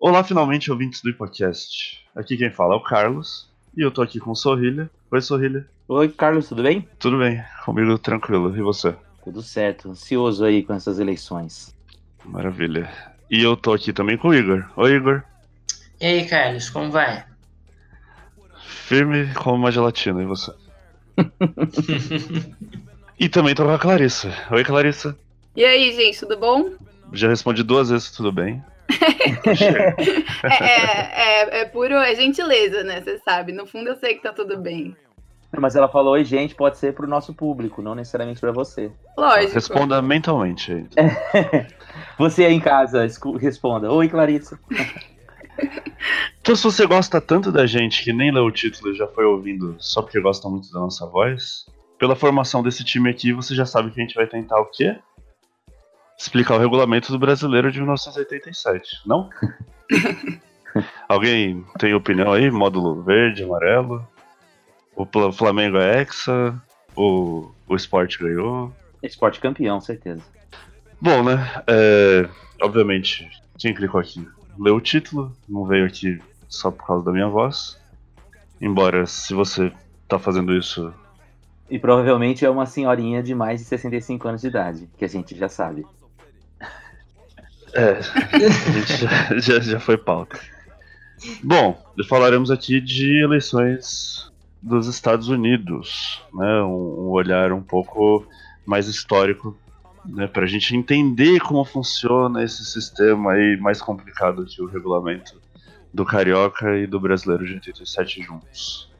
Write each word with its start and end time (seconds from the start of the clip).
Olá, 0.00 0.24
finalmente, 0.24 0.70
ouvintes 0.70 1.00
do 1.02 1.12
podcast. 1.14 2.04
Aqui 2.14 2.36
quem 2.36 2.50
fala 2.50 2.74
é 2.74 2.76
o 2.76 2.82
Carlos. 2.82 3.48
E 3.76 3.82
eu 3.82 3.90
tô 3.90 4.02
aqui 4.02 4.18
com 4.18 4.32
o 4.32 4.36
Sorrilha. 4.36 4.90
Oi, 5.10 5.20
Sorrilha. 5.20 5.66
Oi, 5.94 6.08
Carlos, 6.08 6.48
tudo 6.48 6.62
bem? 6.62 6.88
Tudo 6.98 7.18
bem? 7.18 7.44
Comigo 7.66 7.98
tranquilo. 7.98 8.56
E 8.56 8.62
você? 8.62 8.94
Tudo 9.22 9.42
certo, 9.42 9.90
ansioso 9.90 10.42
aí 10.42 10.62
com 10.62 10.72
essas 10.72 10.98
eleições. 10.98 11.76
Maravilha. 12.24 12.90
E 13.30 13.42
eu 13.42 13.54
tô 13.58 13.74
aqui 13.74 13.92
também 13.92 14.16
com 14.16 14.28
o 14.28 14.34
Igor. 14.34 14.64
Oi, 14.74 14.94
Igor. 14.94 15.22
E 16.00 16.06
aí, 16.06 16.26
Carlos, 16.26 16.70
como 16.70 16.90
vai? 16.90 17.26
Firme 18.64 19.34
como 19.34 19.56
uma 19.56 19.70
gelatina. 19.70 20.22
E 20.22 20.24
você? 20.24 20.54
e 23.20 23.28
também 23.28 23.54
tô 23.54 23.64
com 23.64 23.74
a 23.74 23.78
Clarissa. 23.78 24.34
Oi, 24.50 24.64
Clarissa. 24.64 25.14
E 25.54 25.62
aí, 25.62 25.94
gente, 25.94 26.20
tudo 26.20 26.38
bom? 26.38 26.70
Já 27.12 27.28
respondi 27.28 27.62
duas 27.62 27.90
vezes, 27.90 28.10
tudo 28.10 28.32
bem? 28.32 28.64
É, 30.44 30.64
é, 30.64 31.12
é, 31.14 31.60
é 31.60 31.64
puro, 31.66 31.94
é 31.94 32.14
gentileza, 32.14 32.82
né? 32.82 33.02
Você 33.02 33.18
sabe. 33.18 33.52
No 33.52 33.66
fundo 33.66 33.90
eu 33.90 33.96
sei 33.96 34.14
que 34.14 34.22
tá 34.22 34.32
tudo 34.32 34.58
bem. 34.58 34.96
Mas 35.58 35.76
ela 35.76 35.88
falou, 35.88 36.14
oi, 36.14 36.24
gente, 36.24 36.54
pode 36.54 36.78
ser 36.78 36.94
pro 36.94 37.06
nosso 37.06 37.34
público, 37.34 37.82
não 37.82 37.94
necessariamente 37.94 38.40
pra 38.40 38.52
você. 38.52 38.90
Lógico. 39.16 39.54
Responda 39.54 40.00
mentalmente 40.00 40.72
aí. 40.72 40.86
Você 42.18 42.44
aí 42.44 42.54
em 42.54 42.60
casa, 42.60 43.06
responda. 43.38 43.92
Oi, 43.92 44.08
Clarissa. 44.08 44.58
Então, 46.40 46.56
se 46.56 46.64
você 46.64 46.86
gosta 46.86 47.20
tanto 47.20 47.52
da 47.52 47.66
gente 47.66 48.02
que 48.02 48.12
nem 48.12 48.32
leu 48.32 48.44
o 48.44 48.50
título 48.50 48.92
e 48.92 48.96
já 48.96 49.06
foi 49.06 49.24
ouvindo 49.24 49.76
só 49.78 50.02
porque 50.02 50.20
gosta 50.20 50.48
muito 50.48 50.72
da 50.72 50.80
nossa 50.80 51.06
voz, 51.06 51.66
pela 51.98 52.16
formação 52.16 52.64
desse 52.64 52.84
time 52.84 53.08
aqui, 53.08 53.32
você 53.32 53.54
já 53.54 53.64
sabe 53.64 53.92
que 53.92 54.00
a 54.00 54.02
gente 54.02 54.16
vai 54.16 54.26
tentar 54.26 54.60
o 54.60 54.66
quê? 54.66 54.98
Explicar 56.18 56.56
o 56.56 56.58
regulamento 56.58 57.12
do 57.12 57.18
brasileiro 57.18 57.70
de 57.70 57.78
1987, 57.78 59.02
não? 59.06 59.30
Alguém 61.08 61.64
tem 61.78 61.94
opinião 61.94 62.32
aí? 62.32 62.50
Módulo 62.50 63.02
verde, 63.02 63.44
amarelo? 63.44 64.04
O 64.96 65.32
Flamengo 65.32 65.78
é 65.78 66.00
hexa? 66.00 66.60
O, 66.94 67.50
o 67.66 67.76
Sport 67.76 68.18
ganhou? 68.18 68.72
Esporte 69.02 69.40
campeão, 69.40 69.80
certeza. 69.80 70.22
Bom, 71.00 71.24
né? 71.24 71.38
é, 71.66 72.28
obviamente, 72.60 73.28
quem 73.58 73.74
clicou 73.74 74.00
aqui 74.00 74.26
leu 74.58 74.76
o 74.76 74.80
título, 74.80 75.34
não 75.48 75.64
veio 75.64 75.86
aqui 75.86 76.20
só 76.48 76.70
por 76.70 76.86
causa 76.86 77.04
da 77.04 77.12
minha 77.12 77.28
voz. 77.28 77.78
Embora, 78.60 79.06
se 79.06 79.34
você 79.34 79.72
tá 80.06 80.18
fazendo 80.18 80.54
isso. 80.54 80.92
E 81.70 81.78
provavelmente 81.78 82.44
é 82.44 82.50
uma 82.50 82.66
senhorinha 82.66 83.22
de 83.22 83.34
mais 83.34 83.60
de 83.60 83.66
65 83.66 84.28
anos 84.28 84.40
de 84.42 84.48
idade, 84.48 84.88
que 84.96 85.04
a 85.04 85.08
gente 85.08 85.36
já 85.36 85.48
sabe. 85.48 85.84
É, 87.74 87.92
a 87.92 88.70
gente 88.70 88.96
já, 88.98 89.38
já, 89.38 89.60
já 89.60 89.80
foi 89.80 89.96
pauta. 89.96 90.38
Bom, 91.42 91.82
falaremos 92.06 92.50
aqui 92.50 92.82
de 92.82 93.22
eleições 93.24 94.30
dos 94.62 94.86
Estados 94.86 95.28
Unidos, 95.28 96.22
né? 96.32 96.62
Um, 96.62 97.06
um 97.06 97.10
olhar 97.10 97.52
um 97.52 97.62
pouco 97.62 98.26
mais 98.64 98.86
histórico, 98.86 99.58
né? 100.06 100.26
Para 100.26 100.44
a 100.44 100.46
gente 100.46 100.76
entender 100.76 101.40
como 101.40 101.64
funciona 101.64 102.42
esse 102.44 102.64
sistema 102.64 103.32
aí 103.32 103.56
mais 103.60 103.82
complicado 103.82 104.46
que 104.46 104.62
o 104.62 104.66
regulamento 104.66 105.40
do 105.92 106.04
Carioca 106.04 106.78
e 106.78 106.86
do 106.86 107.00
Brasileiro 107.00 107.44
de 107.44 107.54
87 107.54 108.22
juntos. 108.22 108.90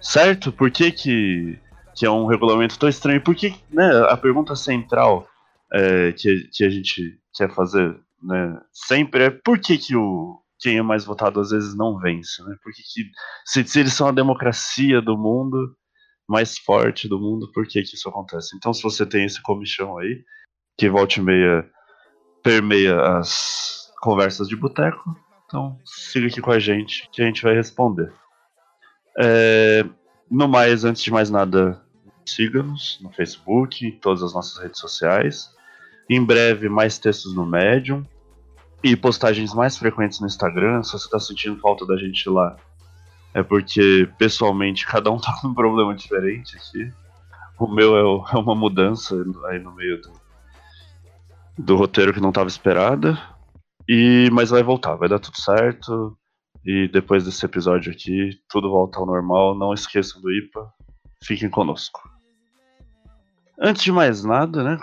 Certo? 0.00 0.52
Por 0.52 0.70
que, 0.70 0.92
que, 0.92 1.58
que 1.94 2.06
é 2.06 2.10
um 2.10 2.26
regulamento 2.26 2.78
tão 2.78 2.88
estranho? 2.88 3.20
Por 3.20 3.34
que, 3.34 3.54
né? 3.70 3.90
A 4.08 4.16
pergunta 4.16 4.54
central 4.54 5.26
é, 5.72 6.12
que, 6.12 6.48
que 6.52 6.64
a 6.64 6.70
gente 6.70 7.18
quer 7.34 7.50
fazer 7.52 7.98
né, 8.22 8.60
sempre 8.72 9.24
é 9.24 9.30
por 9.30 9.58
que, 9.58 9.78
que 9.78 9.96
o, 9.96 10.40
quem 10.58 10.78
é 10.78 10.82
mais 10.82 11.04
votado 11.04 11.40
às 11.40 11.50
vezes 11.50 11.76
não 11.76 11.98
vence, 11.98 12.42
né? 12.42 12.56
Por 12.62 12.72
que 12.72 12.82
se, 13.44 13.64
se 13.64 13.80
eles 13.80 13.92
são 13.92 14.08
a 14.08 14.12
democracia 14.12 15.00
do 15.00 15.16
mundo, 15.16 15.76
mais 16.28 16.58
forte 16.58 17.08
do 17.08 17.20
mundo, 17.20 17.50
por 17.52 17.66
que, 17.66 17.82
que 17.82 17.94
isso 17.94 18.08
acontece? 18.08 18.56
Então, 18.56 18.72
se 18.72 18.82
você 18.82 19.06
tem 19.06 19.24
esse 19.24 19.40
comichão 19.42 19.98
aí, 19.98 20.24
que 20.78 20.88
volta 20.88 21.18
e 21.18 21.22
meia 21.22 21.70
permeia 22.42 23.18
as 23.18 23.92
conversas 24.00 24.48
de 24.48 24.56
boteco, 24.56 25.16
então 25.46 25.78
siga 25.84 26.26
aqui 26.26 26.40
com 26.40 26.50
a 26.50 26.58
gente 26.58 27.08
que 27.12 27.22
a 27.22 27.26
gente 27.26 27.42
vai 27.42 27.54
responder. 27.54 28.12
É, 29.18 29.84
no 30.30 30.48
mais, 30.48 30.84
antes 30.84 31.02
de 31.02 31.10
mais 31.10 31.30
nada, 31.30 31.82
siga-nos 32.26 32.98
no 33.00 33.10
Facebook, 33.12 33.86
em 33.86 33.92
todas 33.98 34.22
as 34.22 34.34
nossas 34.34 34.58
redes 34.62 34.80
sociais. 34.80 35.50
Em 36.08 36.24
breve, 36.24 36.68
mais 36.68 36.98
textos 36.98 37.34
no 37.34 37.46
Medium 37.46 38.04
e 38.86 38.96
postagens 38.96 39.52
mais 39.52 39.76
frequentes 39.76 40.20
no 40.20 40.28
Instagram. 40.28 40.82
Se 40.84 40.92
você 40.92 41.10
tá 41.10 41.18
sentindo 41.18 41.60
falta 41.60 41.84
da 41.84 41.96
gente 41.96 42.28
lá, 42.28 42.56
é 43.34 43.42
porque 43.42 44.08
pessoalmente 44.16 44.86
cada 44.86 45.10
um 45.10 45.18
tá 45.20 45.36
com 45.40 45.48
um 45.48 45.54
problema 45.54 45.94
diferente 45.94 46.56
aqui. 46.56 46.92
O 47.58 47.66
meu 47.66 47.96
é, 47.96 48.34
é 48.34 48.38
uma 48.38 48.54
mudança 48.54 49.16
aí 49.48 49.58
no 49.58 49.74
meio 49.74 50.00
do, 50.00 50.12
do 51.58 51.76
roteiro 51.76 52.14
que 52.14 52.20
não 52.20 52.28
estava 52.28 52.48
esperada. 52.48 53.18
E 53.88 54.28
mas 54.32 54.50
vai 54.50 54.62
voltar, 54.62 54.94
vai 54.94 55.08
dar 55.08 55.18
tudo 55.18 55.40
certo. 55.40 56.16
E 56.64 56.88
depois 56.88 57.24
desse 57.24 57.44
episódio 57.44 57.92
aqui, 57.92 58.38
tudo 58.48 58.70
volta 58.70 58.98
ao 58.98 59.06
normal. 59.06 59.56
Não 59.56 59.74
esqueçam 59.74 60.20
do 60.20 60.32
IPA. 60.32 60.72
Fiquem 61.24 61.50
conosco. 61.50 62.08
Antes 63.58 63.82
de 63.82 63.90
mais 63.90 64.22
nada, 64.22 64.62
né, 64.62 64.78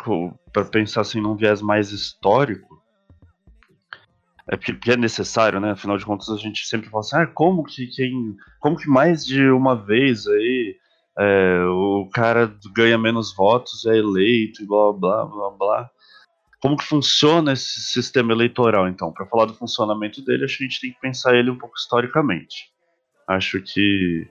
para 0.52 0.66
pensar 0.66 1.02
assim 1.02 1.22
num 1.22 1.36
viés 1.36 1.62
mais 1.62 1.92
histórico, 1.92 2.73
é 4.50 4.58
porque, 4.58 4.92
é 4.92 4.98
necessário, 4.98 5.60
né? 5.60 5.72
Afinal 5.72 5.98
de 5.98 6.06
contas, 6.06 6.30
a 6.30 6.38
gente 6.38 6.66
sempre 6.68 6.90
fala 6.90 7.02
assim, 7.02 7.16
ah, 7.18 7.28
como 7.28 7.64
que 7.64 7.88
quem, 7.88 8.36
como 8.60 8.78
que 8.78 8.90
mais 8.90 9.26
de 9.26 9.50
uma 9.50 9.76
vez 9.76 10.28
aí 10.28 10.76
é, 11.18 11.64
o 11.66 12.10
cara 12.14 12.54
ganha 12.76 12.98
menos 12.98 13.34
votos, 13.36 13.86
é 13.86 13.96
eleito 13.98 14.62
e 14.62 14.68
blá 14.68 14.92
blá 14.92 15.26
blá 15.26 15.50
blá. 15.52 15.90
Como 16.62 16.78
que 16.78 16.86
funciona 16.86 17.54
esse 17.54 17.82
sistema 17.82 18.32
eleitoral, 18.32 18.88
então? 18.88 19.12
Para 19.12 19.26
falar 19.26 19.46
do 19.46 19.54
funcionamento 19.54 20.24
dele, 20.24 20.46
acho 20.46 20.58
que 20.58 20.64
a 20.64 20.68
gente 20.68 20.82
tem 20.82 20.94
que 20.94 21.00
pensar 21.00 21.36
ele 21.36 21.52
um 21.52 21.58
pouco 21.58 21.76
historicamente. 21.78 22.72
Acho 23.28 23.62
que 23.62 24.28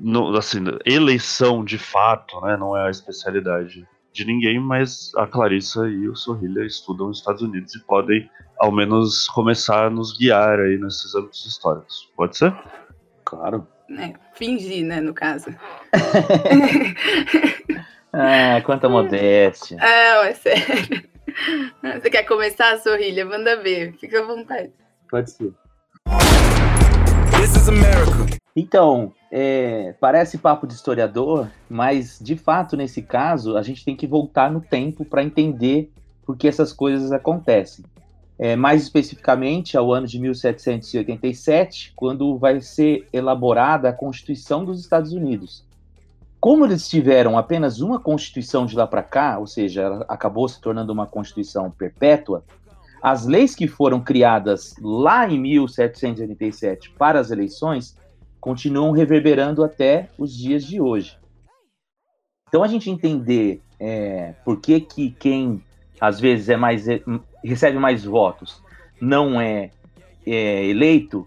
no, 0.00 0.36
assim, 0.36 0.58
eleição 0.84 1.64
de 1.64 1.78
fato, 1.78 2.40
né, 2.42 2.56
não 2.56 2.76
é 2.76 2.86
a 2.86 2.90
especialidade 2.90 3.86
de 4.12 4.24
ninguém, 4.24 4.60
mas 4.60 5.10
a 5.16 5.26
Clarissa 5.26 5.88
e 5.88 6.08
o 6.08 6.14
Sorrilha 6.14 6.64
estudam 6.64 7.08
nos 7.08 7.18
Estados 7.18 7.42
Unidos 7.42 7.74
e 7.74 7.82
podem, 7.84 8.30
ao 8.58 8.70
menos, 8.70 9.26
começar 9.28 9.86
a 9.86 9.90
nos 9.90 10.16
guiar 10.16 10.60
aí 10.60 10.78
nesses 10.78 11.14
âmbitos 11.14 11.44
históricos. 11.46 12.10
Pode 12.16 12.36
ser? 12.36 12.54
Claro. 13.24 13.66
É, 13.98 14.12
fingir, 14.34 14.84
né, 14.84 15.00
no 15.00 15.14
caso. 15.14 15.54
Ah, 18.14 18.60
quanta 18.66 18.90
modéstia. 18.90 19.78
Ah, 19.80 20.26
é 20.26 20.34
sério. 20.34 21.02
Você 21.82 22.10
quer 22.10 22.24
começar, 22.24 22.76
Sorrilha? 22.78 23.24
Manda 23.24 23.62
ver. 23.62 23.94
Fica 23.98 24.20
à 24.20 24.26
vontade. 24.26 24.70
Pode 25.10 25.30
ser. 25.30 25.50
This 27.40 27.56
is 27.56 27.68
America. 27.70 28.41
Então, 28.54 29.12
é, 29.30 29.94
parece 29.98 30.36
papo 30.36 30.66
de 30.66 30.74
historiador, 30.74 31.50
mas 31.68 32.18
de 32.20 32.36
fato, 32.36 32.76
nesse 32.76 33.00
caso, 33.00 33.56
a 33.56 33.62
gente 33.62 33.84
tem 33.84 33.96
que 33.96 34.06
voltar 34.06 34.50
no 34.50 34.60
tempo 34.60 35.04
para 35.04 35.24
entender 35.24 35.90
por 36.24 36.36
que 36.36 36.46
essas 36.46 36.72
coisas 36.72 37.12
acontecem. 37.12 37.84
É, 38.38 38.56
mais 38.56 38.82
especificamente 38.82 39.76
ao 39.76 39.92
ano 39.92 40.06
de 40.06 40.18
1787, 40.18 41.92
quando 41.94 42.36
vai 42.36 42.60
ser 42.60 43.06
elaborada 43.12 43.88
a 43.88 43.92
Constituição 43.92 44.64
dos 44.64 44.80
Estados 44.80 45.12
Unidos. 45.12 45.64
Como 46.40 46.64
eles 46.64 46.88
tiveram 46.88 47.38
apenas 47.38 47.80
uma 47.80 48.00
Constituição 48.00 48.66
de 48.66 48.74
lá 48.74 48.86
para 48.86 49.02
cá, 49.02 49.38
ou 49.38 49.46
seja, 49.46 49.82
ela 49.82 50.04
acabou 50.08 50.48
se 50.48 50.60
tornando 50.60 50.92
uma 50.92 51.06
Constituição 51.06 51.70
perpétua, 51.70 52.44
as 53.00 53.26
leis 53.26 53.54
que 53.54 53.68
foram 53.68 54.00
criadas 54.00 54.74
lá 54.80 55.28
em 55.28 55.38
1787 55.38 56.90
para 56.98 57.20
as 57.20 57.30
eleições 57.30 57.96
continuam 58.42 58.90
reverberando 58.90 59.62
até 59.62 60.10
os 60.18 60.36
dias 60.36 60.64
de 60.64 60.80
hoje. 60.80 61.16
Então 62.48 62.64
a 62.64 62.66
gente 62.66 62.90
entender 62.90 63.62
é, 63.78 64.34
por 64.44 64.60
que, 64.60 64.80
que 64.80 65.12
quem 65.12 65.62
às 66.00 66.18
vezes 66.18 66.48
é 66.48 66.56
mais 66.56 66.86
recebe 67.44 67.78
mais 67.78 68.04
votos 68.04 68.60
não 69.00 69.40
é, 69.40 69.70
é 70.26 70.66
eleito, 70.66 71.26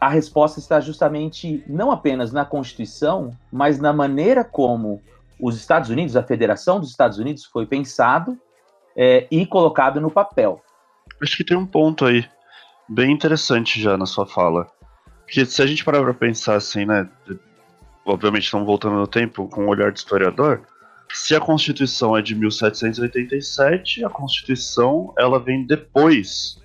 a 0.00 0.08
resposta 0.08 0.58
está 0.58 0.80
justamente 0.80 1.62
não 1.68 1.92
apenas 1.92 2.32
na 2.32 2.44
Constituição, 2.44 3.30
mas 3.52 3.78
na 3.78 3.92
maneira 3.92 4.42
como 4.44 5.00
os 5.40 5.56
Estados 5.56 5.88
Unidos, 5.88 6.16
a 6.16 6.22
Federação 6.24 6.80
dos 6.80 6.90
Estados 6.90 7.18
Unidos, 7.18 7.44
foi 7.44 7.64
pensado 7.64 8.36
é, 8.96 9.28
e 9.30 9.46
colocado 9.46 10.00
no 10.00 10.10
papel. 10.10 10.60
Acho 11.22 11.36
que 11.36 11.44
tem 11.44 11.56
um 11.56 11.66
ponto 11.66 12.04
aí 12.04 12.28
bem 12.88 13.12
interessante 13.12 13.80
já 13.80 13.96
na 13.96 14.06
sua 14.06 14.26
fala. 14.26 14.66
Porque 15.32 15.46
se 15.46 15.62
a 15.62 15.66
gente 15.66 15.82
parar 15.82 16.02
para 16.02 16.12
pensar 16.12 16.56
assim, 16.56 16.84
né? 16.84 17.08
Obviamente 18.04 18.44
estamos 18.44 18.66
voltando 18.66 18.96
no 18.96 19.06
tempo 19.06 19.48
com 19.48 19.62
o 19.62 19.64
um 19.64 19.68
olhar 19.68 19.90
de 19.90 19.98
historiador. 19.98 20.60
Se 21.10 21.34
a 21.34 21.40
Constituição 21.40 22.14
é 22.14 22.20
de 22.20 22.34
1787, 22.34 24.04
a 24.04 24.10
Constituição 24.10 25.14
ela 25.18 25.40
vem 25.40 25.64
depois 25.66 26.60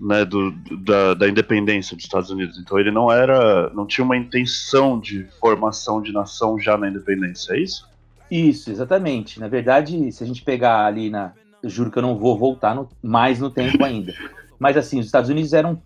né, 0.00 0.24
do, 0.24 0.52
da, 0.80 1.12
da 1.12 1.28
independência 1.28 1.94
dos 1.94 2.06
Estados 2.06 2.30
Unidos. 2.30 2.58
Então 2.58 2.78
ele 2.78 2.90
não 2.90 3.12
era, 3.12 3.68
não 3.74 3.86
tinha 3.86 4.06
uma 4.06 4.16
intenção 4.16 4.98
de 4.98 5.26
formação 5.38 6.00
de 6.00 6.12
nação 6.12 6.58
já 6.58 6.78
na 6.78 6.88
independência, 6.88 7.52
é 7.52 7.60
isso? 7.60 7.86
Isso, 8.30 8.70
exatamente. 8.70 9.38
Na 9.38 9.48
verdade, 9.48 10.10
se 10.12 10.24
a 10.24 10.26
gente 10.26 10.42
pegar 10.42 10.86
ali 10.86 11.10
na, 11.10 11.32
eu 11.62 11.68
juro 11.68 11.90
que 11.90 11.98
eu 11.98 12.02
não 12.02 12.16
vou 12.16 12.38
voltar 12.38 12.74
no, 12.74 12.88
mais 13.02 13.38
no 13.38 13.50
tempo 13.50 13.84
ainda. 13.84 14.14
Mas 14.58 14.78
assim, 14.78 14.98
os 14.98 15.04
Estados 15.04 15.28
Unidos 15.28 15.52
eram 15.52 15.78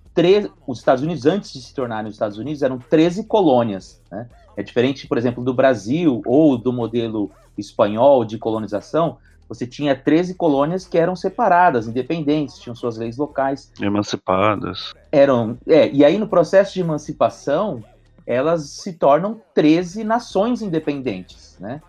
os 0.66 0.78
Estados 0.78 1.02
Unidos 1.02 1.26
antes 1.26 1.52
de 1.52 1.60
se 1.60 1.74
tornarem 1.74 2.08
os 2.08 2.14
Estados 2.14 2.38
Unidos 2.38 2.62
eram 2.62 2.78
13 2.78 3.24
colônias, 3.24 4.00
né? 4.10 4.28
É 4.56 4.62
diferente, 4.62 5.06
por 5.06 5.18
exemplo, 5.18 5.44
do 5.44 5.52
Brasil 5.52 6.22
ou 6.24 6.56
do 6.56 6.72
modelo 6.72 7.30
espanhol 7.58 8.24
de 8.24 8.38
colonização, 8.38 9.18
você 9.48 9.66
tinha 9.66 9.94
13 9.94 10.34
colônias 10.34 10.86
que 10.86 10.98
eram 10.98 11.14
separadas, 11.14 11.86
independentes, 11.86 12.58
tinham 12.58 12.74
suas 12.74 12.96
leis 12.96 13.16
locais. 13.16 13.70
Emancipadas. 13.80 14.92
Eram, 15.12 15.56
é, 15.66 15.88
e 15.90 16.04
aí 16.04 16.18
no 16.18 16.26
processo 16.26 16.74
de 16.74 16.80
emancipação, 16.80 17.82
elas 18.26 18.70
se 18.70 18.94
tornam 18.94 19.40
13 19.54 20.02
nações 20.02 20.62
independentes, 20.62 21.56
né? 21.60 21.80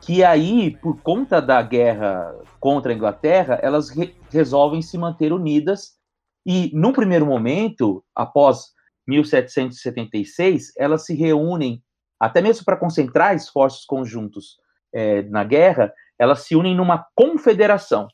Que 0.00 0.24
aí, 0.24 0.76
por 0.82 1.00
conta 1.00 1.40
da 1.40 1.62
guerra 1.62 2.34
contra 2.58 2.92
a 2.92 2.94
Inglaterra, 2.94 3.58
elas 3.62 3.88
re 3.88 4.14
resolvem 4.30 4.80
se 4.80 4.96
manter 4.96 5.32
unidas 5.32 6.01
e, 6.44 6.70
num 6.74 6.92
primeiro 6.92 7.26
momento, 7.26 8.04
após 8.14 8.72
1776, 9.06 10.72
elas 10.76 11.04
se 11.04 11.14
reúnem, 11.14 11.82
até 12.18 12.40
mesmo 12.40 12.64
para 12.64 12.76
concentrar 12.76 13.34
esforços 13.34 13.84
conjuntos 13.84 14.58
é, 14.92 15.22
na 15.22 15.44
guerra, 15.44 15.92
elas 16.18 16.40
se 16.40 16.54
unem 16.54 16.74
numa 16.74 17.06
confederação. 17.14 18.08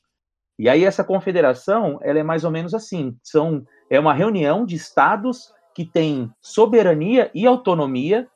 E 0.59 0.69
aí 0.69 0.85
essa 0.85 1.05
confederação, 1.05 1.99
ela 2.03 2.19
é 2.19 2.23
mais 2.23 2.45
ou 2.45 2.51
menos 2.51 2.75
assim, 2.75 3.17
são 3.23 3.65
é 3.91 3.99
uma 3.99 4.13
reunião 4.13 4.67
de 4.67 4.77
estados 4.77 5.53
que 5.75 5.85
têm 5.85 6.31
soberania 6.41 7.31
e 7.35 7.47
autonomia, 7.47 8.29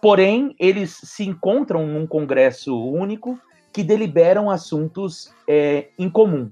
porém 0.00 0.54
eles 0.58 0.98
se 1.02 1.24
encontram 1.24 1.86
num 1.86 2.06
congresso 2.06 2.74
único 2.74 3.38
que 3.72 3.84
deliberam 3.84 4.50
assuntos 4.50 5.32
é, 5.46 5.88
em 5.98 6.08
comum. 6.08 6.50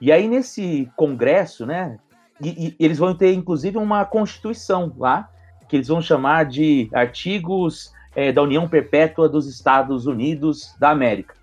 E 0.00 0.12
aí 0.12 0.28
nesse 0.28 0.90
congresso, 0.96 1.64
né, 1.64 1.98
e, 2.42 2.76
e 2.78 2.84
eles 2.84 2.98
vão 2.98 3.14
ter 3.14 3.32
inclusive 3.32 3.78
uma 3.78 4.04
constituição 4.04 4.92
lá 4.98 5.30
que 5.68 5.76
eles 5.76 5.88
vão 5.88 6.02
chamar 6.02 6.44
de 6.44 6.90
artigos 6.92 7.90
é, 8.14 8.30
da 8.30 8.42
União 8.42 8.68
Perpétua 8.68 9.28
dos 9.28 9.46
Estados 9.46 10.06
Unidos 10.06 10.74
da 10.78 10.90
América. 10.90 11.34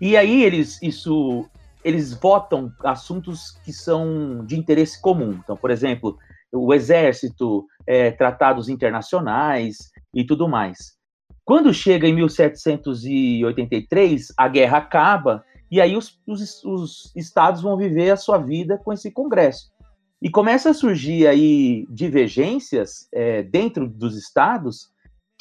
E 0.00 0.16
aí 0.16 0.42
eles 0.42 0.82
isso 0.82 1.46
eles 1.84 2.12
votam 2.12 2.72
assuntos 2.84 3.52
que 3.64 3.72
são 3.72 4.44
de 4.44 4.58
interesse 4.58 5.00
comum. 5.00 5.38
Então, 5.42 5.56
por 5.56 5.70
exemplo, 5.70 6.18
o 6.52 6.74
exército, 6.74 7.66
é, 7.86 8.10
tratados 8.10 8.68
internacionais 8.68 9.90
e 10.14 10.24
tudo 10.24 10.48
mais. 10.48 10.96
Quando 11.44 11.74
chega 11.74 12.06
em 12.06 12.14
1783, 12.14 14.32
a 14.36 14.46
guerra 14.48 14.78
acaba 14.78 15.44
e 15.72 15.80
aí 15.80 15.96
os, 15.96 16.20
os, 16.26 16.62
os 16.62 17.16
estados 17.16 17.62
vão 17.62 17.78
viver 17.78 18.10
a 18.10 18.16
sua 18.16 18.36
vida 18.36 18.76
com 18.76 18.92
esse 18.92 19.10
congresso. 19.10 19.72
E 20.20 20.28
começa 20.28 20.68
a 20.68 20.74
surgir 20.74 21.26
aí 21.26 21.86
divergências 21.88 23.08
é, 23.10 23.42
dentro 23.42 23.88
dos 23.88 24.14
estados 24.14 24.92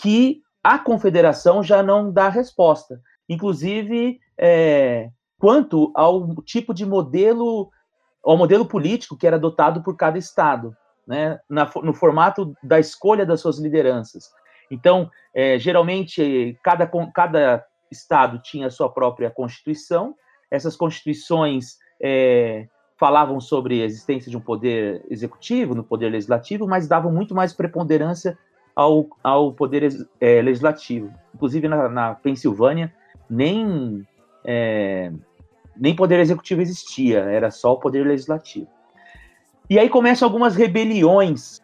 que 0.02 0.42
a 0.64 0.80
confederação 0.80 1.62
já 1.62 1.84
não 1.84 2.14
dá 2.14 2.30
resposta. 2.30 3.02
Inclusive, 3.28 4.22
é, 4.38 5.10
quanto 5.38 5.92
ao 5.94 6.34
tipo 6.44 6.74
de 6.74 6.86
modelo, 6.86 7.70
ao 8.24 8.38
modelo 8.38 8.66
político 8.66 9.18
que 9.18 9.28
era 9.28 9.36
adotado 9.36 9.84
por 9.84 9.98
cada 9.98 10.18
estado, 10.18 10.74
né, 11.06 11.42
na, 11.50 11.70
no 11.84 11.94
formato 11.94 12.56
da 12.64 12.80
escolha 12.80 13.26
das 13.26 13.42
suas 13.42 13.60
lideranças. 13.60 14.32
Então, 14.72 15.12
é, 15.34 15.60
geralmente, 15.60 16.58
cada, 16.64 16.90
cada 17.14 17.66
estado 17.92 18.40
tinha 18.40 18.70
sua 18.70 18.90
própria 18.90 19.30
constituição, 19.30 20.16
essas 20.50 20.76
constituições 20.76 21.78
é, 22.02 22.68
falavam 22.98 23.40
sobre 23.40 23.82
a 23.82 23.86
existência 23.86 24.30
de 24.30 24.38
um 24.38 24.42
poder 24.42 25.04
executivo, 25.10 25.74
no 25.74 25.84
poder 25.84 26.10
legislativo, 26.10 26.68
mas 26.68 26.88
davam 26.88 27.12
muito 27.12 27.34
mais 27.34 27.54
preponderância 27.54 28.38
ao, 28.76 29.08
ao 29.24 29.54
poder 29.54 29.90
é, 30.20 30.42
legislativo. 30.42 31.12
Inclusive, 31.34 31.68
na, 31.68 31.90
na 31.90 32.16
Pensilvânia, 32.16 32.94
nem, 33.30 34.06
é, 34.44 35.12
nem 35.76 35.96
poder 35.96 36.20
executivo 36.20 36.62
existia, 36.62 37.20
era 37.20 37.50
só 37.50 37.74
o 37.74 37.80
poder 37.80 38.06
legislativo. 38.06 38.68
E 39.70 39.80
aí 39.80 39.90
começam 39.90 40.28
algumas 40.28 40.56
rebeliões 40.56 41.62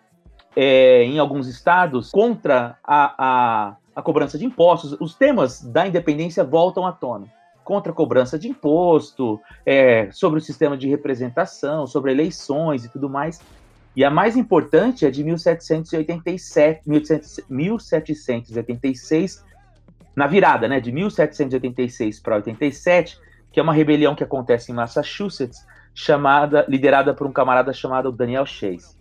é, 0.56 1.04
em 1.04 1.20
alguns 1.20 1.48
estados 1.48 2.10
contra 2.10 2.80
a, 2.84 3.14
a, 3.18 3.76
a, 3.98 4.02
cobrança 4.02 4.38
de 4.38 4.46
impostos. 4.46 4.96
Os 5.00 5.16
temas 5.16 5.60
da 5.62 5.88
independência 5.88 6.44
voltam 6.44 6.86
à 6.86 6.92
tona. 6.92 7.26
Contra 7.64 7.92
a 7.92 7.96
cobrança 7.96 8.38
de 8.38 8.48
imposto, 8.48 9.42
é, 9.66 10.10
sobre 10.12 10.38
o 10.38 10.42
sistema 10.42 10.78
de 10.78 10.88
representação, 10.88 11.88
sobre 11.88 12.12
eleições 12.12 12.86
e 12.86 12.90
tudo 12.90 13.10
mais. 13.10 13.42
E 13.96 14.06
a 14.06 14.12
mais 14.12 14.38
importante 14.38 15.04
é 15.06 15.10
de 15.10 15.24
1787, 15.24 16.82
1786, 17.50 19.44
na 20.16 20.28
virada, 20.28 20.68
né, 20.68 20.80
de 20.80 20.92
1786 20.92 22.20
para 22.20 22.36
87, 22.36 23.20
que 23.52 23.60
é 23.60 23.64
uma 23.64 23.74
rebelião 23.74 24.14
que 24.14 24.24
acontece 24.24 24.72
em 24.72 24.76
Massachusetts, 24.76 25.66
chamada, 25.94 26.64
liderada 26.70 27.16
por 27.16 27.26
um 27.26 27.32
camarada 27.32 27.74
chamado 27.74 28.12
Daniel 28.12 28.46
Chase. 28.46 28.96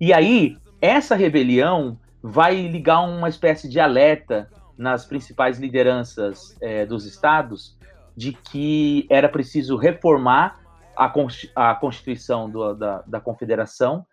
E 0.00 0.12
aí, 0.12 0.56
essa 0.80 1.14
rebelião 1.14 1.96
vai 2.28 2.68
ligar 2.68 3.00
uma 3.00 3.28
espécie 3.28 3.66
de 3.68 3.80
alerta 3.80 4.50
nas 4.76 5.06
principais 5.06 5.58
lideranças 5.58 6.54
é, 6.60 6.84
dos 6.84 7.06
estados 7.06 7.74
de 8.14 8.32
que 8.32 9.06
era 9.08 9.28
preciso 9.28 9.76
reformar 9.76 10.60
a, 10.94 11.10
a 11.54 11.74
Constituição 11.74 12.50
do, 12.50 12.74
da, 12.74 13.02
da, 13.06 13.20
Confederação 13.20 14.04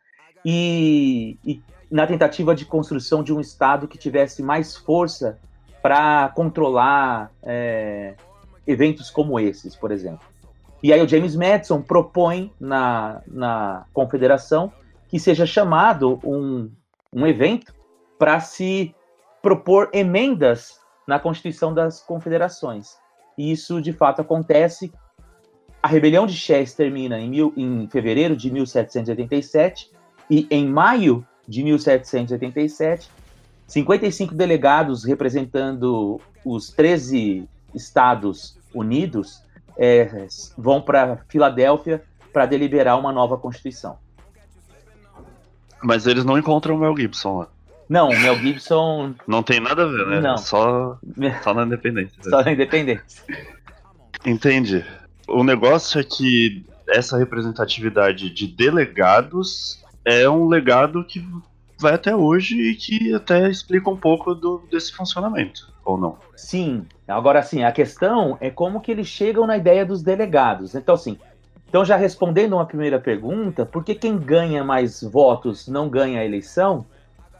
e, 0.46 1.38
e, 1.44 1.62
na 1.92 2.08
tentativa 2.08 2.56
de 2.56 2.64
construção 2.66 3.22
de 3.22 3.34
um 3.34 3.42
Estado 3.42 3.88
que 3.88 3.98
tivesse 3.98 4.42
mais 4.42 4.78
força 4.78 5.38
para 5.82 6.30
controlar 6.30 7.32
é, 7.44 8.16
eventos 8.66 9.10
como 9.10 9.38
esses, 9.40 9.76
por 9.76 9.92
exemplo. 9.92 10.26
E 10.82 10.94
aí 10.94 11.02
o 11.02 11.08
James 11.08 11.36
Madison 11.36 11.82
propõe 11.82 12.52
na, 12.60 13.22
na 13.28 13.86
confederação 13.92 14.72
que 15.10 15.20
seja 15.20 15.46
chamado 15.46 16.20
um, 16.24 16.72
um 17.12 17.28
evento 17.28 17.75
para 18.18 18.40
se 18.40 18.94
propor 19.42 19.90
emendas 19.94 20.80
na 21.08 21.20
Constituição 21.20 21.74
das 21.74 22.02
Confederações. 22.02 22.98
E 23.38 23.52
isso, 23.52 23.82
de 23.82 23.94
fato, 23.94 24.22
acontece. 24.22 24.92
A 25.82 25.88
rebelião 25.88 26.26
de 26.26 26.34
Chess 26.34 26.74
termina 26.74 27.20
em, 27.20 27.30
mil, 27.30 27.54
em 27.56 27.88
fevereiro 27.88 28.36
de 28.36 28.52
1787 28.52 29.92
e 30.30 30.48
em 30.50 30.68
maio 30.68 31.26
de 31.48 31.64
1787 31.64 33.10
55 33.68 34.34
delegados 34.34 35.04
representando 35.04 36.20
os 36.44 36.70
13 36.70 37.48
Estados 37.74 38.58
Unidos 38.74 39.44
é, 39.78 40.28
vão 40.58 40.82
para 40.82 41.18
Filadélfia 41.28 42.04
para 42.32 42.46
deliberar 42.46 43.00
uma 43.00 43.12
nova 43.12 43.38
Constituição. 43.38 43.98
Mas 45.84 46.08
eles 46.08 46.26
não 46.26 46.38
encontram 46.38 46.76
o 46.76 46.80
Mel 46.80 46.96
Gibson 46.96 47.40
lá. 47.40 47.48
Não, 47.88 48.10
Mel 48.10 48.36
Gibson. 48.38 49.14
Não 49.28 49.44
tem 49.44 49.60
nada 49.60 49.84
a 49.84 49.88
ver, 49.88 50.08
né? 50.08 50.22
Não. 50.22 50.38
Só, 50.38 50.98
só 51.44 51.54
na 51.54 51.64
independência. 51.64 52.18
Só 52.24 52.44
na 52.44 52.52
independência. 52.52 53.24
Entendi. 54.26 54.84
O 55.28 55.44
negócio 55.44 56.00
é 56.00 56.04
que 56.04 56.66
essa 56.90 57.18
representatividade 57.18 58.30
de 58.30 58.48
delegados 58.48 59.84
é 60.04 60.30
um 60.30 60.48
legado 60.48 61.04
que 61.04 61.26
vai 61.80 61.94
até 61.94 62.16
hoje 62.16 62.56
e 62.60 62.76
que 62.76 63.14
até 63.14 63.50
explica 63.50 63.90
um 63.90 63.98
pouco 63.98 64.34
do, 64.34 64.64
desse 64.72 64.94
funcionamento, 64.94 65.74
ou 65.84 65.98
não? 65.98 66.18
Sim. 66.36 66.86
Agora, 67.08 67.42
sim, 67.44 67.64
a 67.64 67.72
questão 67.72 68.38
é 68.40 68.50
como 68.50 68.82
que 68.82 68.92
eles 68.92 69.08
chegam 69.08 69.46
na 69.46 69.58
ideia 69.58 69.86
dos 69.86 70.02
delegados. 70.02 70.74
Então, 70.74 70.96
assim, 70.96 71.18
Então, 71.68 71.84
já 71.84 71.98
respondendo 71.98 72.54
uma 72.54 72.66
primeira 72.66 73.00
pergunta, 73.00 73.66
por 73.66 73.84
que 73.84 73.94
quem 73.96 74.18
ganha 74.18 74.64
mais 74.64 75.04
votos 75.04 75.68
não 75.68 75.90
ganha 75.90 76.22
a 76.22 76.26
eleição? 76.26 76.86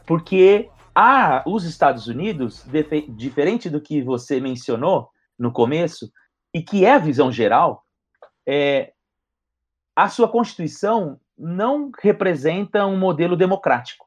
Porque 0.06 0.70
há 0.94 1.42
os 1.46 1.64
Estados 1.64 2.06
Unidos, 2.06 2.64
diferente 3.08 3.68
do 3.68 3.80
que 3.80 4.00
você 4.00 4.40
mencionou 4.40 5.10
no 5.38 5.52
começo, 5.52 6.10
e 6.54 6.62
que 6.62 6.84
é 6.86 6.94
a 6.94 6.98
visão 6.98 7.30
geral, 7.30 7.84
é, 8.46 8.92
a 9.94 10.08
sua 10.08 10.28
Constituição 10.28 11.20
não 11.36 11.90
representa 12.00 12.86
um 12.86 12.96
modelo 12.96 13.36
democrático. 13.36 14.06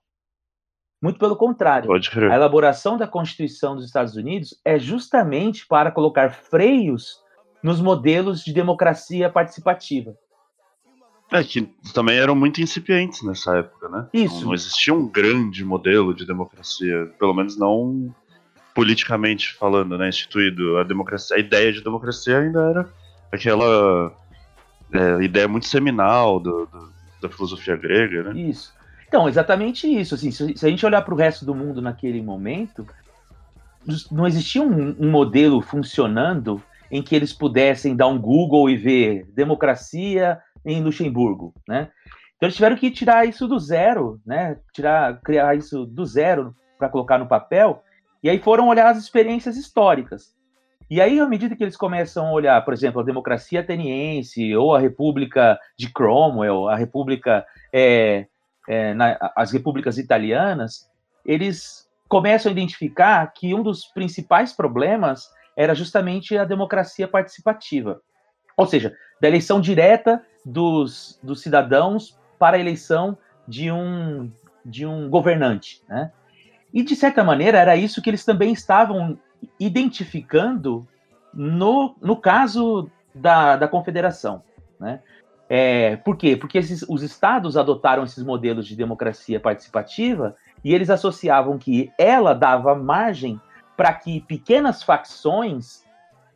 Muito 1.02 1.20
pelo 1.20 1.36
contrário. 1.36 1.88
A 2.32 2.36
elaboração 2.36 2.98
da 2.98 3.08
Constituição 3.08 3.76
dos 3.76 3.86
Estados 3.86 4.16
Unidos 4.16 4.60
é 4.66 4.78
justamente 4.78 5.66
para 5.68 5.92
colocar 5.92 6.32
freios 6.32 7.22
nos 7.64 7.80
modelos 7.80 8.44
de 8.44 8.52
democracia 8.52 9.30
participativa. 9.30 10.16
É, 11.32 11.44
que 11.44 11.62
também 11.94 12.18
eram 12.18 12.36
muito 12.36 12.62
incipientes 12.62 13.22
nessa 13.22 13.58
época, 13.58 13.88
né? 13.88 14.08
Isso. 14.14 14.40
Não, 14.40 14.48
não 14.48 14.54
existia 14.54 14.94
um 14.94 15.08
grande 15.08 15.64
modelo 15.64 16.14
de 16.14 16.26
democracia, 16.26 17.12
pelo 17.20 17.34
menos 17.34 17.56
não 17.56 18.14
politicamente 18.74 19.54
falando, 19.54 19.98
né? 19.98 20.10
Instituído. 20.10 20.78
A 20.78 20.84
democracia, 20.84 21.36
a 21.36 21.40
ideia 21.40 21.72
de 21.72 21.84
democracia 21.84 22.40
ainda 22.40 22.62
era 22.62 22.90
aquela 23.32 24.12
é, 24.92 25.24
ideia 25.24 25.48
muito 25.48 25.68
seminal 25.68 26.40
do, 26.40 26.66
do, 26.66 26.92
da 27.22 27.30
filosofia 27.30 27.76
grega, 27.76 28.24
né? 28.24 28.40
Isso. 28.40 28.74
Então, 29.08 29.28
exatamente 29.28 29.88
isso. 29.88 30.16
Assim, 30.16 30.32
se, 30.32 30.56
se 30.56 30.66
a 30.66 30.70
gente 30.70 30.86
olhar 30.86 31.02
para 31.02 31.14
o 31.14 31.18
resto 31.18 31.46
do 31.46 31.54
mundo 31.54 31.82
naquele 31.82 32.22
momento, 32.22 32.88
não 34.12 34.28
existia 34.28 34.62
um, 34.62 34.96
um, 35.00 35.10
modelo 35.10 35.62
funcionando 35.62 36.62
em 36.92 37.02
que 37.02 37.16
eles 37.16 37.34
pudessem 37.34 37.96
dar 37.96 38.08
um 38.08 38.20
Google 38.20 38.70
e 38.70 38.76
ver 38.76 39.28
democracia 39.34 40.40
em 40.66 40.82
Luxemburgo, 40.82 41.54
né? 41.68 41.90
Então 42.36 42.48
eles 42.48 42.56
tiveram 42.56 42.78
que 42.78 42.90
tirar 42.90 43.26
isso 43.26 43.48
do 43.48 43.60
zero, 43.60 44.20
né? 44.26 44.58
Tirar, 44.74 45.20
criar 45.22 45.56
isso 45.56 45.86
do 45.86 46.06
zero 46.06 46.56
para 46.78 46.90
colocar 46.90 47.18
no 47.18 47.28
papel. 47.28 47.84
E 48.24 48.30
aí 48.30 48.40
foram 48.40 48.68
olhar 48.68 48.88
as 48.88 48.98
experiências 48.98 49.58
históricas. 49.58 50.34
E 50.90 51.00
aí, 51.00 51.20
à 51.20 51.28
medida 51.28 51.56
que 51.56 51.64
eles 51.64 51.78
começam 51.78 52.26
a 52.26 52.32
olhar, 52.32 52.66
por 52.66 52.74
exemplo, 52.74 53.00
a 53.00 53.06
democracia 53.06 53.60
ateniense, 53.60 54.56
ou 54.56 54.74
a 54.74 54.80
República 54.80 55.60
de 55.78 55.92
Cromwell, 55.92 56.68
a 56.68 56.76
República, 56.76 57.46
é, 57.72 58.26
é, 58.68 58.94
na, 58.96 59.16
as 59.36 59.52
repúblicas 59.52 60.00
italianas, 60.00 60.90
eles 61.24 61.88
começam 62.08 62.50
a 62.50 62.54
identificar 62.54 63.32
que 63.34 63.54
um 63.54 63.62
dos 63.62 63.86
principais 63.86 64.52
problemas 64.52 65.30
era 65.56 65.76
justamente 65.76 66.36
a 66.36 66.44
democracia 66.44 67.08
participativa. 67.08 68.02
Ou 68.58 68.66
seja, 68.66 68.92
da 69.22 69.28
eleição 69.28 69.62
direta 69.62 70.26
dos, 70.46 71.20
dos 71.22 71.42
cidadãos 71.42 72.18
para 72.38 72.58
a 72.58 72.60
eleição 72.60 73.18
de 73.48 73.72
um, 73.72 74.32
de 74.66 74.86
um 74.86 75.10
governante. 75.10 75.82
Né? 75.88 76.12
E, 76.74 76.84
de 76.84 76.96
certa 76.96 77.24
maneira, 77.24 77.58
era 77.58 77.76
isso 77.76 78.02
que 78.02 78.10
eles 78.10 78.24
também 78.24 78.54
estavam 78.54 79.18
identificando 79.60 80.88
no, 81.34 81.96
no 82.02 82.16
caso 82.16 82.90
da, 83.14 83.56
da 83.56 83.68
confederação. 83.68 84.44
Né? 84.80 85.02
É, 85.50 85.96
por 85.98 86.16
quê? 86.16 86.36
Porque 86.36 86.58
esses, 86.58 86.84
os 86.88 87.02
estados 87.02 87.58
adotaram 87.58 88.04
esses 88.04 88.24
modelos 88.24 88.68
de 88.68 88.76
democracia 88.76 89.40
participativa 89.40 90.36
e 90.64 90.74
eles 90.74 90.90
associavam 90.90 91.58
que 91.58 91.92
ela 91.98 92.34
dava 92.34 92.76
margem 92.76 93.40
para 93.76 93.94
que 93.94 94.22
pequenas 94.22 94.84
facções 94.84 95.84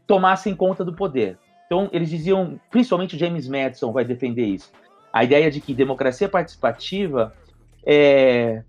tomassem 0.08 0.56
conta 0.56 0.84
do 0.84 0.94
poder. 0.94 1.38
Então, 1.74 1.90
eles 1.92 2.12
diziam, 2.12 2.60
principalmente 2.70 3.18
James 3.18 3.48
Madison 3.48 3.92
vai 3.92 4.06
defender 4.06 4.46
isso, 4.46 4.72
a 5.12 5.24
ideia 5.24 5.50
de 5.50 5.60
que 5.60 5.74
democracia 5.74 6.30
participativa 6.30 7.34
é, 7.84 8.62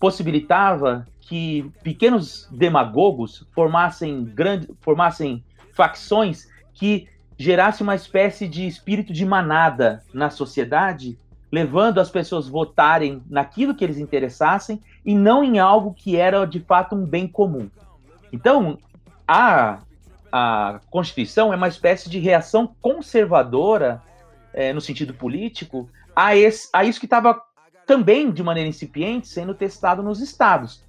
possibilitava 0.00 1.06
que 1.20 1.70
pequenos 1.84 2.48
demagogos 2.50 3.46
formassem, 3.54 4.24
grande, 4.24 4.68
formassem 4.80 5.44
facções 5.72 6.48
que 6.74 7.06
gerassem 7.38 7.86
uma 7.86 7.94
espécie 7.94 8.48
de 8.48 8.66
espírito 8.66 9.12
de 9.12 9.24
manada 9.24 10.02
na 10.12 10.28
sociedade, 10.28 11.16
levando 11.52 12.00
as 12.00 12.10
pessoas 12.10 12.48
votarem 12.48 13.22
naquilo 13.30 13.72
que 13.72 13.84
eles 13.84 13.98
interessassem 13.98 14.82
e 15.04 15.14
não 15.14 15.44
em 15.44 15.60
algo 15.60 15.94
que 15.94 16.16
era 16.16 16.44
de 16.44 16.58
fato 16.58 16.96
um 16.96 17.06
bem 17.06 17.28
comum. 17.28 17.70
Então, 18.32 18.78
a, 19.28 19.78
a 20.32 20.80
Constituição 20.90 21.52
é 21.52 21.56
uma 21.56 21.68
espécie 21.68 22.08
de 22.10 22.18
reação 22.18 22.74
conservadora, 22.80 24.02
é, 24.52 24.72
no 24.72 24.80
sentido 24.80 25.14
político, 25.14 25.88
a, 26.14 26.36
esse, 26.36 26.68
a 26.72 26.84
isso 26.84 27.00
que 27.00 27.06
estava 27.06 27.40
também, 27.86 28.30
de 28.30 28.42
maneira 28.42 28.68
incipiente, 28.68 29.28
sendo 29.28 29.54
testado 29.54 30.02
nos 30.02 30.20
estados. 30.20 30.82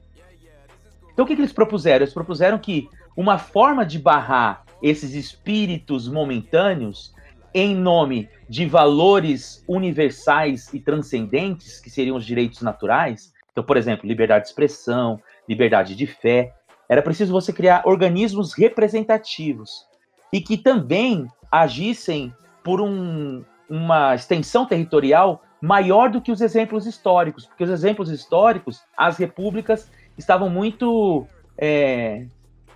Então, 1.14 1.26
o 1.26 1.28
que, 1.28 1.36
que 1.36 1.42
eles 1.42 1.54
propuseram? 1.54 2.04
Eles 2.04 2.14
propuseram 2.14 2.58
que 2.58 2.90
uma 3.16 3.38
forma 3.38 3.86
de 3.86 4.00
barrar 4.00 4.64
esses 4.82 5.14
espíritos 5.14 6.08
momentâneos 6.08 7.14
em 7.54 7.76
nome 7.76 8.30
de 8.48 8.66
valores 8.66 9.64
universais 9.68 10.74
e 10.74 10.80
transcendentes, 10.80 11.80
que 11.80 11.90
seriam 11.90 12.16
os 12.16 12.26
direitos 12.26 12.62
naturais, 12.62 13.34
então, 13.52 13.64
por 13.64 13.78
exemplo, 13.78 14.08
liberdade 14.08 14.46
de 14.46 14.50
expressão, 14.50 15.20
liberdade 15.48 15.96
de 15.96 16.08
fé, 16.08 16.54
era 16.90 17.04
preciso 17.04 17.32
você 17.32 17.54
criar 17.54 17.84
organismos 17.86 18.54
representativos 18.54 19.88
e 20.34 20.42
que 20.42 20.58
também 20.58 21.28
agissem 21.52 22.34
por 22.64 22.82
um, 22.82 23.44
uma 23.70 24.16
extensão 24.16 24.66
territorial 24.66 25.44
maior 25.62 26.10
do 26.10 26.22
que 26.22 26.32
os 26.32 26.42
exemplos 26.42 26.88
históricos, 26.88 27.46
porque 27.46 27.64
os 27.64 27.70
exemplos 27.70 28.10
históricos, 28.10 28.82
as 28.98 29.18
repúblicas 29.18 29.90
estavam 30.18 30.50
muito 30.50 31.28
é, 31.58 32.26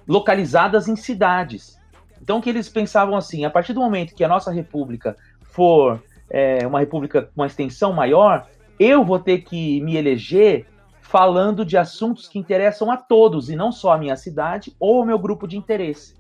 localizadas 0.08 0.88
em 0.88 0.96
cidades. 0.96 1.80
Então, 2.22 2.40
que 2.40 2.50
eles 2.50 2.70
pensavam 2.70 3.16
assim: 3.16 3.46
a 3.46 3.50
partir 3.50 3.74
do 3.74 3.80
momento 3.80 4.16
que 4.16 4.24
a 4.24 4.28
nossa 4.28 4.52
república 4.52 5.18
for 5.42 6.04
é, 6.30 6.66
uma 6.68 6.80
república 6.80 7.24
com 7.24 7.42
uma 7.42 7.48
extensão 7.48 7.94
maior, 7.94 8.48
eu 8.80 9.04
vou 9.04 9.20
ter 9.20 9.40
que 9.40 9.82
me 9.82 9.96
eleger 9.96 10.66
falando 11.04 11.66
de 11.66 11.78
assuntos 11.78 12.28
que 12.28 12.40
interessam 12.40 12.90
a 12.90 12.98
todos 12.98 13.50
e 13.50 13.56
não 13.56 13.72
só 13.72 13.92
a 13.92 13.98
minha 13.98 14.16
cidade 14.16 14.74
ou 14.80 15.02
o 15.02 15.06
meu 15.06 15.20
grupo 15.20 15.48
de 15.48 15.58
interesse. 15.58 16.16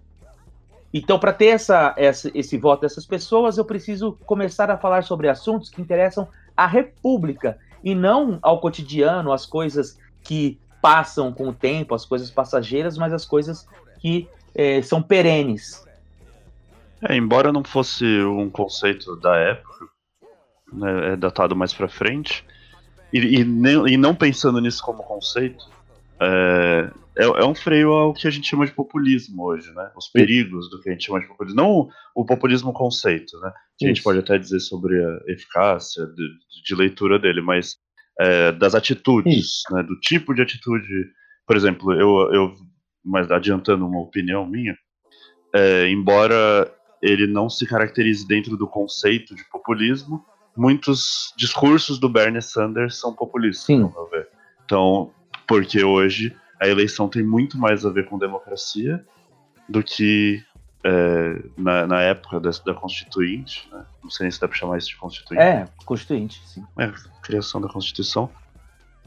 Então, 0.93 1.17
para 1.17 1.33
ter 1.33 1.47
essa, 1.47 1.95
essa, 1.97 2.29
esse 2.35 2.57
voto 2.57 2.81
dessas 2.81 3.05
pessoas, 3.05 3.57
eu 3.57 3.65
preciso 3.65 4.19
começar 4.25 4.69
a 4.69 4.77
falar 4.77 5.03
sobre 5.03 5.27
assuntos 5.27 5.69
que 5.69 5.81
interessam 5.81 6.27
à 6.55 6.67
República 6.67 7.57
e 7.83 7.95
não 7.95 8.37
ao 8.41 8.59
cotidiano, 8.59 9.31
as 9.31 9.45
coisas 9.45 9.97
que 10.21 10.59
passam 10.81 11.31
com 11.31 11.47
o 11.47 11.53
tempo, 11.53 11.95
as 11.95 12.05
coisas 12.05 12.29
passageiras, 12.29 12.97
mas 12.97 13.13
as 13.13 13.25
coisas 13.25 13.65
que 13.99 14.27
é, 14.53 14.81
são 14.81 15.01
perenes. 15.01 15.83
É, 17.01 17.15
embora 17.15 17.51
não 17.51 17.63
fosse 17.63 18.05
um 18.21 18.49
conceito 18.49 19.15
da 19.15 19.35
época, 19.37 19.87
né, 20.71 21.13
é 21.13 21.15
datado 21.15 21.55
mais 21.55 21.73
para 21.73 21.87
frente, 21.87 22.45
e, 23.13 23.39
e, 23.39 23.43
nem, 23.45 23.87
e, 23.87 23.97
não 23.97 24.15
pensando 24.15 24.59
nisso 24.59 24.83
como 24.83 25.03
conceito, 25.03 25.63
é, 26.19 26.89
é, 27.17 27.23
é, 27.23 27.45
um 27.45 27.53
freio 27.53 27.91
ao 27.91 28.13
que 28.13 28.27
a 28.27 28.31
gente 28.31 28.47
chama 28.47 28.65
de 28.65 28.71
populismo 28.71 29.43
hoje, 29.43 29.71
né? 29.73 29.91
Os 29.95 30.07
perigos 30.09 30.69
do 30.69 30.81
que 30.81 30.89
a 30.89 30.93
gente 30.93 31.05
chama 31.05 31.19
de 31.19 31.27
populismo. 31.27 31.61
Não 31.61 31.69
o, 31.71 31.89
o 32.15 32.25
populismo 32.25 32.73
conceito, 32.73 33.39
né? 33.39 33.51
Que 33.77 33.85
a 33.85 33.87
gente 33.89 34.01
pode 34.01 34.19
até 34.19 34.37
dizer 34.37 34.59
sobre 34.59 34.97
a 35.03 35.31
eficácia 35.31 36.05
de, 36.07 36.63
de 36.65 36.75
leitura 36.75 37.19
dele, 37.19 37.41
mas 37.41 37.77
é, 38.19 38.51
das 38.51 38.75
atitudes, 38.75 39.61
né, 39.71 39.83
do 39.83 39.99
tipo 39.99 40.33
de 40.33 40.41
atitude. 40.41 40.87
Por 41.45 41.55
exemplo, 41.55 41.93
eu, 41.93 42.33
eu 42.33 42.53
mas 43.03 43.29
adiantando 43.29 43.85
uma 43.85 43.99
opinião 43.99 44.47
minha, 44.47 44.75
é, 45.53 45.89
embora 45.89 46.71
ele 47.01 47.27
não 47.27 47.49
se 47.49 47.65
caracterize 47.67 48.25
dentro 48.25 48.55
do 48.55 48.67
conceito 48.67 49.35
de 49.35 49.43
populismo, 49.49 50.25
muitos 50.55 51.33
discursos 51.35 51.99
do 51.99 52.09
Bernie 52.09 52.41
Sanders 52.41 52.99
são 52.99 53.13
populistas, 53.13 53.65
Sim. 53.65 53.91
Então, 54.65 55.11
porque 55.47 55.83
hoje 55.83 56.35
a 56.59 56.67
eleição 56.67 57.09
tem 57.09 57.23
muito 57.23 57.57
mais 57.57 57.85
a 57.85 57.89
ver 57.89 58.05
com 58.07 58.17
democracia 58.17 59.03
do 59.67 59.83
que 59.83 60.43
é, 60.83 61.41
na, 61.57 61.87
na, 61.87 62.01
época 62.01 62.39
da, 62.39 62.51
da 62.65 62.73
Constituinte, 62.73 63.69
né? 63.71 63.85
não 64.03 64.09
sei 64.09 64.29
se 64.29 64.39
dá 64.39 64.47
para 64.47 64.57
chamar 64.57 64.77
isso 64.77 64.89
de 64.89 64.97
Constituinte. 64.97 65.43
É, 65.43 65.67
Constituinte, 65.85 66.41
sim. 66.45 66.65
É, 66.77 66.91
criação 67.21 67.61
da 67.61 67.69
Constituição. 67.69 68.29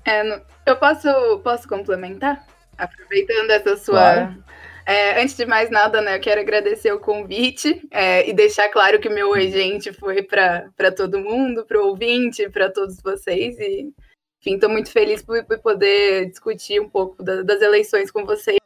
É, 0.04 0.42
eu 0.64 0.76
posso, 0.76 1.08
posso 1.42 1.68
complementar? 1.68 2.46
Aproveitando 2.78 3.50
essa 3.50 3.76
sua. 3.76 3.94
Claro. 3.94 4.44
É, 4.86 5.20
antes 5.20 5.36
de 5.36 5.44
mais 5.44 5.68
nada, 5.68 6.00
né, 6.00 6.14
eu 6.16 6.20
quero 6.20 6.40
agradecer 6.40 6.92
o 6.92 7.00
convite 7.00 7.84
é, 7.90 8.28
e 8.28 8.32
deixar 8.32 8.68
claro 8.68 9.00
que 9.00 9.08
meu 9.08 9.30
oi, 9.30 9.50
gente, 9.50 9.92
foi 9.92 10.22
para 10.22 10.92
todo 10.96 11.18
mundo, 11.18 11.66
para 11.66 11.82
o 11.82 11.88
ouvinte, 11.88 12.48
para 12.50 12.70
todos 12.70 13.02
vocês. 13.02 13.58
E, 13.58 13.92
enfim, 14.40 14.54
estou 14.54 14.70
muito 14.70 14.92
feliz 14.92 15.22
por, 15.22 15.44
por, 15.44 15.58
poder 15.58 16.30
discutir 16.30 16.80
um 16.80 16.88
pouco 16.88 17.20
da, 17.20 17.42
das 17.42 17.60
eleições 17.62 18.12
com 18.12 18.24
vocês. 18.24 18.60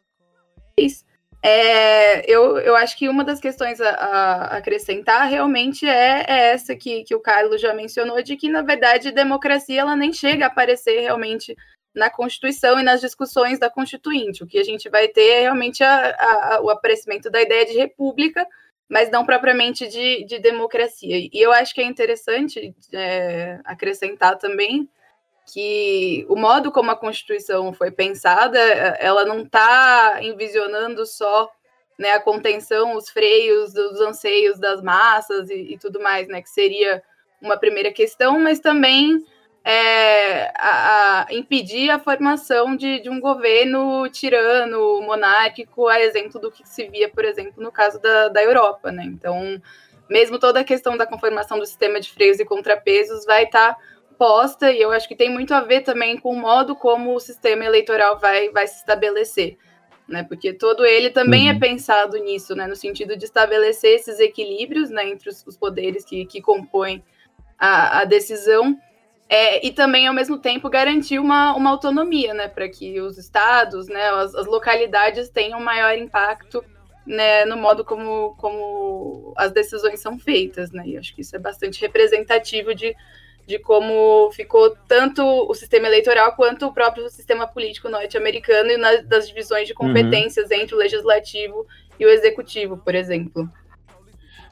É, 1.43 2.31
eu, 2.31 2.59
eu 2.59 2.77
acho 2.77 2.99
que 2.99 3.09
uma 3.09 3.25
das 3.25 3.41
questões 3.41 3.81
a, 3.81 3.89
a 3.89 4.57
acrescentar 4.59 5.27
realmente 5.27 5.87
é, 5.87 6.27
é, 6.29 6.53
essa 6.53 6.77
que, 6.77 7.03
que 7.03 7.15
o 7.15 7.21
Carlos 7.21 7.63
já 7.63 7.73
mencionou, 7.73 8.23
de 8.23 8.37
que, 8.37 8.47
na 8.51 8.61
verdade, 8.61 9.11
democracia 9.11 9.81
ela 9.81 9.97
nem 9.97 10.13
chega 10.13 10.45
a 10.45 10.49
aparecer 10.49 11.01
realmente 11.01 11.57
na 11.95 12.09
Constituição 12.09 12.79
e 12.79 12.83
nas 12.83 13.01
discussões 13.01 13.59
da 13.59 13.69
Constituinte. 13.69 14.43
O 14.43 14.47
que 14.47 14.59
a 14.59 14.65
gente 14.65 14.89
vai 14.89 15.09
ter 15.09 15.29
é 15.29 15.41
realmente 15.41 15.83
a, 15.83 16.17
a, 16.57 16.61
o 16.63 16.71
aparecimento 16.71 17.31
da 17.31 17.43
ideia 17.43 17.67
de 17.67 17.77
república, 17.77 18.47
mas 18.89 19.11
não 19.11 19.25
propriamente 19.25 19.89
de, 19.89 20.25
de 20.25 20.39
democracia. 20.39 21.17
E 21.17 21.31
eu 21.35 21.53
acho 21.53 21.75
que 21.75 21.81
é 21.81 21.85
interessante 21.85 22.75
é, 22.93 23.61
acrescentar 23.65 24.39
também 24.39 24.89
que 25.53 26.25
o 26.29 26.37
modo 26.37 26.71
como 26.71 26.91
a 26.91 26.97
Constituição 26.97 27.73
foi 27.73 27.91
pensada, 27.91 28.59
ela 28.59 29.25
não 29.25 29.41
está 29.41 30.19
envisionando 30.23 31.05
só 31.05 31.51
né, 31.99 32.13
a 32.13 32.21
contenção, 32.21 32.97
os 32.97 33.11
freios 33.11 33.73
dos 33.73 34.01
anseios 34.01 34.59
das 34.59 34.81
massas 34.81 35.51
e, 35.51 35.73
e, 35.73 35.79
tudo 35.79 36.01
mais, 36.01 36.27
né, 36.29 36.41
que 36.41 36.49
seria 36.49 37.03
uma 37.43 37.59
primeira 37.59 37.93
questão, 37.93 38.39
mas 38.39 38.59
também 38.61 39.25
é, 39.65 40.53
a, 40.57 41.27
a 41.29 41.35
impedir 41.35 41.91
a 41.91 41.99
formação 41.99 42.75
de, 42.75 43.01
de, 43.01 43.11
um 43.11 43.21
governo 43.21 44.09
tirano, 44.09 45.03
monárquico, 45.03 45.87
a 45.87 46.01
exemplo 46.01 46.41
do 46.41 46.51
que 46.51 46.67
se 46.67 46.89
via, 46.89 47.09
por 47.09 47.25
exemplo, 47.25 47.63
no 47.63 47.71
caso 47.71 48.01
da, 48.01 48.29
da 48.29 48.43
Europa. 48.43 48.91
Né? 48.91 49.05
Então, 49.05 49.61
mesmo 50.09 50.39
toda 50.39 50.61
a 50.61 50.65
questão 50.65 50.97
da 50.97 51.07
conformação 51.07 51.59
do 51.59 51.67
sistema 51.67 52.01
de 52.01 52.11
freios 52.11 52.41
e 52.41 52.45
contrapesos 52.45 53.25
vai 53.25 53.45
estar 53.45 53.75
tá 53.75 53.81
posta, 54.19 54.71
e 54.71 54.81
eu 54.81 54.91
acho 54.91 55.09
que 55.09 55.17
tem 55.17 55.31
muito 55.31 55.55
a 55.55 55.61
ver 55.61 55.81
também 55.81 56.19
com 56.19 56.33
o 56.33 56.39
modo 56.39 56.77
como 56.77 57.15
o 57.15 57.21
sistema 57.21 57.65
eleitoral 57.65 58.19
vai, 58.19 58.51
vai 58.51 58.67
se 58.67 58.77
estabelecer. 58.77 59.57
Né, 60.09 60.25
porque 60.25 60.53
todo 60.53 60.85
ele 60.85 61.09
também 61.09 61.49
é 61.49 61.53
uhum. 61.53 61.57
é 61.57 61.61
pensado 61.61 62.17
nisso, 62.17 62.57
né, 62.57 62.67
no 62.67 62.75
sentido 62.75 63.17
de 63.17 63.25
estabelecer 63.27 63.95
esses 63.95 64.19
equilíbrios 64.19 64.91
né, 64.91 65.09
entre 65.09 65.29
os, 65.29 65.47
os 65.47 65.57
poderes 65.57 66.05
que, 66.05 66.27
que 66.27 66.43
compõem 66.43 67.05
a, 67.57 68.01
a 68.01 68.05
decisão 68.05 68.77
é, 69.33 69.65
e 69.65 69.71
também, 69.71 70.09
ao 70.09 70.13
mesmo 70.13 70.39
tempo, 70.39 70.69
garantir 70.69 71.21
uma, 71.21 71.55
uma 71.55 71.71
autonomia, 71.71 72.35
né, 72.35 72.49
para 72.49 72.69
que 72.69 73.01
os 73.01 73.17
estados, 73.17 73.87
né, 73.87 74.09
as, 74.11 74.35
as, 74.35 74.45
localidades 74.45 75.29
tenham 75.29 75.61
maior 75.61 75.97
impacto 75.97 76.65
né, 77.07 77.45
no 77.45 77.57
modo 77.57 77.85
como, 77.85 78.35
como 78.37 79.33
as 79.37 79.53
decisões 79.53 80.01
são 80.01 80.19
feitas, 80.19 80.73
né, 80.73 80.83
e 80.85 80.99
acho 80.99 81.15
que 81.15 81.21
isso 81.21 81.37
é 81.37 81.39
bastante 81.39 81.81
representativo 81.81 82.75
de, 82.75 82.93
de 83.47 83.57
como 83.61 84.33
ficou 84.33 84.77
tanto 84.89 85.23
o 85.23 85.55
sistema 85.55 85.87
eleitoral 85.87 86.35
quanto 86.35 86.67
o 86.67 86.75
próprio 86.75 87.09
sistema 87.09 87.47
político 87.47 87.89
norte-americano 87.89 88.73
e 88.73 88.77
nas, 88.77 89.07
das 89.07 89.29
divisões 89.29 89.69
de 89.69 89.75
uhum. 89.75 89.87
competências 89.87 90.51
uhum. 90.51 90.57
entre 90.57 90.75
o 90.75 90.79
legislativo 90.79 91.69
e 92.01 92.05
o 92.05 92.09
executivo, 92.09 92.79
por 92.79 92.97
exemplo. 92.97 93.49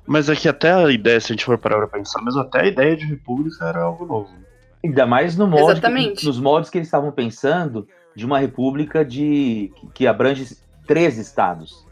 Mas 0.07 0.29
é 0.29 0.37
que 0.37 0.49
até 0.49 0.71
a 0.71 0.89
ideia, 0.89 1.19
se 1.21 1.33
a 1.33 1.35
gente 1.35 1.45
for 1.45 1.59
parar 1.59 1.79
para 1.79 1.99
pensar, 1.99 2.23
mesmo 2.23 2.41
até 2.43 2.61
a 2.61 2.67
ideia 2.69 2.97
de 2.97 3.05
república 3.05 3.67
era 3.67 3.81
algo 3.81 4.07
novo. 4.07 4.48
Ainda 4.85 5.07
mais 5.07 5.37
no 5.37 5.47
molde, 5.47 5.81
que, 5.81 6.27
nos 6.27 6.39
moldes 6.39 6.71
que 6.71 6.79
eles 6.79 6.89
estavam 6.89 7.11
pensando 7.11 7.87
de 8.15 8.25
uma 8.25 8.39
república 8.39 9.05
de 9.05 9.73
que 9.95 10.07
abrange 10.07 10.57
três 10.87 11.19
estados. 11.19 11.87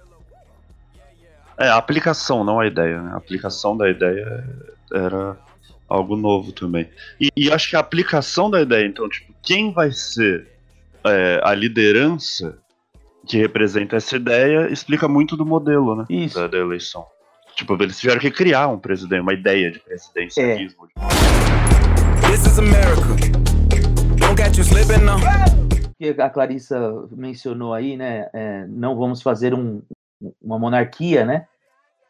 É, 1.59 1.69
a 1.69 1.76
aplicação, 1.76 2.45
não 2.45 2.61
a 2.61 2.66
ideia. 2.66 3.00
Né? 3.00 3.12
A 3.12 3.16
aplicação 3.16 3.76
da 3.76 3.88
ideia 3.88 4.45
era 4.93 5.37
algo 5.88 6.16
novo 6.16 6.52
também. 6.52 6.88
E, 7.21 7.31
e 7.37 7.50
acho 7.50 7.71
que 7.71 7.76
a 7.76 7.81
aplicação 7.81 8.50
da 8.50 8.61
ideia, 8.61 8.87
então, 8.87 9.09
tipo, 9.09 9.33
quem 9.43 9.73
vai 9.73 9.90
ser 9.90 10.49
é, 11.05 11.40
a 11.43 11.55
liderança 11.55 12.59
que 13.26 13.37
representa 13.37 13.97
essa 13.97 14.16
ideia 14.16 14.71
explica 14.71 15.09
muito 15.09 15.37
do 15.37 15.45
modelo, 15.45 15.97
né? 15.97 16.05
Isso. 16.09 16.38
Da, 16.38 16.47
da 16.47 16.59
eleição. 16.59 17.05
Tipo, 17.57 17.75
eles 17.83 17.99
tiveram 17.99 18.21
que 18.21 18.31
criar 18.31 18.69
um 18.69 18.78
presidente, 18.78 19.23
uma 19.23 19.33
ideia 19.33 19.71
de 19.71 19.78
presidencialismo. 19.78 20.88
É. 20.99 21.66
This 22.28 22.47
is 22.47 22.59
America. 22.59 23.16
Don't 24.16 24.37
get 24.37 24.56
you 24.56 24.64
slipping 24.64 25.04
now. 25.04 25.18
Que 25.99 26.11
a 26.21 26.28
Clarissa 26.28 27.06
mencionou 27.11 27.73
aí, 27.73 27.97
né? 27.97 28.28
É, 28.32 28.67
não 28.67 28.97
vamos 28.97 29.23
fazer 29.23 29.54
um, 29.54 29.80
uma 30.43 30.58
monarquia, 30.58 31.25
né? 31.25 31.47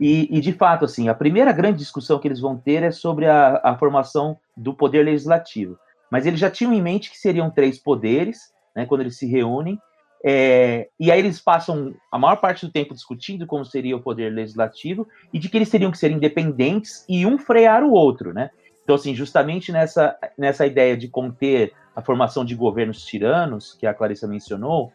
E, 0.01 0.29
e, 0.37 0.41
de 0.41 0.53
fato, 0.53 0.85
assim, 0.85 1.09
a 1.09 1.15
primeira 1.15 1.53
grande 1.53 1.79
discussão 1.79 2.19
que 2.19 2.29
eles 2.29 2.41
vão 2.41 2.57
ter 2.57 2.83
é 2.83 2.91
sobre 2.91 3.27
a, 3.27 3.61
a 3.63 3.77
formação 3.77 4.37
do 4.57 4.75
poder 4.75 5.05
legislativo. 5.05 5.79
Mas 6.11 6.27
eles 6.27 6.41
já 6.41 6.51
tinham 6.51 6.73
em 6.73 6.83
mente 6.83 7.11
que 7.11 7.19
seriam 7.19 7.51
três 7.51 7.79
poderes, 7.79 8.53
né? 8.75 8.87
Quando 8.87 9.03
eles 9.03 9.17
se 9.17 9.27
reúnem. 9.27 9.79
É, 10.25 10.89
e 10.99 11.13
aí 11.13 11.19
eles 11.19 11.41
passam 11.41 11.95
a 12.11 12.19
maior 12.19 12.37
parte 12.37 12.67
do 12.67 12.73
tempo 12.73 12.95
discutindo 12.95 13.47
como 13.47 13.65
seria 13.65 13.97
o 13.97 14.03
poder 14.03 14.33
legislativo 14.33 15.07
e 15.33 15.39
de 15.39 15.49
que 15.49 15.57
eles 15.57 15.71
teriam 15.71 15.91
que 15.91 15.99
ser 15.99 16.11
independentes 16.11 17.05
e 17.09 17.25
um 17.27 17.39
frear 17.39 17.85
o 17.85 17.93
outro, 17.93 18.33
né? 18.33 18.51
Então, 18.87 18.95
assim, 18.95 19.17
justamente 19.17 19.73
nessa, 19.73 20.17
nessa 20.39 20.65
ideia 20.65 20.97
de 20.97 21.09
conter 21.09 21.73
a 21.97 22.01
formação 22.01 22.45
de 22.45 22.55
governos 22.55 23.05
tiranos, 23.05 23.75
que 23.75 23.85
a 23.85 23.93
Clarissa 23.93 24.29
mencionou, 24.29 24.93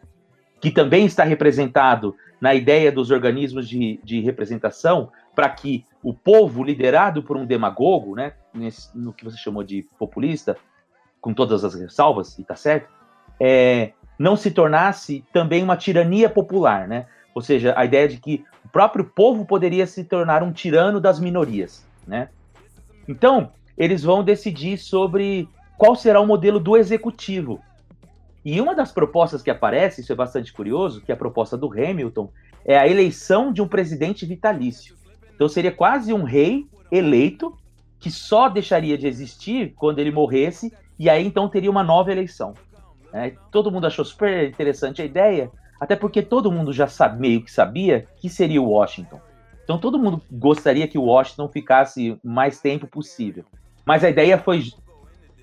que 0.62 0.70
também 0.70 1.04
está 1.04 1.24
representado 1.24 2.16
na 2.40 2.54
ideia 2.54 2.90
dos 2.90 3.10
organismos 3.10 3.68
de, 3.68 4.00
de 4.02 4.20
representação, 4.20 5.12
para 5.34 5.46
que 5.50 5.84
o 6.02 6.14
povo, 6.14 6.64
liderado 6.64 7.22
por 7.22 7.36
um 7.36 7.44
demagogo, 7.44 8.14
né, 8.14 8.32
nesse, 8.54 8.88
no 8.96 9.12
que 9.12 9.26
você 9.26 9.36
chamou 9.36 9.62
de 9.62 9.86
populista, 9.98 10.56
com 11.20 11.34
todas 11.34 11.62
as 11.62 11.74
ressalvas, 11.74 12.38
e 12.38 12.40
está 12.40 12.56
certo, 12.56 12.88
é, 13.38 13.92
não 14.18 14.36
se 14.36 14.50
tornasse 14.50 15.22
também 15.34 15.62
uma 15.62 15.76
tirania 15.76 16.30
popular, 16.30 16.88
né? 16.88 17.04
Ou 17.34 17.42
seja, 17.42 17.74
a 17.76 17.84
ideia 17.84 18.08
de 18.08 18.16
que 18.16 18.42
o 18.64 18.70
próprio 18.70 19.04
povo 19.04 19.44
poderia 19.44 19.86
se 19.86 20.02
tornar 20.02 20.42
um 20.42 20.50
tirano 20.50 20.98
das 20.98 21.20
minorias, 21.20 21.86
né? 22.06 22.30
Então, 23.06 23.52
eles 23.76 24.02
vão 24.02 24.22
decidir 24.22 24.78
sobre 24.78 25.48
qual 25.78 25.96
será 25.96 26.20
o 26.20 26.26
modelo 26.26 26.60
do 26.60 26.76
executivo. 26.76 27.60
E 28.44 28.60
uma 28.60 28.74
das 28.74 28.92
propostas 28.92 29.42
que 29.42 29.50
aparece, 29.50 30.00
isso 30.00 30.12
é 30.12 30.16
bastante 30.16 30.52
curioso, 30.52 31.00
que 31.00 31.12
é 31.12 31.14
a 31.14 31.18
proposta 31.18 31.56
do 31.56 31.72
Hamilton, 31.72 32.30
é 32.64 32.76
a 32.76 32.88
eleição 32.88 33.52
de 33.52 33.62
um 33.62 33.68
presidente 33.68 34.26
vitalício. 34.26 34.96
Então 35.34 35.48
seria 35.48 35.72
quase 35.72 36.12
um 36.12 36.24
rei 36.24 36.66
eleito 36.90 37.56
que 37.98 38.10
só 38.10 38.48
deixaria 38.48 38.98
de 38.98 39.06
existir 39.06 39.74
quando 39.76 40.00
ele 40.00 40.10
morresse, 40.10 40.72
e 40.98 41.08
aí 41.08 41.24
então 41.24 41.48
teria 41.48 41.70
uma 41.70 41.84
nova 41.84 42.10
eleição. 42.10 42.54
É, 43.12 43.32
todo 43.50 43.70
mundo 43.70 43.86
achou 43.86 44.04
super 44.04 44.48
interessante 44.48 45.00
a 45.00 45.04
ideia, 45.04 45.50
até 45.80 45.94
porque 45.94 46.20
todo 46.20 46.50
mundo 46.50 46.72
já 46.72 46.86
sabe, 46.86 47.20
meio 47.20 47.42
que 47.42 47.50
sabia 47.50 48.06
que 48.16 48.28
seria 48.28 48.60
o 48.60 48.70
Washington. 48.70 49.20
Então 49.62 49.78
todo 49.78 49.98
mundo 49.98 50.20
gostaria 50.30 50.88
que 50.88 50.98
o 50.98 51.04
Washington 51.04 51.48
ficasse 51.48 52.18
mais 52.24 52.60
tempo 52.60 52.86
possível. 52.86 53.44
Mas 53.84 54.04
a 54.04 54.10
ideia 54.10 54.38
foi. 54.38 54.72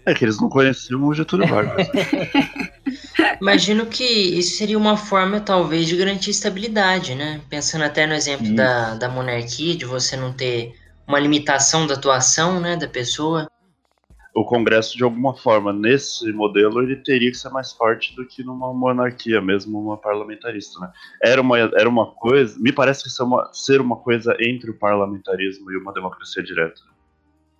É 0.05 0.13
que 0.13 0.25
eles 0.25 0.39
não 0.39 0.49
conheciam 0.49 1.03
o 1.03 1.13
Getúlio 1.13 1.47
Vargas. 1.47 1.87
Imagino 3.41 3.85
que 3.85 4.03
isso 4.03 4.57
seria 4.57 4.77
uma 4.77 4.97
forma, 4.97 5.39
talvez, 5.39 5.87
de 5.87 5.95
garantir 5.95 6.31
estabilidade, 6.31 7.15
né? 7.15 7.41
Pensando 7.49 7.83
até 7.83 8.07
no 8.07 8.13
exemplo 8.13 8.53
da, 8.55 8.95
da 8.95 9.09
monarquia, 9.09 9.75
de 9.75 9.85
você 9.85 10.15
não 10.17 10.33
ter 10.33 10.73
uma 11.07 11.19
limitação 11.19 11.87
da 11.87 11.95
atuação 11.95 12.59
né, 12.59 12.75
da 12.75 12.87
pessoa. 12.87 13.49
O 14.35 14.45
Congresso, 14.45 14.95
de 14.95 15.03
alguma 15.03 15.35
forma, 15.35 15.73
nesse 15.73 16.31
modelo, 16.31 16.81
ele 16.81 16.95
teria 16.97 17.31
que 17.31 17.37
ser 17.37 17.49
mais 17.49 17.73
forte 17.73 18.15
do 18.15 18.25
que 18.25 18.43
numa 18.43 18.71
monarquia, 18.73 19.41
mesmo 19.41 19.81
uma 19.81 19.97
parlamentarista, 19.97 20.79
né? 20.79 20.91
Era 21.21 21.41
uma, 21.41 21.57
era 21.57 21.89
uma 21.89 22.11
coisa, 22.11 22.57
me 22.59 22.71
parece 22.71 23.03
que 23.03 23.09
ser 23.09 23.23
uma, 23.23 23.49
ser 23.51 23.81
uma 23.81 23.97
coisa 23.97 24.37
entre 24.39 24.69
o 24.69 24.77
parlamentarismo 24.77 25.71
e 25.71 25.77
uma 25.77 25.91
democracia 25.91 26.43
direta. 26.43 26.81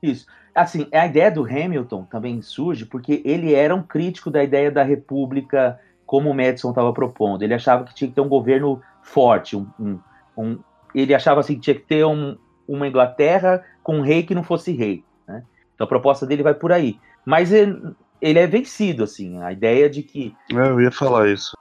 Isso. 0.02 0.26
Assim, 0.54 0.88
a 0.92 1.06
ideia 1.06 1.32
do 1.32 1.44
Hamilton 1.44 2.04
também 2.06 2.42
surge 2.42 2.86
porque 2.86 3.22
ele 3.26 3.54
era 3.54 3.74
um 3.74 3.84
crítico 3.84 4.30
da 4.30 4.44
ideia 4.44 4.72
da 4.72 4.84
república 4.84 5.80
como 6.06 6.30
o 6.30 6.34
Madison 6.34 6.70
estava 6.70 6.92
propondo. 6.92 7.44
Ele 7.44 7.54
achava 7.54 7.84
que 7.84 7.94
tinha 7.94 8.08
que 8.08 8.16
ter 8.16 8.22
um 8.22 8.30
governo 8.30 8.82
forte, 9.02 9.56
um, 9.56 9.68
um, 9.80 10.00
um 10.38 10.60
ele 10.94 11.14
achava 11.14 11.40
assim 11.40 11.56
que 11.56 11.62
tinha 11.62 11.76
que 11.76 11.86
ter 11.86 12.06
um, 12.06 12.36
uma 12.68 12.88
Inglaterra 12.88 13.64
com 13.84 13.98
um 13.98 14.02
rei 14.02 14.24
que 14.24 14.36
não 14.36 14.44
fosse 14.44 14.72
rei. 14.72 15.04
Né? 15.28 15.44
Então 15.76 15.86
a 15.86 15.88
proposta 15.88 16.26
dele 16.26 16.44
vai 16.44 16.54
por 16.54 16.72
aí. 16.72 17.00
Mas 17.26 17.52
ele, 17.52 17.80
ele 18.22 18.40
é 18.40 18.48
vencido, 18.48 19.04
assim, 19.04 19.42
a 19.42 19.52
ideia 19.52 19.90
de 19.90 20.02
que. 20.02 20.36
É, 20.52 20.56
eu 20.56 20.82
ia 20.82 20.92
falar 20.92 21.30
isso. 21.30 21.56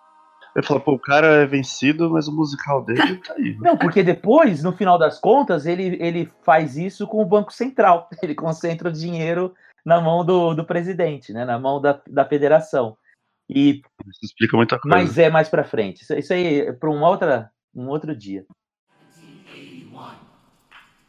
Eu 0.54 0.62
falo, 0.62 0.80
pô, 0.80 0.92
o 0.92 0.98
cara 0.98 1.42
é 1.42 1.46
vencido, 1.46 2.10
mas 2.10 2.26
o 2.26 2.34
musical 2.34 2.84
dele 2.84 3.16
tá 3.18 3.34
aí. 3.34 3.56
Não, 3.60 3.76
porque 3.76 4.02
depois, 4.02 4.62
no 4.62 4.72
final 4.72 4.98
das 4.98 5.18
contas, 5.20 5.66
ele, 5.66 5.96
ele 6.00 6.30
faz 6.42 6.76
isso 6.76 7.06
com 7.06 7.22
o 7.22 7.26
Banco 7.26 7.52
Central. 7.52 8.08
Ele 8.22 8.34
concentra 8.34 8.88
o 8.88 8.92
dinheiro 8.92 9.54
na 9.84 10.00
mão 10.00 10.24
do, 10.24 10.54
do 10.54 10.64
presidente, 10.64 11.32
né? 11.32 11.44
Na 11.44 11.58
mão 11.58 11.80
da, 11.80 12.00
da 12.08 12.24
federação. 12.24 12.96
E, 13.48 13.80
isso 14.06 14.20
explica 14.24 14.56
muita 14.56 14.78
coisa. 14.78 14.96
Mas 14.96 15.16
é 15.16 15.30
mais 15.30 15.48
para 15.48 15.64
frente. 15.64 16.02
Isso, 16.02 16.14
isso 16.14 16.32
aí 16.32 16.60
é 16.60 16.72
para 16.72 16.90
um, 16.90 17.02
outra, 17.02 17.50
um 17.74 17.88
outro 17.88 18.14
dia. 18.14 18.44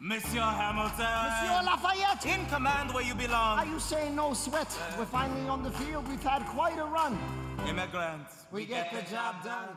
Monsieur 0.02 0.42
Hamilton. 0.42 1.04
Monsieur 1.28 1.62
Lafayette. 1.66 2.26
In 2.26 2.46
command 2.46 2.94
where 2.94 3.06
you 3.06 3.14
belong. 3.16 3.60
Are 3.60 3.66
you 3.66 3.82
saying 3.82 4.16
no 4.16 4.34
sweat? 4.34 4.68
Uh, 4.68 4.96
We're 4.98 5.06
finally 5.06 5.46
on 5.50 5.62
the 5.62 5.72
field. 5.72 6.08
We've 6.08 6.24
had 6.24 6.46
quite 6.46 6.80
a 6.80 6.86
run. 6.86 7.18
Immigrants. 7.68 8.46
We 8.50 8.66
get 8.66 8.92
the 8.94 9.02
job 9.02 9.44
done. 9.44 9.76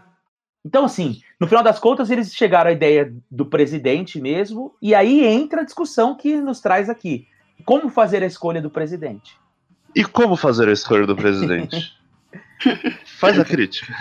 Então, 0.65 0.85
assim, 0.85 1.21
no 1.41 1.49
final 1.49 1.65
das 1.65 1.81
contas, 1.81 2.09
eles 2.09 2.33
chegaram 2.33 2.71
à 2.71 2.73
ideia 2.73 3.13
do 3.29 3.45
presidente 3.45 4.21
mesmo, 4.21 4.77
e 4.81 4.95
aí 4.95 5.27
entra 5.27 5.63
a 5.63 5.65
discussão 5.65 6.17
que 6.17 6.41
nos 6.41 6.61
traz 6.61 6.89
aqui. 6.89 7.27
Como 7.65 7.91
fazer 7.91 8.23
a 8.23 8.27
escolha 8.27 8.63
do 8.63 8.71
presidente? 8.71 9.37
E 9.93 10.05
como 10.05 10.37
fazer 10.37 10.69
a 10.69 10.73
escolha 10.73 11.05
do 11.05 11.17
presidente? 11.17 11.99
Faz 13.19 13.41
a 13.41 13.45
crítica. 13.45 13.93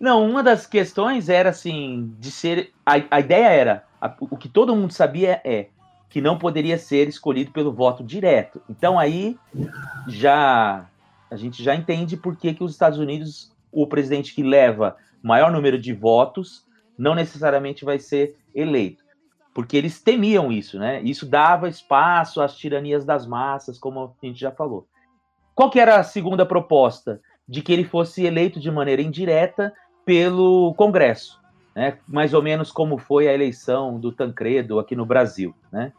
Não, 0.00 0.26
uma 0.26 0.42
das 0.42 0.66
questões 0.66 1.28
era 1.28 1.50
assim, 1.50 2.14
de 2.18 2.30
ser. 2.30 2.72
A, 2.86 2.94
a 3.10 3.20
ideia 3.20 3.48
era, 3.48 3.84
a, 4.04 4.14
o 4.20 4.36
que 4.36 4.50
todo 4.50 4.76
mundo 4.76 4.92
sabia 4.92 5.40
é 5.42 5.68
que 6.10 6.20
não 6.20 6.38
poderia 6.38 6.76
ser 6.76 7.08
escolhido 7.08 7.50
pelo 7.52 7.72
voto 7.72 8.04
direto. 8.04 8.60
Então 8.68 8.98
aí 8.98 9.38
já 10.06 10.86
a 11.30 11.36
gente 11.36 11.62
já 11.62 11.74
entende 11.74 12.16
por 12.16 12.36
que, 12.36 12.52
que 12.52 12.62
os 12.62 12.72
Estados 12.72 12.98
Unidos, 12.98 13.50
o 13.72 13.86
presidente 13.86 14.34
que 14.34 14.42
leva 14.42 14.96
maior 15.22 15.50
número 15.50 15.78
de 15.78 15.94
votos, 15.94 16.66
não 16.98 17.14
necessariamente 17.14 17.84
vai 17.84 17.98
ser 17.98 18.36
eleito. 18.54 19.02
Porque 19.54 19.76
eles 19.76 20.02
temiam 20.02 20.52
isso, 20.52 20.78
né? 20.78 21.00
Isso 21.02 21.24
dava 21.24 21.68
espaço 21.68 22.42
às 22.42 22.56
tiranias 22.56 23.04
das 23.04 23.26
massas, 23.26 23.78
como 23.78 24.14
a 24.22 24.26
gente 24.26 24.38
já 24.38 24.50
falou. 24.50 24.86
Qual 25.54 25.70
que 25.70 25.80
era 25.80 25.96
a 25.96 26.04
segunda 26.04 26.44
proposta? 26.44 27.20
De 27.48 27.62
que 27.62 27.72
ele 27.72 27.84
fosse 27.84 28.24
eleito 28.24 28.60
de 28.60 28.70
maneira 28.70 29.00
indireta 29.00 29.72
pelo 30.04 30.74
Congresso, 30.74 31.40
né? 31.74 31.98
mais 32.06 32.32
ou 32.32 32.42
menos 32.42 32.70
como 32.70 32.98
foi 32.98 33.28
a 33.28 33.34
eleição 33.34 33.98
do 33.98 34.12
Tancredo 34.12 34.78
aqui 34.78 34.94
no 34.94 35.04
Brasil. 35.04 35.54
Né? 35.72 35.92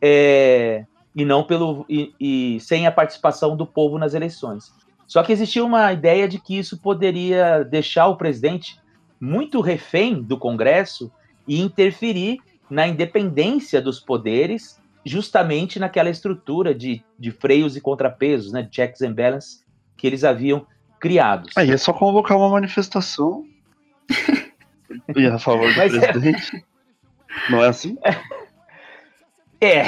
É, 0.00 0.84
e 1.14 1.24
não 1.24 1.44
pelo 1.44 1.84
e, 1.88 2.12
e, 2.18 2.60
sem 2.60 2.86
a 2.86 2.92
participação 2.92 3.56
do 3.56 3.66
povo 3.66 3.98
nas 3.98 4.14
eleições. 4.14 4.72
Só 5.06 5.22
que 5.22 5.32
existia 5.32 5.64
uma 5.64 5.92
ideia 5.92 6.26
de 6.26 6.38
que 6.38 6.56
isso 6.56 6.78
poderia 6.78 7.62
deixar 7.64 8.06
o 8.06 8.16
presidente 8.16 8.80
muito 9.20 9.60
refém 9.60 10.22
do 10.22 10.38
Congresso 10.38 11.12
e 11.46 11.60
interferir 11.60 12.38
na 12.70 12.88
independência 12.88 13.82
dos 13.82 14.00
poderes, 14.00 14.80
justamente 15.04 15.78
naquela 15.78 16.08
estrutura 16.08 16.74
de, 16.74 17.04
de 17.18 17.30
freios 17.30 17.76
e 17.76 17.80
contrapesos, 17.80 18.52
né, 18.52 18.62
de 18.62 18.74
checks 18.74 19.02
and 19.02 19.12
balances 19.12 19.62
que 19.96 20.06
eles 20.06 20.24
haviam 20.24 20.66
criados. 20.98 21.52
Aí 21.56 21.70
é 21.70 21.76
só 21.76 21.92
convocar 21.92 22.36
uma 22.36 22.48
manifestação 22.48 23.44
e 25.16 25.26
a 25.26 25.38
favor 25.38 25.70
do 25.70 25.76
Mas 25.76 25.94
é- 25.94 26.12
presidente. 26.12 26.56
É... 26.56 26.62
Não 27.50 27.64
é 27.64 27.68
assim? 27.68 27.98
É, 29.60 29.82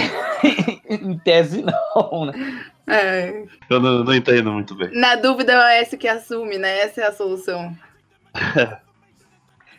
em 0.89 1.19
tese 1.19 1.63
não, 1.63 2.27
né? 2.27 2.65
É. 2.87 3.45
Eu 3.69 3.81
não, 3.81 4.05
não, 4.05 4.15
entendo 4.15 4.53
muito 4.53 4.75
bem. 4.75 4.91
Na 4.93 5.17
dúvida 5.17 5.53
é 5.73 5.83
esse 5.83 5.97
que 5.97 6.07
assume, 6.07 6.59
né? 6.59 6.79
Essa 6.81 7.01
é 7.01 7.07
a 7.07 7.13
solução. 7.13 7.75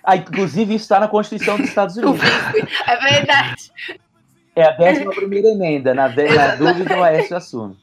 ah, 0.03 0.15
inclusive 0.15 0.75
isso 0.75 0.83
está 0.83 0.99
na 0.99 1.07
Constituição 1.07 1.57
dos 1.57 1.69
Estados 1.69 1.95
Unidos. 1.97 2.19
é 2.87 2.97
verdade. 2.97 3.71
É 4.55 4.63
a 4.63 4.75
11 4.79 5.05
primeira 5.15 5.49
emenda. 5.49 5.93
Na, 5.93 6.07
na 6.09 6.55
dúvida 6.55 6.97
o 6.97 7.03
Aécio 7.03 7.35
assume. 7.37 7.77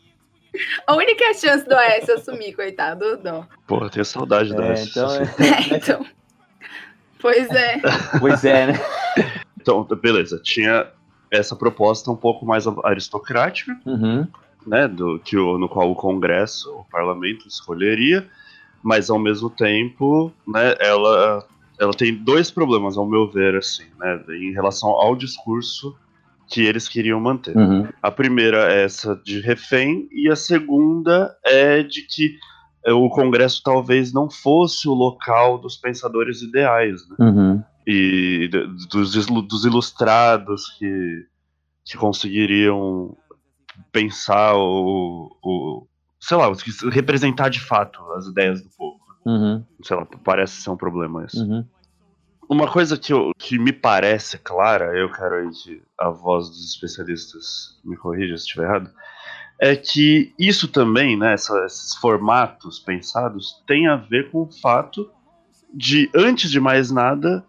A 0.86 0.94
única 0.94 1.32
chance 1.34 1.66
do 1.66 1.74
Aécio 1.74 2.14
assumir, 2.14 2.54
coitado, 2.54 3.18
não. 3.22 3.46
Pô, 3.66 3.78
eu 3.84 3.90
tenho 3.90 4.04
saudade 4.04 4.54
do 4.54 4.62
é, 4.62 4.70
Aécio. 4.70 4.90
Então, 4.90 5.16
é, 5.40 5.76
então. 5.76 6.06
Pois 7.22 7.48
é. 7.50 7.80
Pois 8.20 8.44
é, 8.44 8.66
né? 8.66 8.74
Então, 9.58 9.84
beleza. 9.84 10.40
Tinha 10.42 10.88
essa 11.30 11.56
proposta 11.56 12.10
um 12.10 12.16
pouco 12.16 12.44
mais 12.44 12.66
aristocrática, 12.84 13.74
uhum. 13.86 14.26
né, 14.66 14.86
do 14.86 15.18
que 15.20 15.38
o, 15.38 15.56
no 15.56 15.68
qual 15.68 15.90
o 15.90 15.94
Congresso, 15.94 16.70
o 16.70 16.84
Parlamento 16.90 17.48
escolheria, 17.48 18.28
mas 18.82 19.08
ao 19.08 19.18
mesmo 19.18 19.48
tempo, 19.48 20.30
né, 20.46 20.74
ela 20.78 21.46
ela 21.80 21.94
tem 21.94 22.14
dois 22.14 22.50
problemas 22.50 22.96
ao 22.96 23.08
meu 23.08 23.28
ver 23.28 23.56
assim, 23.56 23.86
né, 23.98 24.22
em 24.28 24.52
relação 24.52 24.90
ao 24.90 25.16
discurso 25.16 25.96
que 26.46 26.62
eles 26.62 26.86
queriam 26.86 27.18
manter. 27.18 27.56
Uhum. 27.56 27.88
A 28.02 28.10
primeira 28.10 28.72
é 28.72 28.84
essa 28.84 29.16
de 29.24 29.40
refém 29.40 30.06
e 30.12 30.30
a 30.30 30.36
segunda 30.36 31.34
é 31.42 31.82
de 31.82 32.02
que 32.02 32.38
o 32.88 33.08
Congresso 33.10 33.62
talvez 33.62 34.12
não 34.12 34.28
fosse 34.30 34.88
o 34.88 34.94
local 34.94 35.58
dos 35.58 35.76
pensadores 35.76 36.42
ideais, 36.42 37.08
né? 37.08 37.16
Uhum. 37.20 37.64
E 37.86 38.48
dos, 38.90 39.26
dos 39.26 39.64
ilustrados 39.64 40.68
que, 40.78 41.26
que 41.84 41.96
conseguiriam 41.96 43.16
pensar 43.90 44.54
o, 44.56 45.36
o 45.42 45.86
sei 46.20 46.36
lá, 46.36 46.46
representar 46.90 47.48
de 47.48 47.60
fato 47.60 48.00
as 48.12 48.26
ideias 48.26 48.62
do 48.62 48.70
povo. 48.70 49.00
Uhum. 49.26 49.64
Sei 49.82 49.96
lá, 49.96 50.06
parece 50.24 50.62
ser 50.62 50.70
um 50.70 50.76
problema 50.76 51.24
isso. 51.24 51.44
Uhum. 51.44 51.64
Uma 52.48 52.70
coisa 52.70 52.98
que, 52.98 53.12
eu, 53.12 53.32
que 53.38 53.58
me 53.58 53.72
parece 53.72 54.38
clara, 54.38 54.96
eu 54.96 55.10
quero 55.10 55.36
aí 55.36 55.50
que 55.50 55.82
a 55.98 56.10
voz 56.10 56.48
dos 56.48 56.64
especialistas 56.64 57.80
me 57.84 57.96
corrija 57.96 58.36
se 58.36 58.44
estiver 58.44 58.64
errado, 58.64 58.90
é 59.62 59.76
que 59.76 60.34
isso 60.36 60.66
também, 60.66 61.16
né, 61.16 61.34
essa, 61.34 61.64
esses 61.64 61.94
formatos 61.94 62.80
pensados, 62.80 63.62
tem 63.64 63.86
a 63.86 63.94
ver 63.94 64.28
com 64.32 64.42
o 64.42 64.50
fato 64.60 65.08
de, 65.72 66.10
antes 66.12 66.50
de 66.50 66.58
mais 66.58 66.90
nada, 66.90 67.44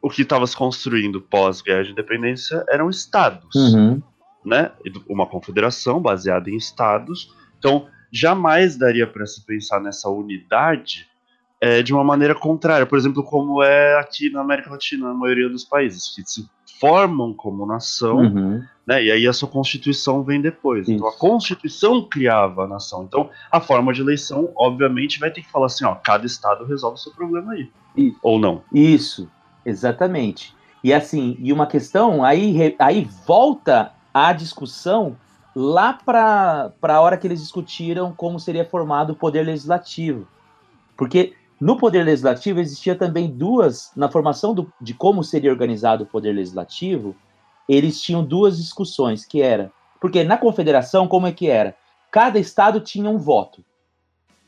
o 0.00 0.08
que 0.08 0.22
estava 0.22 0.46
se 0.46 0.56
construindo 0.56 1.20
pós-guerra 1.20 1.82
de 1.82 1.90
independência 1.90 2.64
eram 2.68 2.88
estados, 2.88 3.52
uhum. 3.56 4.00
né? 4.44 4.70
Uma 5.08 5.26
confederação 5.26 6.00
baseada 6.00 6.48
em 6.48 6.56
estados. 6.56 7.34
Então, 7.58 7.88
jamais 8.12 8.76
daria 8.76 9.08
para 9.08 9.26
se 9.26 9.44
pensar 9.44 9.80
nessa 9.80 10.08
unidade 10.08 11.08
é, 11.60 11.82
de 11.82 11.92
uma 11.92 12.04
maneira 12.04 12.34
contrária, 12.34 12.86
por 12.86 12.96
exemplo, 12.96 13.24
como 13.24 13.60
é 13.60 13.98
aqui 13.98 14.30
na 14.30 14.40
América 14.40 14.70
Latina, 14.70 15.08
na 15.08 15.14
maioria 15.14 15.48
dos 15.48 15.64
países, 15.64 16.14
que 16.14 16.22
se 16.24 16.48
formam 16.80 17.34
como 17.34 17.66
nação, 17.66 18.16
uhum. 18.16 18.64
né, 18.86 19.04
e 19.04 19.12
aí 19.12 19.26
a 19.26 19.32
sua 19.34 19.48
constituição 19.48 20.22
vem 20.22 20.40
depois. 20.40 20.88
Isso. 20.88 20.92
Então 20.92 21.06
a 21.06 21.12
constituição 21.12 22.02
criava 22.08 22.64
a 22.64 22.66
nação. 22.66 23.04
Então 23.04 23.28
a 23.52 23.60
forma 23.60 23.92
de 23.92 24.00
eleição, 24.00 24.50
obviamente, 24.56 25.20
vai 25.20 25.30
ter 25.30 25.42
que 25.42 25.50
falar 25.50 25.66
assim, 25.66 25.84
ó, 25.84 25.94
cada 25.94 26.24
estado 26.24 26.64
resolve 26.64 26.96
o 26.96 26.98
seu 26.98 27.12
problema 27.12 27.52
aí. 27.52 27.70
Isso. 27.94 28.18
Ou 28.22 28.38
não. 28.38 28.62
Isso, 28.72 29.28
exatamente. 29.64 30.54
E 30.82 30.94
assim, 30.94 31.36
e 31.38 31.52
uma 31.52 31.66
questão, 31.66 32.24
aí, 32.24 32.74
aí 32.78 33.06
volta 33.26 33.92
a 34.14 34.32
discussão 34.32 35.16
lá 35.54 35.92
para 35.92 36.72
a 36.82 37.00
hora 37.00 37.18
que 37.18 37.26
eles 37.26 37.42
discutiram 37.42 38.12
como 38.12 38.40
seria 38.40 38.64
formado 38.64 39.10
o 39.10 39.16
poder 39.16 39.42
legislativo. 39.42 40.26
Porque 40.96 41.34
no 41.60 41.76
Poder 41.76 42.04
Legislativo 42.04 42.58
existia 42.58 42.96
também 42.96 43.28
duas, 43.30 43.92
na 43.94 44.10
formação 44.10 44.54
do, 44.54 44.72
de 44.80 44.94
como 44.94 45.22
seria 45.22 45.50
organizado 45.50 46.04
o 46.04 46.06
Poder 46.06 46.32
Legislativo, 46.32 47.14
eles 47.68 48.00
tinham 48.00 48.24
duas 48.24 48.56
discussões, 48.56 49.26
que 49.26 49.42
era, 49.42 49.70
porque 50.00 50.24
na 50.24 50.38
Confederação, 50.38 51.06
como 51.06 51.26
é 51.26 51.32
que 51.32 51.48
era? 51.48 51.76
Cada 52.10 52.38
estado 52.38 52.80
tinha 52.80 53.08
um 53.10 53.18
voto. 53.18 53.62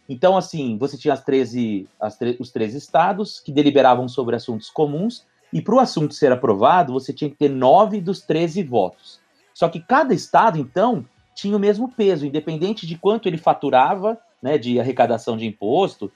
Então, 0.08 0.36
assim, 0.36 0.78
você 0.78 0.96
tinha 0.96 1.12
as 1.12 1.22
13, 1.22 1.86
as 2.00 2.18
os 2.40 2.50
13 2.50 2.78
estados 2.78 3.38
que 3.38 3.52
deliberavam 3.52 4.08
sobre 4.08 4.34
assuntos 4.34 4.70
comuns, 4.70 5.26
e 5.52 5.60
para 5.60 5.74
o 5.74 5.80
assunto 5.80 6.14
ser 6.14 6.32
aprovado, 6.32 6.94
você 6.94 7.12
tinha 7.12 7.30
que 7.30 7.36
ter 7.36 7.50
nove 7.50 8.00
dos 8.00 8.22
13 8.22 8.62
votos. 8.62 9.20
Só 9.52 9.68
que 9.68 9.80
cada 9.80 10.14
estado, 10.14 10.58
então, 10.58 11.04
tinha 11.34 11.56
o 11.56 11.60
mesmo 11.60 11.92
peso, 11.92 12.26
independente 12.26 12.86
de 12.86 12.96
quanto 12.96 13.28
ele 13.28 13.36
faturava, 13.36 14.18
né, 14.42 14.58
de 14.58 14.80
arrecadação 14.80 15.36
de 15.36 15.46
imposto, 15.46 16.10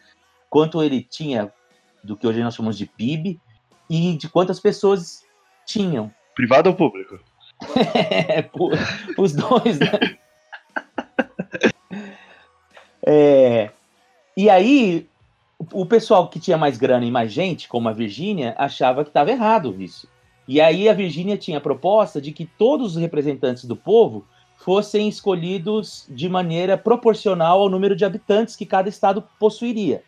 quanto 0.57 0.83
ele 0.83 1.03
tinha 1.03 1.53
do 2.03 2.16
que 2.16 2.27
hoje 2.27 2.42
nós 2.42 2.55
chamamos 2.55 2.79
de 2.79 2.87
PIB 2.87 3.38
e 3.90 4.16
de 4.16 4.27
quantas 4.27 4.59
pessoas 4.59 5.23
tinham. 5.66 6.11
Privado 6.35 6.71
ou 6.71 6.75
público? 6.75 7.21
é, 7.95 8.49
os 9.19 9.35
dois, 9.35 9.79
né? 9.79 10.16
é, 13.07 13.71
e 14.35 14.49
aí, 14.49 15.07
o, 15.75 15.85
pessoal 15.85 16.27
que 16.27 16.40
tinha 16.40 16.57
mais 16.57 16.79
grana 16.79 17.05
e 17.05 17.11
mais 17.11 17.31
gente, 17.31 17.69
como 17.69 17.90
a 17.90 17.92
Virgínia, 17.92 18.55
achava 18.57 19.05
que 19.05 19.11
estava 19.11 19.31
errado 19.31 19.77
isso. 19.79 20.09
E 20.49 20.59
aí 20.59 20.88
a 20.88 20.95
Virgínia 20.95 21.37
tinha 21.37 21.59
a 21.59 21.61
proposta 21.61 22.19
de 22.19 22.33
que 22.33 22.47
todos 22.47 22.97
os 22.97 23.03
representantes 23.03 23.66
do 23.66 23.77
povo 23.77 24.25
fossem 24.57 25.07
escolhidos 25.07 26.07
de 26.09 26.31
maneira 26.31 26.79
proporcional 26.79 27.61
ao 27.61 27.69
número 27.69 27.95
de 27.95 28.07
habitantes 28.07 28.57
que 28.57 28.64
cada 28.64 28.88
estado 28.88 29.23
possuiria. 29.38 30.03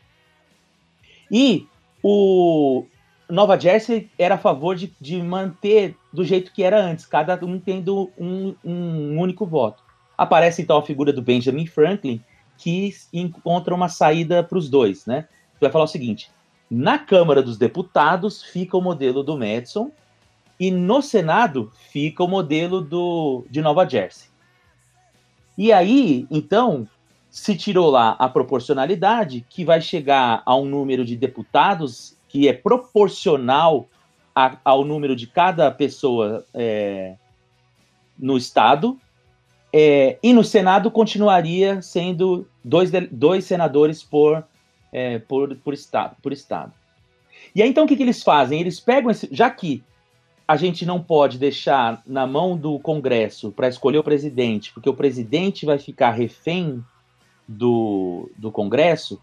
E 1.31 1.67
o 2.03 2.85
Nova 3.29 3.59
Jersey 3.59 4.11
era 4.19 4.37
a 4.37 4.39
favor 4.39 4.75
de, 4.75 4.93
de 5.01 5.23
manter 5.23 5.97
do 6.13 6.25
jeito 6.25 6.53
que 6.53 6.63
era 6.63 6.81
antes, 6.81 7.05
cada 7.05 7.39
um 7.45 7.59
tendo 7.59 8.11
um, 8.19 8.55
um 8.65 9.21
único 9.21 9.45
voto. 9.45 9.83
Aparece 10.17 10.63
então 10.63 10.79
a 10.79 10.83
figura 10.83 11.13
do 11.13 11.23
Benjamin 11.23 11.67
Franklin, 11.67 12.23
que 12.57 12.93
encontra 13.13 13.75
uma 13.75 13.89
saída 13.89 14.43
para 14.43 14.59
os 14.59 14.69
dois, 14.69 15.07
né? 15.07 15.29
Vai 15.61 15.71
falar 15.71 15.85
o 15.85 15.89
seguinte: 15.89 16.31
na 16.71 16.99
Câmara 16.99 17.43
dos 17.43 17.57
Deputados 17.57 18.43
fica 18.43 18.77
o 18.77 18.81
modelo 18.81 19.23
do 19.23 19.39
Madison 19.39 19.91
e 20.59 20.71
no 20.71 21.01
Senado 21.01 21.71
fica 21.91 22.25
o 22.25 22.29
modelo 22.29 22.81
do, 22.81 23.45
de 23.49 23.61
Nova 23.61 23.89
Jersey. 23.89 24.29
E 25.57 25.73
aí, 25.73 26.27
então, 26.31 26.89
se 27.39 27.57
tirou 27.57 27.89
lá 27.89 28.17
a 28.19 28.29
proporcionalidade, 28.29 29.47
que 29.49 29.65
vai 29.65 29.81
chegar 29.81 30.43
a 30.45 30.57
um 30.57 30.65
número 30.65 31.05
de 31.05 31.17
deputados 31.17 32.17
que 32.29 32.49
é 32.49 32.53
proporcional 32.53 33.89
a, 34.35 34.59
ao 34.65 34.85
número 34.85 35.15
de 35.15 35.27
cada 35.29 35.71
pessoa 35.71 36.45
é, 36.53 37.15
no 38.19 38.37
Estado, 38.37 38.99
é, 39.73 40.19
e 40.21 40.33
no 40.33 40.43
Senado 40.43 40.91
continuaria 40.91 41.81
sendo 41.81 42.47
dois, 42.65 42.91
dois 43.11 43.45
senadores 43.45 44.03
por, 44.03 44.45
é, 44.93 45.21
por, 45.21 45.55
por, 45.57 45.73
estado, 45.73 46.17
por 46.21 46.33
Estado. 46.33 46.73
E 47.55 47.63
aí, 47.63 47.71
então, 47.71 47.85
o 47.85 47.87
que, 47.87 47.97
que 47.97 48.03
eles 48.03 48.23
fazem? 48.23 48.61
Eles 48.61 48.81
pegam 48.81 49.11
esse. 49.11 49.29
Já 49.31 49.49
que 49.49 49.83
a 50.47 50.57
gente 50.57 50.85
não 50.85 51.01
pode 51.01 51.39
deixar 51.39 52.03
na 52.05 52.27
mão 52.27 52.57
do 52.57 52.81
Congresso 52.81 53.53
para 53.53 53.69
escolher 53.69 53.99
o 53.99 54.05
presidente, 54.05 54.73
porque 54.73 54.89
o 54.89 54.95
presidente 54.95 55.65
vai 55.65 55.79
ficar 55.79 56.11
refém 56.11 56.83
do, 57.49 58.31
do 58.37 58.53
Congresso, 58.53 59.19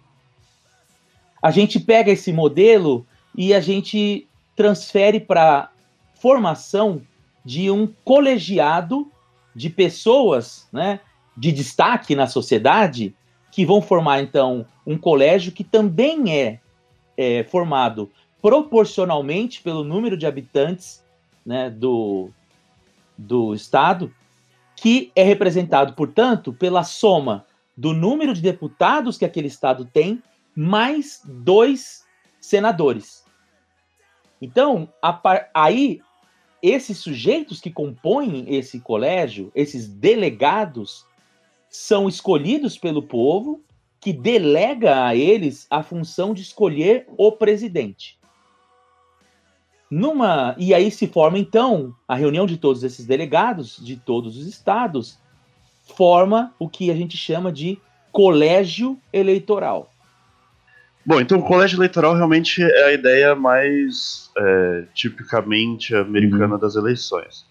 a 1.42 1.52
gente 1.52 1.80
pega 1.80 2.12
esse 2.12 2.34
modelo 2.34 3.06
e 3.36 3.54
a 3.54 3.60
gente 3.60 4.28
transfere 4.56 5.20
para 5.20 5.70
formação 6.16 7.02
de 7.44 7.70
um 7.70 7.86
colegiado 8.04 9.12
de 9.56 9.70
pessoas 9.70 10.68
né, 10.72 11.00
de 11.38 11.52
destaque 11.52 12.16
na 12.16 12.26
sociedade 12.26 13.16
que 13.52 13.66
vão 13.66 13.82
formar, 13.82 14.22
então, 14.22 14.66
um 14.86 14.98
colégio 14.98 15.52
que 15.52 15.64
também 15.64 16.34
é, 16.34 16.60
é 17.16 17.44
formado 17.44 18.12
proporcionalmente 18.42 19.62
pelo 19.62 19.84
número 19.84 20.18
de 20.18 20.26
habitantes 20.26 21.04
né, 21.46 21.70
do, 21.70 22.30
do 23.18 23.54
Estado, 23.54 24.12
que 24.76 25.12
é 25.16 25.24
representado, 25.24 25.94
portanto, 25.94 26.52
pela 26.52 26.84
soma 26.84 27.46
do 27.76 27.94
número 27.94 28.34
de 28.34 28.42
deputados 28.42 29.18
que 29.18 29.26
aquele 29.26 29.48
Estado 29.48 29.86
tem, 29.86 30.22
mais 30.56 31.22
dois 31.26 32.06
senadores. 32.40 33.26
Então, 34.42 34.92
a, 35.02 35.20
aí, 35.54 36.00
esses 36.62 36.98
sujeitos 36.98 37.60
que 37.60 37.70
compõem 37.70 38.46
esse 38.48 38.80
colégio, 38.80 39.52
esses 39.54 39.88
delegados, 39.88 41.06
são 41.70 42.08
escolhidos 42.08 42.78
pelo 42.78 43.04
povo, 43.04 43.62
que 44.00 44.14
delega 44.14 45.06
a 45.06 45.16
eles 45.16 45.68
a 45.70 45.84
função 45.84 46.34
de 46.34 46.42
escolher 46.42 47.06
o 47.18 47.32
presidente. 47.32 48.18
Numa 49.90 50.56
e 50.58 50.74
aí 50.74 50.90
se 50.90 51.08
forma 51.08 51.38
então 51.38 51.94
a 52.08 52.16
reunião 52.16 52.46
de 52.46 52.58
todos 52.58 52.84
esses 52.84 53.06
delegados 53.06 53.78
de 53.84 53.98
todos 53.98 54.36
os 54.38 54.48
estados 54.48 55.20
forma 55.86 56.54
o 56.60 56.68
que 56.68 56.92
a 56.92 56.96
gente 56.96 57.16
chama 57.16 57.52
de 57.52 57.78
colégio 58.12 58.98
eleitoral. 59.14 59.92
Bom, 61.06 61.22
então 61.22 61.38
o 61.38 61.44
colégio 61.44 61.78
eleitoral 61.78 62.16
realmente 62.16 62.64
é 62.64 62.86
a 62.86 62.94
ideia 62.94 63.36
mais 63.36 64.32
é, 64.36 64.86
tipicamente 64.94 65.96
americana 65.96 66.56
uhum. 66.56 66.60
das 66.60 66.76
eleições. 66.76 67.46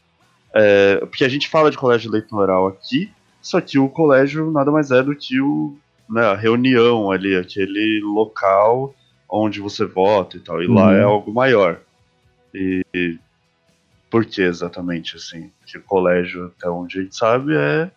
É, 0.53 0.97
porque 0.97 1.25
a 1.25 1.29
gente 1.29 1.49
fala 1.49 1.71
de 1.71 1.77
colégio 1.77 2.11
eleitoral 2.11 2.67
aqui, 2.67 3.11
só 3.41 3.61
que 3.61 3.79
o 3.79 3.89
colégio 3.89 4.51
nada 4.51 4.71
mais 4.73 4.91
é 4.91 5.03
do 5.03 5.15
que 5.15 5.41
o, 5.41 5.77
né, 6.11 6.23
a 6.25 6.35
reunião 6.35 7.13
ali, 7.13 7.37
aquele 7.37 8.01
local 8.03 8.95
onde 9.29 9.61
você 9.61 9.85
vota 9.85 10.37
e 10.37 10.41
tal. 10.41 10.63
E 10.63 10.67
uhum. 10.67 10.75
lá 10.75 10.95
é 10.95 11.03
algo 11.03 11.33
maior. 11.33 11.81
E 12.53 13.19
por 14.11 14.25
que 14.25 14.43
exatamente 14.43 15.17
assim? 15.17 15.51
Porque 15.61 15.79
colégio, 15.81 16.53
até 16.57 16.69
onde 16.69 16.99
a 16.99 17.03
gente 17.03 17.17
sabe, 17.17 17.55
é 17.55 17.91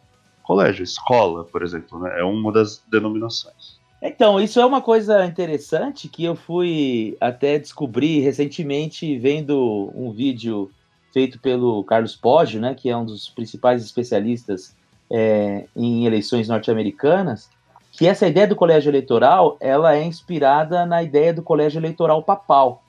colégio, 0.47 0.81
escola, 0.81 1.43
por 1.43 1.62
exemplo, 1.62 1.99
né? 1.99 2.21
É 2.21 2.23
uma 2.23 2.53
das 2.53 2.81
denominações. 2.89 3.77
Então, 4.01 4.39
isso 4.39 4.62
é 4.62 4.65
uma 4.65 4.81
coisa 4.81 5.25
interessante 5.25 6.07
que 6.07 6.23
eu 6.23 6.36
fui 6.36 7.17
até 7.19 7.60
descobrir 7.60 8.21
recentemente 8.21 9.17
vendo 9.17 9.91
um 9.93 10.12
vídeo 10.12 10.71
feito 11.12 11.38
pelo 11.39 11.83
Carlos 11.83 12.15
Poggio, 12.15 12.62
né, 12.62 12.75
que 12.75 12.89
é 12.89 12.95
um 12.95 13.03
dos 13.03 13.27
principais 13.27 13.83
especialistas 13.83 14.75
é, 15.12 15.65
em 15.75 16.05
eleições 16.05 16.47
norte-americanas, 16.47 17.49
que 17.91 18.07
essa 18.07 18.27
ideia 18.27 18.47
do 18.47 18.55
colégio 18.55 18.89
eleitoral 18.89 19.57
ela 19.60 19.95
é 19.95 20.03
inspirada 20.03 20.86
na 20.86 21.01
ideia 21.01 21.33
do 21.33 21.41
colégio 21.41 21.79
eleitoral 21.79 22.23
papal. 22.23 22.83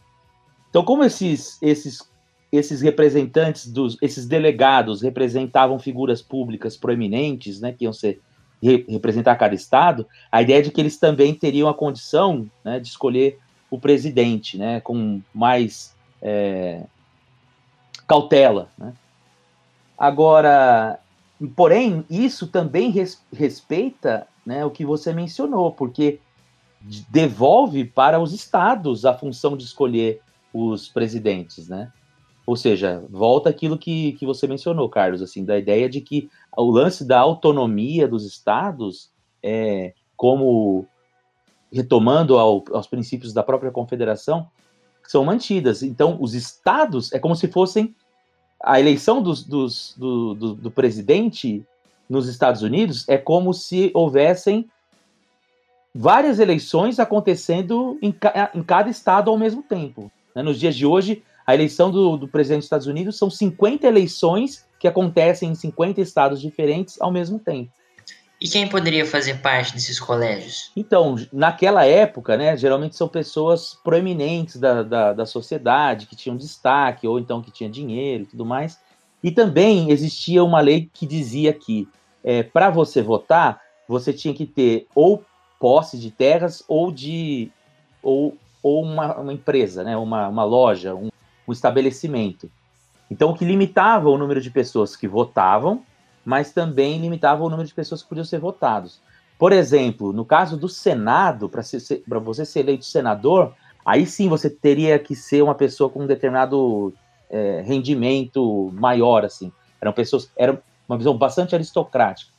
Então, 0.69 0.85
como 0.85 1.03
esses, 1.03 1.61
esses, 1.63 2.09
esses 2.51 2.81
representantes 2.81 3.71
dos, 3.71 3.97
esses 4.01 4.27
delegados 4.27 5.03
representavam 5.03 5.79
figuras 5.79 6.23
públicas 6.23 6.77
proeminentes, 6.77 7.61
né, 7.61 7.73
que 7.73 7.85
iam 7.85 7.93
ser 7.93 8.21
re 8.63 8.85
representar 8.89 9.37
cada 9.37 9.55
estado, 9.55 10.07
a 10.33 10.43
ideia 10.43 10.63
de 10.63 10.71
que 10.71 10.81
eles 10.81 10.99
também 10.99 11.35
teriam 11.35 11.69
a 11.69 11.75
condição 11.75 12.51
né, 12.65 12.81
de 12.81 12.89
escolher 12.89 13.39
o 13.71 13.79
presidente, 13.79 14.57
né, 14.57 14.81
com 14.81 15.21
mais 15.33 15.95
é, 16.21 16.83
cautela. 18.07 18.69
Né? 18.77 18.93
Agora, 19.97 20.99
porém, 21.55 22.05
isso 22.09 22.47
também 22.49 22.91
res 22.91 23.23
respeita 23.33 24.27
né, 24.45 24.65
o 24.65 24.71
que 24.71 24.85
você 24.85 25.13
mencionou, 25.13 25.71
porque 25.71 26.19
devolve 27.11 27.85
para 27.85 28.19
os 28.19 28.33
estados 28.33 29.05
a 29.05 29.13
função 29.13 29.57
de 29.57 29.65
escolher 29.65 30.21
os 30.53 30.89
presidentes, 30.89 31.69
né? 31.69 31.93
Ou 32.49 32.57
seja, 32.57 33.05
volta 33.11 33.51
aquilo 33.51 33.77
que, 33.77 34.13
que 34.13 34.25
você 34.25 34.47
mencionou, 34.47 34.89
Carlos, 34.89 35.21
assim, 35.21 35.45
da 35.45 35.59
ideia 35.59 35.87
de 35.87 36.01
que 36.01 36.31
o 36.57 36.71
lance 36.71 37.05
da 37.05 37.21
autonomia 37.21 38.09
dos 38.09 38.25
estados, 38.25 39.11
é, 39.43 39.93
como 40.17 40.87
retomando 41.71 42.39
ao, 42.39 42.65
aos 42.73 42.87
princípios 42.87 43.35
da 43.35 43.43
própria 43.43 43.71
confederação, 43.71 44.49
são 45.07 45.27
mantidas. 45.27 45.83
Então, 45.83 46.17
os 46.19 46.33
estados 46.33 47.13
é 47.13 47.19
como 47.19 47.37
se 47.37 47.49
fossem 47.49 47.95
a 48.63 48.81
eleição 48.81 49.23
dos, 49.23 49.45
dos, 49.45 49.95
do, 49.99 50.33
do, 50.33 50.55
do 50.55 50.71
presidente 50.71 51.63
nos 52.09 52.29
Estados 52.29 52.63
Unidos 52.63 53.07
é 53.11 53.19
como 53.19 53.53
se 53.53 53.91
houvessem 53.93 54.71
várias 55.95 56.39
eleições 56.39 56.99
acontecendo 56.99 57.99
em, 58.01 58.11
ca 58.11 58.51
em 58.55 58.63
cada 58.63 58.89
estado 58.89 59.31
ao 59.31 59.37
mesmo 59.37 59.63
tempo. 59.63 60.11
Né? 60.35 60.43
Nos 60.43 60.59
dias 60.59 60.75
de 60.75 60.87
hoje, 60.87 61.23
a 61.49 61.55
eleição 61.55 61.91
do, 61.91 62.19
do 62.19 62.29
presidente 62.29 62.59
dos 62.59 62.67
Estados 62.67 62.87
Unidos 62.87 63.17
são 63.17 63.31
50 63.31 63.87
eleições 63.87 64.69
que 64.79 64.87
acontecem 64.87 65.49
em 65.49 65.55
50 65.55 65.99
estados 65.99 66.43
diferentes 66.43 67.01
ao 67.01 67.11
mesmo 67.11 67.39
tempo. 67.39 67.73
E 68.39 68.47
quem 68.47 68.69
poderia 68.69 69.07
fazer 69.07 69.41
parte 69.41 69.73
desses 69.73 69.99
colégios? 69.99 70.71
Então, 70.77 71.17
naquela 71.33 71.87
época, 71.87 72.37
né, 72.37 72.55
geralmente 72.55 72.97
são 72.97 73.09
pessoas 73.09 73.79
proeminentes 73.83 74.59
da, 74.59 74.83
da, 74.83 75.13
da 75.15 75.25
sociedade, 75.25 76.05
que 76.05 76.15
tinham 76.15 76.37
destaque, 76.37 77.09
ou 77.09 77.19
então 77.19 77.41
que 77.41 77.51
tinham 77.51 77.71
dinheiro 77.71 78.25
e 78.25 78.27
tudo 78.27 78.45
mais. 78.45 78.79
E 79.25 79.31
também 79.31 79.91
existia 79.91 80.45
uma 80.45 80.61
lei 80.61 80.91
que 80.93 81.07
dizia 81.07 81.55
que, 81.55 81.89
é, 82.23 82.43
para 82.43 82.69
você 82.69 83.01
votar, 83.01 83.63
você 83.89 84.13
tinha 84.13 84.35
que 84.35 84.45
ter 84.45 84.87
ou 84.95 85.25
posse 85.59 85.99
de 85.99 86.11
terras 86.11 86.63
ou 86.69 86.93
de 86.93 87.51
ou, 88.03 88.37
ou 88.63 88.85
uma, 88.85 89.17
uma 89.17 89.33
empresa, 89.33 89.83
né, 89.83 89.97
uma, 89.97 90.29
uma 90.29 90.45
loja, 90.45 90.95
um, 90.95 91.09
um 91.49 91.53
estabelecimento. 91.53 92.51
Então, 93.11 93.31
o 93.31 93.35
que 93.35 93.45
limitava 93.45 94.11
o 94.11 94.19
número 94.19 94.41
de 94.41 94.51
pessoas 94.51 94.95
que 94.95 95.09
votavam, 95.09 95.83
mas 96.25 96.53
também 96.53 97.01
limitava 97.01 97.43
o 97.43 97.49
número 97.49 97.67
de 97.67 97.75
pessoas 97.75 98.03
que 98.03 98.09
podiam 98.09 98.25
ser 98.25 98.39
votados. 98.39 99.01
Por 99.39 99.53
exemplo, 99.53 100.13
no 100.13 100.25
caso 100.25 100.57
do 100.57 100.69
Senado, 100.69 101.49
para 101.49 101.63
você 102.19 102.45
ser 102.45 102.61
eleito 102.61 102.85
senador, 102.85 103.55
aí 103.87 104.05
sim 104.05 104.29
você 104.29 104.51
teria 104.51 104.99
que 104.99 105.15
ser 105.17 105.43
uma 105.43 105.55
pessoa 105.55 105.89
com 105.89 106.03
um 106.03 106.07
determinado 106.07 106.93
é, 107.31 107.63
rendimento 107.65 108.71
maior, 108.75 109.25
assim. 109.25 109.51
Eram 109.81 109.93
pessoas, 109.93 110.31
era 110.37 110.61
uma 110.89 110.99
visão 110.99 111.17
bastante 111.17 111.55
aristocrática. 111.55 112.31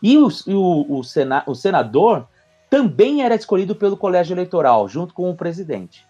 E 0.00 0.18
o, 0.18 0.28
o, 0.46 0.98
o, 0.98 1.04
sena, 1.04 1.42
o 1.46 1.54
senador 1.54 2.28
também 2.68 3.22
era 3.22 3.34
escolhido 3.34 3.74
pelo 3.74 3.96
colégio 3.96 4.34
eleitoral, 4.34 4.88
junto 4.88 5.14
com 5.14 5.30
o 5.30 5.36
presidente. 5.36 6.06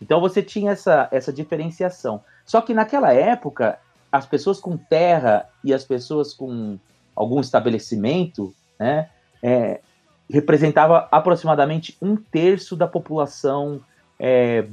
Então 0.00 0.20
você 0.20 0.42
tinha 0.42 0.72
essa, 0.72 1.08
essa 1.10 1.32
diferenciação. 1.32 2.22
Só 2.44 2.60
que 2.60 2.74
naquela 2.74 3.12
época, 3.12 3.78
as 4.10 4.26
pessoas 4.26 4.60
com 4.60 4.76
terra 4.76 5.48
e 5.64 5.72
as 5.72 5.84
pessoas 5.84 6.34
com 6.34 6.78
algum 7.14 7.40
estabelecimento, 7.40 8.54
né, 8.78 9.08
é, 9.42 9.80
representava 10.28 11.08
aproximadamente 11.10 11.96
um 12.00 12.16
terço 12.16 12.76
da 12.76 12.86
população 12.86 13.80
é, 14.18 14.66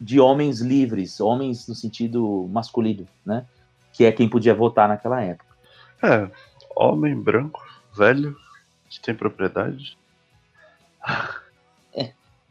de 0.00 0.18
homens 0.20 0.60
livres, 0.60 1.20
homens 1.20 1.66
no 1.68 1.74
sentido 1.74 2.48
masculino, 2.50 3.06
né, 3.24 3.44
que 3.92 4.04
é 4.04 4.12
quem 4.12 4.28
podia 4.28 4.54
votar 4.54 4.88
naquela 4.88 5.20
época. 5.22 5.48
É, 6.02 6.30
homem 6.74 7.20
branco, 7.20 7.60
velho, 7.94 8.36
que 8.88 9.00
tem 9.00 9.14
propriedade. 9.14 9.98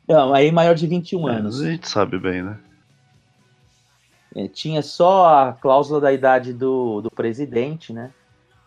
Não, 0.07 0.33
aí 0.33 0.51
maior 0.51 0.73
de 0.73 0.87
21 0.87 1.29
é, 1.29 1.31
anos. 1.33 1.61
A 1.61 1.69
gente 1.69 1.89
sabe 1.89 2.17
bem, 2.17 2.41
né? 2.41 2.57
É, 4.35 4.47
tinha 4.47 4.81
só 4.81 5.27
a 5.27 5.53
cláusula 5.53 5.99
da 5.99 6.13
idade 6.13 6.53
do, 6.53 7.01
do 7.01 7.09
presidente, 7.11 7.91
né? 7.91 8.11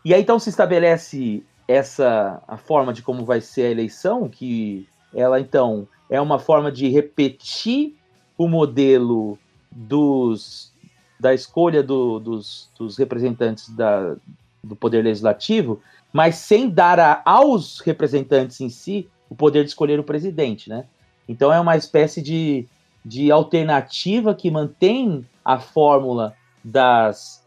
E 0.04 0.12
aí 0.12 0.20
então 0.20 0.38
se 0.38 0.50
estabelece 0.50 1.42
essa 1.68 2.42
a 2.48 2.56
forma 2.56 2.92
de 2.92 3.02
como 3.02 3.24
vai 3.24 3.40
ser 3.40 3.62
a 3.62 3.70
eleição, 3.70 4.28
que 4.28 4.88
ela 5.14 5.40
então 5.40 5.86
é 6.08 6.20
uma 6.20 6.38
forma 6.38 6.72
de 6.72 6.88
repetir 6.88 7.94
o 8.36 8.48
modelo 8.48 9.38
dos, 9.70 10.72
da 11.18 11.32
escolha 11.32 11.82
do, 11.82 12.18
dos, 12.18 12.68
dos, 12.76 12.96
representantes 12.96 13.68
da, 13.68 14.16
do 14.64 14.74
poder 14.74 15.04
legislativo, 15.04 15.80
mas 16.12 16.36
sem 16.36 16.68
dar 16.68 16.98
a, 16.98 17.22
aos 17.24 17.78
representantes 17.80 18.60
em 18.60 18.68
si 18.68 19.08
o 19.28 19.36
poder 19.36 19.62
de 19.62 19.68
escolher 19.68 20.00
o 20.00 20.04
presidente, 20.04 20.68
né? 20.68 20.86
Então 21.28 21.52
é 21.52 21.60
uma 21.60 21.76
espécie 21.76 22.20
de, 22.20 22.66
de 23.04 23.30
alternativa 23.30 24.34
que 24.34 24.50
mantém 24.50 25.26
a 25.44 25.58
fórmula 25.58 26.34
das, 26.62 27.44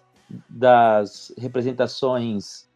das 0.50 1.34
representações 1.38 2.68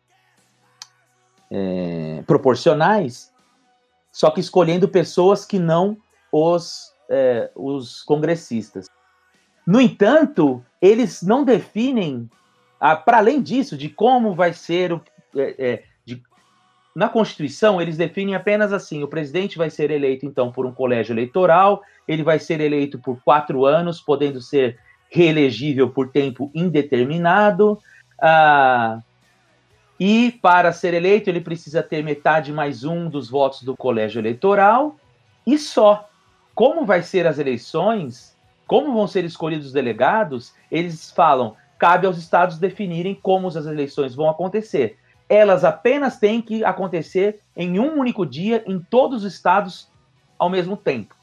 é, 1.50 2.24
proporcionais, 2.28 3.32
só 4.12 4.32
que 4.32 4.40
escolhendo 4.40 4.88
pessoas 4.88 5.46
que 5.46 5.60
não 5.60 5.98
os, 6.32 6.94
é, 7.10 7.50
os 7.56 8.04
congressistas. 8.04 8.88
No 9.66 9.82
entanto, 9.82 10.64
eles 10.82 11.22
não 11.22 11.44
definem, 11.44 12.30
ah, 12.80 12.96
para 12.96 13.18
além 13.18 13.42
disso, 13.42 13.78
de 13.78 13.90
como 13.90 14.34
vai 14.34 14.54
ser 14.54 14.94
o. 14.94 15.02
É, 15.36 15.56
é, 15.58 15.84
na 16.98 17.08
Constituição, 17.08 17.80
eles 17.80 17.96
definem 17.96 18.34
apenas 18.34 18.74
assim: 18.74 19.04
o 19.04 19.08
presidente 19.08 19.56
vai 19.56 19.70
ser 19.70 19.92
eleito, 19.92 20.26
então, 20.26 20.52
por 20.52 20.66
um 20.66 20.72
colégio 20.72 21.14
eleitoral, 21.14 21.84
ele 22.08 22.24
vai 22.24 22.40
ser 22.40 22.60
eleito 22.60 22.98
por 22.98 23.22
quatro 23.24 23.68
anos, 23.68 24.02
podendo 24.02 24.42
ser 24.42 24.80
reelegível 25.08 25.92
por 25.92 26.10
tempo 26.10 26.50
indeterminado. 26.56 27.78
Ah, 28.20 29.00
e 30.00 30.40
para 30.42 30.74
ser 30.74 30.96
eleito, 30.96 31.30
ele 31.30 31.40
precisa 31.40 31.84
ter 31.84 32.04
metade 32.04 32.52
mais 32.52 32.84
um 32.84 33.08
dos 33.08 33.30
votos 33.30 33.62
do 33.62 33.78
colégio 33.78 34.20
eleitoral 34.20 34.98
e 35.46 35.56
só. 35.56 36.10
Como 36.56 36.84
vai 36.84 37.04
ser 37.04 37.28
as 37.28 37.38
eleições, 37.38 38.36
como 38.66 38.92
vão 38.92 39.06
ser 39.06 39.24
escolhidos 39.24 39.68
os 39.68 39.72
delegados, 39.72 40.52
eles 40.72 41.12
falam, 41.12 41.56
cabe 41.78 42.08
aos 42.08 42.18
estados 42.18 42.58
definirem 42.58 43.14
como 43.14 43.48
as 43.48 43.56
eleições 43.56 44.16
vão 44.16 44.28
acontecer. 44.28 44.98
Elas 45.30 45.64
apenas 45.64 46.18
têm 46.18 46.42
que 46.42 46.64
acontecer 46.64 47.40
em 47.56 47.80
um 47.80 48.00
único 48.00 48.26
dia 48.26 48.64
em 48.66 48.80
todos 48.80 49.24
os 49.24 49.34
estados 49.34 49.90
ao 50.38 50.50
mesmo 50.50 50.78
tempo. 50.78 51.16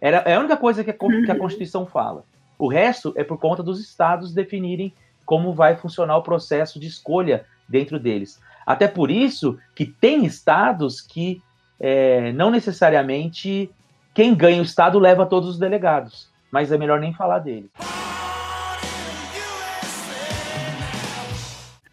Era, 0.00 0.18
é 0.18 0.34
a 0.34 0.38
única 0.38 0.56
coisa 0.56 0.84
que 0.84 0.90
a, 0.90 0.94
que 0.94 1.04
a 1.04 1.34
uhum. 1.34 1.38
Constituição 1.38 1.86
fala. 1.86 2.24
O 2.58 2.68
resto 2.68 3.12
é 3.16 3.24
por 3.24 3.38
conta 3.38 3.62
dos 3.62 3.80
estados 3.80 4.34
definirem 4.34 4.92
como 5.24 5.52
vai 5.52 5.76
funcionar 5.76 6.16
o 6.16 6.22
processo 6.22 6.80
de 6.80 6.86
escolha 6.86 7.44
dentro 7.68 7.98
deles. 7.98 8.40
Até 8.66 8.88
por 8.88 9.10
isso 9.10 9.58
que 9.74 9.86
tem 9.86 10.24
estados 10.24 11.00
que 11.00 11.42
é, 11.80 12.32
não 12.32 12.50
necessariamente 12.50 13.70
quem 14.12 14.34
ganha 14.34 14.60
o 14.60 14.64
estado 14.64 14.98
leva 14.98 15.26
todos 15.26 15.48
os 15.48 15.58
delegados, 15.58 16.28
mas 16.50 16.72
é 16.72 16.78
melhor 16.78 16.98
nem 16.98 17.14
falar 17.14 17.38
dele. 17.38 17.70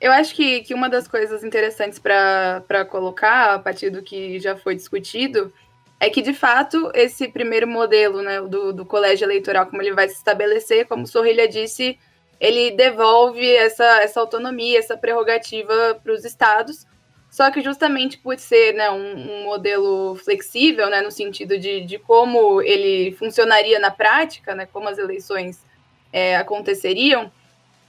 Eu 0.06 0.12
acho 0.12 0.36
que, 0.36 0.62
que 0.62 0.76
uma 0.76 0.88
das 0.88 1.08
coisas 1.08 1.44
interessantes 1.44 1.98
para 1.98 2.86
colocar, 2.88 3.56
a 3.56 3.60
partir 3.60 3.90
do 3.90 4.04
que 4.04 4.40
já 4.40 4.56
foi 4.56 4.76
discutido, 4.76 5.52
é 6.00 6.12
que, 6.12 6.22
de 6.22 6.32
fato, 6.32 6.92
esse 6.94 7.28
primeiro 7.28 7.68
modelo 7.68 8.22
né, 8.22 8.40
do, 8.40 8.72
do 8.72 8.86
colégio 8.86 9.26
eleitoral, 9.26 9.66
como 9.66 9.82
ele 9.82 9.96
vai 9.96 10.08
se 10.08 10.14
estabelecer, 10.14 10.86
como 10.86 11.08
Sorrilha 11.08 11.48
disse, 11.48 11.98
ele 12.40 12.70
devolve 12.70 13.50
essa, 13.56 13.84
essa 14.04 14.20
autonomia, 14.20 14.78
essa 14.78 14.96
prerrogativa 14.96 16.00
para 16.04 16.14
os 16.14 16.24
estados, 16.24 16.86
só 17.32 17.50
que 17.50 17.64
justamente 17.64 18.20
por 18.20 18.38
ser 18.38 18.76
né, 18.76 18.92
um, 18.92 19.40
um, 19.40 19.44
modelo 19.46 20.14
flexível, 20.24 20.88
né, 20.88 21.02
no 21.02 21.10
sentido 21.10 21.58
de, 21.58 21.82
de 21.82 21.98
como 21.98 22.62
ele 22.62 23.12
funcionaria 23.14 23.80
na 23.80 23.90
prática, 23.90 24.54
né, 24.54 24.68
como 24.72 24.88
as 24.88 25.00
eleições 25.00 25.66
é, 26.14 26.38
aconteceriam, 26.38 27.32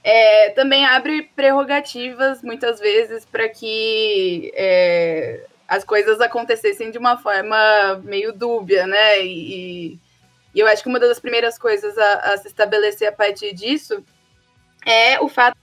é, 0.09 0.51
também 0.51 0.85
abre 0.85 1.23
prerrogativas, 1.35 2.41
muitas 2.41 2.79
vezes, 2.79 3.25
para 3.25 3.49
que 3.49 4.53
é, 4.55 5.45
as 5.67 5.83
coisas 5.83 6.21
acontecessem 6.21 6.89
de 6.89 6.97
uma 6.97 7.17
forma 7.17 8.01
meio 8.05 8.31
dúbia, 8.31 8.87
né? 8.87 9.21
E, 9.21 9.99
e 10.55 10.59
eu 10.61 10.65
acho 10.65 10.81
que 10.81 10.87
uma 10.87 10.97
das 10.97 11.19
primeiras 11.19 11.59
coisas 11.59 11.97
a, 11.97 12.13
a 12.19 12.37
se 12.37 12.47
estabelecer 12.47 13.09
a 13.09 13.11
partir 13.11 13.53
disso 13.53 14.01
é 14.85 15.19
o 15.19 15.27
fato 15.27 15.57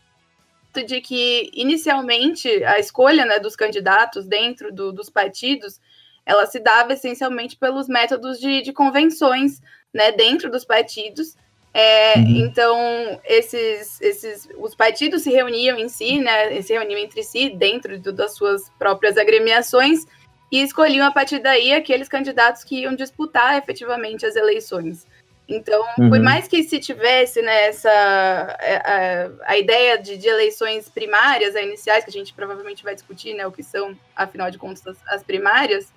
de 0.86 1.00
que, 1.00 1.50
inicialmente, 1.54 2.62
a 2.64 2.78
escolha 2.78 3.24
né, 3.24 3.38
dos 3.38 3.56
candidatos 3.56 4.26
dentro 4.26 4.70
do, 4.70 4.92
dos 4.92 5.08
partidos, 5.08 5.80
ela 6.26 6.44
se 6.44 6.60
dava 6.60 6.92
essencialmente 6.92 7.56
pelos 7.56 7.88
métodos 7.88 8.38
de, 8.38 8.60
de 8.60 8.74
convenções 8.74 9.62
né, 9.90 10.12
dentro 10.12 10.50
dos 10.50 10.66
partidos. 10.66 11.34
É, 11.76 12.14
uhum. 12.18 12.36
Então, 12.36 13.20
esses, 13.24 14.00
esses, 14.00 14.48
os 14.56 14.76
partidos 14.76 15.22
se 15.22 15.30
reuniam 15.30 15.76
em 15.76 15.88
si, 15.88 16.20
né, 16.20 16.62
se 16.62 16.72
reuniam 16.72 17.00
entre 17.00 17.24
si, 17.24 17.50
dentro 17.50 17.98
do, 17.98 18.12
das 18.12 18.36
suas 18.36 18.70
próprias 18.78 19.18
agremiações, 19.18 20.06
e 20.52 20.62
escolhiam 20.62 21.04
a 21.04 21.10
partir 21.10 21.40
daí 21.40 21.72
aqueles 21.72 22.08
candidatos 22.08 22.62
que 22.62 22.82
iam 22.82 22.94
disputar 22.94 23.58
efetivamente 23.58 24.24
as 24.24 24.36
eleições. 24.36 25.04
Então, 25.48 25.84
uhum. 25.98 26.10
por 26.10 26.20
mais 26.20 26.46
que 26.46 26.62
se 26.62 26.78
tivesse 26.78 27.42
né, 27.42 27.66
essa, 27.66 27.90
a, 27.90 28.56
é, 28.60 28.76
a, 28.76 29.30
a 29.52 29.58
ideia 29.58 29.98
de, 29.98 30.16
de, 30.16 30.28
eleições 30.28 30.88
primárias, 30.88 31.56
iniciais, 31.56 32.04
que 32.04 32.10
a 32.10 32.12
gente 32.12 32.32
provavelmente 32.32 32.84
vai 32.84 32.94
discutir, 32.94 33.34
né, 33.34 33.44
o 33.46 33.52
que 33.52 33.64
são, 33.64 33.98
afinal 34.14 34.48
de 34.48 34.58
contas, 34.58 34.86
as, 34.86 34.96
as 35.08 35.22
primárias, 35.24 35.92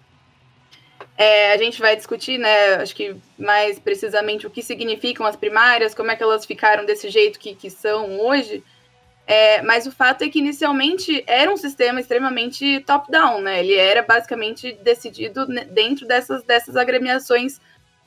é, 1.17 1.51
a 1.51 1.57
gente 1.57 1.81
vai 1.81 1.95
discutir, 1.95 2.37
né, 2.37 2.75
acho 2.75 2.95
que 2.95 3.15
mais 3.39 3.79
precisamente 3.79 4.45
o 4.45 4.51
que 4.51 4.61
significam 4.61 5.25
as 5.25 5.35
primárias, 5.35 5.95
como 5.95 6.11
é 6.11 6.15
que 6.15 6.21
elas 6.21 6.45
ficaram 6.45 6.85
desse 6.85 7.09
jeito 7.09 7.39
que, 7.39 7.55
que 7.55 7.71
são 7.71 8.19
hoje, 8.19 8.63
é, 9.25 9.61
mas 9.63 9.87
o 9.87 9.91
fato 9.91 10.23
é 10.23 10.29
que 10.29 10.37
inicialmente 10.37 11.23
era 11.25 11.51
um 11.51 11.57
sistema 11.57 11.99
extremamente 11.99 12.81
top-down, 12.81 13.41
né, 13.41 13.61
ele 13.61 13.73
era 13.73 14.03
basicamente 14.03 14.73
decidido 14.83 15.47
dentro 15.71 16.05
dessas, 16.05 16.43
dessas 16.43 16.75
agremiações 16.75 17.59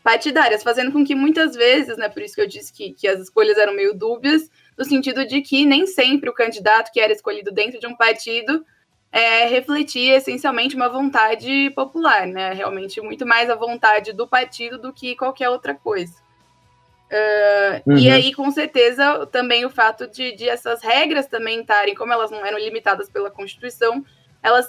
partidárias, 0.05 0.63
fazendo 0.63 0.93
com 0.93 1.05
que 1.05 1.15
muitas 1.15 1.57
vezes, 1.57 1.97
né, 1.97 2.09
por 2.09 2.23
isso 2.23 2.37
que 2.37 2.41
eu 2.41 2.47
disse 2.47 2.73
que, 2.73 2.93
que 2.93 3.09
as 3.09 3.19
escolhas 3.19 3.59
eram 3.59 3.75
meio 3.75 3.93
dúbias, 3.93 4.49
no 4.79 4.85
sentido 4.85 5.27
de 5.27 5.43
que 5.43 5.67
nem 5.67 5.85
sempre 5.85 6.31
o 6.31 6.35
candidato 6.35 6.93
que 6.93 7.01
era 7.01 7.13
escolhido 7.13 7.51
dentro 7.51 7.81
de 7.81 7.89
um 7.89 7.97
partido 7.97 8.65
é, 9.13 9.47
refletia 9.47 10.17
essencialmente 10.17 10.77
uma 10.77 10.89
vontade 10.89 11.71
popular, 11.71 12.27
né, 12.27 12.53
realmente 12.53 13.01
muito 13.01 13.27
mais 13.27 13.51
a 13.51 13.55
vontade 13.55 14.13
do 14.13 14.27
partido 14.27 14.79
do 14.79 14.93
que 14.93 15.17
qualquer 15.17 15.49
outra 15.51 15.75
coisa. 15.75 16.15
Uh, 17.11 17.91
uhum. 17.91 17.99
E 17.99 18.09
aí, 18.09 18.33
com 18.33 18.49
certeza, 18.53 19.27
também 19.27 19.65
o 19.65 19.71
fato 19.71 20.07
de, 20.07 20.31
de 20.31 20.49
essas 20.49 20.81
regras 20.81 21.27
também 21.27 21.61
estarem, 21.61 21.93
como 21.93 22.13
elas 22.13 22.31
não 22.31 22.47
eram 22.47 22.59
limitadas 22.59 23.11
pela 23.11 23.29
Constituição, 23.29 24.05
elas 24.41 24.69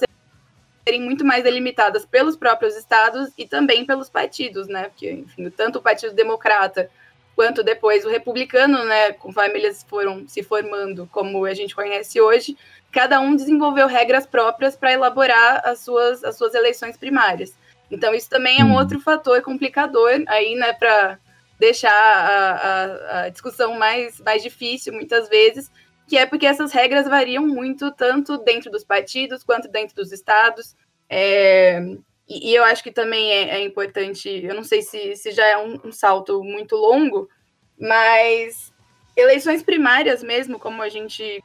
serem 0.84 1.02
muito 1.02 1.24
mais 1.24 1.44
delimitadas 1.44 2.04
pelos 2.04 2.36
próprios 2.36 2.76
estados 2.76 3.30
e 3.38 3.48
também 3.48 3.86
pelos 3.86 4.10
partidos, 4.10 4.68
né? 4.68 4.86
Porque, 4.86 5.12
enfim, 5.12 5.50
tanto 5.52 5.78
o 5.78 5.82
Partido 5.84 6.16
Democrata 6.16 6.90
quanto 7.36 7.64
depois 7.64 8.06
o 8.06 8.10
republicano, 8.10 8.84
né, 8.86 9.14
conforme 9.14 9.58
eles 9.58 9.84
foram 9.88 10.28
se 10.28 10.44
formando, 10.44 11.08
como 11.12 11.46
a 11.46 11.54
gente 11.54 11.76
conhece 11.76 12.20
hoje, 12.20 12.58
cada 12.92 13.20
um 13.20 13.36
desenvolveu 13.36 13.88
regras 13.88 14.26
próprias 14.26 14.76
para 14.76 14.92
elaborar 14.92 15.62
as 15.64 15.80
suas, 15.80 16.24
as 16.24 16.38
suas 16.38 16.54
eleições 16.54 16.98
primárias. 16.98 17.56
Então, 17.90 18.14
isso 18.14 18.30
também 18.30 18.60
é 18.60 18.64
um 18.64 18.70
uhum. 18.70 18.78
outro 18.78 19.00
fator 19.00 19.42
complicador 19.42 20.24
aí, 20.28 20.56
né, 20.56 20.74
para 20.74 21.20
deixar 21.60 21.92
a, 21.92 22.52
a, 22.56 23.22
a, 23.24 23.30
discussão 23.30 23.78
mais, 23.78 24.20
mais 24.22 24.42
difícil, 24.42 24.94
muitas 24.94 25.30
vezes, 25.30 25.72
que 26.08 26.18
é 26.18 26.26
porque 26.26 26.48
essas 26.48 26.72
regras 26.72 27.08
variam 27.08 27.46
muito, 27.46 27.92
tanto 27.92 28.38
dentro 28.40 28.72
dos 28.72 28.84
partidos 28.84 29.44
quanto 29.44 29.68
dentro 29.68 29.96
dos 29.96 30.12
estados. 30.12 30.76
É, 31.10 31.80
e, 32.28 32.52
e, 32.52 32.56
eu 32.56 32.64
acho 32.64 32.82
que 32.82 32.92
também 32.92 33.32
é, 33.32 33.58
é, 33.58 33.64
importante, 33.64 34.30
eu 34.30 34.56
não 34.56 34.64
sei 34.64 34.82
se, 34.82 35.16
se 35.16 35.32
já 35.32 35.46
é 35.46 35.58
um, 35.58 35.80
um, 35.86 35.92
salto 35.92 36.42
muito 36.44 36.76
longo, 36.76 37.30
mas 37.78 38.74
eleições 39.16 39.62
primárias 39.62 40.24
mesmo, 40.24 40.58
como 40.58 40.82
a 40.82 40.90
gente 40.90 41.44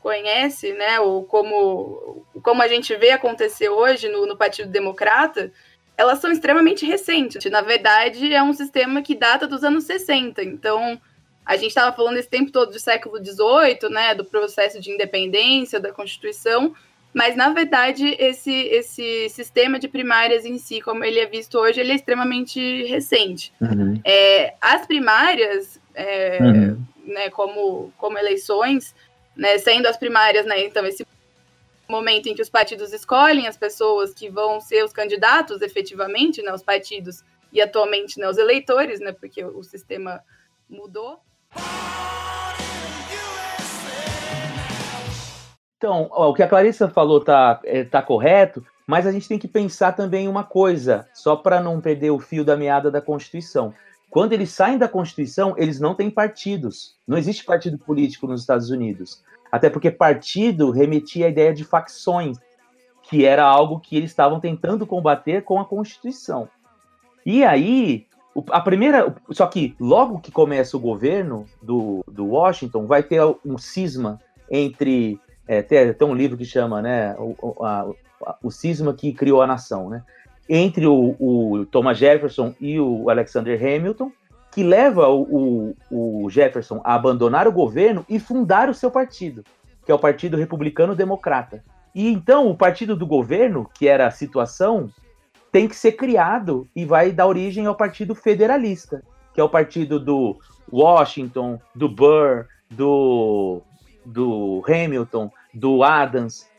conhece, 0.00 0.72
né, 0.72 0.98
ou 1.00 1.24
como, 1.24 2.24
como 2.42 2.62
a 2.62 2.68
gente 2.68 2.94
vê 2.96 3.10
acontecer 3.10 3.68
hoje 3.68 4.08
no, 4.08 4.26
no 4.26 4.36
Partido 4.36 4.70
Democrata, 4.70 5.52
elas 5.96 6.18
são 6.18 6.32
extremamente 6.32 6.86
recentes. 6.86 7.44
Na 7.50 7.60
verdade, 7.60 8.32
é 8.32 8.42
um 8.42 8.54
sistema 8.54 9.02
que 9.02 9.14
data 9.14 9.46
dos 9.46 9.62
anos 9.62 9.84
60, 9.84 10.42
então 10.42 11.00
a 11.44 11.56
gente 11.56 11.68
estava 11.68 11.94
falando 11.94 12.16
esse 12.16 12.28
tempo 12.28 12.50
todo 12.50 12.72
do 12.72 12.78
século 12.78 13.18
XVIII, 13.18 13.90
né, 13.90 14.14
do 14.14 14.24
processo 14.24 14.80
de 14.80 14.90
independência, 14.90 15.78
da 15.78 15.92
Constituição, 15.92 16.74
mas, 17.12 17.34
na 17.34 17.50
verdade, 17.50 18.16
esse, 18.18 18.52
esse 18.52 19.28
sistema 19.30 19.78
de 19.78 19.88
primárias 19.88 20.44
em 20.44 20.58
si, 20.58 20.80
como 20.80 21.04
ele 21.04 21.18
é 21.18 21.26
visto 21.26 21.58
hoje, 21.58 21.80
ele 21.80 21.92
é 21.92 21.96
extremamente 21.96 22.84
recente. 22.84 23.52
Uhum. 23.60 24.00
É, 24.04 24.54
as 24.60 24.86
primárias, 24.86 25.80
é, 25.92 26.38
uhum. 26.40 26.80
né, 27.04 27.28
como, 27.30 27.92
como 27.98 28.16
eleições, 28.16 28.94
né, 29.36 29.58
sendo 29.58 29.86
as 29.86 29.96
primárias, 29.96 30.46
né, 30.46 30.64
então, 30.64 30.84
esse 30.84 31.06
momento 31.88 32.28
em 32.28 32.34
que 32.34 32.42
os 32.42 32.48
partidos 32.48 32.92
escolhem 32.92 33.48
as 33.48 33.56
pessoas 33.56 34.14
que 34.14 34.30
vão 34.30 34.60
ser 34.60 34.84
os 34.84 34.92
candidatos 34.92 35.60
efetivamente, 35.60 36.42
né, 36.42 36.52
os 36.52 36.62
partidos 36.62 37.22
e 37.52 37.60
atualmente 37.60 38.18
né, 38.18 38.28
os 38.28 38.38
eleitores, 38.38 39.00
né, 39.00 39.12
porque 39.12 39.44
o 39.44 39.62
sistema 39.62 40.22
mudou. 40.68 41.20
Então, 45.76 46.08
ó, 46.12 46.28
o 46.28 46.34
que 46.34 46.42
a 46.42 46.48
Clarissa 46.48 46.88
falou 46.88 47.24
tá, 47.24 47.58
é, 47.64 47.84
tá 47.84 48.02
correto, 48.02 48.64
mas 48.86 49.06
a 49.06 49.12
gente 49.12 49.26
tem 49.26 49.38
que 49.38 49.48
pensar 49.48 49.92
também 49.92 50.28
uma 50.28 50.44
coisa, 50.44 51.08
só 51.14 51.34
para 51.34 51.60
não 51.60 51.80
perder 51.80 52.10
o 52.10 52.18
fio 52.18 52.44
da 52.44 52.56
meada 52.56 52.90
da 52.90 53.00
Constituição. 53.00 53.72
Quando 54.10 54.32
eles 54.32 54.50
saem 54.50 54.76
da 54.76 54.88
Constituição, 54.88 55.54
eles 55.56 55.78
não 55.78 55.94
têm 55.94 56.10
partidos. 56.10 56.96
Não 57.06 57.16
existe 57.16 57.44
partido 57.44 57.78
político 57.78 58.26
nos 58.26 58.40
Estados 58.40 58.68
Unidos. 58.68 59.22
Até 59.52 59.70
porque 59.70 59.90
partido 59.90 60.70
remetia 60.70 61.26
à 61.26 61.28
ideia 61.28 61.54
de 61.54 61.64
facções, 61.64 62.36
que 63.04 63.24
era 63.24 63.44
algo 63.44 63.78
que 63.78 63.96
eles 63.96 64.10
estavam 64.10 64.40
tentando 64.40 64.86
combater 64.86 65.42
com 65.44 65.60
a 65.60 65.64
Constituição. 65.64 66.48
E 67.24 67.44
aí, 67.44 68.06
a 68.50 68.60
primeira. 68.60 69.14
Só 69.30 69.46
que 69.46 69.74
logo 69.78 70.20
que 70.20 70.32
começa 70.32 70.76
o 70.76 70.80
governo 70.80 71.46
do, 71.62 72.04
do 72.06 72.26
Washington, 72.26 72.86
vai 72.86 73.02
ter 73.02 73.20
um 73.44 73.58
cisma 73.58 74.18
entre. 74.50 75.20
É, 75.46 75.62
tem, 75.62 75.92
tem 75.92 76.08
um 76.08 76.14
livro 76.14 76.36
que 76.36 76.44
chama, 76.44 76.82
né? 76.82 77.14
O, 77.18 77.64
a, 77.64 77.88
o 78.42 78.50
cisma 78.50 78.92
que 78.94 79.12
criou 79.12 79.42
a 79.42 79.46
nação, 79.46 79.88
né? 79.88 80.02
Entre 80.52 80.84
o, 80.84 81.14
o, 81.20 81.64
Thomas 81.66 81.96
Jefferson 81.96 82.52
e 82.60 82.80
o 82.80 83.08
Alexander 83.08 83.56
Hamilton, 83.56 84.10
que 84.50 84.64
leva 84.64 85.08
o, 85.08 85.76
o, 85.88 86.28
Jefferson 86.28 86.80
a 86.82 86.96
abandonar 86.96 87.46
o 87.46 87.52
governo 87.52 88.04
e 88.08 88.18
fundar 88.18 88.68
o 88.68 88.74
seu 88.74 88.90
partido, 88.90 89.44
que 89.86 89.92
é 89.92 89.94
o 89.94 89.98
Partido 89.98 90.36
Republicano 90.36 90.96
Democrata. 90.96 91.62
E 91.94 92.12
então 92.12 92.50
o 92.50 92.56
partido 92.56 92.96
do 92.96 93.06
governo, 93.06 93.70
que 93.78 93.86
era 93.86 94.08
a 94.08 94.10
situação, 94.10 94.90
tem 95.52 95.68
que 95.68 95.76
ser 95.76 95.92
criado 95.92 96.66
e 96.74 96.84
vai 96.84 97.12
dar 97.12 97.28
origem 97.28 97.66
ao 97.66 97.76
Partido 97.76 98.12
Federalista, 98.12 99.04
que 99.32 99.40
é 99.40 99.44
o 99.44 99.48
partido 99.48 100.00
do 100.00 100.36
Washington, 100.72 101.60
do 101.76 101.88
Burr, 101.88 102.46
do, 102.68 103.62
do 104.04 104.64
Hamilton, 104.66 105.30
do 105.54 105.84
Adams. 105.84 106.49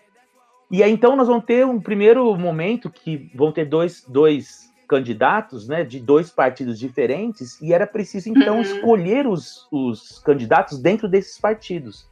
E 0.72 0.82
aí 0.82 0.92
então 0.92 1.18
nós 1.18 1.28
vamos 1.28 1.44
ter 1.44 1.66
um 1.66 1.82
primeiro 1.82 2.34
momento 2.38 2.90
que 2.90 3.30
vão 3.36 3.52
ter 3.52 3.66
dois, 3.66 4.06
dois 4.08 4.72
candidatos, 4.88 5.68
né, 5.68 5.84
de 5.84 6.00
dois 6.00 6.30
partidos 6.30 6.80
diferentes, 6.80 7.62
e 7.62 7.74
era 7.74 7.86
preciso 7.86 8.30
então 8.30 8.56
uhum. 8.56 8.62
escolher 8.62 9.28
os, 9.28 9.68
os 9.72 10.20
candidatos 10.20 10.80
dentro 10.80 11.10
desses 11.10 11.38
partidos. 11.38 12.10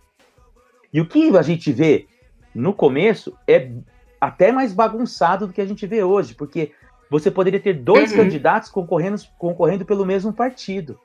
E 0.94 1.00
o 1.00 1.08
que 1.08 1.36
a 1.38 1.42
gente 1.42 1.72
vê 1.72 2.08
no 2.54 2.74
começo 2.74 3.34
é 3.48 3.72
até 4.20 4.52
mais 4.52 4.74
bagunçado 4.74 5.48
do 5.48 5.54
que 5.54 5.62
a 5.62 5.66
gente 5.66 5.88
vê 5.88 6.04
hoje, 6.04 6.36
porque 6.36 6.74
você 7.10 7.32
poderia 7.32 7.60
ter 7.60 7.74
dois 7.74 8.12
uhum. 8.12 8.18
candidatos 8.18 8.70
concorrendo, 8.70 9.22
concorrendo 9.38 9.86
pelo 9.86 10.06
mesmo 10.06 10.34
partido, 10.34 11.00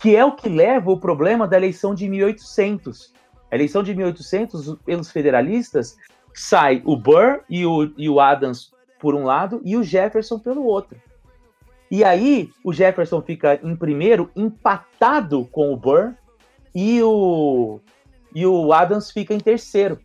que 0.00 0.16
é 0.16 0.24
o 0.24 0.34
que 0.34 0.48
leva 0.48 0.90
o 0.90 0.98
problema 0.98 1.46
da 1.46 1.56
eleição 1.56 1.94
de 1.94 2.08
1800. 2.08 3.12
A 3.50 3.54
eleição 3.54 3.82
de 3.82 3.94
1800, 3.94 4.76
pelos 4.84 5.10
federalistas, 5.10 5.96
sai 6.34 6.82
o 6.84 6.96
Burr 6.96 7.40
e 7.48 7.66
o, 7.66 7.92
e 7.96 8.08
o 8.08 8.20
Adams 8.20 8.72
por 9.00 9.14
um 9.14 9.24
lado 9.24 9.60
e 9.64 9.76
o 9.76 9.82
Jefferson 9.82 10.38
pelo 10.38 10.64
outro. 10.64 10.96
E 11.90 12.02
aí 12.02 12.50
o 12.64 12.72
Jefferson 12.72 13.20
fica 13.20 13.60
em 13.62 13.76
primeiro, 13.76 14.30
empatado 14.34 15.44
com 15.52 15.72
o 15.72 15.76
Burr, 15.76 16.14
e 16.74 17.02
o, 17.02 17.80
e 18.34 18.46
o 18.46 18.72
Adams 18.72 19.10
fica 19.10 19.34
em 19.34 19.40
terceiro. 19.40 19.98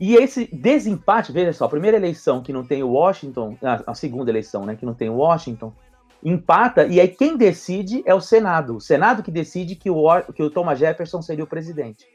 E 0.00 0.16
esse 0.16 0.48
desempate, 0.52 1.32
veja 1.32 1.52
só, 1.52 1.66
a 1.66 1.68
primeira 1.68 1.96
eleição 1.96 2.42
que 2.42 2.52
não 2.52 2.64
tem 2.64 2.82
o 2.82 2.90
Washington, 2.90 3.56
a, 3.86 3.94
segunda 3.94 4.30
eleição, 4.30 4.64
né, 4.64 4.74
que 4.74 4.84
não 4.84 4.94
tem 4.94 5.08
o 5.08 5.16
Washington, 5.16 5.72
empata, 6.22 6.86
e 6.86 6.98
aí 6.98 7.08
quem 7.08 7.36
decide 7.36 8.02
é 8.06 8.14
o 8.14 8.20
Senado. 8.20 8.76
O 8.76 8.80
Senado 8.80 9.22
que 9.22 9.30
decide 9.30 9.76
que 9.76 9.90
o, 9.90 10.22
que 10.34 10.42
o 10.42 10.50
Thomas 10.50 10.78
Jefferson 10.78 11.20
seria 11.20 11.44
o 11.44 11.46
presidente. 11.46 12.06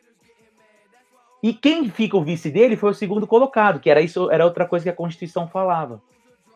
E 1.41 1.53
quem 1.53 1.89
fica 1.89 2.17
o 2.17 2.23
vice 2.23 2.49
dele 2.49 2.75
foi 2.75 2.91
o 2.91 2.93
segundo 2.93 3.25
colocado, 3.25 3.79
que 3.79 3.89
era 3.89 4.01
isso, 4.01 4.29
era 4.29 4.45
outra 4.45 4.65
coisa 4.65 4.83
que 4.83 4.89
a 4.89 4.93
Constituição 4.93 5.47
falava, 5.47 6.01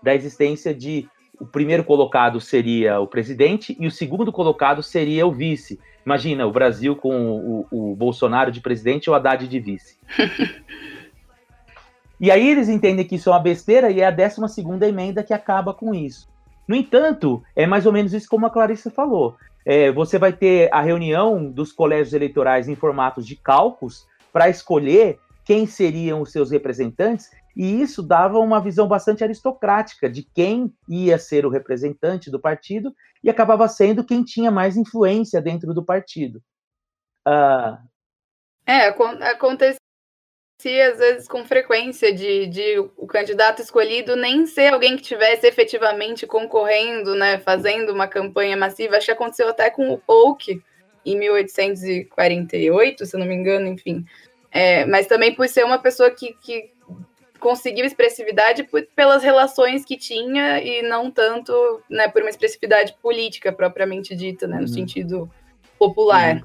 da 0.01 0.13
existência 0.13 0.73
de 0.73 1.07
o 1.39 1.45
primeiro 1.45 1.83
colocado 1.83 2.39
seria 2.39 2.99
o 2.99 3.07
presidente 3.07 3.75
e 3.79 3.87
o 3.87 3.91
segundo 3.91 4.31
colocado 4.31 4.83
seria 4.83 5.25
o 5.25 5.31
vice. 5.31 5.79
Imagina 6.05 6.45
o 6.45 6.51
Brasil 6.51 6.95
com 6.95 7.65
o, 7.71 7.91
o 7.91 7.95
Bolsonaro 7.95 8.51
de 8.51 8.61
presidente 8.61 9.05
e 9.05 9.09
o 9.09 9.13
Haddad 9.13 9.47
de 9.47 9.59
vice. 9.59 9.97
E 12.23 12.31
aí 12.31 12.49
eles 12.49 12.69
entendem 12.69 13.05
que 13.05 13.15
isso 13.15 13.27
é 13.27 13.33
uma 13.33 13.39
besteira 13.39 13.91
e 13.91 13.99
é 13.99 14.05
a 14.05 14.11
12 14.11 14.63
emenda 14.87 15.21
que 15.23 15.33
acaba 15.33 15.73
com 15.73 15.93
isso. 15.93 16.29
No 16.65 16.73
entanto, 16.73 17.43
é 17.53 17.67
mais 17.67 17.85
ou 17.85 17.91
menos 17.91 18.13
isso 18.13 18.29
como 18.29 18.45
a 18.45 18.49
Clarissa 18.49 18.89
falou. 18.89 19.35
É, 19.65 19.91
você 19.91 20.17
vai 20.17 20.31
ter 20.31 20.69
a 20.71 20.79
reunião 20.79 21.51
dos 21.51 21.73
colégios 21.73 22.13
eleitorais 22.13 22.69
em 22.69 22.75
formatos 22.75 23.27
de 23.27 23.35
cálculos 23.35 24.07
para 24.33 24.49
escolher 24.49 25.19
quem 25.45 25.67
seriam 25.67 26.21
os 26.21 26.31
seus 26.31 26.51
representantes, 26.51 27.29
e 27.55 27.81
isso 27.81 28.01
dava 28.01 28.39
uma 28.39 28.59
visão 28.59 28.87
bastante 28.87 29.23
aristocrática 29.23 30.09
de 30.09 30.23
quem 30.23 30.73
ia 30.89 31.19
ser 31.19 31.45
o 31.45 31.49
representante 31.49 32.31
do 32.31 32.39
partido 32.39 32.93
e 33.23 33.29
acabava 33.29 33.67
sendo 33.67 34.03
quem 34.03 34.23
tinha 34.23 34.49
mais 34.49 34.75
influência 34.75 35.39
dentro 35.41 35.73
do 35.73 35.85
partido. 35.85 36.41
Uh... 37.27 37.77
É, 38.65 38.87
acontece 38.87 39.77
às 40.65 40.97
vezes 40.97 41.27
com 41.27 41.43
frequência 41.43 42.13
de, 42.13 42.47
de 42.47 42.79
o 42.95 43.05
candidato 43.05 43.61
escolhido 43.61 44.15
nem 44.15 44.45
ser 44.45 44.73
alguém 44.73 44.95
que 44.95 45.03
tivesse 45.03 45.45
efetivamente 45.45 46.25
concorrendo, 46.25 47.15
né, 47.15 47.37
fazendo 47.39 47.91
uma 47.91 48.07
campanha 48.07 48.55
massiva. 48.55 48.95
Acho 48.95 49.07
que 49.07 49.11
aconteceu 49.11 49.49
até 49.49 49.69
com 49.69 49.89
o 49.91 49.97
Polk 49.97 50.63
em 51.05 51.17
1848, 51.17 53.05
se 53.05 53.17
não 53.17 53.25
me 53.25 53.35
engano, 53.35 53.67
enfim. 53.67 54.05
É, 54.51 54.85
mas 54.85 55.07
também 55.07 55.33
por 55.33 55.47
ser 55.47 55.65
uma 55.65 55.79
pessoa 55.79 56.11
que, 56.11 56.35
que 56.41 56.71
conseguiu 57.43 57.85
expressividade 57.85 58.63
por, 58.63 58.87
pelas 58.95 59.21
relações 59.21 59.83
que 59.83 59.97
tinha 59.97 60.61
e 60.61 60.81
não 60.81 61.11
tanto 61.11 61.53
né, 61.89 62.07
por 62.07 62.21
uma 62.21 62.29
expressividade 62.29 62.95
política 63.01 63.51
propriamente 63.51 64.15
dita, 64.15 64.47
né, 64.47 64.55
no 64.55 64.61
uhum. 64.61 64.67
sentido 64.67 65.29
popular. 65.77 66.37
Uhum. 66.37 66.43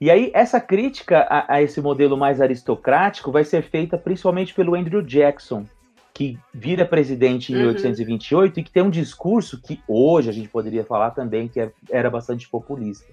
E 0.00 0.10
aí, 0.10 0.30
essa 0.32 0.58
crítica 0.58 1.20
a, 1.28 1.56
a, 1.56 1.62
esse 1.62 1.78
modelo 1.78 2.16
mais 2.16 2.40
aristocrático 2.40 3.30
vai 3.30 3.44
ser 3.44 3.62
feita 3.62 3.98
principalmente 3.98 4.54
pelo 4.54 4.74
Andrew 4.74 5.02
Jackson, 5.02 5.66
que 6.14 6.38
vira 6.54 6.86
presidente 6.86 7.52
em 7.52 7.56
uhum. 7.56 7.62
1828 7.62 8.60
e 8.60 8.62
que 8.62 8.70
tem 8.70 8.82
um 8.82 8.90
discurso 8.90 9.60
que 9.60 9.78
hoje 9.86 10.30
a 10.30 10.32
gente 10.32 10.48
poderia 10.48 10.84
falar 10.84 11.10
também 11.10 11.48
que 11.48 11.60
é, 11.60 11.70
era 11.90 12.08
bastante 12.08 12.48
populista, 12.48 13.12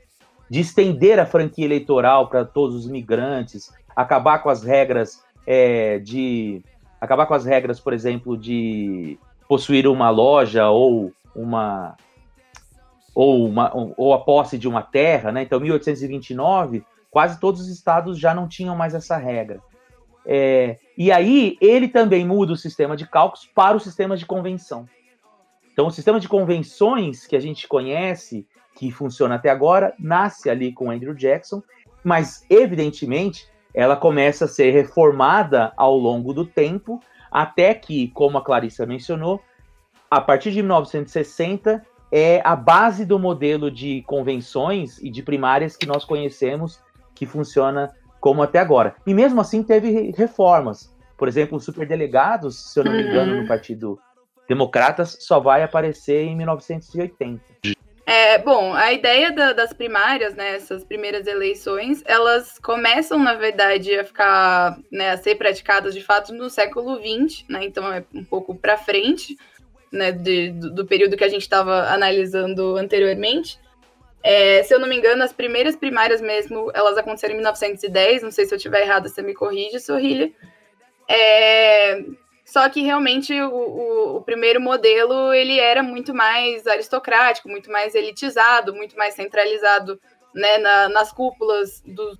de 0.50 0.60
estender 0.60 1.20
a 1.20 1.26
franquia 1.26 1.66
eleitoral 1.66 2.28
para 2.30 2.46
todos 2.46 2.76
os 2.76 2.86
imigrantes, 2.86 3.74
acabar 3.96 4.40
com 4.40 4.50
as 4.50 4.64
regras 4.64 5.24
é, 5.46 6.00
de. 6.00 6.62
acabar 7.00 7.26
com 7.26 7.34
as 7.34 7.46
regras, 7.46 7.80
por 7.80 7.94
exemplo, 7.94 8.38
de 8.38 9.18
possuir 9.48 9.88
uma 9.88 10.10
loja 10.10 10.70
ou 10.70 11.12
uma 11.36 11.96
ou, 13.16 13.48
uma, 13.48 13.72
ou 13.98 14.14
a 14.14 14.20
posse 14.20 14.60
de 14.60 14.68
uma 14.68 14.84
terra, 14.84 15.32
né? 15.32 15.42
Então, 15.42 15.60
1829, 15.60 16.86
quase 17.10 17.40
todos 17.40 17.62
os 17.62 17.68
estados 17.68 18.20
já 18.20 18.32
não 18.32 18.48
tinham 18.48 18.76
mais 18.76 18.94
essa 18.94 19.18
regra. 19.18 19.60
É, 20.24 20.78
e 20.96 21.12
aí, 21.12 21.58
ele 21.60 21.88
também 21.88 22.24
muda 22.28 22.54
o 22.54 22.58
sistema 22.58 22.96
de 22.96 23.08
cálculos 23.08 23.50
para 23.56 23.76
o 23.76 23.80
sistema 23.80 24.16
de 24.16 24.24
convenção. 24.24 24.88
Então, 25.74 25.88
o 25.88 25.92
sistema 25.92 26.20
de 26.20 26.28
convenções 26.28 27.26
que 27.26 27.36
a 27.36 27.40
gente 27.40 27.68
conhece, 27.68 28.46
que 28.78 28.92
funciona 28.92 29.36
até 29.36 29.50
agora, 29.50 29.94
nasce 29.98 30.50
ali 30.50 30.72
com 30.72 30.92
Andrew 30.92 31.16
Jackson, 31.16 31.64
mas, 32.04 32.46
evidentemente, 32.50 33.48
ela 33.74 33.96
começa 33.96 34.46
a 34.46 34.48
ser 34.48 34.72
reformada 34.72 35.74
ao 35.76 35.98
longo 35.98 36.32
do 36.34 36.46
tempo, 36.46 37.00
até 37.32 37.74
que, 37.74 38.10
como 38.10 38.38
a 38.38 38.44
Clarissa 38.44 38.86
mencionou, 38.86 39.42
a 40.10 40.22
partir 40.22 40.52
de 40.52 40.62
1960, 40.62 41.84
é 42.12 42.40
a 42.44 42.56
base 42.56 43.04
do 43.04 43.20
modelo 43.20 43.70
de 43.70 44.04
convenções 44.04 45.00
e 45.00 45.10
de 45.10 45.22
primárias 45.22 45.76
que 45.76 45.86
nós 45.86 46.06
conhecemos, 46.06 46.80
que 47.14 47.26
funciona 47.26 47.92
como 48.20 48.44
até 48.44 48.60
agora. 48.60 48.96
E 49.06 49.14
mesmo 49.14 49.42
assim 49.42 49.64
teve 49.64 50.12
reformas. 50.16 50.96
Por 51.18 51.28
exemplo, 51.28 51.58
os 51.58 51.66
superdelegados, 51.66 52.72
se 52.72 52.80
eu 52.80 52.86
não 52.86 52.92
me 52.92 53.02
engano, 53.02 53.34
no 53.34 53.42
uhum. 53.42 53.48
Partido 53.48 54.00
Democratas, 54.48 55.18
só 55.20 55.40
vai 55.40 55.64
aparecer 55.64 56.26
em 56.26 56.36
1980. 56.36 57.42
É, 58.10 58.38
bom, 58.38 58.74
a 58.74 58.94
ideia 58.94 59.34
da, 59.34 59.52
das 59.52 59.74
primárias, 59.74 60.34
né, 60.34 60.56
essas 60.56 60.82
primeiras 60.82 61.28
eleições, 61.28 62.02
elas 62.06 62.58
começam, 62.58 63.20
na 63.20 63.34
verdade, 63.34 64.00
a 64.00 64.06
ficar, 64.06 64.80
né, 64.90 65.12
a 65.12 65.18
ser 65.18 65.36
praticadas 65.36 65.94
de 65.94 66.02
fato 66.02 66.34
no 66.34 66.50
século 66.50 66.96
XX, 66.96 67.44
né, 67.50 67.66
então 67.66 67.92
é 67.92 68.06
um 68.16 68.24
pouco 68.24 68.56
para 68.56 68.78
frente, 68.78 69.38
né, 69.92 70.14
de, 70.14 70.52
do, 70.52 70.74
do, 70.74 70.86
período 70.86 71.18
que 71.18 71.24
a 71.26 71.28
gente 71.28 71.42
estava 71.42 71.90
analisando 71.90 72.78
anteriormente. 72.78 73.60
É, 74.24 74.64
se 74.64 74.74
eu 74.74 74.80
não 74.80 74.88
me 74.88 74.96
engano, 74.96 75.22
as 75.22 75.34
primeiras 75.34 75.76
primárias 75.76 76.22
mesmo, 76.22 76.72
elas 76.74 76.98
aconteceram 76.98 77.34
em 77.34 77.38
1910, 77.40 78.24
não 78.24 78.32
sei 78.32 78.46
se 78.46 78.54
eu 78.54 78.58
estiver 78.58 78.84
errada, 78.84 79.10
você 79.10 79.22
me 79.22 79.34
corrige, 79.34 79.82
Sorrilha. 79.82 80.32
É, 81.10 82.06
Só 82.48 82.70
que 82.70 82.82
realmente 82.82 83.34
o, 83.42 83.50
o, 83.50 84.16
o, 84.16 84.22
primeiro 84.22 84.62
modelo 84.62 85.34
ele 85.34 85.60
era 85.60 85.84
muito 85.84 86.14
mais 86.16 86.66
aristocrático, 86.66 87.50
muito 87.50 87.70
mais 87.70 87.94
elitizado, 87.94 88.74
muito 88.74 88.96
mais 88.96 89.16
centralizado 89.16 90.00
né, 90.34 90.58
na, 90.58 90.88
nas 90.88 91.12
cúpulas 91.12 91.82
do, 91.86 92.18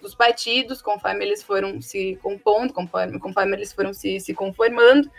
dos 0.00 0.14
partidos, 0.14 0.80
conforme 0.80 1.24
eles 1.24 1.42
foram 1.42 1.82
se 1.82 2.16
compondo, 2.22 2.72
conforme, 2.72 3.18
conforme 3.18 3.56
eles 3.56 3.72
foram 3.72 3.92
se, 3.92 4.20
se 4.20 4.32
conformando. 4.32 5.10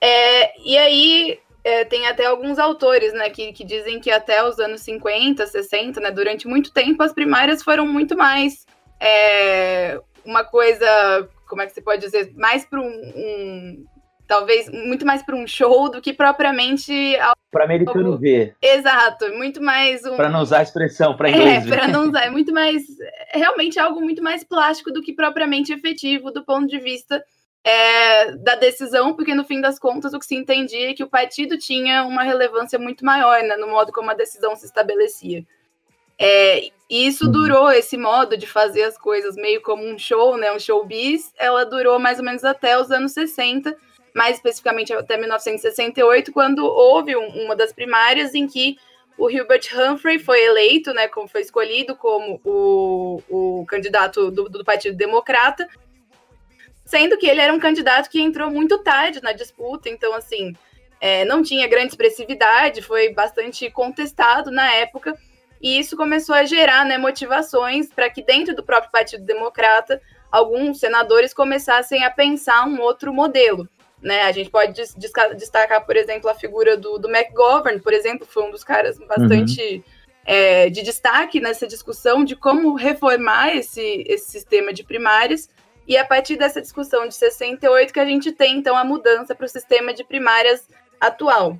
É, 0.00 0.60
e 0.68 0.76
aí 0.76 1.38
é, 1.62 1.84
tem 1.84 2.08
até 2.08 2.26
alguns 2.26 2.58
autores 2.58 3.12
né, 3.12 3.30
que, 3.30 3.52
que 3.52 3.62
dizem 3.62 4.00
que 4.00 4.10
até 4.10 4.42
os 4.42 4.58
anos 4.58 4.80
50, 4.80 5.46
60, 5.46 6.00
né, 6.00 6.10
durante 6.10 6.48
muito 6.48 6.72
tempo, 6.72 7.00
as 7.00 7.12
primárias 7.12 7.62
foram 7.62 7.86
muito 7.86 8.16
mais 8.16 8.66
é, 8.98 10.00
uma 10.24 10.42
coisa 10.42 11.28
como 11.46 11.62
é 11.62 11.66
que 11.66 11.72
você 11.72 11.80
pode 11.80 12.00
dizer, 12.00 12.32
mais 12.34 12.64
para 12.64 12.80
um, 12.80 12.86
um, 12.86 13.84
talvez 14.26 14.68
muito 14.68 15.06
mais 15.06 15.22
para 15.22 15.36
um 15.36 15.46
show 15.46 15.90
do 15.90 16.00
que 16.00 16.12
propriamente 16.12 17.16
para 17.50 17.64
americano 17.64 18.18
ver. 18.18 18.54
Exato, 18.60 19.32
muito 19.34 19.62
mais 19.62 20.04
um 20.04 20.16
para 20.16 20.28
não 20.28 20.40
usar 20.40 20.58
a 20.58 20.62
expressão 20.62 21.16
para 21.16 21.30
inglês. 21.30 21.66
É, 21.66 21.68
para 21.68 21.88
não 21.88 22.08
usar, 22.08 22.26
é 22.26 22.30
muito 22.30 22.52
mais 22.52 22.82
é 23.32 23.38
realmente 23.38 23.78
algo 23.78 24.00
muito 24.00 24.22
mais 24.22 24.44
plástico 24.44 24.92
do 24.92 25.02
que 25.02 25.12
propriamente 25.12 25.72
efetivo 25.72 26.30
do 26.30 26.44
ponto 26.44 26.66
de 26.66 26.78
vista 26.78 27.22
é, 27.64 28.32
da 28.36 28.54
decisão, 28.54 29.14
porque 29.14 29.34
no 29.34 29.44
fim 29.44 29.60
das 29.60 29.78
contas 29.78 30.14
o 30.14 30.18
que 30.18 30.26
se 30.26 30.36
entendia 30.36 30.90
é 30.90 30.94
que 30.94 31.02
o 31.02 31.10
partido 31.10 31.58
tinha 31.58 32.04
uma 32.04 32.22
relevância 32.22 32.78
muito 32.78 33.04
maior 33.04 33.42
né, 33.42 33.56
no 33.56 33.66
modo 33.66 33.90
como 33.92 34.10
a 34.10 34.14
decisão 34.14 34.54
se 34.54 34.66
estabelecia. 34.66 35.44
É, 36.18 36.70
e 36.88 37.06
isso 37.06 37.26
uhum. 37.26 37.32
durou, 37.32 37.70
esse 37.70 37.96
modo 37.96 38.36
de 38.36 38.46
fazer 38.46 38.84
as 38.84 38.96
coisas 38.96 39.34
meio 39.36 39.60
como 39.60 39.84
um 39.84 39.98
show, 39.98 40.36
né, 40.36 40.52
um 40.52 40.58
showbiz, 40.58 41.32
ela 41.36 41.64
durou 41.64 41.98
mais 41.98 42.18
ou 42.18 42.24
menos 42.24 42.44
até 42.44 42.80
os 42.80 42.90
anos 42.90 43.12
60, 43.12 43.76
mais 44.14 44.36
especificamente 44.36 44.92
até 44.92 45.16
1968, 45.16 46.32
quando 46.32 46.64
houve 46.64 47.16
um, 47.16 47.44
uma 47.44 47.56
das 47.56 47.72
primárias 47.72 48.34
em 48.34 48.46
que 48.46 48.78
o 49.18 49.26
Hubert 49.26 49.68
Humphrey 49.74 50.18
foi 50.18 50.40
eleito, 50.42 50.92
né, 50.92 51.08
como 51.08 51.26
foi 51.26 51.40
escolhido 51.40 51.96
como 51.96 52.40
o, 52.44 53.22
o 53.28 53.66
candidato 53.66 54.30
do, 54.30 54.48
do 54.48 54.64
Partido 54.64 54.96
Democrata, 54.96 55.66
sendo 56.84 57.18
que 57.18 57.26
ele 57.26 57.40
era 57.40 57.52
um 57.52 57.58
candidato 57.58 58.08
que 58.08 58.20
entrou 58.20 58.50
muito 58.50 58.78
tarde 58.78 59.20
na 59.20 59.32
disputa, 59.32 59.88
então, 59.88 60.14
assim, 60.14 60.54
é, 61.00 61.24
não 61.24 61.42
tinha 61.42 61.66
grande 61.66 61.88
expressividade, 61.88 62.80
foi 62.80 63.12
bastante 63.12 63.68
contestado 63.70 64.50
na 64.52 64.72
época, 64.72 65.18
e 65.60 65.78
isso 65.78 65.96
começou 65.96 66.34
a 66.34 66.44
gerar 66.44 66.84
né, 66.84 66.98
motivações 66.98 67.88
para 67.88 68.10
que 68.10 68.22
dentro 68.22 68.54
do 68.54 68.62
próprio 68.62 68.90
Partido 68.90 69.24
Democrata 69.24 70.00
alguns 70.30 70.78
senadores 70.78 71.32
começassem 71.32 72.04
a 72.04 72.10
pensar 72.10 72.66
um 72.66 72.80
outro 72.80 73.12
modelo. 73.12 73.68
Né? 74.02 74.22
A 74.22 74.32
gente 74.32 74.50
pode 74.50 74.74
destacar, 75.36 75.84
por 75.84 75.96
exemplo, 75.96 76.28
a 76.28 76.34
figura 76.34 76.76
do, 76.76 76.98
do 76.98 77.08
McGovern, 77.08 77.80
por 77.80 77.92
exemplo, 77.92 78.26
foi 78.26 78.44
um 78.44 78.50
dos 78.50 78.62
caras 78.62 78.98
bastante 78.98 79.76
uhum. 79.76 79.82
é, 80.24 80.68
de 80.68 80.82
destaque 80.82 81.40
nessa 81.40 81.66
discussão 81.66 82.22
de 82.22 82.36
como 82.36 82.74
reformar 82.74 83.56
esse, 83.56 84.04
esse 84.06 84.30
sistema 84.30 84.72
de 84.72 84.84
primárias. 84.84 85.48
E 85.88 85.96
a 85.96 86.04
partir 86.04 86.36
dessa 86.36 86.60
discussão 86.60 87.06
de 87.08 87.14
68 87.14 87.92
que 87.92 88.00
a 88.00 88.04
gente 88.04 88.32
tem, 88.32 88.58
então, 88.58 88.76
a 88.76 88.84
mudança 88.84 89.34
para 89.34 89.46
o 89.46 89.48
sistema 89.48 89.94
de 89.94 90.04
primárias 90.04 90.68
atual. 91.00 91.56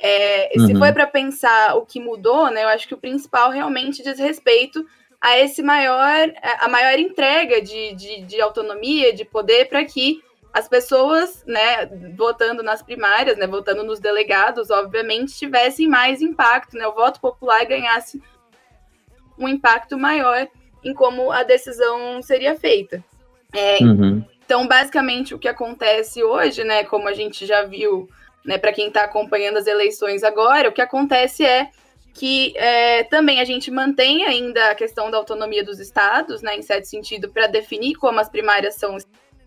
É, 0.00 0.52
uhum. 0.56 0.66
Se 0.66 0.74
foi 0.76 0.92
para 0.92 1.06
pensar 1.06 1.76
o 1.76 1.84
que 1.84 2.00
mudou, 2.00 2.50
né, 2.50 2.64
eu 2.64 2.68
acho 2.68 2.86
que 2.86 2.94
o 2.94 2.98
principal 2.98 3.50
realmente 3.50 4.02
diz 4.02 4.18
respeito 4.18 4.86
a 5.20 5.36
esse 5.38 5.62
maior, 5.62 6.32
a 6.60 6.68
maior 6.68 6.98
entrega 6.98 7.60
de, 7.60 7.94
de, 7.94 8.22
de 8.22 8.40
autonomia, 8.40 9.12
de 9.12 9.24
poder 9.24 9.68
para 9.68 9.84
que 9.84 10.22
as 10.52 10.68
pessoas, 10.68 11.44
né, 11.46 11.86
votando 12.16 12.62
nas 12.62 12.82
primárias, 12.82 13.36
né, 13.36 13.46
votando 13.46 13.82
nos 13.82 14.00
delegados, 14.00 14.70
obviamente, 14.70 15.36
tivessem 15.36 15.88
mais 15.88 16.22
impacto, 16.22 16.76
né, 16.76 16.86
o 16.86 16.94
voto 16.94 17.20
popular 17.20 17.64
ganhasse 17.64 18.22
um 19.38 19.48
impacto 19.48 19.98
maior 19.98 20.48
em 20.82 20.94
como 20.94 21.30
a 21.30 21.42
decisão 21.42 22.22
seria 22.22 22.56
feita. 22.56 23.04
É, 23.52 23.78
uhum. 23.82 24.24
Então, 24.44 24.66
basicamente, 24.66 25.34
o 25.34 25.38
que 25.38 25.48
acontece 25.48 26.22
hoje, 26.22 26.64
né, 26.64 26.84
como 26.84 27.08
a 27.08 27.12
gente 27.12 27.44
já 27.44 27.64
viu 27.64 28.08
né, 28.44 28.58
para 28.58 28.72
quem 28.72 28.88
está 28.88 29.04
acompanhando 29.04 29.58
as 29.58 29.66
eleições 29.66 30.22
agora, 30.22 30.68
o 30.68 30.72
que 30.72 30.80
acontece 30.80 31.44
é 31.44 31.70
que 32.14 32.52
é, 32.56 33.04
também 33.04 33.40
a 33.40 33.44
gente 33.44 33.70
mantém 33.70 34.24
ainda 34.24 34.70
a 34.70 34.74
questão 34.74 35.10
da 35.10 35.18
autonomia 35.18 35.62
dos 35.62 35.78
estados, 35.78 36.42
né, 36.42 36.56
em 36.56 36.62
certo 36.62 36.86
sentido, 36.86 37.28
para 37.28 37.46
definir 37.46 37.94
como 37.94 38.18
as 38.18 38.28
primárias 38.28 38.74
são 38.74 38.96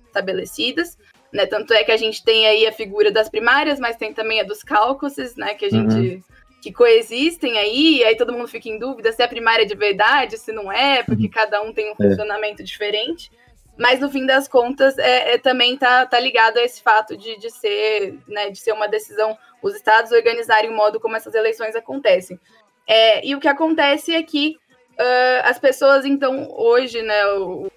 estabelecidas. 0.07 0.97
Né, 1.33 1.45
tanto 1.45 1.73
é 1.73 1.83
que 1.83 1.91
a 1.91 1.97
gente 1.97 2.23
tem 2.23 2.45
aí 2.45 2.67
a 2.67 2.73
figura 2.73 3.09
das 3.09 3.29
primárias, 3.29 3.79
mas 3.79 3.95
tem 3.95 4.13
também 4.13 4.41
a 4.41 4.43
dos 4.43 4.63
cálculos, 4.63 5.15
né, 5.35 5.53
que 5.53 5.65
a 5.65 5.69
gente 5.69 5.95
uhum. 5.95 6.21
que 6.61 6.73
coexistem 6.73 7.57
aí, 7.57 7.99
e 7.99 8.03
aí 8.03 8.15
todo 8.17 8.33
mundo 8.33 8.49
fica 8.49 8.67
em 8.67 8.77
dúvida 8.77 9.11
se 9.13 9.23
é 9.23 9.27
primária 9.27 9.65
de 9.65 9.75
verdade, 9.75 10.37
se 10.37 10.51
não 10.51 10.71
é, 10.71 11.03
porque 11.03 11.23
uhum. 11.23 11.31
cada 11.31 11.61
um 11.61 11.73
tem 11.73 11.89
um 11.89 11.93
é. 11.93 12.09
funcionamento 12.09 12.63
diferente 12.63 13.31
mas 13.77 13.99
no 13.99 14.09
fim 14.09 14.25
das 14.25 14.47
contas 14.47 14.97
é, 14.97 15.33
é, 15.33 15.37
também 15.37 15.77
tá, 15.77 16.05
tá 16.05 16.19
ligado 16.19 16.57
a 16.57 16.63
esse 16.63 16.81
fato 16.81 17.15
de, 17.15 17.37
de 17.37 17.49
ser 17.49 18.17
né, 18.27 18.49
de 18.49 18.59
ser 18.59 18.73
uma 18.73 18.87
decisão 18.87 19.37
os 19.61 19.75
estados 19.75 20.11
organizarem 20.11 20.69
o 20.69 20.75
modo 20.75 20.99
como 20.99 21.15
essas 21.15 21.35
eleições 21.35 21.75
acontecem. 21.75 22.39
É, 22.87 23.25
e 23.25 23.35
o 23.35 23.39
que 23.39 23.47
acontece 23.47 24.13
é 24.13 24.23
que 24.23 24.57
uh, 24.99 25.41
as 25.43 25.59
pessoas 25.59 26.03
então 26.03 26.47
hoje 26.51 27.01
né 27.01 27.25
o, 27.27 27.71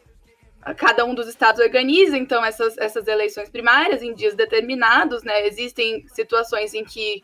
cada 0.77 1.05
um 1.05 1.15
dos 1.15 1.29
estados 1.29 1.61
organiza 1.61 2.17
então 2.17 2.45
essas, 2.45 2.77
essas 2.79 3.07
eleições 3.07 3.51
primárias 3.51 4.03
em 4.03 4.15
dias 4.15 4.35
determinados 4.35 5.23
né? 5.23 5.47
Existem 5.47 6.07
situações 6.09 6.75
em 6.75 6.85
que 6.85 7.23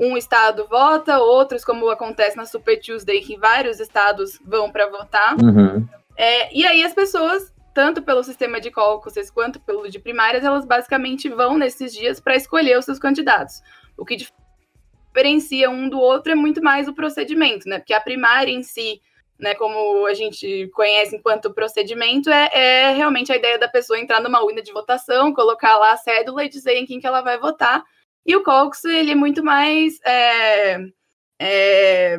um 0.00 0.16
estado 0.16 0.66
vota 0.68 1.18
outros 1.18 1.64
como 1.64 1.90
acontece 1.90 2.36
na 2.36 2.46
Super 2.46 2.80
Tuesday 2.80 3.20
que 3.20 3.36
vários 3.36 3.80
estados 3.80 4.38
vão 4.44 4.70
para 4.70 4.88
votar. 4.88 5.34
Uhum. 5.36 5.86
é, 6.16 6.54
e 6.56 6.66
aí 6.66 6.84
as 6.84 6.94
pessoas 6.94 7.52
tanto 7.78 8.02
pelo 8.02 8.24
sistema 8.24 8.60
de 8.60 8.72
caucuses 8.72 9.30
quanto 9.30 9.60
pelo 9.60 9.88
de 9.88 10.00
primárias, 10.00 10.42
elas 10.42 10.64
basicamente 10.64 11.28
vão 11.28 11.56
nesses 11.56 11.92
dias 11.92 12.18
para 12.18 12.34
escolher 12.34 12.76
os 12.76 12.84
seus 12.84 12.98
candidatos. 12.98 13.62
O 13.96 14.04
que 14.04 14.16
diferencia 14.16 15.70
um 15.70 15.88
do 15.88 16.00
outro 16.00 16.32
é 16.32 16.34
muito 16.34 16.60
mais 16.60 16.88
o 16.88 16.92
procedimento, 16.92 17.68
né? 17.68 17.78
Porque 17.78 17.94
a 17.94 18.00
primária 18.00 18.50
em 18.50 18.64
si, 18.64 19.00
né, 19.38 19.54
como 19.54 20.06
a 20.06 20.12
gente 20.12 20.68
conhece 20.74 21.14
enquanto 21.14 21.54
procedimento, 21.54 22.28
é, 22.30 22.50
é 22.52 22.90
realmente 22.94 23.30
a 23.30 23.36
ideia 23.36 23.56
da 23.56 23.68
pessoa 23.68 23.96
entrar 23.96 24.20
numa 24.20 24.42
urna 24.42 24.60
de 24.60 24.72
votação, 24.72 25.32
colocar 25.32 25.76
lá 25.76 25.92
a 25.92 25.96
cédula 25.96 26.44
e 26.44 26.48
dizer 26.48 26.74
em 26.74 26.84
quem 26.84 26.98
que 26.98 27.06
ela 27.06 27.20
vai 27.20 27.38
votar. 27.38 27.84
E 28.26 28.34
o 28.34 28.42
caucus, 28.42 28.84
ele 28.86 29.12
é 29.12 29.14
muito 29.14 29.44
mais 29.44 30.00
é, 30.04 30.78
é, 31.40 32.18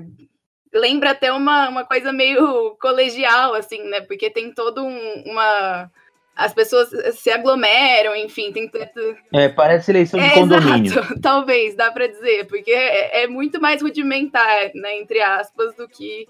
lembra 0.79 1.11
até 1.11 1.31
uma, 1.31 1.69
uma 1.69 1.85
coisa 1.85 2.11
meio 2.11 2.75
colegial, 2.81 3.53
assim, 3.53 3.83
né? 3.89 4.01
Porque 4.01 4.29
tem 4.29 4.51
todo 4.53 4.83
um, 4.83 5.23
uma. 5.25 5.91
As 6.35 6.53
pessoas 6.53 6.89
se 7.17 7.29
aglomeram, 7.29 8.15
enfim, 8.15 8.51
tem 8.51 8.67
tanto. 8.67 9.17
É, 9.33 9.49
parece 9.49 9.91
eleição 9.91 10.19
de 10.19 10.25
é, 10.25 10.33
condomínio. 10.33 10.91
Exato, 10.91 11.19
talvez, 11.21 11.75
dá 11.75 11.91
para 11.91 12.07
dizer, 12.07 12.47
porque 12.47 12.71
é, 12.71 13.23
é, 13.23 13.27
muito 13.27 13.59
mais 13.59 13.81
rudimentar, 13.81 14.71
né, 14.73 14.97
entre 14.97 15.21
aspas, 15.21 15.75
do 15.75 15.87
que 15.87 16.27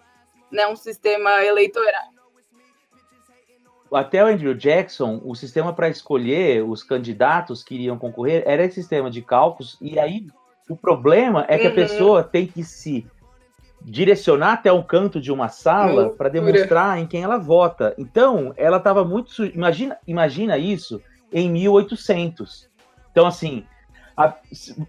né, 0.51 0.65
um 0.67 0.75
sistema 0.75 1.43
eleitoral. 1.45 2.09
Até 3.93 4.23
o 4.23 4.27
Andrew 4.27 4.53
Jackson, 4.53 5.21
o 5.23 5.35
sistema 5.35 5.73
para 5.73 5.89
escolher 5.89 6.63
os 6.63 6.83
candidatos 6.83 7.63
que 7.63 7.75
iriam 7.75 7.97
concorrer 7.97 8.43
era 8.45 8.63
esse 8.63 8.75
sistema 8.75 9.09
de 9.09 9.21
cálculos, 9.21 9.77
e 9.81 9.99
aí 9.99 10.27
o 10.69 10.75
problema 10.75 11.45
é 11.47 11.57
que 11.57 11.65
uhum. 11.65 11.71
a 11.71 11.75
pessoa 11.75 12.23
tem 12.23 12.45
que 12.45 12.63
se 12.63 13.05
direcionar 13.81 14.53
até 14.53 14.71
um 14.71 14.83
canto 14.83 15.21
de 15.21 15.31
uma 15.31 15.47
sala 15.47 16.09
para 16.09 16.29
demonstrar 16.29 16.99
em 16.99 17.07
quem 17.07 17.23
ela 17.23 17.37
vota. 17.37 17.93
Então, 17.97 18.53
ela 18.57 18.77
estava 18.77 19.03
muito. 19.03 19.31
Su... 19.31 19.45
Imagina, 19.45 19.97
imagina 20.05 20.57
isso 20.57 21.01
em 21.31 21.49
1800. 21.49 22.69
Então, 23.11 23.25
assim, 23.25 23.63
a... 24.15 24.33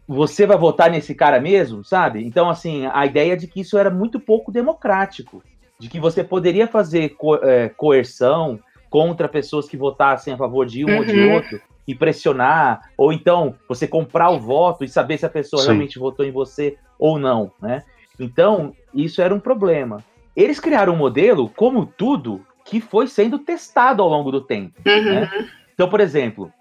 você 0.07 0.47
vai 0.47 0.59
votar 0.59 0.91
nesse 0.91 1.15
cara 1.15 1.41
mesmo, 1.41 1.85
sabe? 1.85 2.25
Então, 2.25 2.51
assim, 2.51 2.87
a 2.93 3.07
ideia 3.07 3.37
de 3.37 3.47
que 3.47 3.61
isso 3.61 3.79
era 3.79 3.91
muito 3.91 4.19
pouco 4.19 4.51
democrático, 4.51 5.43
de 5.79 5.89
que 5.89 6.01
você 6.01 6.25
poderia 6.25 6.67
fazer 6.67 7.11
co 7.11 7.37
é, 7.37 7.69
coerção 7.69 8.59
contra 8.91 9.29
pessoas 9.29 9.69
que 9.69 9.77
votassem 9.77 10.35
a 10.35 10.37
favor 10.37 10.67
de 10.67 10.85
um 10.85 10.89
uhum. 10.89 10.99
ou 10.99 11.05
de 11.05 11.19
uhum. 11.19 11.35
outro 11.35 11.61
e 11.87 11.95
pressionar, 11.95 12.91
ou 12.97 13.13
então 13.13 13.55
você 13.69 13.87
comprar 13.87 14.31
o 14.31 14.39
voto 14.39 14.85
e 14.85 14.89
saber 14.89 15.19
se 15.19 15.27
a 15.27 15.31
pessoa 15.31 15.63
Sim. 15.63 15.69
realmente 15.69 15.99
votou 15.99 16.25
em 16.25 16.31
você 16.31 16.77
ou 16.99 17.19
não, 17.19 17.51
né? 17.61 17.83
Então, 18.21 18.75
isso 18.95 19.21
era 19.21 19.35
um 19.35 19.41
problema. 19.41 20.05
Eles 20.37 20.61
criaram 20.61 20.95
um 20.95 20.97
modelo, 20.97 21.49
como 21.49 21.87
tudo, 21.87 22.45
que 22.65 22.81
foi 22.81 23.07
sendo 23.07 23.39
testado 23.39 24.03
ao 24.03 24.09
longo 24.09 24.31
do 24.31 24.41
tempo. 24.41 24.81
Uhum. 24.87 25.15
Né? 25.15 25.49
Então, 25.75 25.89
por 25.89 26.01
exemplo, 26.01 26.53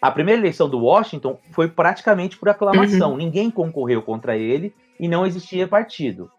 a 0.00 0.10
primeira 0.10 0.40
eleição 0.40 0.68
do 0.68 0.78
Washington 0.78 1.38
foi 1.50 1.68
praticamente 1.68 2.36
por 2.36 2.48
aclamação. 2.48 3.12
Uhum. 3.12 3.16
Ninguém 3.16 3.50
concorreu 3.50 4.02
contra 4.02 4.36
ele 4.36 4.74
e 4.98 5.08
não 5.08 5.26
existia 5.26 5.66
partido. 5.66 6.30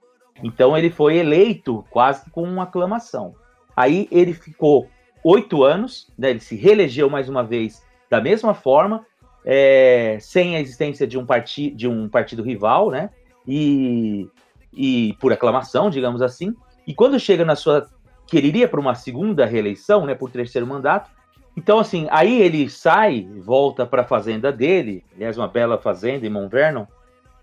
Então 0.44 0.78
ele 0.78 0.90
foi 0.90 1.18
eleito 1.18 1.86
quase 1.90 2.30
com 2.32 2.44
uma 2.44 2.64
aclamação. 2.64 3.36
Aí 3.76 4.08
ele 4.12 4.34
ficou 4.34 4.90
oito 5.24 5.64
anos, 5.64 6.12
né, 6.18 6.32
ele 6.32 6.40
se 6.40 6.56
reelegeu 6.56 7.10
mais 7.10 7.30
uma 7.30 7.44
vez 7.44 7.86
da 8.10 8.20
mesma 8.20 8.54
forma, 8.54 9.06
é, 9.46 10.18
sem 10.20 10.56
a 10.56 10.60
existência 10.60 11.08
de 11.08 11.18
um, 11.18 11.26
parti 11.26 11.70
de 11.70 11.88
um 11.88 12.10
partido 12.10 12.44
rival, 12.44 12.92
né? 12.92 13.10
E, 13.48 14.28
e 14.74 15.16
por 15.20 15.32
aclamação, 15.34 15.90
digamos 15.90 16.22
assim. 16.22 16.56
E 16.86 16.94
quando 16.94 17.20
chega 17.20 17.46
na 17.46 17.56
sua. 17.56 17.90
que 18.28 18.38
ele 18.38 18.48
iria 18.48 18.68
para 18.68 18.80
uma 18.80 18.96
segunda 18.96 19.46
reeleição, 19.46 20.06
né? 20.06 20.16
Por 20.16 20.30
terceiro 20.32 20.66
mandato. 20.66 21.10
Então, 21.56 21.80
assim, 21.80 22.08
aí 22.10 22.42
ele 22.42 22.70
sai, 22.70 23.28
volta 23.40 23.86
para 23.86 24.04
a 24.04 24.06
fazenda 24.06 24.52
dele, 24.52 25.04
aliás, 25.14 25.38
uma 25.38 25.50
bela 25.50 25.78
fazenda 25.78 26.26
em 26.26 26.30
Mount 26.30 26.50
Vernon, 26.50 26.86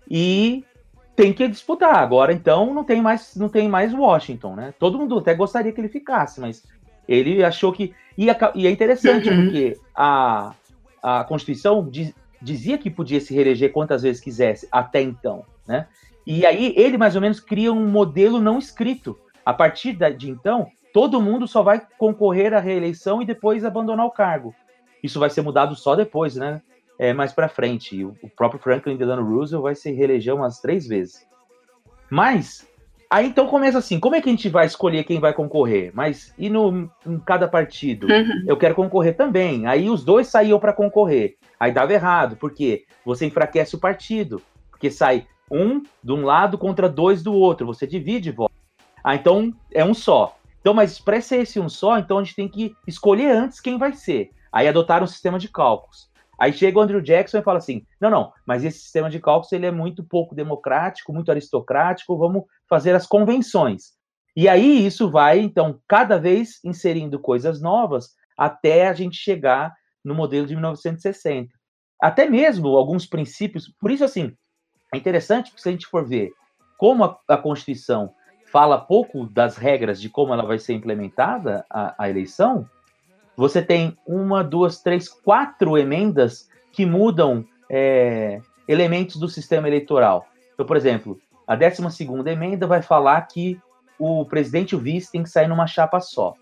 e 0.09 0.65
tem 1.15 1.31
que 1.31 1.47
disputar. 1.47 1.97
Agora, 1.97 2.33
então, 2.33 2.73
não 2.73 2.83
tem 2.83 3.01
mais, 3.01 3.35
não 3.35 3.49
tem 3.49 3.67
mais 3.67 3.93
Washington, 3.93 4.55
né? 4.55 4.73
Todo 4.79 4.97
mundo 4.97 5.19
até 5.19 5.35
gostaria 5.35 5.71
que 5.71 5.79
ele 5.79 5.89
ficasse, 5.89 6.41
mas 6.41 6.63
ele 7.07 7.43
achou 7.43 7.71
que. 7.71 7.93
E, 8.17 8.27
e 8.55 8.67
é 8.67 8.71
interessante, 8.71 9.29
uhum. 9.29 9.43
porque 9.43 9.77
a, 9.95 10.53
a 11.03 11.23
Constituição 11.25 11.87
diz, 11.87 12.13
dizia 12.41 12.77
que 12.77 12.89
podia 12.89 13.21
se 13.21 13.33
reeleger 13.33 13.71
quantas 13.71 14.01
vezes 14.01 14.21
quisesse, 14.21 14.67
até 14.71 15.01
então, 15.01 15.45
né? 15.67 15.87
E 16.31 16.45
aí 16.45 16.75
ele 16.77 16.95
mais 16.95 17.15
ou 17.15 17.21
menos 17.21 17.39
cria 17.39 17.73
um 17.73 17.87
modelo 17.87 18.39
não 18.39 18.59
escrito. 18.59 19.17
A 19.43 19.51
partir 19.51 19.93
de 20.15 20.29
então, 20.29 20.67
todo 20.93 21.19
mundo 21.19 21.47
só 21.47 21.63
vai 21.63 21.81
concorrer 21.97 22.53
à 22.53 22.59
reeleição 22.59 23.19
e 23.19 23.25
depois 23.25 23.65
abandonar 23.65 24.05
o 24.05 24.11
cargo. 24.11 24.53
Isso 25.01 25.19
vai 25.19 25.31
ser 25.31 25.41
mudado 25.41 25.75
só 25.75 25.95
depois, 25.95 26.35
né? 26.35 26.61
É, 26.99 27.13
mais 27.13 27.33
para 27.33 27.49
frente. 27.49 28.05
O, 28.05 28.13
próprio 28.37 28.61
Franklin 28.61 28.95
Delano 28.95 29.27
Roosevelt 29.27 29.63
vai 29.63 29.73
se 29.73 29.91
reeleger 29.91 30.35
umas 30.35 30.59
três 30.61 30.85
vezes. 30.85 31.25
Mas 32.11 32.69
Aí 33.09 33.25
então 33.25 33.47
começa 33.47 33.79
assim, 33.79 33.99
como 33.99 34.15
é 34.15 34.21
que 34.21 34.29
a 34.29 34.31
gente 34.31 34.49
vai 34.49 34.67
escolher 34.67 35.03
quem 35.03 35.19
vai 35.19 35.33
concorrer? 35.33 35.89
Mas 35.95 36.31
e 36.37 36.47
no, 36.47 36.91
em 37.07 37.17
cada 37.25 37.47
partido? 37.47 38.05
Uhum. 38.05 38.43
Eu 38.45 38.55
quero 38.55 38.75
concorrer 38.75 39.17
também. 39.17 39.65
Aí 39.65 39.89
os 39.89 40.05
dois 40.05 40.27
saíam 40.27 40.59
para 40.59 40.73
concorrer. 40.73 41.37
Aí 41.59 41.71
dava 41.71 41.91
errado, 41.91 42.35
porque 42.35 42.85
você 43.03 43.25
enfraquece 43.25 43.75
o 43.75 43.79
partido. 43.79 44.39
Porque 44.69 44.91
sai 44.91 45.25
um 45.51 45.81
de 46.03 46.11
um 46.11 46.23
lado 46.23 46.57
contra 46.57 46.89
dois 46.89 47.23
do 47.23 47.33
outro. 47.33 47.65
Você 47.67 47.87
divide 47.87 48.31
voto. 48.31 48.53
Ah, 49.03 49.15
então 49.15 49.53
é 49.71 49.83
um 49.83 49.93
só. 49.93 50.37
Então, 50.61 50.73
mas 50.73 50.99
para 50.99 51.21
ser 51.21 51.37
esse 51.37 51.59
um 51.59 51.69
só, 51.69 51.97
então 51.97 52.17
a 52.17 52.23
gente 52.23 52.35
tem 52.35 52.47
que 52.47 52.75
escolher 52.85 53.31
antes 53.31 53.59
quem 53.59 53.77
vai 53.77 53.93
ser. 53.93 54.31
Aí 54.51 54.67
adotaram 54.67 55.05
um 55.05 55.07
sistema 55.07 55.39
de 55.39 55.47
cálculos. 55.47 56.09
Aí 56.39 56.53
chega 56.53 56.79
o 56.79 56.81
Andrew 56.81 57.01
Jackson 57.01 57.37
e 57.37 57.43
fala 57.43 57.57
assim: 57.57 57.85
não, 57.99 58.09
não, 58.09 58.33
mas 58.45 58.63
esse 58.63 58.79
sistema 58.79 59.09
de 59.09 59.19
cálculos 59.19 59.51
ele 59.51 59.65
é 59.65 59.71
muito 59.71 60.03
pouco 60.03 60.33
democrático, 60.33 61.13
muito 61.13 61.29
aristocrático, 61.29 62.17
vamos 62.17 62.43
fazer 62.67 62.95
as 62.95 63.05
convenções. 63.05 63.93
E 64.35 64.47
aí 64.47 64.85
isso 64.85 65.09
vai, 65.09 65.39
então, 65.39 65.81
cada 65.87 66.17
vez 66.17 66.59
inserindo 66.63 67.19
coisas 67.19 67.61
novas 67.61 68.11
até 68.37 68.87
a 68.87 68.93
gente 68.93 69.17
chegar 69.17 69.73
no 70.03 70.15
modelo 70.15 70.47
de 70.47 70.53
1960. 70.53 71.49
Até 72.01 72.29
mesmo 72.29 72.69
alguns 72.69 73.05
princípios, 73.05 73.67
por 73.77 73.91
isso, 73.91 74.05
assim, 74.05 74.33
é 74.93 74.97
interessante, 74.97 75.49
porque 75.49 75.61
se 75.61 75.69
a 75.69 75.71
gente 75.71 75.87
for 75.87 76.05
ver 76.05 76.31
como 76.77 77.03
a, 77.03 77.17
a 77.27 77.37
Constituição 77.37 78.13
fala 78.51 78.77
pouco 78.77 79.25
das 79.25 79.57
regras 79.57 80.01
de 80.01 80.09
como 80.09 80.33
ela 80.33 80.45
vai 80.45 80.57
ser 80.57 80.73
implementada, 80.73 81.65
a, 81.69 81.93
a 81.97 82.09
eleição, 82.09 82.67
você 83.35 83.61
tem 83.61 83.97
uma, 84.05 84.43
duas, 84.43 84.81
três, 84.81 85.07
quatro 85.07 85.77
emendas 85.77 86.49
que 86.71 86.85
mudam 86.85 87.45
é, 87.69 88.41
elementos 88.67 89.17
do 89.17 89.27
sistema 89.27 89.67
eleitoral. 89.67 90.27
Então, 90.53 90.65
por 90.65 90.75
exemplo, 90.75 91.19
a 91.47 91.55
12 91.55 92.05
emenda 92.27 92.67
vai 92.67 92.81
falar 92.81 93.21
que 93.21 93.59
o 93.97 94.25
presidente 94.25 94.71
e 94.71 94.75
o 94.75 94.79
vice 94.79 95.11
tem 95.11 95.23
que 95.23 95.29
sair 95.29 95.47
numa 95.47 95.67
chapa 95.67 95.99
só. 95.99 96.33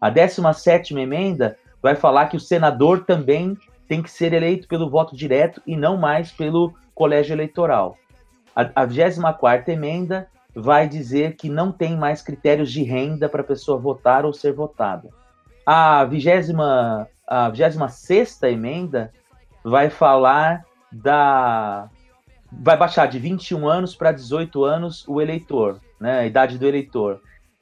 A 0.00 0.10
17 0.10 0.94
emenda 0.94 1.58
vai 1.82 1.94
falar 1.94 2.26
que 2.26 2.36
o 2.36 2.40
senador 2.40 3.04
também 3.04 3.56
tem 3.88 4.02
que 4.02 4.10
ser 4.10 4.32
eleito 4.32 4.66
pelo 4.66 4.90
voto 4.90 5.16
direto 5.16 5.62
e 5.66 5.76
não 5.76 5.96
mais 5.96 6.32
pelo 6.32 6.74
colégio 6.96 7.34
eleitoral. 7.34 7.96
A, 8.56 8.82
a 8.82 8.84
24 8.86 9.70
emenda 9.70 10.26
vai 10.54 10.88
dizer 10.88 11.36
que 11.36 11.50
não 11.50 11.70
tem 11.70 11.94
mais 11.94 12.22
critérios 12.22 12.72
de 12.72 12.82
renda 12.82 13.28
para 13.28 13.42
a 13.42 13.44
pessoa 13.44 13.78
votar 13.78 14.24
ou 14.24 14.32
ser 14.32 14.52
votada. 14.52 15.10
A 15.64 16.02
20 16.06 16.28
a 17.26 17.50
26 17.50 18.42
emenda 18.44 19.12
vai 19.62 19.90
falar 19.90 20.64
da 20.90 21.90
vai 22.50 22.76
baixar 22.76 23.06
de 23.06 23.18
21 23.18 23.68
anos 23.68 23.94
para 23.94 24.12
18 24.12 24.64
anos 24.64 25.06
o 25.06 25.20
eleitor, 25.20 25.80
né? 26.00 26.20
A 26.20 26.26
idade 26.26 26.56
do 26.56 26.66
eleitor. 26.66 27.20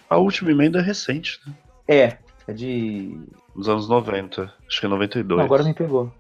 A 0.09 0.19
última 0.19 0.53
emenda 0.53 0.79
é 0.79 0.83
recente, 0.83 1.41
né? 1.47 1.55
É, 1.89 2.19
é 2.47 2.53
de. 2.53 3.19
Dos 3.57 3.69
anos 3.69 3.89
90, 3.89 4.53
acho 4.69 4.81
que 4.81 4.87
é 4.87 4.89
92. 4.89 5.39
Não, 5.39 5.45
agora 5.45 5.65
me 5.65 5.75
pegou. 5.75 6.13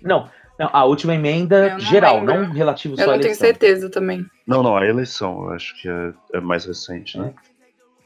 Não, 0.00 0.28
não 0.58 0.70
a 0.72 0.84
última 0.84 1.14
emenda 1.14 1.70
não 1.70 1.80
geral, 1.80 2.20
lembro. 2.20 2.34
não 2.34 2.52
relativo 2.52 2.96
só 2.96 3.02
à 3.02 3.04
eleição. 3.04 3.14
Eu 3.14 3.16
não 3.16 3.22
tenho 3.22 3.34
certeza 3.34 3.90
também. 3.90 4.26
Não, 4.46 4.62
não, 4.62 4.76
a 4.76 4.86
eleição, 4.86 5.44
eu 5.44 5.50
acho 5.50 5.80
que 5.80 5.88
é, 5.88 6.12
é 6.34 6.40
mais 6.40 6.64
recente, 6.64 7.18
né? 7.18 7.34
É. 7.50 7.54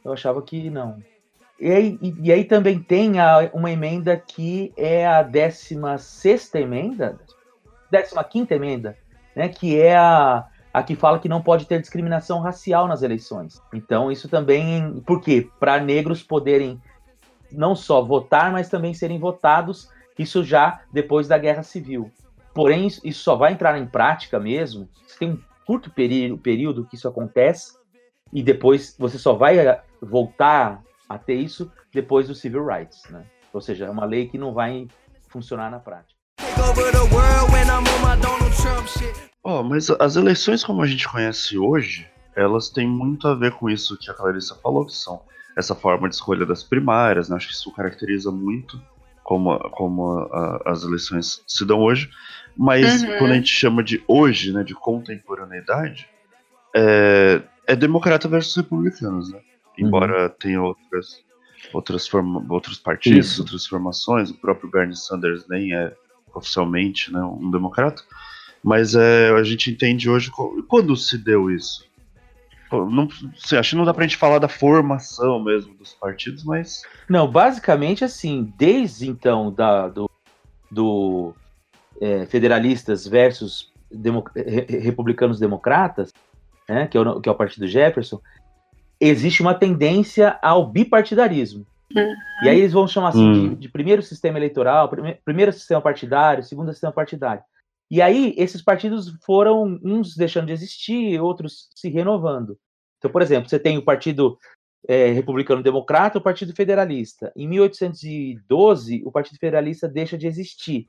Eu 0.09 0.13
achava 0.13 0.41
que 0.41 0.71
não. 0.71 1.03
E 1.61 1.71
aí, 1.71 1.99
e, 2.01 2.15
e 2.23 2.33
aí 2.33 2.45
também 2.45 2.79
tem 2.79 3.19
a, 3.19 3.51
uma 3.53 3.71
emenda 3.71 4.17
que 4.17 4.73
é 4.77 5.07
a 5.07 5.23
16 5.23 6.55
emenda, 6.55 7.19
15 7.91 8.55
emenda, 8.55 8.97
né, 9.35 9.49
que 9.49 9.79
é 9.79 9.97
a, 9.97 10.47
a 10.73 10.83
que 10.83 10.95
fala 10.95 11.19
que 11.19 11.29
não 11.29 11.43
pode 11.43 11.67
ter 11.67 11.81
discriminação 11.81 12.41
racial 12.41 12.87
nas 12.87 13.03
eleições. 13.03 13.61
Então, 13.75 14.11
isso 14.11 14.29
também. 14.29 15.03
Por 15.05 15.21
quê? 15.21 15.49
Para 15.59 15.81
negros 15.81 16.23
poderem 16.23 16.81
não 17.51 17.75
só 17.75 18.03
votar, 18.03 18.53
mas 18.53 18.69
também 18.69 18.95
serem 18.95 19.19
votados, 19.19 19.91
isso 20.19 20.45
já 20.45 20.81
depois 20.93 21.27
da 21.27 21.39
Guerra 21.39 21.63
Civil. 21.63 22.11
Porém, 22.59 22.89
isso 22.89 23.23
só 23.23 23.37
vai 23.37 23.53
entrar 23.53 23.79
em 23.79 23.87
prática 23.87 24.41
mesmo. 24.41 24.89
Você 25.07 25.17
tem 25.17 25.31
um 25.31 25.39
curto 25.65 25.93
período, 25.93 26.85
que 26.85 26.97
isso 26.97 27.07
acontece, 27.07 27.79
e 28.33 28.43
depois 28.43 28.97
você 28.99 29.17
só 29.17 29.33
vai 29.33 29.61
eh, 29.61 29.81
voltar 30.03 30.83
a 31.09 31.17
ter 31.17 31.37
isso 31.37 31.71
depois 31.95 32.27
do 32.27 32.35
Civil 32.35 32.67
Rights. 32.67 33.05
Né? 33.11 33.25
Ou 33.53 33.61
seja, 33.61 33.85
é 33.85 33.91
uma 33.91 34.05
lei 34.05 34.27
que 34.27 34.37
não 34.37 34.53
vai 34.53 34.89
funcionar 35.29 35.71
na 35.71 35.79
prática. 35.79 36.19
Oh, 39.45 39.63
mas 39.63 39.89
as 39.91 40.17
eleições 40.17 40.65
como 40.65 40.83
a 40.83 40.87
gente 40.89 41.09
conhece 41.09 41.57
hoje, 41.57 42.11
elas 42.35 42.71
têm 42.71 42.89
muito 42.89 43.29
a 43.29 43.37
ver 43.37 43.53
com 43.53 43.71
isso 43.71 43.97
que 43.97 44.11
a 44.11 44.15
Clarissa 44.15 44.57
falou, 44.57 44.85
que 44.85 44.95
são 44.95 45.23
essa 45.57 45.77
forma 45.77 46.09
de 46.09 46.17
escolha 46.17 46.45
das 46.45 46.65
primárias, 46.65 47.29
né? 47.29 47.37
Acho 47.37 47.47
que 47.47 47.55
isso 47.55 47.73
caracteriza 47.73 48.33
muito 48.33 48.83
como, 49.29 49.59
como 49.73 50.21
a, 50.33 50.63
as 50.65 50.85
eleições 50.85 51.43
se 51.47 51.63
dão 51.67 51.81
hoje. 51.81 52.09
Mas 52.57 53.03
uhum. 53.03 53.19
quando 53.19 53.33
a 53.33 53.35
gente 53.35 53.51
chama 53.51 53.85
de 53.85 54.03
hoje, 54.09 54.55
né, 54.55 54.65
de 54.65 54.75
contemporaneidade, 54.75 56.09
é, 56.75 57.43
é 57.67 57.77
democrata 57.77 58.27
versus 58.27 58.57
republicanos, 58.57 59.31
né? 59.31 59.39
Embora 59.77 60.23
uhum. 60.23 60.35
tenha 60.41 60.63
outras, 60.63 61.23
outras 61.75 62.09
forma, 62.09 62.43
outros 62.49 62.79
partidos, 62.79 63.33
isso. 63.33 63.43
outras 63.43 63.67
formações, 63.67 64.31
o 64.31 64.35
próprio 64.35 64.71
Bernie 64.71 64.97
Sanders 64.97 65.47
nem 65.47 65.75
é 65.75 65.93
oficialmente 66.35 67.13
né, 67.13 67.21
um 67.21 67.51
democrata. 67.51 68.03
Mas 68.65 68.95
é, 68.95 69.29
a 69.29 69.43
gente 69.43 69.71
entende 69.71 70.09
hoje 70.09 70.33
quando 70.67 70.97
se 70.97 71.19
deu 71.19 71.51
isso. 71.51 71.87
Não, 72.71 73.09
assim, 73.37 73.57
acho 73.57 73.71
que 73.71 73.77
não 73.77 73.85
dá 73.85 73.95
pra 73.95 74.05
gente 74.05 74.17
falar 74.17 74.39
da 74.39 74.49
formação 74.49 75.43
mesmo 75.43 75.75
dos 75.75 75.95
partidos, 75.95 76.45
mas. 76.45 76.83
Não, 77.09 77.31
basicamente 77.31 78.05
assim, 78.05 78.53
desde 78.57 79.09
então 79.09 79.53
da, 79.53 79.89
do, 79.89 80.11
do 80.71 81.35
é, 82.01 82.27
federalistas 82.27 83.07
versus 83.07 83.73
demo, 83.91 84.25
republicanos 84.69 85.39
democratas, 85.39 86.13
né, 86.69 86.87
que, 86.87 86.97
é 86.97 87.01
o, 87.01 87.21
que 87.21 87.29
é 87.29 87.33
o 87.33 87.37
partido 87.37 87.67
Jefferson, 87.67 88.21
existe 89.01 89.41
uma 89.41 89.55
tendência 89.55 90.39
ao 90.43 90.67
bipartidarismo. 90.67 91.67
Uhum. 91.95 92.15
E 92.43 92.49
aí 92.49 92.59
eles 92.59 92.73
vão 92.73 92.87
chamar 92.87 93.11
assim 93.11 93.25
uhum. 93.25 93.49
de, 93.51 93.57
de, 93.57 93.69
primeiro 93.69 94.03
sistema 94.03 94.39
eleitoral, 94.39 94.89
prime, 94.89 95.17
primeiro 95.25 95.53
sistema 95.53 95.81
partidário, 95.81 96.43
segundo 96.43 96.71
sistema 96.71 96.93
partidário. 96.93 97.43
E 97.91 98.03
aí, 98.03 98.35
esses 98.37 98.61
partidos 98.61 99.15
foram 99.25 99.79
uns 99.83 100.15
deixando 100.15 100.47
de 100.47 100.53
existir, 100.53 101.21
outros 101.21 101.69
se 101.75 101.89
renovando. 101.89 102.59
Então, 102.99 103.11
por 103.11 103.23
exemplo, 103.23 103.49
você 103.49 103.59
tem 103.59 103.79
o 103.79 103.85
Partido 103.85 104.39
é, 104.87 105.11
Republicano 105.13 105.63
Democrata 105.63 106.19
e 106.19 106.21
o 106.21 106.23
Partido 106.23 106.55
Federalista. 106.55 107.33
Em 107.35 107.49
1812, 107.49 109.03
o 109.05 109.11
Partido 109.11 109.39
Federalista 109.39 109.89
deixa 109.89 110.19
de 110.19 110.27
existir. 110.27 110.87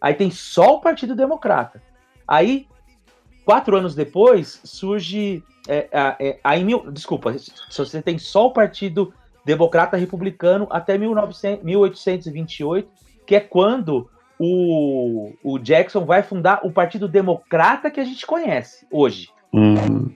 Aí 0.00 0.14
tem 0.14 0.30
só 0.30 0.76
o 0.76 0.80
Partido 0.80 1.14
Democrata. 1.14 1.80
Aí, 2.26 2.66
quatro 3.44 3.76
anos 3.76 3.94
depois, 3.94 4.60
surge. 4.64 5.44
É, 5.68 5.88
é, 6.18 6.40
aí, 6.42 6.64
mil, 6.64 6.90
desculpa, 6.90 7.32
você 7.70 8.02
tem 8.02 8.18
só 8.18 8.46
o 8.46 8.52
Partido 8.52 9.14
Democrata 9.44 9.96
Republicano 9.96 10.66
até 10.70 10.98
1900, 10.98 11.64
1828, 11.64 12.90
que 13.26 13.36
é 13.36 13.40
quando 13.40 14.10
o, 14.44 15.32
o 15.44 15.58
Jackson 15.58 16.04
vai 16.04 16.20
fundar 16.20 16.66
o 16.66 16.72
Partido 16.72 17.06
Democrata 17.06 17.90
que 17.90 18.00
a 18.00 18.04
gente 18.04 18.26
conhece 18.26 18.84
hoje. 18.90 19.28
Uhum. 19.52 20.10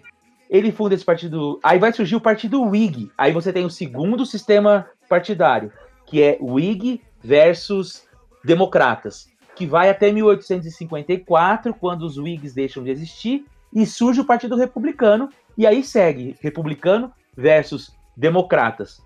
Ele 0.51 0.73
funda 0.73 0.95
esse 0.97 1.05
partido. 1.05 1.61
Aí 1.63 1.79
vai 1.79 1.93
surgir 1.93 2.17
o 2.17 2.21
Partido 2.21 2.61
Whig. 2.63 3.09
Aí 3.17 3.33
você 3.33 3.53
tem 3.53 3.65
o 3.65 3.71
segundo 3.71 4.27
sistema 4.27 4.91
partidário, 5.09 5.73
que 6.07 6.21
é 6.21 6.39
Whig 6.41 7.01
versus 7.23 8.05
Democratas. 8.45 9.29
que 9.55 9.65
vai 9.65 9.89
até 9.89 10.13
1854, 10.13 11.73
quando 11.73 12.03
os 12.03 12.19
Whigs 12.19 12.55
deixam 12.55 12.85
de 12.85 12.91
existir, 12.91 13.47
e 13.73 13.87
surge 13.87 14.21
o 14.21 14.25
Partido 14.25 14.55
Republicano, 14.55 15.31
e 15.57 15.67
aí 15.67 15.83
segue 15.83 16.37
republicano 16.41 17.11
versus 17.35 17.97
democratas. 18.15 19.01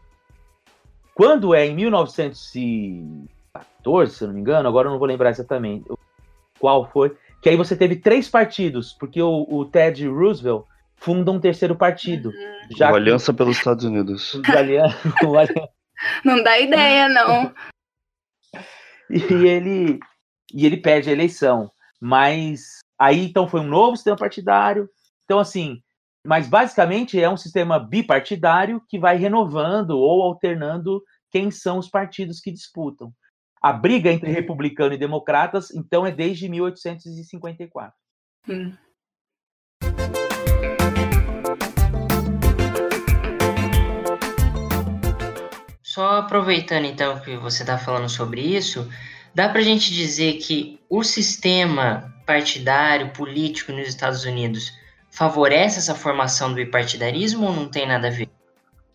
Quando 1.14 1.55
é 1.55 1.66
em 1.66 1.75
1914, 3.85 4.14
se 4.14 4.26
não 4.26 4.35
me 4.35 4.41
engano, 4.41 4.68
agora 4.68 4.89
eu 4.89 4.93
não 4.93 4.99
vou 4.99 5.09
lembrar 5.09 5.31
exatamente 5.31 5.85
qual 6.59 6.91
foi, 6.91 7.16
que 7.43 7.49
aí 7.49 7.57
você 7.57 7.74
teve 7.74 7.97
três 7.97 8.28
partidos, 8.28 8.93
porque 8.93 9.20
o, 9.20 9.47
o 9.49 9.64
Ted 9.64 10.07
Roosevelt 10.07 10.64
funda 10.97 11.33
um 11.33 11.41
terceiro 11.41 11.74
partido. 11.74 12.28
Uhum. 12.28 12.76
Já 12.76 12.89
que- 12.91 12.97
aliança 12.97 13.33
pelos 13.33 13.57
Estados 13.57 13.85
Unidos. 13.85 14.35
o 15.24 15.33
Não 16.24 16.43
dá 16.43 16.61
ideia, 16.61 17.09
não. 17.09 17.53
e 19.11 19.47
ele 19.47 19.99
e 20.53 20.66
ele 20.66 20.76
perde 20.76 21.09
a 21.09 21.12
eleição. 21.12 21.70
Mas 22.01 22.81
aí 22.99 23.24
então 23.24 23.49
foi 23.49 23.61
um 23.61 23.66
novo 23.68 23.97
sistema 23.97 24.16
partidário. 24.16 24.89
Então 25.24 25.39
assim, 25.39 25.81
mas 26.24 26.49
basicamente 26.49 27.20
é 27.20 27.28
um 27.28 27.37
sistema 27.37 27.78
bipartidário 27.78 28.83
que 28.89 28.99
vai 28.99 29.16
renovando 29.16 29.99
ou 29.99 30.22
alternando 30.22 31.03
quem 31.31 31.51
são 31.51 31.78
os 31.78 31.89
partidos 31.89 32.41
que 32.41 32.53
disputam. 32.53 33.12
A 33.63 33.75
briga 33.75 34.11
entre 34.11 34.31
republicano 34.31 34.95
e 34.95 34.99
democratas 34.99 35.71
então 35.71 36.07
é 36.07 36.11
desde 36.11 36.49
1854. 36.49 37.93
Hum. 38.49 38.73
Só 45.83 46.21
aproveitando 46.21 46.87
então 46.87 47.21
que 47.21 47.37
você 47.37 47.63
está 47.63 47.77
falando 47.77 48.09
sobre 48.09 48.41
isso, 48.41 48.89
dá 49.35 49.47
para 49.51 49.59
a 49.59 49.65
gente 49.65 49.93
dizer 49.93 50.39
que 50.39 50.81
o 50.89 51.05
sistema 51.05 52.15
partidário, 52.25 53.13
político 53.13 53.73
nos 53.73 53.89
Estados 53.89 54.25
Unidos 54.25 54.73
favorece 55.11 55.79
essa 55.79 55.95
formação 55.95 56.49
do 56.49 56.55
bipartidarismo 56.55 57.45
ou 57.45 57.53
não 57.53 57.69
tem 57.69 57.87
nada 57.87 58.09
a 58.09 58.11
ver? 58.11 58.31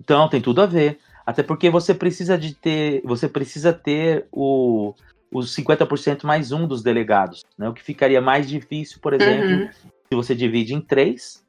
Então 0.01 0.27
tem 0.27 0.41
tudo 0.41 0.61
a 0.63 0.65
ver. 0.65 0.97
Até 1.25 1.41
porque 1.41 1.69
você 1.69 1.93
precisa 1.93 2.37
de 2.37 2.53
ter, 2.53 3.01
você 3.03 3.27
precisa 3.27 3.73
ter 3.73 4.27
o, 4.31 4.93
os 5.31 5.55
50% 5.55 6.23
mais 6.23 6.51
um 6.51 6.67
dos 6.67 6.83
delegados, 6.83 7.43
né? 7.57 7.67
O 7.67 7.73
que 7.73 7.81
ficaria 7.81 8.21
mais 8.21 8.47
difícil, 8.47 8.99
por 9.01 9.13
exemplo, 9.13 9.49
Uhum. 9.57 9.69
se 10.07 10.15
você 10.15 10.35
divide 10.35 10.73
em 10.75 10.81
três. 10.81 11.43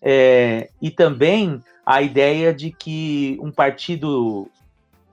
É, 0.00 0.70
e 0.80 0.90
também 0.90 1.62
a 1.86 2.00
ideia 2.02 2.52
de 2.54 2.70
que 2.72 3.38
um 3.40 3.52
partido, 3.52 4.48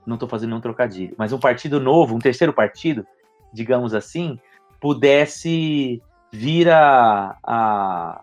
não 0.06 0.14
estou 0.14 0.28
fazendo 0.28 0.56
um 0.56 0.60
trocadilho, 0.60 1.14
mas 1.16 1.32
um 1.32 1.38
partido 1.38 1.78
novo, 1.78 2.14
um 2.16 2.18
terceiro 2.18 2.52
partido, 2.52 3.06
digamos 3.52 3.92
assim, 3.94 4.38
pudesse 4.80 6.02
vir 6.32 6.68
a, 6.70 7.36
a 7.42 8.22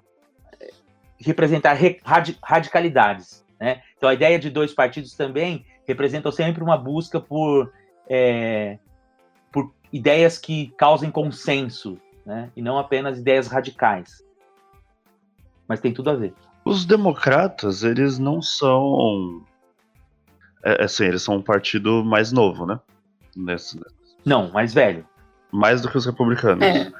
representar 1.19 1.73
re- 1.73 1.99
radi- 2.03 2.37
radicalidades. 2.43 3.45
Né? 3.59 3.81
Então 3.97 4.07
a 4.09 4.13
ideia 4.13 4.37
de 4.37 4.49
dois 4.49 4.73
partidos 4.73 5.13
também 5.13 5.65
representam 5.87 6.31
sempre 6.31 6.63
uma 6.63 6.77
busca 6.77 7.19
por, 7.19 7.71
é, 8.07 8.77
por 9.51 9.71
ideias 9.91 10.37
que 10.37 10.73
causem 10.77 11.09
consenso, 11.09 11.97
né? 12.25 12.51
e 12.55 12.61
não 12.61 12.77
apenas 12.77 13.17
ideias 13.17 13.47
radicais. 13.47 14.23
Mas 15.67 15.79
tem 15.79 15.93
tudo 15.93 16.09
a 16.09 16.15
ver. 16.15 16.33
Os 16.63 16.85
democratas, 16.85 17.83
eles 17.83 18.19
não 18.19 18.41
são. 18.41 19.43
É, 20.63 20.83
assim, 20.83 21.05
eles 21.05 21.21
são 21.21 21.37
um 21.37 21.41
partido 21.41 22.03
mais 22.03 22.31
novo, 22.31 22.65
né? 22.65 22.79
Nesse, 23.35 23.79
Não, 24.25 24.51
mais 24.51 24.73
velho. 24.73 25.07
mais 25.51 25.81
do 25.81 25.89
que 25.89 25.97
os 25.97 26.05
republicanos. 26.05 26.65
É. 26.65 26.91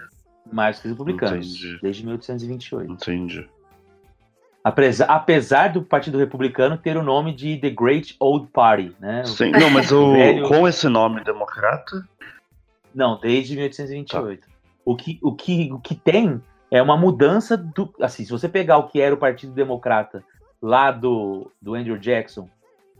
Mais 0.52 0.80
que 0.80 0.88
os 0.88 0.92
republicanos. 0.92 1.48
Entendi. 1.48 1.80
Desde 1.82 2.06
1828. 2.06 2.92
Entendi. 2.92 3.50
Apesar, 4.68 5.06
apesar 5.06 5.68
do 5.70 5.82
Partido 5.82 6.18
Republicano 6.18 6.78
ter 6.78 6.98
o 6.98 7.02
nome 7.02 7.34
de 7.34 7.56
The 7.56 7.70
Great 7.70 8.18
Old 8.20 8.48
Party, 8.48 8.94
né? 9.00 9.24
Sim, 9.24 9.52
não, 9.52 9.70
mas 9.70 9.94
o, 9.94 10.12
Velho. 10.14 10.46
com 10.46 10.68
esse 10.68 10.90
nome 10.90 11.24
democrata, 11.24 12.06
Não, 12.94 13.18
desde 13.18 13.56
1828. 13.56 14.46
O, 14.84 14.94
que, 14.98 15.20
o, 15.24 15.34
que, 15.34 15.72
o 15.72 15.80
que 15.80 15.96
tem 15.96 16.42
é 16.70 16.82
uma 16.82 16.98
mudança 16.98 17.56
do. 17.56 17.94
Assim, 18.02 18.26
se 18.26 18.32
você 18.32 18.50
pegar 18.50 18.78
o 18.78 18.90
que 18.90 19.00
era 19.00 19.16
o 19.16 19.18
Partido 19.18 19.54
Democrata 19.54 20.22
lá 20.62 20.92
do, 20.92 21.50
do 21.62 21.74
Andrew 21.74 21.98
Jackson, 21.98 22.50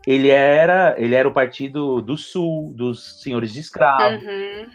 ele 0.06 0.30
era, 0.30 0.94
ele 0.96 1.14
era 1.14 1.28
o 1.28 1.34
partido 1.34 2.00
do 2.00 2.16
Sul, 2.16 2.72
dos 2.74 3.20
senhores 3.22 3.52
de 3.52 3.60
escravo. 3.60 4.24
Uhum. 4.24 4.66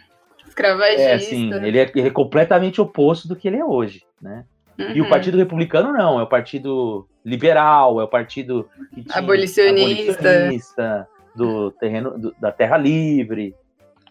Escravagista. 0.45 1.01
É, 1.01 1.13
assim, 1.15 1.51
ele 1.55 1.79
é, 1.79 1.91
ele 1.95 2.07
é 2.07 2.11
completamente 2.11 2.79
oposto 2.79 3.27
do 3.27 3.35
que 3.35 3.47
ele 3.47 3.57
é 3.57 3.65
hoje, 3.65 4.03
né? 4.21 4.45
E 4.77 4.99
o 4.99 5.03
Uhum. 5.03 5.09
Partido 5.09 5.37
Republicano 5.37 5.91
não, 5.93 6.19
é 6.19 6.23
o 6.23 6.27
partido 6.27 7.07
liberal, 7.23 8.01
é 8.01 8.03
o 8.03 8.07
partido 8.07 8.67
que 8.93 9.03
tinha- 9.03 9.17
Abolicionista. 9.17 10.11
abolicionista, 10.19 11.07
do 11.35 11.71
terreno 11.71 12.17
do- 12.17 12.35
da 12.39 12.51
terra 12.51 12.77
livre. 12.77 13.55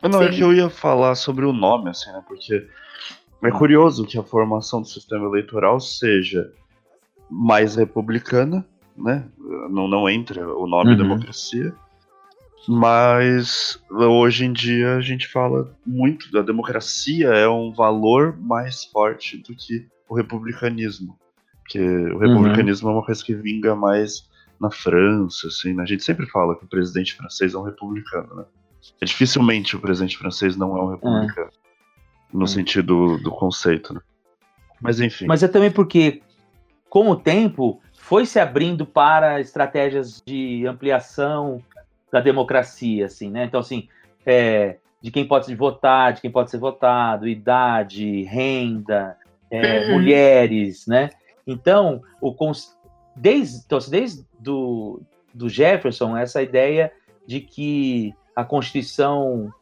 Não, 0.03 0.23
é 0.23 0.31
Sim. 0.31 0.37
que 0.39 0.41
eu 0.43 0.53
ia 0.53 0.69
falar 0.71 1.15
sobre 1.15 1.45
o 1.45 1.53
nome, 1.53 1.91
assim, 1.91 2.11
né? 2.13 2.23
Porque 2.27 2.67
é 3.45 3.51
curioso 3.51 4.05
que 4.07 4.19
a 4.19 4.23
formação 4.23 4.81
do 4.83 4.89
sistema 4.89 5.27
eleitoral 5.27 5.79
seja 5.81 6.51
mais 7.31 7.77
republicana, 7.77 8.65
né? 8.97 9.25
Não, 9.71 9.87
não 9.89 10.09
entra 10.09 10.47
o 10.57 10.67
nome 10.67 10.91
Uhum. 10.93 10.97
democracia. 10.97 11.73
Mas 12.69 13.83
hoje 13.91 14.45
em 14.45 14.53
dia 14.53 14.97
a 14.97 15.01
gente 15.01 15.27
fala 15.27 15.75
muito 15.85 16.31
da 16.31 16.43
democracia 16.43 17.29
é 17.29 17.49
um 17.49 17.73
valor 17.73 18.37
mais 18.39 18.85
forte 18.85 19.39
do 19.39 19.55
que 19.55 19.87
o 20.09 20.15
republicanismo. 20.15 21.19
Porque 21.63 21.81
o 21.81 22.19
republicanismo 22.19 22.89
é 22.89 22.93
uma 22.93 23.05
coisa 23.05 23.25
que 23.25 23.35
vinga 23.35 23.75
mais 23.75 24.29
na 24.61 24.71
França, 24.71 25.49
assim, 25.49 25.75
né? 25.75 25.83
A 25.83 25.87
gente 25.87 26.05
sempre 26.05 26.27
fala 26.27 26.57
que 26.57 26.65
o 26.65 26.69
presidente 26.69 27.15
francês 27.15 27.55
é 27.55 27.59
um 27.59 27.63
republicano, 27.63 28.35
né? 28.37 28.45
É 29.01 29.05
dificilmente 29.05 29.75
o 29.75 29.81
presidente 29.81 30.17
francês 30.17 30.57
não 30.57 30.77
é 30.77 30.83
um 30.83 30.91
republicano. 30.91 31.51
No 32.33 32.45
Hum. 32.45 32.47
sentido 32.47 33.19
do 33.19 33.31
conceito, 33.31 33.93
né? 33.93 34.01
Mas 34.81 35.01
enfim. 35.01 35.27
Mas 35.27 35.43
é 35.43 35.49
também 35.49 35.71
porque, 35.71 36.23
com 36.89 37.11
o 37.11 37.17
tempo, 37.17 37.81
foi 37.93 38.27
se 38.27 38.39
abrindo 38.39 38.85
para 38.85 39.41
estratégias 39.41 40.23
de 40.27 40.67
ampliação 40.67 41.63
da 42.13 42.21
democracia, 42.21 43.07
assim, 43.07 43.31
né? 43.31 43.45
Então, 43.45 43.59
assim, 43.59 43.89
é, 44.27 44.77
de 45.01 45.11
quem 45.11 45.27
pode 45.27 45.53
votar, 45.55 46.13
de 46.13 46.21
quem 46.21 46.31
pode 46.31 46.51
ser 46.51 46.59
votado, 46.59 47.27
idade, 47.27 48.23
renda, 48.25 49.17
é, 49.51 49.87
Uhum. 49.87 49.93
mulheres, 49.95 50.87
né? 50.87 51.11
Então, 51.47 52.03
o 52.21 52.35
desde, 53.17 53.65
então, 53.65 53.79
assim, 53.79 53.91
desde 53.91 54.27
do, 54.39 55.01
do 55.33 55.49
Jefferson, 55.49 56.17
essa 56.17 56.43
ideia 56.43 56.93
de 57.27 57.41
que 57.41 58.15
a 58.37 58.45
Constituição 58.45 59.53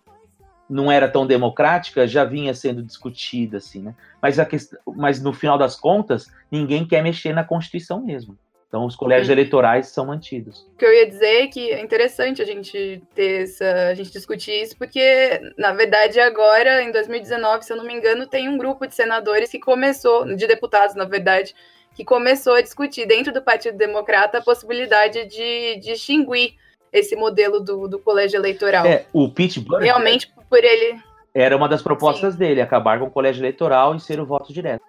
não 0.68 0.90
era 0.90 1.08
tão 1.08 1.26
democrática 1.26 2.06
já 2.06 2.24
vinha 2.24 2.54
sendo 2.54 2.82
discutida, 2.82 3.56
assim, 3.56 3.82
né? 3.82 3.94
Mas, 4.20 4.38
a 4.38 4.44
quest... 4.44 4.74
Mas 4.96 5.20
no 5.22 5.32
final 5.32 5.58
das 5.58 5.74
contas, 5.74 6.32
ninguém 6.50 6.86
quer 6.86 7.02
mexer 7.02 7.32
na 7.32 7.42
Constituição 7.42 8.04
mesmo. 8.04 8.36
Então, 8.70 8.86
os 8.86 8.94
colégios 8.94 9.28
eleitorais 9.28 9.88
são 9.88 10.06
mantidos. 10.06 10.64
O 10.74 10.78
que 10.78 10.84
eu 10.84 10.94
ia 10.94 11.04
dizer 11.04 11.42
é 11.42 11.46
que 11.48 11.72
é 11.72 11.80
interessante 11.80 12.40
a 12.40 12.44
gente 12.44 13.02
ter 13.16 13.42
essa, 13.42 13.88
a 13.88 13.94
gente 13.94 14.12
discutir 14.12 14.62
isso, 14.62 14.78
porque, 14.78 15.40
na 15.58 15.72
verdade, 15.72 16.20
agora, 16.20 16.80
em 16.80 16.92
2019, 16.92 17.64
se 17.64 17.72
eu 17.72 17.76
não 17.76 17.84
me 17.84 17.92
engano, 17.92 18.28
tem 18.28 18.48
um 18.48 18.56
grupo 18.56 18.86
de 18.86 18.94
senadores 18.94 19.50
que 19.50 19.58
começou, 19.58 20.24
de 20.36 20.46
deputados, 20.46 20.94
na 20.94 21.04
verdade, 21.04 21.52
que 21.96 22.04
começou 22.04 22.54
a 22.54 22.60
discutir 22.60 23.06
dentro 23.06 23.32
do 23.32 23.42
Partido 23.42 23.76
Democrata 23.76 24.38
a 24.38 24.42
possibilidade 24.42 25.26
de, 25.26 25.80
de 25.80 25.90
extinguir 25.90 26.54
esse 26.92 27.16
modelo 27.16 27.58
do, 27.58 27.88
do 27.88 27.98
colégio 27.98 28.38
eleitoral. 28.38 28.86
É, 28.86 29.04
o 29.12 29.28
Pete 29.28 29.58
Buttigieg 29.58 29.82
Realmente, 29.82 30.32
por 30.48 30.62
ele. 30.62 30.96
era 31.34 31.56
uma 31.56 31.68
das 31.68 31.82
propostas 31.82 32.36
dele, 32.36 32.60
acabar 32.60 33.00
com 33.00 33.06
o 33.06 33.10
colégio 33.10 33.40
eleitoral 33.40 33.96
e 33.96 34.00
ser 34.00 34.20
o 34.20 34.24
voto 34.24 34.52
direto. 34.52 34.84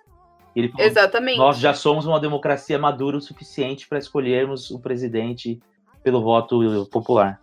Ele 0.56 0.70
falou, 0.70 0.86
Exatamente. 0.86 1.38
nós 1.38 1.58
já 1.58 1.74
somos 1.74 2.06
uma 2.06 2.20
democracia 2.20 2.78
madura 2.78 3.18
o 3.18 3.22
suficiente 3.22 3.88
para 3.88 3.98
escolhermos 3.98 4.70
o 4.70 4.80
presidente 4.80 5.60
pelo 6.04 6.22
voto 6.22 6.60
popular. 6.92 7.40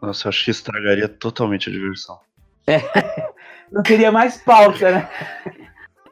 Nossa, 0.00 0.26
eu 0.26 0.28
acho 0.30 0.44
que 0.44 0.50
estragaria 0.50 1.08
totalmente 1.08 1.68
a 1.68 1.72
diversão. 1.72 2.20
Não 3.72 3.82
teria 3.82 4.10
mais 4.12 4.38
pauta, 4.38 4.90
né? 4.90 5.10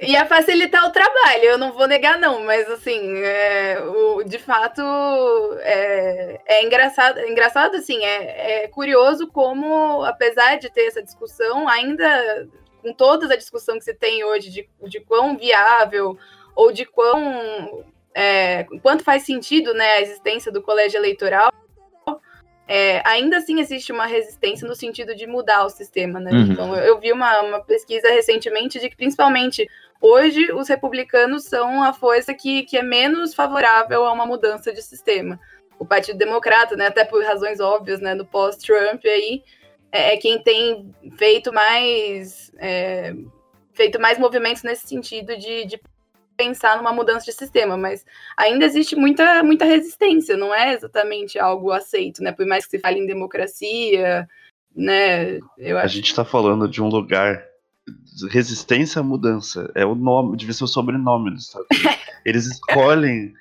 Ia 0.01 0.27
facilitar 0.27 0.85
o 0.85 0.93
trabalho, 0.93 1.45
eu 1.45 1.57
não 1.57 1.73
vou 1.73 1.87
negar, 1.87 2.19
não, 2.19 2.45
mas 2.45 2.69
assim, 2.71 3.23
é, 3.23 3.81
o, 3.81 4.23
de 4.25 4.39
fato 4.39 4.83
é, 5.61 6.39
é 6.45 6.65
engraçado, 6.65 7.19
é 7.19 7.31
engraçado, 7.31 7.77
assim, 7.77 8.05
é, 8.05 8.65
é 8.65 8.69
curioso 8.69 9.27
como, 9.29 10.05
apesar 10.05 10.59
de 10.59 10.69
ter 10.69 10.83
essa 10.83 11.03
discussão, 11.03 11.67
ainda 11.67 12.47
com 12.87 12.93
toda 12.93 13.35
a 13.35 13.37
discussão 13.37 13.79
que 13.79 13.85
se 13.85 13.93
tem 13.93 14.23
hoje 14.23 14.49
de, 14.49 14.69
de 14.85 15.01
quão 15.01 15.37
viável 15.37 16.17
ou 16.55 16.71
de 16.71 16.85
quão 16.85 17.85
é, 18.15 18.65
quanto 18.81 19.03
faz 19.03 19.25
sentido 19.25 19.75
né, 19.75 19.95
a 19.95 20.01
existência 20.03 20.53
do 20.53 20.63
colégio 20.63 20.99
eleitoral, 20.99 21.53
é, 22.69 23.03
ainda 23.05 23.39
assim 23.39 23.59
existe 23.59 23.91
uma 23.91 24.07
resistência 24.07 24.67
no 24.69 24.75
sentido 24.75 25.17
de 25.17 25.27
mudar 25.27 25.65
o 25.65 25.71
sistema, 25.71 26.21
né? 26.21 26.31
Uhum. 26.31 26.53
Então, 26.53 26.77
eu, 26.77 26.85
eu 26.85 27.01
vi 27.01 27.13
uma, 27.13 27.41
uma 27.41 27.61
pesquisa 27.61 28.09
recentemente 28.09 28.81
de 28.81 28.89
que, 28.89 28.97
principalmente, 28.97 29.69
hoje, 30.01 30.53
os 30.53 30.69
republicanos 30.69 31.45
são 31.45 31.83
a 31.83 31.93
força 31.93 32.35
que, 32.35 32.65
que 32.65 32.77
é 32.77 32.83
menos 32.83 33.35
favorável 33.35 34.05
a 34.05 34.13
uma 34.13 34.27
mudança 34.27 34.73
de 34.73 34.83
sistema. 34.83 35.39
O 35.79 35.85
Partido 35.85 36.19
Democrata, 36.19 36.75
né, 36.77 36.87
até 36.87 37.05
por 37.05 37.23
razões 37.25 37.61
óbvias, 37.61 38.01
né, 38.01 38.15
do 38.15 38.25
pós-Trump 38.25 39.05
aí, 39.05 39.43
é, 39.97 40.15
é 40.15 40.17
quem 40.17 40.43
tem 40.43 40.95
feito 41.17 41.53
mais 41.53 42.53
é, 42.59 43.15
feito 43.73 44.01
mais 44.01 44.19
movimentos 44.19 44.63
nesse 44.63 44.87
sentido 44.87 45.37
de, 45.37 45.67
de 45.67 45.81
pensar 46.37 46.77
numa 46.77 46.93
mudança 46.93 47.25
de 47.25 47.33
sistema, 47.33 47.77
mas 47.77 48.05
ainda 48.37 48.65
existe 48.65 48.95
muita, 48.95 49.43
muita 49.43 49.65
resistência, 49.65 50.37
não 50.37 50.55
é 50.55 50.75
exatamente 50.75 51.39
algo 51.39 51.73
aceito, 51.73 52.23
né? 52.23 52.31
Por 52.31 52.47
mais 52.47 52.65
que 52.65 52.73
se 52.73 52.79
fale 52.79 52.99
em 52.99 53.07
democracia, 53.07 54.29
né? 54.75 55.39
Eu 55.57 55.79
A 55.79 55.83
acho 55.83 55.95
gente 55.95 56.15
tá 56.15 56.25
falando 56.25 56.69
de 56.69 56.83
um 56.83 56.89
lugar. 56.89 57.43
Resistência 58.31 59.01
à 59.01 59.03
mudança. 59.03 59.71
É 59.75 59.87
o 59.87 59.95
nome, 59.95 60.37
devia 60.37 60.53
ser 60.53 60.65
o 60.65 60.69
sobrenome 60.69 61.31
dos 61.31 61.45
Estados 61.45 61.67
Unidos. 61.71 61.99
Eles 62.25 62.47
escolhem 62.47 63.33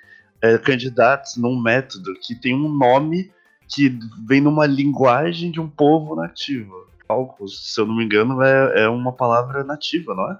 é, 0.42 0.58
candidatos 0.58 1.36
num 1.38 1.60
método 1.60 2.14
que 2.22 2.36
tem 2.36 2.54
um 2.54 2.70
nome 2.70 3.32
que 3.68 3.98
vem 4.28 4.42
numa 4.42 4.66
linguagem 4.66 5.52
de 5.52 5.60
um 5.60 5.70
povo 5.70 6.16
nativo. 6.16 6.86
Cálculos, 7.08 7.74
se 7.74 7.80
eu 7.80 7.86
não 7.86 7.96
me 7.96 8.04
engano, 8.04 8.42
é, 8.42 8.84
é 8.84 8.90
uma 8.90 9.12
palavra 9.12 9.64
nativa, 9.64 10.16
não 10.16 10.32
é? 10.32 10.38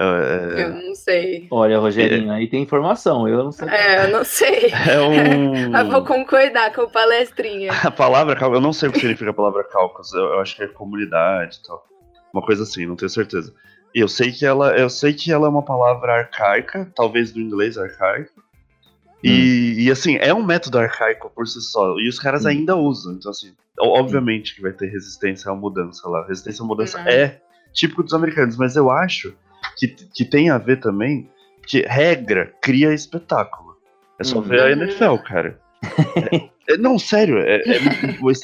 É, 0.00 0.62
eu 0.62 0.74
não 0.74 0.94
sei. 0.94 1.48
Olha, 1.50 1.80
Rogerinho, 1.80 2.30
aí 2.30 2.46
tem 2.46 2.62
informação, 2.62 3.26
eu 3.26 3.42
não 3.42 3.50
sei. 3.50 3.68
É, 3.68 4.04
eu 4.04 4.12
não 4.12 4.24
sei. 4.24 4.70
é 4.88 5.00
um. 5.00 5.70
Mas 5.70 5.88
vou 5.90 6.04
concordar 6.04 6.72
com 6.72 6.82
o 6.82 6.90
palestrinha. 6.90 7.72
A 7.82 7.90
palavra 7.90 8.36
cálculo, 8.36 8.58
eu 8.58 8.62
não 8.62 8.72
sei 8.72 8.88
o 8.88 8.92
que 8.92 9.00
significa 9.00 9.30
a 9.30 9.34
palavra 9.34 9.64
cálculos, 9.64 10.12
eu, 10.14 10.22
eu 10.22 10.40
acho 10.40 10.54
que 10.54 10.62
é 10.62 10.68
comunidade 10.68 11.56
e 11.56 11.66
tal. 11.66 11.84
Uma 12.32 12.42
coisa 12.42 12.62
assim, 12.62 12.86
não 12.86 12.94
tenho 12.94 13.08
certeza. 13.08 13.52
Eu 13.92 14.06
sei 14.06 14.30
que 14.30 14.46
ela, 14.46 14.76
eu 14.78 14.88
sei 14.88 15.12
que 15.12 15.32
ela 15.32 15.46
é 15.46 15.50
uma 15.50 15.64
palavra 15.64 16.12
arcaica, 16.12 16.88
talvez 16.94 17.32
do 17.32 17.40
inglês 17.40 17.76
arcaico. 17.76 18.40
E, 19.22 19.74
e, 19.86 19.90
assim, 19.90 20.16
é 20.16 20.32
um 20.32 20.44
método 20.44 20.78
arcaico 20.78 21.30
por 21.34 21.46
si 21.46 21.60
só, 21.60 21.98
e 21.98 22.08
os 22.08 22.18
caras 22.18 22.44
Hum. 22.44 22.48
ainda 22.48 22.76
usam. 22.76 23.14
Então, 23.14 23.30
assim, 23.30 23.52
obviamente 23.78 24.54
que 24.54 24.62
vai 24.62 24.72
ter 24.72 24.86
resistência 24.88 25.50
à 25.50 25.54
mudança 25.54 26.08
lá. 26.08 26.24
Resistência 26.26 26.62
à 26.62 26.66
mudança 26.66 26.98
Uhum. 27.00 27.08
é 27.08 27.40
típico 27.72 28.02
dos 28.02 28.14
americanos, 28.14 28.56
mas 28.56 28.76
eu 28.76 28.90
acho 28.90 29.34
que, 29.76 29.88
que 29.88 30.24
tem 30.24 30.50
a 30.50 30.58
ver 30.58 30.78
também 30.80 31.28
que 31.66 31.82
regra 31.82 32.52
cria 32.62 32.94
espetáculo. 32.94 33.76
É 34.18 34.24
só 34.24 34.36
Uhum. 34.36 34.42
ver 34.42 34.60
a 34.60 34.64
Uhum. 34.66 34.82
NFL, 34.84 35.16
cara. 35.26 35.60
É- 36.32 36.74
é- 36.74 36.76
não, 36.76 36.98
sério, 36.98 37.38
é- 37.38 37.56
é- 37.56 37.78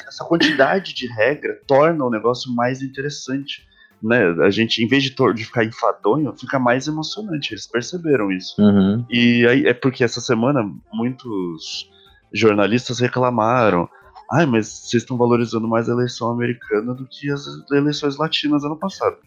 essa 0.07 0.23
quantidade 0.25 0.93
de 0.93 1.07
regra 1.07 1.59
torna 1.67 2.03
o 2.05 2.09
negócio 2.09 2.53
mais 2.53 2.81
interessante. 2.81 3.65
Né? 4.01 4.23
A 4.43 4.49
gente, 4.49 4.83
em 4.83 4.87
vez 4.87 5.03
de, 5.03 5.15
de 5.33 5.45
ficar 5.45 5.63
enfadonho, 5.63 6.33
fica 6.33 6.59
mais 6.59 6.87
emocionante. 6.87 7.53
Eles 7.53 7.67
perceberam 7.67 8.31
isso. 8.31 8.55
Uhum. 8.61 9.05
E 9.09 9.45
aí 9.47 9.65
é 9.65 9.73
porque 9.73 10.03
essa 10.03 10.21
semana 10.21 10.69
muitos 10.93 11.89
jornalistas 12.33 12.99
reclamaram. 12.99 13.89
Ai, 14.31 14.45
mas 14.45 14.67
vocês 14.67 15.03
estão 15.03 15.17
valorizando 15.17 15.67
mais 15.67 15.89
a 15.89 15.93
eleição 15.93 16.29
americana 16.29 16.93
do 16.93 17.05
que 17.05 17.31
as 17.31 17.45
eleições 17.71 18.17
latinas 18.17 18.63
ano 18.63 18.77
passado. 18.77 19.17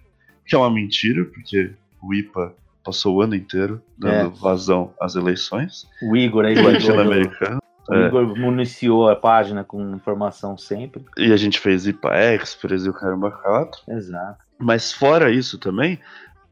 Que 0.46 0.54
é 0.54 0.58
uma 0.58 0.70
mentira, 0.70 1.24
porque 1.24 1.72
o 2.02 2.14
IPA 2.14 2.54
passou 2.84 3.16
o 3.16 3.22
ano 3.22 3.34
inteiro 3.34 3.82
dando 3.98 4.30
vazão 4.30 4.94
às 4.98 5.14
eleições 5.14 5.86
O 6.02 6.16
Igor 6.16 6.44
aí, 6.46 6.54
o 6.56 6.60
Igor, 6.60 6.72
latino-americanas. 6.72 7.58
o 7.88 7.94
Igor 7.94 8.38
municiou 8.38 9.08
a 9.08 9.16
página 9.16 9.62
com 9.62 9.94
informação 9.94 10.56
sempre. 10.56 11.04
E 11.16 11.32
a 11.32 11.36
gente 11.36 11.60
fez 11.60 11.86
IPA 11.86 12.34
Express 12.34 12.86
e 12.86 12.88
o 12.88 12.94
Caramba 12.94 13.30
4. 13.30 13.82
Exato. 13.88 14.47
Mas 14.58 14.92
fora 14.92 15.30
isso 15.30 15.58
também, 15.58 15.98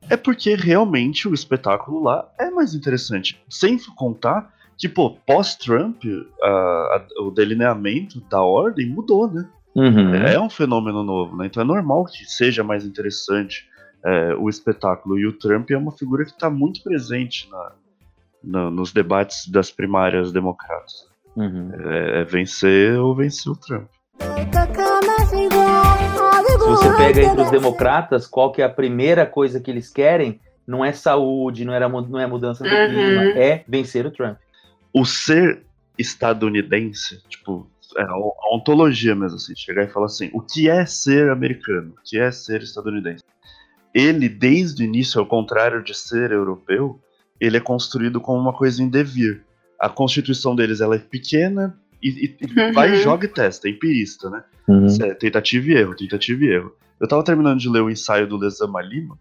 é 0.08 0.16
porque 0.16 0.54
realmente 0.54 1.26
o 1.28 1.34
espetáculo 1.34 2.02
lá 2.02 2.28
é 2.38 2.50
mais 2.50 2.74
interessante. 2.74 3.40
Sem 3.48 3.78
contar 3.96 4.54
que, 4.78 4.88
pô, 4.88 5.10
pós-Trump, 5.26 6.04
o 7.18 7.30
delineamento 7.30 8.20
da 8.30 8.42
ordem 8.42 8.88
mudou, 8.88 9.30
né? 9.30 9.46
Uhum. 9.74 10.14
É 10.14 10.38
um 10.40 10.48
fenômeno 10.48 11.02
novo, 11.02 11.36
né? 11.36 11.46
Então 11.46 11.62
é 11.62 11.66
normal 11.66 12.04
que 12.04 12.24
seja 12.24 12.62
mais 12.64 12.84
interessante 12.84 13.66
é, 14.04 14.34
o 14.34 14.48
espetáculo. 14.48 15.18
E 15.18 15.26
o 15.26 15.32
Trump 15.32 15.70
é 15.70 15.76
uma 15.76 15.92
figura 15.92 16.24
que 16.24 16.30
está 16.30 16.48
muito 16.48 16.82
presente 16.82 17.48
na- 17.50 17.72
na- 18.44 18.70
nos 18.70 18.92
debates 18.92 19.48
das 19.48 19.70
primárias 19.70 20.30
democratas. 20.30 20.92
Uhum. 21.34 21.72
É, 21.90 22.20
é 22.20 22.24
vencer 22.24 22.98
ou 22.98 23.14
vencer 23.14 23.50
o 23.52 23.56
Trump. 23.56 23.88
Se 26.66 26.72
você 26.72 26.96
pega 26.96 27.22
entre 27.22 27.40
os 27.42 27.50
democratas, 27.50 28.26
qual 28.26 28.50
que 28.50 28.60
é 28.60 28.64
a 28.64 28.68
primeira 28.68 29.24
coisa 29.24 29.60
que 29.60 29.70
eles 29.70 29.88
querem? 29.88 30.40
Não 30.66 30.84
é 30.84 30.92
saúde, 30.92 31.64
não, 31.64 31.72
era, 31.72 31.88
não 31.88 32.18
é 32.18 32.26
mudança 32.26 32.64
do 32.64 32.70
Uhum. 32.70 32.86
clima, 32.88 33.22
é 33.38 33.64
vencer 33.68 34.04
o 34.04 34.10
Trump. 34.10 34.36
o 34.92 35.04
ser 35.04 35.62
estadunidense, 35.98 37.22
tipo, 37.28 37.70
é 37.96 38.02
a 38.02 38.06
a 38.06 38.54
ontologia 38.56 39.14
mesmo, 39.14 39.36
assim, 39.36 39.54
chegar 39.54 39.84
e 39.84 39.88
falar 39.88 40.06
assim, 40.06 40.28
o 40.32 40.40
que 40.40 40.68
é 40.68 40.84
ser 40.86 41.30
americano? 41.30 41.94
O 41.98 42.02
que 42.04 42.18
é 42.18 42.30
ser 42.32 42.62
estadunidense? 42.62 43.22
Ele, 43.94 44.28
desde 44.28 44.82
o 44.82 44.86
início, 44.86 45.20
ao 45.20 45.26
contrário 45.26 45.82
de 45.84 45.94
ser 45.94 46.32
europeu, 46.32 46.98
ele 47.40 47.56
é 47.56 47.60
construído 47.60 48.20
como 48.20 48.40
uma 48.40 48.52
coisa 48.52 48.82
em 48.82 48.88
devir. 48.88 49.44
A 49.80 49.88
constituição 49.88 50.56
deles, 50.56 50.80
ela 50.80 50.96
é 50.96 50.98
pequena 50.98 51.78
e, 52.08 52.24
e- 52.24 52.36
e 52.40 52.60
Uhum. 52.60 52.72
vai, 52.72 52.94
joga 52.96 53.24
e 53.26 53.28
testa, 53.28 53.68
é 53.68 53.70
empirista, 53.70 54.30
né? 54.30 54.44
Isso 54.86 55.02
é 55.04 55.14
tentativa 55.14 55.66
e 55.68 55.74
erro, 55.74 55.94
tentativa 55.94 56.44
e 56.44 56.48
erro. 56.48 56.72
Eu 57.00 57.06
tava 57.06 57.22
terminando 57.22 57.58
de 57.58 57.68
ler 57.68 57.82
o 57.82 57.90
ensaio 57.90 58.26
do 58.26 58.36
Lezama 58.36 58.80
Lima, 58.82 59.18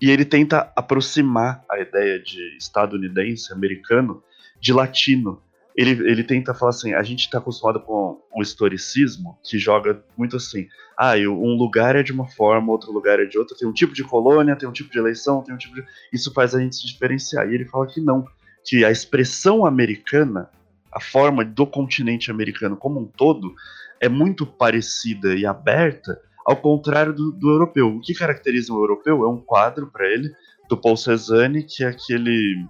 e 0.00 0.10
ele 0.10 0.24
tenta 0.24 0.72
aproximar 0.74 1.62
a 1.70 1.78
ideia 1.78 2.18
de 2.18 2.56
estadunidense, 2.56 3.52
americano, 3.52 4.22
de 4.60 4.72
latino. 4.72 5.42
Ele, 5.76 5.90
ele 6.10 6.24
tenta 6.24 6.52
falar 6.54 6.70
assim, 6.70 6.94
a 6.94 7.02
gente 7.02 7.30
tá 7.30 7.38
acostumado 7.38 7.80
com 7.80 8.18
o 8.34 8.42
historicismo, 8.42 9.38
que 9.44 9.58
joga 9.58 10.02
muito 10.16 10.36
assim, 10.36 10.66
ah, 10.96 11.14
um 11.16 11.54
lugar 11.56 11.96
é 11.96 12.02
de 12.02 12.12
uma 12.12 12.26
forma, 12.26 12.72
outro 12.72 12.92
lugar 12.92 13.20
é 13.20 13.24
de 13.24 13.38
outra, 13.38 13.56
tem 13.56 13.68
um 13.68 13.72
tipo 13.72 13.92
de 13.94 14.02
colônia, 14.02 14.56
tem 14.56 14.68
um 14.68 14.72
tipo 14.72 14.90
de 14.90 14.98
eleição, 14.98 15.42
tem 15.42 15.54
um 15.54 15.58
tipo 15.58 15.74
de... 15.74 15.84
Isso 16.12 16.32
faz 16.32 16.54
a 16.54 16.60
gente 16.60 16.76
se 16.76 16.86
diferenciar. 16.86 17.48
E 17.50 17.54
ele 17.54 17.64
fala 17.66 17.86
que 17.86 18.00
não, 18.00 18.24
que 18.64 18.84
a 18.84 18.90
expressão 18.90 19.64
americana, 19.64 20.50
a 20.92 21.00
forma 21.00 21.44
do 21.44 21.66
continente 21.66 22.30
americano 22.30 22.76
como 22.76 23.00
um 23.00 23.06
todo, 23.06 23.54
é 24.00 24.08
muito 24.08 24.46
parecida 24.46 25.34
e 25.34 25.46
aberta, 25.46 26.20
ao 26.46 26.56
contrário 26.56 27.12
do, 27.12 27.32
do 27.32 27.50
europeu. 27.50 27.88
O 27.88 28.00
que 28.00 28.14
caracteriza 28.14 28.72
o 28.72 28.82
europeu 28.82 29.24
é 29.24 29.28
um 29.28 29.40
quadro 29.40 29.86
para 29.88 30.08
ele 30.08 30.32
do 30.68 30.76
Paul 30.76 30.96
Cézanne, 30.96 31.62
que 31.64 31.84
é 31.84 31.88
aquele 31.88 32.66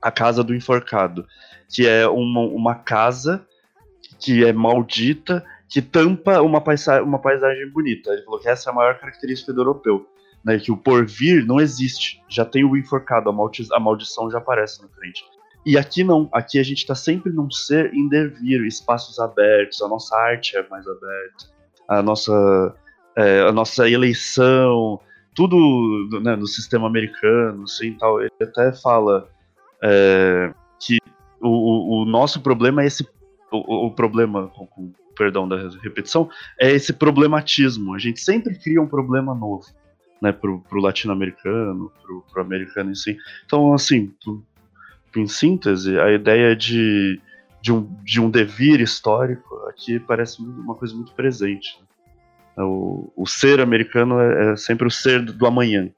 a 0.00 0.10
casa 0.10 0.44
do 0.44 0.54
enforcado, 0.54 1.26
que 1.68 1.86
é 1.86 2.06
uma, 2.06 2.40
uma 2.40 2.74
casa 2.74 3.46
que 4.18 4.44
é 4.44 4.52
maldita, 4.52 5.44
que 5.68 5.80
tampa 5.80 6.42
uma, 6.42 6.60
paisa 6.60 7.02
uma 7.02 7.18
paisagem 7.18 7.70
bonita. 7.70 8.10
Ele 8.10 8.22
falou 8.22 8.38
que 8.38 8.48
essa 8.48 8.68
é 8.68 8.72
a 8.72 8.74
maior 8.74 8.98
característica 8.98 9.52
do 9.52 9.62
europeu, 9.62 10.06
né, 10.44 10.58
que 10.58 10.70
o 10.70 10.76
porvir 10.76 11.44
não 11.46 11.58
existe, 11.58 12.22
já 12.28 12.44
tem 12.44 12.64
o 12.64 12.76
enforcado, 12.76 13.30
a, 13.30 13.32
maldi 13.32 13.66
a 13.72 13.80
maldição 13.80 14.30
já 14.30 14.38
aparece 14.38 14.82
na 14.82 14.88
frente. 14.88 15.24
E 15.66 15.78
aqui 15.78 16.04
não, 16.04 16.28
aqui 16.32 16.58
a 16.58 16.62
gente 16.62 16.78
está 16.78 16.94
sempre 16.94 17.32
num 17.32 17.50
ser 17.50 17.92
em 17.94 18.08
devir, 18.08 18.64
espaços 18.66 19.18
abertos, 19.18 19.80
a 19.80 19.88
nossa 19.88 20.14
arte 20.16 20.56
é 20.56 20.68
mais 20.68 20.86
aberta, 20.86 21.46
a 21.88 22.02
nossa, 22.02 22.74
é, 23.16 23.40
a 23.40 23.52
nossa 23.52 23.88
eleição, 23.88 25.00
tudo 25.34 26.20
né, 26.20 26.36
no 26.36 26.46
sistema 26.46 26.86
americano, 26.86 27.64
assim, 27.64 27.94
tal. 27.94 28.20
Ele 28.20 28.30
até 28.42 28.72
fala 28.72 29.28
é, 29.82 30.52
que 30.78 30.98
o, 31.40 32.02
o, 32.02 32.04
nosso 32.04 32.40
problema 32.40 32.82
é 32.82 32.86
esse, 32.86 33.06
o, 33.50 33.86
o 33.86 33.90
problema, 33.90 34.48
com, 34.48 34.66
com 34.66 34.92
perdão 35.16 35.48
da 35.48 35.56
repetição, 35.82 36.28
é 36.60 36.70
esse 36.70 36.92
problematismo. 36.92 37.94
A 37.94 37.98
gente 37.98 38.20
sempre 38.20 38.58
cria 38.58 38.80
um 38.80 38.86
problema 38.86 39.34
novo, 39.34 39.66
né, 40.20 40.30
pro, 40.30 40.60
pro 40.60 40.80
latino-americano, 40.80 41.90
pro, 42.02 42.24
pro 42.32 42.42
americano 42.42 42.90
em 42.90 42.94
si. 42.94 43.16
Então, 43.44 43.72
assim, 43.72 44.12
em 45.20 45.26
síntese, 45.26 45.98
a 45.98 46.10
ideia 46.12 46.54
de, 46.54 47.20
de, 47.60 47.72
um, 47.72 47.88
de 48.02 48.20
um 48.20 48.30
devir 48.30 48.80
histórico 48.80 49.54
aqui 49.68 49.98
parece 49.98 50.40
uma 50.42 50.74
coisa 50.74 50.94
muito 50.94 51.12
presente. 51.12 51.78
né? 52.56 52.62
O, 52.64 53.12
o 53.16 53.26
ser 53.26 53.60
americano 53.60 54.20
é, 54.20 54.52
é 54.52 54.56
sempre 54.56 54.86
o 54.86 54.90
ser 54.90 55.24
do, 55.24 55.32
do 55.32 55.46
amanhã. 55.46 55.90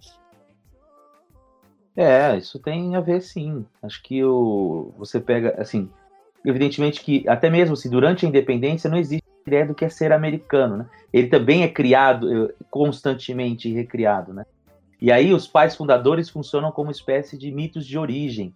É, 1.97 2.37
isso 2.37 2.59
tem 2.59 2.95
a 2.95 3.01
ver 3.01 3.23
sim. 3.23 3.64
Acho 3.83 4.03
que 4.03 4.23
o, 4.23 4.93
você 4.99 5.19
pega, 5.19 5.55
assim, 5.59 5.89
evidentemente 6.45 7.01
que 7.01 7.27
até 7.29 7.49
mesmo 7.49 7.77
se 7.77 7.89
durante 7.89 8.27
a 8.27 8.29
independência 8.29 8.91
não 8.91 8.99
existe 8.99 9.25
ideia 9.47 9.64
do 9.64 9.75
que 9.75 9.85
é 9.85 9.89
ser 9.89 10.12
americano, 10.12 10.77
né? 10.77 10.87
Ele 11.12 11.29
também 11.29 11.62
é 11.62 11.69
criado 11.69 12.47
eh, 12.47 12.55
constantemente 12.71 13.73
recriado, 13.73 14.35
né? 14.35 14.45
E 15.01 15.12
aí 15.12 15.33
os 15.33 15.47
pais 15.47 15.77
fundadores 15.77 16.29
funcionam 16.29 16.73
como 16.73 16.91
espécie 16.91 17.39
de 17.39 17.51
mitos 17.53 17.87
de 17.87 17.97
origem, 17.97 18.53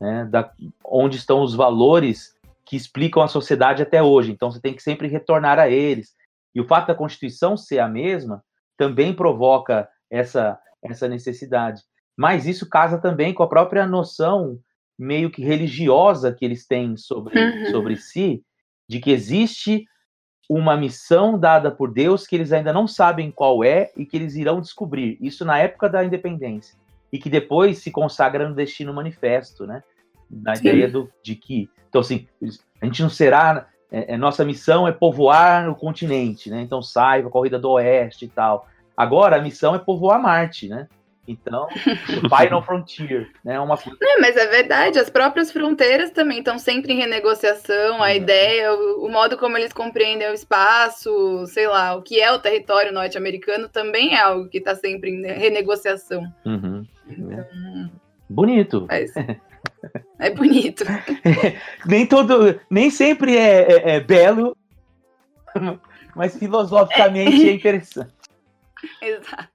né? 0.00 0.26
Da, 0.30 0.50
onde 0.84 1.16
estão 1.16 1.42
os 1.42 1.54
valores 1.54 2.34
que 2.64 2.76
explicam 2.76 3.22
a 3.22 3.28
sociedade 3.28 3.82
até 3.82 4.02
hoje. 4.02 4.30
Então 4.30 4.50
você 4.50 4.60
tem 4.60 4.74
que 4.74 4.82
sempre 4.82 5.08
retornar 5.08 5.58
a 5.58 5.68
eles. 5.68 6.14
E 6.54 6.60
o 6.60 6.66
fato 6.66 6.88
da 6.88 6.94
Constituição 6.94 7.56
ser 7.56 7.78
a 7.78 7.88
mesma 7.88 8.42
também 8.76 9.14
provoca 9.14 9.88
essa, 10.10 10.58
essa 10.82 11.08
necessidade. 11.08 11.82
Mas 12.16 12.46
isso 12.46 12.68
casa 12.68 12.98
também 12.98 13.32
com 13.32 13.42
a 13.42 13.48
própria 13.48 13.86
noção 13.86 14.58
meio 14.98 15.30
que 15.30 15.42
religiosa 15.42 16.32
que 16.32 16.44
eles 16.44 16.66
têm 16.66 16.96
sobre, 16.96 17.38
Uhum. 17.38 17.70
sobre 17.70 17.96
si, 17.96 18.42
de 18.88 18.98
que 18.98 19.12
existe 19.12 19.86
uma 20.48 20.76
missão 20.76 21.38
dada 21.38 21.70
por 21.70 21.92
Deus 21.92 22.26
que 22.26 22.34
eles 22.34 22.52
ainda 22.52 22.72
não 22.72 22.88
sabem 22.88 23.30
qual 23.30 23.62
é 23.62 23.92
e 23.96 24.04
que 24.04 24.16
eles 24.16 24.34
irão 24.34 24.60
descobrir. 24.60 25.16
Isso 25.20 25.44
na 25.44 25.58
época 25.58 25.88
da 25.88 26.04
independência. 26.04 26.76
E 27.12 27.18
que 27.18 27.30
depois 27.30 27.78
se 27.78 27.90
consagra 27.90 28.48
no 28.48 28.54
Destino 28.54 28.92
Manifesto, 28.92 29.66
né? 29.66 29.82
Na 30.30 30.54
Sim. 30.54 30.68
ideia 30.68 30.88
do, 30.88 31.10
de 31.22 31.34
que. 31.34 31.70
Então, 31.88 32.00
assim, 32.00 32.26
a 32.80 32.86
gente 32.86 33.02
não 33.02 33.10
será. 33.10 33.66
É, 33.90 34.14
é, 34.14 34.16
nossa 34.18 34.44
missão 34.44 34.86
é 34.86 34.92
povoar 34.92 35.68
o 35.70 35.74
continente, 35.74 36.50
né? 36.50 36.60
Então 36.60 36.82
sai 36.82 37.20
para 37.20 37.28
a 37.28 37.32
corrida 37.32 37.58
do 37.58 37.70
oeste 37.70 38.26
e 38.26 38.28
tal. 38.28 38.68
Agora 38.94 39.36
a 39.36 39.40
missão 39.40 39.74
é 39.74 39.78
povoar 39.78 40.20
Marte, 40.20 40.68
né? 40.68 40.88
Então, 41.30 41.68
Final 41.70 42.62
Frontier, 42.64 43.28
né? 43.44 43.60
Uma 43.60 43.76
coisa 43.76 43.98
É, 44.02 44.18
mas 44.18 44.34
é 44.34 44.46
verdade, 44.46 44.98
as 44.98 45.10
próprias 45.10 45.52
fronteiras 45.52 46.10
também 46.10 46.38
estão 46.38 46.58
sempre 46.58 46.94
em 46.94 46.96
renegociação, 46.96 48.02
a 48.02 48.06
Uhum. 48.08 48.14
ideia, 48.14 48.72
o, 48.72 49.04
o 49.04 49.08
modo 49.10 49.36
como 49.36 49.56
eles 49.58 49.72
compreendem 49.72 50.30
o 50.30 50.34
espaço, 50.34 51.44
sei 51.48 51.66
lá, 51.68 51.94
o 51.94 52.02
que 52.02 52.18
é 52.18 52.32
o 52.32 52.38
território 52.38 52.92
norte-americano 52.92 53.68
também 53.68 54.14
é 54.14 54.20
algo 54.20 54.48
que 54.48 54.56
está 54.56 54.74
sempre 54.74 55.10
em 55.10 55.22
renegociação. 55.26 56.22
Uhum. 56.46 56.86
Então, 57.06 57.44
bonito. 58.30 58.86
mas 58.88 59.12
é 60.18 60.30
bonito. 60.30 60.84
Nem 61.84 62.06
todo, 62.06 62.58
nem 62.70 62.88
sempre 62.90 63.36
é, 63.36 63.60
é- 63.70 63.90
é 63.96 64.00
belo, 64.00 64.56
mas 66.16 66.38
filosoficamente 66.38 67.48
é 67.48 67.52
interessante. 67.52 68.12
Exato. 69.02 69.48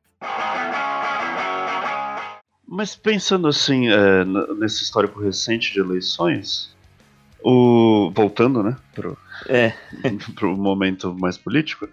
Mas 2.74 2.95
pensando 2.95 3.47
assim, 3.47 3.88
é, 3.88 4.26
nesse 4.57 4.82
histórico 4.82 5.21
recente 5.21 5.71
de 5.71 5.80
eleições, 5.80 6.76
o 7.43 8.11
voltando, 8.15 8.63
né, 8.63 8.76
pro, 8.95 9.15
É. 9.47 9.74
pro 10.34 10.57
momento 10.57 11.13
mais 11.13 11.38
político, 11.38 11.88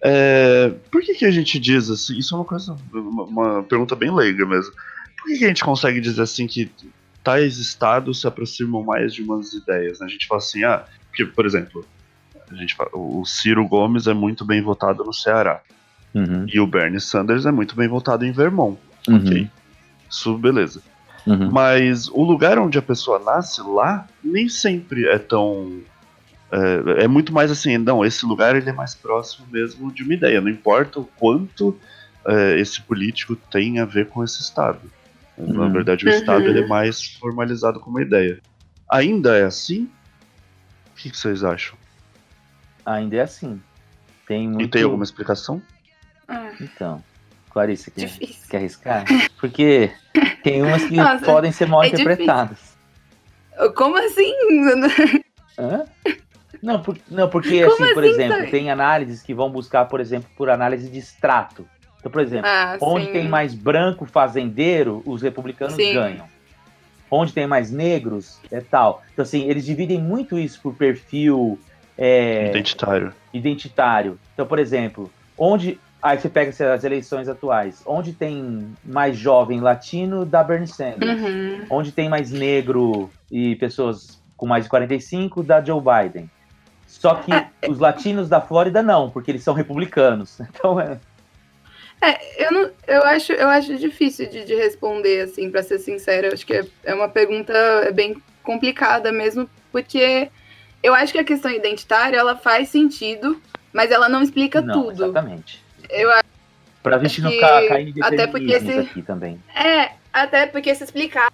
é, 0.00 0.72
por 0.88 1.02
que 1.02 1.14
que 1.14 1.24
a 1.24 1.32
gente 1.32 1.58
diz 1.58 1.90
assim? 1.90 2.16
Isso 2.16 2.32
é 2.32 2.38
uma 2.38 2.44
coisa, 2.44 2.76
uma, 2.92 3.24
uma 3.24 3.62
pergunta 3.64 3.96
bem 3.96 4.14
leiga 4.14 4.46
mesmo. 4.46 4.72
Por 5.18 5.26
que, 5.26 5.38
que 5.38 5.44
a 5.46 5.48
gente 5.48 5.64
consegue 5.64 6.00
dizer 6.00 6.22
assim 6.22 6.46
que 6.46 6.70
tais 7.24 7.58
estados 7.58 8.20
se 8.20 8.28
aproximam 8.28 8.84
mais 8.84 9.12
de 9.12 9.22
umas 9.22 9.52
ideias? 9.52 9.98
né? 9.98 10.06
A 10.06 10.08
gente 10.08 10.28
fala 10.28 10.38
assim, 10.38 10.62
ah, 10.62 10.84
porque, 11.08 11.24
por 11.24 11.44
exemplo, 11.44 11.84
a 12.48 12.54
gente 12.54 12.72
fala, 12.76 12.90
o 12.92 13.24
Ciro 13.24 13.66
Gomes 13.66 14.06
é 14.06 14.14
muito 14.14 14.44
bem 14.44 14.62
votado 14.62 15.02
no 15.02 15.12
Ceará 15.12 15.60
Uhum, 16.14 16.46
e 16.48 16.60
o 16.60 16.66
Bernie 16.68 17.00
Sanders 17.00 17.44
é 17.44 17.50
muito 17.50 17.74
bem 17.74 17.88
votado 17.88 18.24
em 18.24 18.30
Vermont. 18.30 18.78
uhum, 19.08 19.16
Ok. 19.16 19.50
Isso, 20.10 20.36
beleza. 20.38 20.82
uhum. 21.26 21.50
Mas 21.50 22.08
o 22.08 22.22
lugar 22.22 22.58
onde 22.58 22.78
a 22.78 22.82
pessoa 22.82 23.18
nasce 23.18 23.60
lá 23.62 24.06
nem 24.22 24.48
sempre 24.48 25.06
é 25.08 25.18
tão. 25.18 25.80
É, 26.52 27.04
é 27.04 27.08
muito 27.08 27.32
mais 27.32 27.50
assim, 27.50 27.76
não, 27.78 28.04
esse 28.04 28.24
lugar 28.24 28.54
ele 28.54 28.70
é 28.70 28.72
mais 28.72 28.94
próximo 28.94 29.46
mesmo 29.50 29.92
de 29.92 30.02
uma 30.04 30.14
ideia. 30.14 30.40
Não 30.40 30.48
importa 30.48 31.00
o 31.00 31.04
quanto 31.18 31.76
é, 32.26 32.58
esse 32.60 32.80
político 32.82 33.34
tem 33.50 33.80
a 33.80 33.84
ver 33.84 34.08
com 34.08 34.22
esse 34.22 34.40
Estado. 34.42 34.80
Na 35.36 35.64
Uhum. 35.64 35.72
verdade, 35.72 36.04
o 36.06 36.08
Uhum. 36.08 36.14
Estado 36.14 36.44
ele 36.48 36.60
é 36.60 36.66
mais 36.66 37.02
formalizado 37.16 37.80
como 37.80 37.98
ideia. 38.00 38.40
Ainda 38.90 39.36
é 39.36 39.44
assim? 39.44 39.88
O 40.92 40.94
que, 41.02 41.10
que 41.10 41.16
vocês 41.18 41.42
acham? 41.42 41.76
Ainda 42.86 43.16
é 43.16 43.20
assim. 43.20 43.60
Tem 44.28 44.46
muito. 44.48 44.62
E 44.62 44.68
tem 44.68 44.82
alguma 44.84 45.02
explicação? 45.02 45.60
Ah, 46.28 46.52
Então, 46.60 47.02
Clarice, 47.54 47.88
quer, 47.92 48.06
difícil. 48.06 48.48
quer 48.50 48.56
arriscar? 48.56 49.04
Porque 49.40 49.92
tem 50.42 50.60
umas 50.60 50.84
que 50.84 50.96
Nossa, 50.96 51.24
podem 51.24 51.52
ser 51.52 51.68
mal 51.68 51.84
é 51.84 51.86
interpretadas. 51.86 52.58
Como 53.76 53.96
assim? 53.96 54.34
Hã? 55.56 55.84
Não, 56.60 56.82
por- 56.82 56.98
não, 57.08 57.28
porque 57.30 57.62
Como 57.62 57.72
assim, 57.84 57.94
por 57.94 58.02
assim, 58.02 58.12
exemplo, 58.12 58.38
Thay? 58.40 58.50
tem 58.50 58.70
análises 58.72 59.22
que 59.22 59.32
vão 59.32 59.48
buscar, 59.50 59.84
por 59.84 60.00
exemplo, 60.00 60.28
por 60.36 60.50
análise 60.50 60.90
de 60.90 60.98
extrato. 60.98 61.64
Então, 62.00 62.10
por 62.10 62.20
exemplo, 62.20 62.50
Ah, 62.50 62.76
onde 62.80 63.06
sim. 63.06 63.12
tem 63.12 63.28
mais 63.28 63.54
branco 63.54 64.04
fazendeiro, 64.04 65.00
os 65.06 65.22
republicanos 65.22 65.76
Sim. 65.76 65.92
ganham. 65.92 66.26
Onde 67.08 67.32
tem 67.32 67.46
mais 67.46 67.70
negros, 67.70 68.40
é 68.50 68.60
tal. 68.60 69.00
Então, 69.12 69.22
assim, 69.22 69.48
eles 69.48 69.64
dividem 69.64 70.00
muito 70.00 70.36
isso 70.36 70.60
por 70.60 70.74
perfil 70.74 71.60
é, 71.96 72.48
Identitário. 72.50 73.14
identitário. 73.32 74.18
Então, 74.32 74.44
por 74.44 74.58
exemplo, 74.58 75.08
onde. 75.38 75.78
Aí 76.04 76.18
você 76.18 76.28
pega 76.28 76.74
as 76.74 76.84
eleições 76.84 77.30
atuais. 77.30 77.82
Onde 77.86 78.12
tem 78.12 78.70
mais 78.84 79.16
jovem 79.16 79.60
latino, 79.62 80.26
dá 80.26 80.44
Bernie 80.44 80.68
Sanders. 80.68 81.18
Uhum. 81.18 81.64
Onde 81.70 81.92
tem 81.92 82.10
mais 82.10 82.30
negro 82.30 83.10
e 83.32 83.56
pessoas 83.56 84.22
com 84.36 84.46
mais 84.46 84.64
de 84.64 84.70
45, 84.70 85.42
dá 85.42 85.64
Joe 85.64 85.80
Biden. 85.80 86.28
Só 86.86 87.14
que 87.14 87.32
os 87.66 87.78
latinos 87.78 88.28
da 88.28 88.38
Flórida 88.38 88.82
não, 88.82 89.08
porque 89.08 89.30
eles 89.30 89.42
são 89.42 89.54
republicanos. 89.54 90.38
Então 90.54 90.78
é. 90.78 91.00
Eu, 92.36 92.52
não, 92.52 92.70
eu, 92.86 93.02
acho, 93.04 93.32
eu 93.32 93.48
acho 93.48 93.74
difícil 93.78 94.28
de, 94.28 94.44
de 94.44 94.54
responder, 94.54 95.22
assim, 95.22 95.50
para 95.50 95.62
ser 95.62 95.78
sincera. 95.78 96.26
Eu 96.26 96.34
acho 96.34 96.44
que 96.44 96.52
é, 96.52 96.66
é 96.84 96.94
uma 96.94 97.08
pergunta 97.08 97.54
bem 97.94 98.22
complicada 98.42 99.10
mesmo, 99.10 99.48
porque 99.72 100.28
eu 100.82 100.92
acho 100.92 101.14
que 101.14 101.18
a 101.18 101.24
questão 101.24 101.50
identitária 101.50 102.18
ela 102.18 102.36
faz 102.36 102.68
sentido, 102.68 103.40
mas 103.72 103.90
ela 103.90 104.06
não 104.06 104.20
explica 104.20 104.60
não, 104.60 104.82
tudo. 104.82 105.04
exatamente. 105.04 105.63
Eu 105.90 106.10
acho 106.10 106.24
Pra 106.82 106.98
gente 106.98 107.22
não 107.22 107.30
cair 107.40 107.96
em 107.96 108.02
até 108.02 108.26
porque 108.26 108.52
esse- 108.52 108.70
aqui 108.80 109.02
também. 109.02 109.42
É, 109.54 109.92
até 110.12 110.46
porque 110.46 110.74
se 110.74 110.84
explicar. 110.84 111.32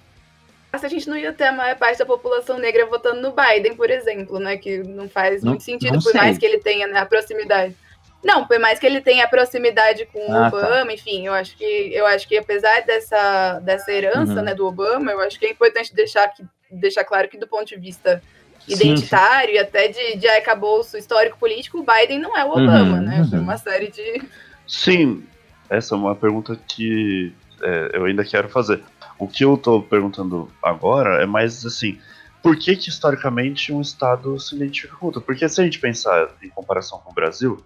A 0.72 0.88
gente 0.88 1.08
não 1.10 1.16
ia 1.16 1.32
ter 1.32 1.44
a 1.46 1.52
maior 1.52 1.74
parte 1.76 1.98
da 1.98 2.06
população 2.06 2.56
negra 2.56 2.86
votando 2.86 3.20
no 3.20 3.32
Biden, 3.34 3.74
por 3.74 3.90
exemplo, 3.90 4.38
né? 4.38 4.56
Que 4.56 4.78
não 4.78 5.08
faz 5.08 5.42
Não- 5.42 5.50
muito 5.50 5.64
sentido, 5.64 5.94
por 6.00 6.12
sei. 6.12 6.20
mais 6.20 6.38
que 6.38 6.46
ele 6.46 6.58
tenha 6.58 6.86
né, 6.86 7.00
a 7.00 7.06
proximidade. 7.06 7.74
Não, 8.22 8.46
por 8.46 8.60
mais 8.60 8.78
que 8.78 8.86
ele 8.86 9.00
tenha 9.00 9.24
a 9.24 9.28
proximidade 9.28 10.06
com 10.12 10.20
o 10.30 10.32
Ah, 10.36 10.50
tá. 10.50 10.56
Obama, 10.58 10.92
enfim, 10.92 11.26
eu 11.26 11.32
acho 11.32 11.56
que 11.56 11.64
eu 11.92 12.06
acho 12.06 12.28
que 12.28 12.36
apesar 12.38 12.82
dessa, 12.82 13.58
dessa 13.60 13.90
herança 13.90 14.34
Uhum. 14.34 14.42
né, 14.42 14.54
do 14.54 14.64
Obama, 14.66 15.10
eu 15.10 15.20
acho 15.20 15.38
que 15.40 15.46
é 15.46 15.50
importante 15.50 15.92
deixar, 15.92 16.28
que, 16.28 16.44
deixar 16.70 17.02
claro 17.02 17.28
que 17.28 17.36
do 17.38 17.48
ponto 17.48 17.64
de 17.66 17.76
vista 17.76 18.22
Sim, 18.66 18.74
identitário 18.74 19.54
e 19.54 19.58
até 19.58 19.88
de, 19.88 20.16
de 20.16 20.28
arcabouço 20.28 20.96
histórico-político, 20.96 21.78
o 21.78 21.84
Biden 21.84 22.18
não 22.18 22.36
é 22.36 22.44
o 22.44 22.48
Uhum, 22.48 22.64
Obama, 22.64 23.00
né? 23.00 23.26
Por 23.28 23.38
uhum. 23.38 23.44
uma 23.44 23.56
série 23.56 23.90
de. 23.90 24.22
Sim, 24.66 25.24
essa 25.68 25.94
é 25.94 25.98
uma 25.98 26.14
pergunta 26.14 26.58
que 26.68 27.32
é, 27.62 27.90
eu 27.94 28.04
ainda 28.04 28.24
quero 28.24 28.48
fazer. 28.48 28.82
O 29.18 29.26
que 29.28 29.44
eu 29.44 29.56
tô 29.56 29.82
perguntando 29.82 30.50
agora 30.62 31.22
é 31.22 31.26
mais 31.26 31.64
assim, 31.66 31.98
por 32.42 32.56
que 32.56 32.74
que 32.76 32.88
historicamente 32.88 33.72
um 33.72 33.80
estado 33.80 34.38
se 34.38 34.54
identifica 34.54 34.96
com 34.96 35.06
outro? 35.06 35.20
Porque 35.20 35.48
se 35.48 35.60
a 35.60 35.64
gente 35.64 35.78
pensar 35.78 36.28
em 36.42 36.48
comparação 36.48 36.98
com 36.98 37.10
o 37.10 37.14
Brasil, 37.14 37.62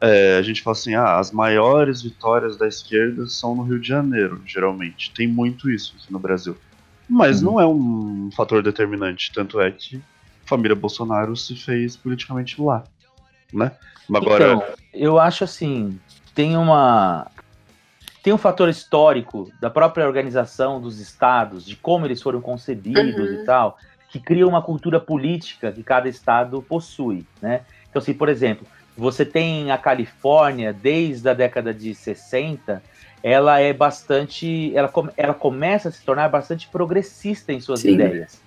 é, 0.00 0.36
a 0.38 0.42
gente 0.42 0.62
fala 0.62 0.76
assim, 0.76 0.94
ah, 0.94 1.18
as 1.18 1.30
maiores 1.30 2.02
vitórias 2.02 2.56
da 2.56 2.66
esquerda 2.66 3.26
são 3.26 3.54
no 3.54 3.62
Rio 3.62 3.78
de 3.80 3.86
Janeiro, 3.88 4.40
geralmente. 4.46 5.12
Tem 5.12 5.26
muito 5.28 5.70
isso 5.70 5.94
aqui 5.96 6.12
no 6.12 6.18
Brasil. 6.18 6.56
Mas 7.08 7.42
Uhum. 7.42 7.52
não 7.52 7.60
é 7.60 7.66
um 7.66 8.30
fator 8.36 8.62
determinante, 8.62 9.30
tanto 9.32 9.60
é 9.60 9.70
que 9.70 10.00
família 10.48 10.74
Bolsonaro 10.74 11.36
se 11.36 11.54
fez 11.56 11.96
politicamente 11.96 12.60
lá, 12.60 12.82
né? 13.52 13.72
Agora, 14.12 14.52
Então, 14.52 14.64
eu 14.92 15.18
acho 15.18 15.44
assim, 15.44 15.98
tem 16.34 16.56
uma 16.56 17.26
tem 18.22 18.32
um 18.32 18.38
fator 18.38 18.68
histórico 18.68 19.50
da 19.60 19.70
própria 19.70 20.06
organização 20.06 20.80
dos 20.80 20.98
estados, 20.98 21.64
de 21.64 21.76
como 21.76 22.04
eles 22.04 22.20
foram 22.20 22.40
concebidos 22.40 23.30
Uhum. 23.30 23.34
e 23.42 23.44
tal, 23.44 23.78
que 24.10 24.18
cria 24.18 24.46
uma 24.46 24.60
cultura 24.60 24.98
política 24.98 25.70
que 25.70 25.82
cada 25.82 26.08
estado 26.08 26.60
possui, 26.62 27.24
né? 27.40 27.62
Então, 27.88 28.02
assim, 28.02 28.12
por 28.12 28.28
exemplo, 28.28 28.66
você 28.96 29.24
tem 29.24 29.70
a 29.70 29.78
Califórnia 29.78 30.72
desde 30.72 31.28
a 31.28 31.34
década 31.34 31.72
de 31.72 31.94
60, 31.94 32.82
ela 33.22 33.60
é 33.60 33.72
bastante, 33.72 34.72
ela, 34.74 34.92
ela 35.16 35.34
começa 35.34 35.88
a 35.88 35.92
se 35.92 36.04
tornar 36.04 36.28
bastante 36.28 36.68
progressista 36.68 37.52
em 37.52 37.60
suas 37.60 37.80
Sim. 37.80 37.94
ideias, 37.94 38.40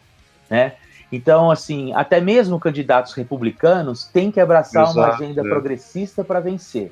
né? 0.49 0.73
Então, 1.11 1.51
assim, 1.51 1.93
até 1.93 2.21
mesmo 2.21 2.59
candidatos 2.59 3.13
republicanos 3.13 4.05
têm 4.05 4.31
que 4.31 4.39
abraçar 4.39 4.83
uma 4.85 4.91
Exato, 4.91 5.15
agenda 5.15 5.41
é. 5.41 5.43
progressista 5.43 6.23
para 6.23 6.39
vencer. 6.39 6.91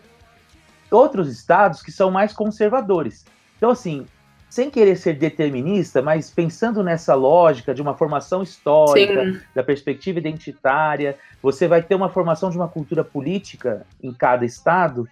Outros 0.91 1.31
estados 1.31 1.81
que 1.81 1.91
são 1.91 2.11
mais 2.11 2.33
conservadores. 2.33 3.25
Então, 3.57 3.69
assim, 3.69 4.05
sem 4.49 4.69
querer 4.69 4.97
ser 4.97 5.13
determinista, 5.13 6.01
mas 6.01 6.29
pensando 6.29 6.83
nessa 6.83 7.13
lógica 7.13 7.73
de 7.73 7.81
uma 7.81 7.95
formação 7.95 8.41
histórica, 8.41 9.25
Sim. 9.25 9.39
da 9.53 9.63
perspectiva 9.63 10.17
identitária, 10.17 11.15
você 11.41 11.67
vai 11.67 11.81
ter 11.83 11.95
uma 11.95 12.09
formação 12.09 12.49
de 12.49 12.57
uma 12.57 12.67
cultura 12.67 13.03
política 13.03 13.85
em 14.01 14.11
cada 14.11 14.43
estado 14.43 15.07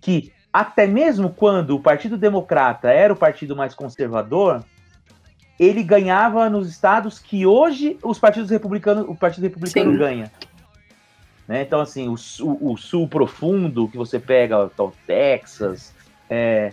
que, 0.00 0.32
até 0.52 0.86
mesmo 0.86 1.30
quando 1.30 1.76
o 1.76 1.80
Partido 1.80 2.18
Democrata 2.18 2.90
era 2.90 3.12
o 3.12 3.16
partido 3.16 3.54
mais 3.54 3.74
conservador, 3.74 4.64
ele 5.60 5.82
ganhava 5.82 6.48
nos 6.48 6.70
estados 6.70 7.18
que 7.18 7.44
hoje 7.44 7.98
os 8.02 8.18
partidos 8.18 8.48
republicanos, 8.48 9.06
o 9.06 9.14
Partido 9.14 9.44
Republicano 9.44 9.92
Sim. 9.92 9.98
ganha. 9.98 10.32
Né? 11.46 11.60
Então, 11.60 11.82
assim, 11.82 12.08
o, 12.08 12.16
sul- 12.16 12.58
o 12.62 12.78
sul 12.78 13.06
profundo 13.06 13.86
que 13.86 13.98
você 13.98 14.18
pega, 14.18 14.58
o 14.64 14.92
Texas, 15.06 15.92
é, 16.30 16.72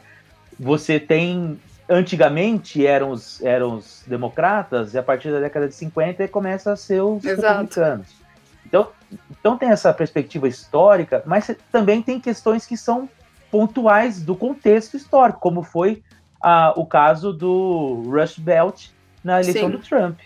você 0.58 1.02
tem. 1.02 1.60
Antigamente 1.90 2.86
eram 2.86 3.12
os, 3.12 3.42
eram 3.42 3.76
os 3.76 4.04
democratas, 4.08 4.94
e 4.94 4.98
a 4.98 5.04
partir 5.04 5.32
da 5.32 5.40
década 5.42 5.68
de 5.68 5.76
50 5.76 6.26
começa 6.30 6.72
a 6.72 6.76
ser 6.78 7.02
os 7.02 7.26
Exato. 7.26 7.48
republicanos. 7.48 8.08
Então, 8.66 8.90
então 9.32 9.58
tem 9.58 9.70
essa 9.70 9.94
perspectiva 9.94 10.48
histórica, 10.48 11.24
mas 11.26 11.54
também 11.72 12.02
tem 12.02 12.20
questões 12.22 12.66
que 12.66 12.78
são 12.78 13.10
pontuais 13.52 14.22
do 14.22 14.36
contexto 14.36 14.96
histórico, 14.96 15.40
como 15.40 15.64
foi 15.64 16.04
ah, 16.42 16.74
o 16.76 16.86
caso 16.86 17.34
do 17.34 18.04
Rush 18.08 18.38
Belt 18.40 18.88
na 19.24 19.42
eleição 19.42 19.66
Sim. 19.70 19.72
do 19.72 19.80
Trump, 19.80 20.20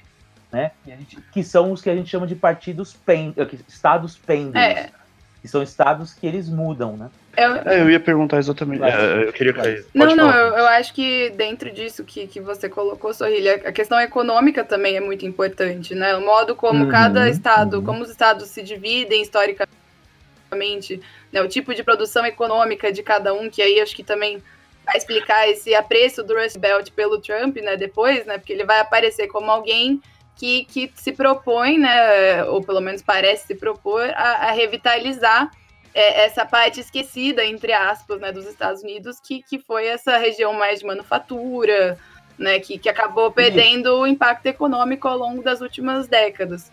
né? 0.51 0.71
Que, 0.83 0.91
a 0.91 0.95
gente- 0.95 1.17
que 1.33 1.43
são 1.43 1.71
os 1.71 1.81
que 1.81 1.89
a 1.89 1.95
gente 1.95 2.09
chama 2.09 2.27
de 2.27 2.35
partidos 2.35 2.93
pen, 2.93 3.33
eh, 3.37 3.45
que- 3.45 3.59
estados 3.67 4.17
pêndulos, 4.17 4.55
É. 4.61 4.89
que 5.41 5.47
são 5.47 5.63
estados 5.63 6.13
que 6.13 6.27
eles 6.27 6.49
mudam, 6.49 6.97
né? 6.97 7.09
Eu, 7.37 7.55
É, 7.55 7.79
eu 7.81 7.89
ia 7.89 7.99
perguntar 7.99 8.37
exatamente. 8.39 8.79
Vai. 8.79 8.91
é, 8.91 9.23
eu 9.23 9.31
queria 9.33 9.53
cair. 9.53 9.85
Não, 9.95 10.13
não, 10.17 10.29
eu, 10.29 10.57
eu 10.57 10.67
acho 10.67 10.93
que 10.93 11.29
dentro 11.29 11.71
disso 11.71 12.03
que, 12.03 12.27
que 12.27 12.41
você 12.41 12.67
colocou, 12.67 13.13
Sorrilha, 13.13 13.55
a 13.65 13.71
questão 13.71 13.97
econômica 14.01 14.65
também 14.65 14.97
é 14.97 14.99
muito 14.99 15.25
importante, 15.25 15.95
né? 15.95 16.13
O 16.17 16.25
modo 16.25 16.53
como 16.57 16.83
Uhum, 16.83 16.89
cada 16.91 17.29
estado, 17.29 17.77
uhum. 17.77 17.85
como 17.85 18.03
os 18.03 18.09
estados 18.09 18.49
se 18.49 18.61
dividem 18.61 19.21
historicamente, 19.21 21.01
né? 21.31 21.41
O 21.41 21.47
tipo 21.47 21.73
de 21.73 21.83
produção 21.83 22.25
econômica 22.25 22.91
de 22.91 23.01
cada 23.01 23.33
um, 23.33 23.49
que 23.49 23.61
aí 23.61 23.79
acho 23.79 23.95
que 23.95 24.03
também 24.03 24.43
vai 24.91 24.97
explicar 24.97 25.49
esse 25.49 25.73
apreço 25.73 26.21
do 26.21 26.35
Rust 26.35 26.57
Belt 26.57 26.91
pelo 26.91 27.19
Trump, 27.19 27.57
né? 27.57 27.77
Depois, 27.77 28.25
né? 28.25 28.37
Porque 28.37 28.51
ele 28.51 28.65
vai 28.65 28.79
aparecer 28.79 29.27
como 29.27 29.49
alguém 29.49 30.01
que, 30.35 30.65
que 30.65 30.91
se 30.95 31.13
propõe, 31.13 31.77
né? 31.77 32.43
Ou 32.45 32.61
pelo 32.61 32.81
menos 32.81 33.01
parece 33.01 33.47
se 33.47 33.55
propor 33.55 34.09
a, 34.15 34.49
a 34.49 34.51
revitalizar 34.51 35.49
é, 35.93 36.25
essa 36.25 36.45
parte 36.45 36.79
esquecida, 36.79 37.43
entre 37.45 37.73
aspas, 37.73 38.19
né, 38.19 38.31
dos 38.31 38.45
Estados 38.45 38.81
Unidos, 38.81 39.19
que, 39.19 39.41
que 39.43 39.59
foi 39.59 39.87
essa 39.87 40.17
região 40.17 40.53
mais 40.53 40.79
de 40.79 40.85
manufatura, 40.85 41.97
né, 42.37 42.59
que, 42.59 42.77
que 42.77 42.87
acabou 42.87 43.29
perdendo 43.31 43.99
o 43.99 44.07
impacto 44.07 44.45
econômico 44.45 45.07
ao 45.07 45.17
longo 45.17 45.43
das 45.43 45.59
últimas 45.59 46.07
décadas. 46.07 46.71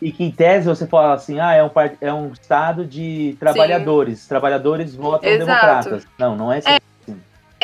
E 0.00 0.12
que 0.12 0.22
em 0.22 0.30
tese 0.30 0.68
você 0.68 0.86
fala 0.86 1.14
assim, 1.14 1.40
ah, 1.40 1.52
é 1.52 1.64
um, 1.64 1.70
é 2.00 2.14
um 2.14 2.32
estado 2.32 2.84
de 2.84 3.36
trabalhadores, 3.40 4.28
trabalhadores 4.28 4.94
votam 4.94 5.28
Exato. 5.28 5.46
democratas. 5.46 6.06
Não, 6.16 6.36
não 6.36 6.52
é 6.52 6.58
assim. 6.58 6.78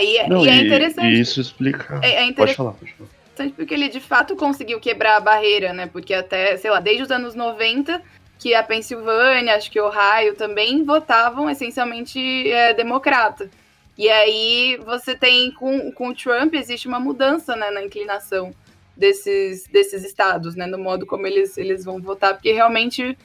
E, 0.01 0.19
é- 0.19 0.29
Não, 0.29 0.45
e 0.45 0.49
é 0.49 0.57
e- 0.57 0.65
interessante, 0.67 1.15
E 1.17 1.21
isso 1.21 1.41
explica. 1.41 2.01
é, 2.03 2.15
é 2.15 2.17
Pode 2.19 2.31
interessante 2.31 2.57
falar, 2.57 2.73
pode 2.73 2.93
falar. 2.95 3.51
porque 3.57 3.75
ele 3.75 3.89
de 3.89 4.01
fato 4.01 4.35
conseguiu 4.37 4.81
quebrar 4.81 5.17
a 5.17 5.21
barreira, 5.21 5.73
né? 5.73 5.87
Porque 5.87 6.13
até, 6.15 6.57
sei 6.57 6.71
lá, 6.71 6.81
desde 6.81 7.03
os 7.05 7.11
anos 7.11 7.35
90, 7.35 8.01
que 8.39 8.55
a 8.55 8.63
Pensilvânia, 8.63 9.55
acho 9.55 9.71
que 9.71 9.81
Ohio 9.81 10.35
também 10.35 10.85
votavam 10.85 11.49
essencialmente 11.49 12.19
é, 12.51 12.75
democrata. 12.75 13.49
E 13.97 14.09
aí 14.09 14.77
você 14.85 15.15
tem, 15.15 15.53
com, 15.53 15.93
com 15.93 16.09
o 16.09 16.15
Trump, 16.15 16.55
existe 16.55 16.89
uma 16.89 16.99
mudança 16.99 17.55
né, 17.55 17.71
na 17.71 17.83
inclinação 17.85 18.53
desses, 18.97 19.67
desses 19.69 20.05
estados, 20.05 20.57
né? 20.57 20.67
No 20.67 20.79
modo 20.79 21.07
como 21.07 21.27
eles, 21.27 21.57
eles 21.57 21.85
vão 21.85 22.01
votar, 22.01 22.35
porque 22.35 22.53
realmente 22.53 23.17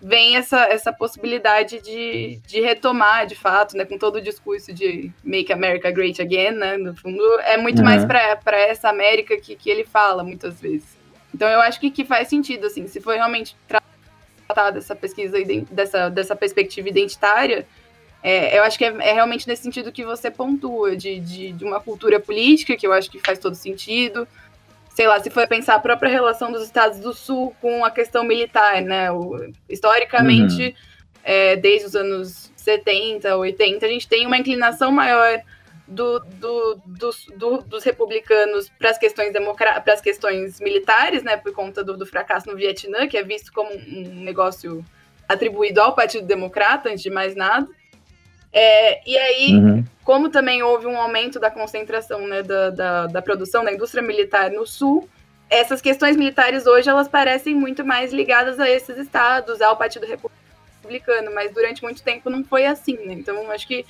vem 0.00 0.36
essa, 0.36 0.64
essa 0.64 0.92
possibilidade 0.92 1.80
de, 1.80 2.40
de 2.46 2.60
retomar, 2.60 3.26
de 3.26 3.34
fato, 3.34 3.76
né? 3.76 3.84
Com 3.84 3.98
todo 3.98 4.16
o 4.16 4.20
discurso 4.20 4.72
de 4.72 5.10
Make 5.24 5.52
America 5.52 5.90
Great 5.90 6.20
Again, 6.22 6.52
né? 6.52 6.76
No 6.76 6.96
fundo, 6.96 7.22
é 7.40 7.56
muito 7.56 7.78
Uhum. 7.78 7.84
mais 7.84 8.04
para 8.04 8.56
essa 8.56 8.88
América 8.88 9.36
que, 9.36 9.56
que 9.56 9.68
ele 9.68 9.84
fala 9.84 10.22
muitas 10.22 10.60
vezes. 10.60 10.96
Então 11.34 11.48
eu 11.48 11.60
acho 11.60 11.80
que, 11.80 11.90
que 11.90 12.04
faz 12.04 12.28
sentido, 12.28 12.66
assim, 12.66 12.86
se 12.86 13.00
for 13.00 13.14
realmente 13.14 13.56
tratar 13.66 14.70
dessa 14.70 14.94
pesquisa, 14.94 15.36
dessa, 15.70 16.08
dessa 16.08 16.34
perspectiva 16.34 16.88
identitária, 16.88 17.66
é, 18.22 18.58
eu 18.58 18.62
acho 18.64 18.78
que 18.78 18.84
é, 18.84 18.88
é 19.00 19.12
realmente 19.12 19.46
nesse 19.46 19.62
sentido 19.62 19.92
que 19.92 20.04
você 20.04 20.30
pontua, 20.30 20.96
de, 20.96 21.20
de, 21.20 21.52
de 21.52 21.64
uma 21.64 21.80
cultura 21.80 22.18
política, 22.18 22.76
que 22.76 22.86
eu 22.86 22.92
acho 22.92 23.10
que 23.10 23.18
faz 23.18 23.38
todo 23.38 23.54
sentido. 23.54 24.26
Sei 24.98 25.06
lá, 25.06 25.20
se 25.20 25.30
for 25.30 25.46
pensar 25.46 25.76
a 25.76 25.78
própria 25.78 26.10
relação 26.10 26.50
dos 26.50 26.64
Estados 26.64 26.98
do 26.98 27.14
Sul 27.14 27.54
com 27.60 27.84
a 27.84 27.90
questão 27.92 28.24
militar, 28.24 28.82
né? 28.82 29.12
O- 29.12 29.48
historicamente, 29.68 30.74
é, 31.22 31.54
desde 31.54 31.86
os 31.86 31.94
anos 31.94 32.50
70, 32.56 33.36
80, 33.36 33.86
a 33.86 33.88
gente 33.88 34.08
tem 34.08 34.26
uma 34.26 34.36
inclinação 34.36 34.90
maior 34.90 35.40
do, 35.86 36.18
do- 36.18 36.80
dos, 36.84 37.26
do- 37.36 37.58
dos 37.62 37.84
republicanos 37.84 38.68
para 38.76 38.90
as 38.90 38.98
questões 38.98 39.32
democra- 39.32 39.80
para 39.80 39.94
as 39.94 40.00
questões 40.00 40.58
militares, 40.58 41.22
né, 41.22 41.36
por 41.36 41.52
conta 41.52 41.84
do, 41.84 41.96
do 41.96 42.04
fracasso 42.04 42.48
no 42.50 42.56
Vietnã, 42.56 43.06
que 43.06 43.16
é 43.16 43.22
visto 43.22 43.52
como 43.52 43.70
um 43.72 44.24
negócio 44.24 44.84
atribuído 45.28 45.80
ao 45.80 45.94
Partido 45.94 46.26
Democrata, 46.26 46.88
antes 46.88 47.02
de 47.04 47.10
mais 47.10 47.36
nada. 47.36 47.68
É, 48.52 49.00
e 49.08 49.16
aí, 49.16 49.56
Uhum. 49.56 49.84
como 50.04 50.30
também 50.30 50.62
houve 50.62 50.86
um 50.86 50.96
aumento 50.96 51.38
da 51.38 51.50
concentração 51.50 52.26
né, 52.26 52.42
da, 52.42 52.70
da, 52.70 53.06
da 53.06 53.22
produção 53.22 53.62
da 53.62 53.72
indústria 53.72 54.02
militar 54.02 54.50
no 54.50 54.66
sul, 54.66 55.08
essas 55.50 55.80
questões 55.80 56.16
militares 56.16 56.66
hoje 56.66 56.88
elas 56.88 57.08
parecem 57.08 57.54
muito 57.54 57.84
mais 57.84 58.12
ligadas 58.12 58.58
a 58.60 58.68
esses 58.68 58.96
estados, 58.98 59.60
ao 59.60 59.76
Partido 59.76 60.06
Republicano, 60.06 61.32
mas 61.34 61.52
durante 61.52 61.82
muito 61.82 62.02
tempo 62.02 62.28
não 62.30 62.44
foi 62.44 62.66
assim, 62.66 62.98
né? 63.06 63.14
Então 63.14 63.50
acho 63.50 63.66
que 63.66 63.84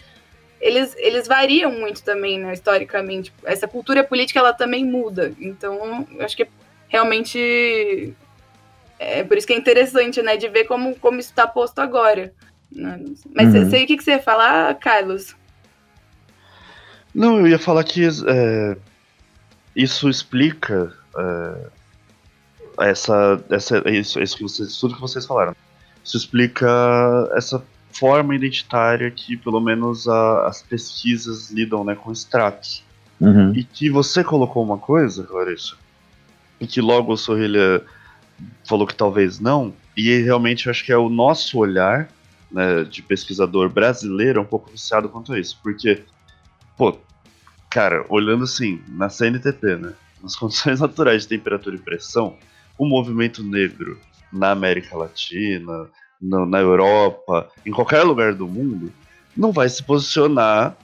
eles, 0.60 0.94
eles 0.98 1.26
variam 1.28 1.70
muito 1.70 2.02
também, 2.02 2.38
né, 2.38 2.52
historicamente. 2.52 3.32
Essa 3.44 3.68
cultura 3.68 4.02
política 4.02 4.40
ela 4.40 4.52
também 4.52 4.84
muda. 4.84 5.32
Então 5.40 6.06
acho 6.20 6.36
que 6.36 6.46
realmente 6.88 8.14
é 8.98 9.22
por 9.22 9.36
isso 9.36 9.46
que 9.46 9.52
é 9.52 9.56
interessante, 9.56 10.20
né, 10.22 10.36
de 10.36 10.48
ver 10.48 10.64
como, 10.64 10.96
como 10.96 11.20
isso 11.20 11.30
está 11.30 11.46
posto 11.46 11.80
agora. 11.80 12.32
Mas 13.34 13.54
Uhum. 13.54 13.70
sei 13.70 13.84
o 13.84 13.86
que, 13.86 13.96
que 13.96 14.04
você 14.04 14.12
ia 14.12 14.22
falar, 14.22 14.74
Carlos. 14.76 15.34
Não, 17.14 17.38
eu 17.40 17.46
ia 17.48 17.58
falar 17.58 17.82
que 17.84 18.04
é, 18.06 18.76
isso 19.74 20.08
explica 20.08 20.92
é, 21.18 21.66
essa, 22.90 23.42
essa, 23.50 23.90
isso, 23.90 24.20
isso 24.20 24.36
que 24.36 24.42
vocês, 24.42 24.76
tudo 24.76 24.94
que 24.94 25.00
vocês 25.00 25.26
falaram. 25.26 25.54
Isso 26.04 26.16
explica 26.16 26.68
essa 27.34 27.62
forma 27.92 28.34
identitária 28.34 29.10
que, 29.10 29.36
pelo 29.36 29.60
menos, 29.60 30.06
a- 30.06 30.46
as 30.46 30.62
pesquisas 30.62 31.50
lidam 31.50 31.82
né, 31.84 31.94
com 31.94 32.12
estratos. 32.12 32.84
Uhum. 33.20 33.52
E 33.54 33.64
que 33.64 33.90
você 33.90 34.22
colocou 34.22 34.62
uma 34.62 34.78
coisa, 34.78 35.24
Clarissa, 35.24 35.74
e 36.60 36.66
que 36.66 36.80
logo 36.80 37.12
o 37.12 37.16
Sorrilha 37.16 37.82
falou 38.64 38.86
que 38.86 38.94
talvez 38.94 39.40
não, 39.40 39.74
e 39.96 40.20
realmente 40.20 40.66
eu 40.66 40.70
acho 40.70 40.84
que 40.84 40.92
é 40.92 40.96
o 40.96 41.08
nosso 41.08 41.58
olhar 41.58 42.08
né, 42.50 42.84
de 42.84 43.02
pesquisador 43.02 43.68
brasileiro 43.68 44.38
é 44.38 44.42
um 44.42 44.46
pouco 44.46 44.70
viciado 44.70 45.08
quanto 45.08 45.32
a 45.32 45.38
isso, 45.40 45.58
porque, 45.62 46.02
pô, 46.76 46.96
cara, 47.70 48.04
olhando 48.08 48.44
assim, 48.44 48.80
na 48.88 49.08
CNTP, 49.08 49.76
né, 49.76 49.92
nas 50.22 50.34
condições 50.36 50.80
naturais 50.80 51.22
de 51.22 51.28
temperatura 51.28 51.76
e 51.76 51.80
pressão, 51.80 52.36
o 52.78 52.86
movimento 52.86 53.42
negro 53.42 53.98
na 54.32 54.50
América 54.50 54.96
Latina, 54.96 55.88
no- 56.20 56.46
na 56.46 56.60
Europa, 56.60 57.50
em 57.66 57.70
qualquer 57.70 58.02
lugar 58.02 58.34
do 58.34 58.46
mundo, 58.46 58.92
não 59.36 59.52
vai 59.52 59.68
se 59.68 59.82
posicionar 59.82 60.76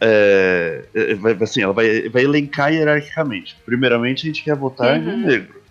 é, 0.00 0.84
é, 0.94 1.14
vai, 1.14 1.32
assim, 1.40 1.62
ela 1.62 1.72
vai, 1.72 2.08
vai 2.10 2.22
elencar 2.24 2.70
hierarquicamente. 2.72 3.56
Primeiramente, 3.64 4.24
a 4.24 4.26
gente 4.26 4.44
quer 4.44 4.54
votar 4.54 4.98
Uhum. 4.98 5.04
no 5.20 5.26
negro, 5.26 5.62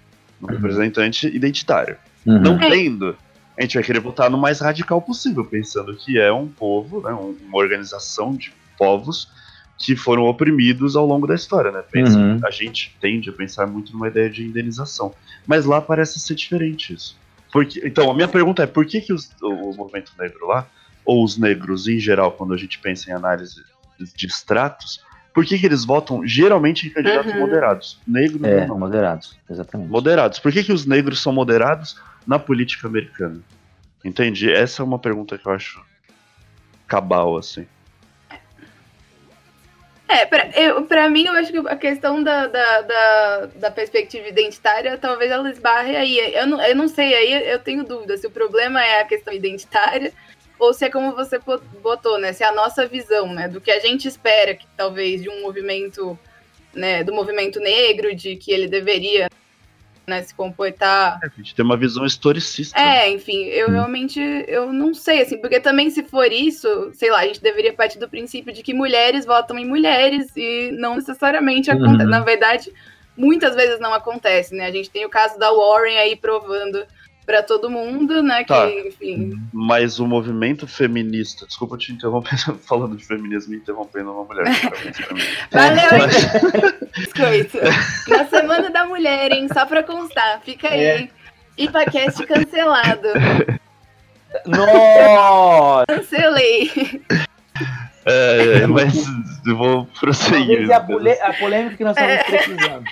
no 0.42 0.48
Uhum. 0.48 0.54
representante 0.56 1.28
identitário. 1.28 1.96
Uhum. 2.26 2.42
Não 2.42 2.60
É. 2.60 2.70
tendo, 2.70 3.16
a 3.58 3.62
gente 3.62 3.76
vai 3.76 3.84
querer 3.84 4.00
votar 4.00 4.30
no 4.30 4.38
mais 4.38 4.60
radical 4.60 5.02
possível, 5.02 5.46
pensando 5.46 5.96
que 5.96 6.20
é 6.20 6.32
um 6.32 6.48
povo, 6.48 7.02
né, 7.02 7.14
um- 7.14 7.36
uma 7.48 7.58
organização 7.58 8.34
de 8.36 8.52
povos 8.78 9.30
que 9.78 9.96
foram 9.96 10.24
oprimidos 10.24 10.96
ao 10.96 11.06
longo 11.06 11.28
da 11.28 11.36
história. 11.36 11.72
Né? 11.72 11.82
Pensa- 11.92 12.18
Uhum. 12.18 12.40
A 12.46 12.52
gente 12.52 12.96
tende 13.02 13.30
a 13.30 13.34
pensar 13.34 13.66
muito 13.68 13.92
numa 13.94 14.08
ideia 14.08 14.30
de 14.30 14.44
indenização. 14.44 15.14
Mas 15.46 15.66
lá 15.66 15.82
parece 15.82 16.20
ser 16.20 16.36
diferente 16.36 16.94
isso. 16.94 17.18
Porque, 17.52 17.82
então, 17.86 18.10
a 18.10 18.14
minha 18.14 18.28
pergunta 18.28 18.64
é: 18.64 18.68
por 18.68 18.86
que, 18.86 19.00
que 19.02 19.14
os- 19.14 19.30
o, 19.42 19.48
o 19.72 19.76
movimento 19.76 20.12
negro 20.20 20.48
lá, 20.48 20.68
ou 21.06 21.24
os 21.24 21.38
negros 21.38 21.88
em 21.88 22.00
geral, 22.00 22.32
quando 22.34 22.54
a 22.54 22.58
gente 22.58 22.80
pensa 22.80 23.10
em 23.10 23.14
análise 23.14 23.56
de, 24.00 24.14
de 24.14 24.26
estratos, 24.28 25.00
por 25.36 25.46
que, 25.46 25.60
que 25.60 25.66
eles 25.66 25.84
votam 25.84 26.26
geralmente 26.26 26.88
em 26.88 26.90
candidatos 26.90 27.34
Uhum. 27.34 27.42
moderados? 27.42 28.00
Negro 28.08 28.46
É, 28.48 28.66
não. 28.66 28.80
moderados, 28.80 29.38
exatamente. 29.50 29.90
Moderados. 29.92 30.40
Por 30.40 30.50
que, 30.50 30.64
que 30.64 30.72
os 30.72 30.86
negros 30.86 31.22
são 31.22 31.34
moderados 31.34 32.00
na 32.26 32.40
política 32.40 32.88
americana? 32.88 33.42
Entende? 34.04 34.50
Essa 34.50 34.82
é 34.82 34.86
uma 34.86 34.98
pergunta 34.98 35.38
que 35.38 35.46
eu 35.46 35.52
acho 35.52 35.84
cabal, 36.88 37.36
assim. 37.36 37.68
É, 40.08 40.26
pra, 40.26 40.48
eu, 40.52 40.84
pra 40.84 41.10
mim, 41.10 41.26
eu 41.26 41.34
acho 41.34 41.52
que 41.52 41.58
a 41.68 41.76
questão 41.76 42.24
da, 42.24 42.48
da, 42.48 42.82
da, 42.82 43.46
da 43.56 43.72
perspectiva 43.72 44.28
identitária, 44.30 44.98
talvez 44.98 45.30
ela 45.32 45.50
esbarre 45.50 45.98
aí. 45.98 46.18
Eu 46.34 46.48
não, 46.48 46.62
eu 46.64 46.76
não 46.76 46.88
sei, 46.88 47.14
aí 47.14 47.52
eu 47.52 47.60
tenho 47.60 47.84
dúvida 47.84 48.16
se 48.16 48.26
o 48.26 48.32
problema 48.32 48.82
é 48.82 49.02
a 49.02 49.06
questão 49.06 49.34
identitária 49.34 50.14
ou 50.60 50.74
se 50.74 50.86
é 50.86 50.90
como 50.90 51.16
você 51.16 51.40
botou, 51.82 52.18
né? 52.18 52.34
Se 52.34 52.44
é 52.44 52.48
a 52.48 52.54
nossa 52.54 52.86
visão, 52.88 53.34
né? 53.34 53.48
Do 53.48 53.62
que 53.62 53.72
a 53.72 53.80
gente 53.80 54.08
espera, 54.08 54.56
que 54.56 54.66
talvez 54.78 55.22
de 55.22 55.30
um 55.30 55.42
movimento 55.42 56.18
né, 56.74 57.04
do 57.04 57.14
movimento 57.14 57.60
negro, 57.60 58.14
de 58.16 58.36
que 58.36 58.52
ele 58.52 58.68
deveria 58.68 59.30
né, 60.06 60.22
se 60.22 60.36
comportar. 60.36 61.20
A 61.24 61.28
gente 61.38 61.56
tem 61.56 61.66
uma 61.66 61.78
visão 61.78 62.06
historicista. 62.06 62.80
É, 62.80 63.10
enfim, 63.10 63.46
eu 63.46 63.70
Hum. 63.70 63.72
realmente 63.72 64.20
eu 64.48 64.72
não 64.72 64.94
sei, 64.94 65.22
assim, 65.22 65.38
porque 65.38 65.60
também 65.60 65.90
se 65.90 66.04
for 66.04 66.32
isso, 66.32 66.92
sei 66.94 67.10
lá, 67.10 67.20
a 67.20 67.28
gente 67.28 67.42
deveria 67.42 67.74
partir 67.74 67.98
do 67.98 68.10
princípio 68.10 68.54
de 68.54 68.62
que 68.62 68.74
mulheres 68.74 69.26
votam 69.26 69.58
em 69.58 69.66
mulheres 69.66 70.32
e 70.36 70.72
não 70.74 70.96
necessariamente 70.96 71.72
acontece. 71.72 72.04
Uhum. 72.04 72.10
Na 72.10 72.20
verdade, 72.20 72.72
muitas 73.18 73.56
vezes 73.56 73.80
não 73.80 73.94
acontece, 73.94 74.54
né? 74.54 74.68
A 74.68 74.72
gente 74.72 74.90
tem 74.90 75.06
o 75.06 75.10
caso 75.10 75.40
da 75.40 75.52
Warren 75.52 75.98
aí 75.98 76.16
provando 76.16 76.86
pra 77.26 77.42
todo 77.44 77.70
mundo, 77.70 78.22
né, 78.22 78.40
que, 78.44 78.48
Tá. 78.54 78.70
enfim, 78.70 79.34
Mas 79.52 80.00
o 80.00 80.06
movimento 80.06 80.68
feminista. 80.68 81.46
Desculpa 81.48 81.78
te 81.78 81.92
interromper 81.92 82.38
falando 82.68 82.96
de 82.96 83.04
feminismo 83.06 83.54
e 83.54 83.58
interrompendo 83.58 84.12
uma 84.12 84.24
mulher. 84.24 84.46
parabéns 84.62 84.98
pra 84.98 85.14
mim. 85.16 85.22
Valeu, 85.52 86.00
Mas- 86.00 86.82
biscoito. 86.98 87.58
Na 88.08 88.26
Semana 88.28 88.70
da 88.70 88.86
Mulher, 88.86 89.32
hein? 89.32 89.48
Só 89.54 89.66
pra 89.66 89.82
constar. 89.84 90.42
Fica 90.42 90.70
aí. 90.70 90.80
É. 90.84 91.10
IPACast 91.58 92.26
cancelado. 92.26 93.08
Nossa! 94.46 95.86
Cancelei. 95.88 96.72
É, 98.06 98.68
mas 98.68 98.94
eu 99.48 99.58
vou 99.58 99.86
prosseguir. 100.00 100.68
Talvez 100.68 101.18
é 101.18 101.24
a 101.26 101.34
polêmica 101.34 101.78
que 101.78 101.84
nós 101.84 101.96
estamos 101.98 102.16
É. 102.16 102.24
precisando. 102.24 102.84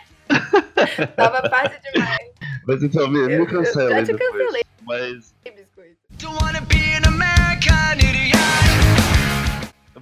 Tava 1.15 1.49
fácil 1.49 1.79
demais. 1.93 2.32
Mas 2.67 2.81
então, 2.83 3.07
me, 3.09 3.19
Eu- 3.19 3.27
me 3.27 3.33
eu 3.35 3.45
cancela 3.47 3.89
já 3.89 3.95
aí 3.97 4.05
te 4.05 4.13
depois. 4.13 4.31
cancelei. 4.31 4.63
Mas, 4.85 5.33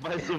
mas 0.01 0.29
o, 0.29 0.35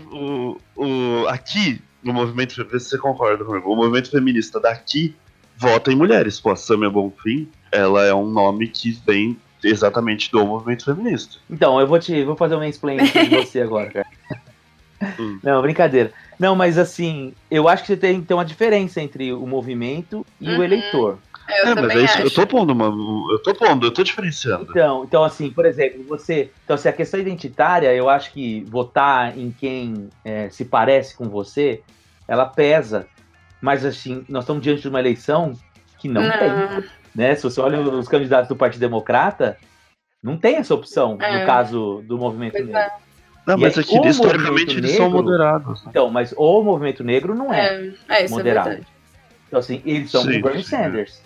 o, 0.77 0.85
o- 1.23 1.29
aqui, 1.29 1.81
no 2.03 2.13
movimento 2.13 2.55
vê 2.65 2.79
se 2.81 2.91
você 2.91 2.99
concorda 2.99 3.45
comigo, 3.45 3.71
o 3.73 3.77
movimento 3.77 4.11
feminista 4.11 4.59
daqui 4.61 5.15
vota 5.57 5.93
em 5.93 5.97
mulheres. 5.97 6.41
Pô, 6.41 6.51
a 6.51 6.57
Samia 6.57 6.91
Bonfim, 6.91 7.49
ela 7.71 8.05
é 8.05 8.13
um 8.15 8.29
nome 8.29 8.69
que 8.69 8.99
vem 9.07 9.37
exatamente 9.63 10.31
do 10.33 10.45
movimento 10.45 10.85
feminista. 10.85 11.37
Então, 11.49 11.79
eu 11.81 11.87
vou 11.87 11.99
te 11.99 12.25
vou 12.25 12.35
fazer 12.37 12.57
uma 12.57 12.67
explain 12.67 12.99
de 13.05 13.29
você 13.29 13.61
agora, 13.61 13.91
cara. 13.91 14.07
Hum. 15.19 15.41
Não, 15.43 15.61
brincadeira. 15.61 16.13
Não, 16.39 16.55
mas 16.55 16.79
assim, 16.79 17.35
eu 17.51 17.69
acho 17.69 17.83
que 17.83 17.89
você 17.89 17.97
tem 17.97 18.21
que 18.21 18.27
ter 18.29 18.35
uma 18.35 18.45
diferença 18.45 19.01
entre 19.03 19.33
o 19.33 19.45
movimento 19.49 20.25
e 20.41 20.49
o 20.49 20.53
Uhum. 20.59 20.63
eleitor. 20.63 21.19
É, 21.49 21.63
eu 21.63 21.67
é, 21.69 21.75
mas 21.75 21.91
é 21.91 21.99
isso, 22.05 22.15
acho. 22.15 22.23
eu 22.23 22.31
tô 22.31 22.47
pondo 22.47 22.73
uma. 22.73 22.87
Eu 23.33 23.39
tô 23.43 23.55
pondo, 23.55 23.87
eu 23.87 23.91
tô 23.93 24.03
diferenciando. 24.03 24.67
Então, 24.71 25.05
então, 25.05 25.25
assim, 25.25 25.51
por 25.51 25.67
exemplo, 25.67 26.05
você. 26.05 26.51
Então, 26.65 26.77
se 26.77 26.89
a 26.89 26.93
questão 26.93 27.19
identitária, 27.21 27.93
eu 27.95 28.09
acho 28.09 28.33
que 28.33 28.65
votar 28.69 29.37
em 29.37 29.51
quem 29.51 30.09
é, 30.25 30.49
se 30.51 30.65
parece 30.65 31.17
com 31.17 31.29
você, 31.29 31.83
ela 32.29 32.47
pesa. 32.47 33.07
Mas, 33.61 33.85
assim, 33.85 34.25
nós 34.29 34.45
estamos 34.45 34.63
diante 34.63 34.83
de 34.83 34.89
uma 34.89 34.99
eleição 35.01 35.53
que 35.99 36.09
não, 36.09 36.23
tem. 36.23 36.49
Não. 36.49 36.85
Né? 37.15 37.35
Se 37.35 37.43
você 37.43 37.61
olha 37.61 37.81
os 37.81 38.09
candidatos 38.09 38.49
do 38.49 38.57
Partido 38.57 38.81
Democrata, 38.81 39.57
não 40.23 40.37
tem 40.37 40.57
essa 40.57 40.75
opção, 40.75 41.19
É. 41.21 41.41
no 41.41 41.47
caso 41.47 42.03
do 42.07 42.17
movimento 42.19 42.53
Pois 42.53 42.65
negro. 42.67 42.81
é. 42.81 42.91
Não, 43.47 43.59
E 43.59 43.61
mas 43.61 43.77
aqui, 43.77 43.99
o 43.99 44.07
historicamente, 44.07 44.51
movimento 44.51 44.79
eles 44.79 44.91
são 44.97 45.07
negro- 45.07 45.23
moderados. 45.25 45.83
né? 45.85 45.91
Então, 45.91 46.09
mas 46.11 46.33
o 46.37 46.63
movimento 46.63 47.03
negro 47.05 47.35
não 47.35 47.53
é. 47.53 47.93
É, 48.09 48.21
é, 48.21 48.25
isso 48.25 48.35
moderado. 48.35 48.71
é. 48.71 48.81
Então, 49.49 49.59
assim, 49.61 49.83
eles 49.85 50.07
estão 50.07 50.23
Sim, 50.23 50.41
com 50.41 50.47
Bernie 50.49 50.63
sim. 50.65 50.71
Sanders. 50.71 51.23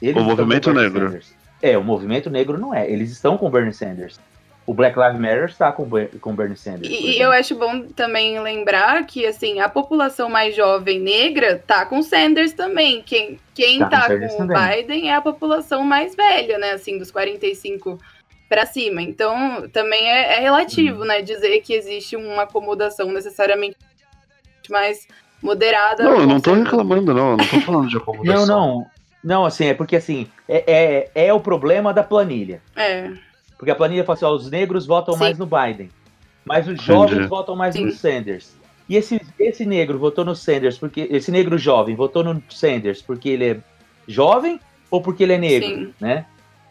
Eles 0.00 0.16
O 0.22 0.24
movimento 0.24 0.70
com 0.72 0.78
negro. 0.78 1.06
Sanders. 1.06 1.34
É, 1.62 1.76
o 1.78 1.82
movimento 1.84 2.28
negro 2.30 2.58
não 2.58 2.74
é. 2.74 2.90
Eles 2.90 3.10
estão 3.10 3.36
com 3.38 3.50
Bernie 3.50 3.72
Sanders. 3.72 4.20
O 4.66 4.74
Black 4.74 4.98
Lives 4.98 5.18
Matter 5.20 5.44
está 5.44 5.70
com, 5.70 5.88
com 6.20 6.34
Bernie 6.34 6.56
Sanders. 6.56 6.88
E, 6.92 7.18
eu 7.20 7.30
acho 7.30 7.54
bom 7.54 7.82
também 7.94 8.38
lembrar 8.40 9.06
que, 9.06 9.24
assim, 9.24 9.60
a 9.60 9.68
população 9.68 10.28
mais 10.28 10.56
jovem 10.56 10.98
negra 11.00 11.62
tá 11.64 11.86
com 11.86 12.02
Sanders 12.02 12.52
também. 12.52 13.00
Quem, 13.02 13.38
quem 13.54 13.78
Tá 13.78 13.84
com 13.84 13.90
tá, 13.90 14.02
Sanders 14.08 14.34
com 14.34 14.42
o. 14.42 14.46
Biden 14.48 15.08
é 15.08 15.14
a 15.14 15.20
população 15.20 15.84
mais 15.84 16.16
velha, 16.16 16.58
né? 16.58 16.72
Assim, 16.72 16.98
dos 16.98 17.10
45 17.12 17.96
para 18.48 18.66
cima. 18.66 19.00
Então, 19.00 19.68
também 19.72 20.10
é, 20.10 20.36
é 20.36 20.40
relativo, 20.40 21.00
Uhum. 21.00 21.06
né? 21.06 21.22
Dizer 21.22 21.60
que 21.60 21.72
existe 21.72 22.16
uma 22.16 22.42
acomodação 22.42 23.10
necessariamente 23.12 23.76
mais 24.68 25.06
moderada. 25.40 26.02
Não, 26.02 26.10
eu 26.12 26.20
com 26.22 26.26
não 26.26 26.40
tô 26.40 26.52
reclamando, 26.54 27.14
não. 27.14 27.30
Eu 27.32 27.36
não 27.36 27.46
tô 27.46 27.60
falando 27.60 27.88
de 27.88 27.96
acomodação. 27.98 28.46
não. 28.46 28.78
Não, 28.78 28.86
assim, 29.44 29.66
é 29.66 29.74
porque 29.74 29.96
assim, 29.96 30.28
é, 30.48 31.10
é, 31.14 31.26
é 31.26 31.32
o 31.32 31.40
problema 31.40 31.92
da 31.92 32.02
planilha. 32.02 32.62
É, 32.76 33.10
Porque 33.58 33.70
a 33.70 33.74
planilha 33.74 34.04
fala 34.04 34.16
assim, 34.16 34.24
ó, 34.24 34.32
os 34.32 34.50
negros 34.50 34.86
votam 34.86 35.14
Sim. 35.14 35.20
mais 35.20 35.38
no 35.38 35.46
Biden. 35.46 35.90
Mas 36.44 36.68
os 36.68 36.80
jovens 36.80 37.14
Entendi. 37.14 37.28
votam 37.28 37.56
mais 37.56 37.74
no 37.74 37.90
Sim. 37.90 37.96
Sanders. 37.96 38.54
E 38.88 38.94
esse, 38.96 39.20
esse 39.38 39.66
negro 39.66 39.98
votou 39.98 40.24
no 40.24 40.36
Sanders 40.36 40.78
porque. 40.78 41.08
Esse 41.10 41.32
negro 41.32 41.58
jovem 41.58 41.96
votou 41.96 42.22
no 42.22 42.40
Sanders 42.48 43.02
porque 43.02 43.30
ele 43.30 43.44
é 43.44 43.58
jovem 44.06 44.60
ou 44.90 45.00
porque 45.02 45.24
ele 45.24 45.32
é 45.32 45.38
negro? 45.38 45.68
Sim. 45.68 45.94
né? 46.00 46.24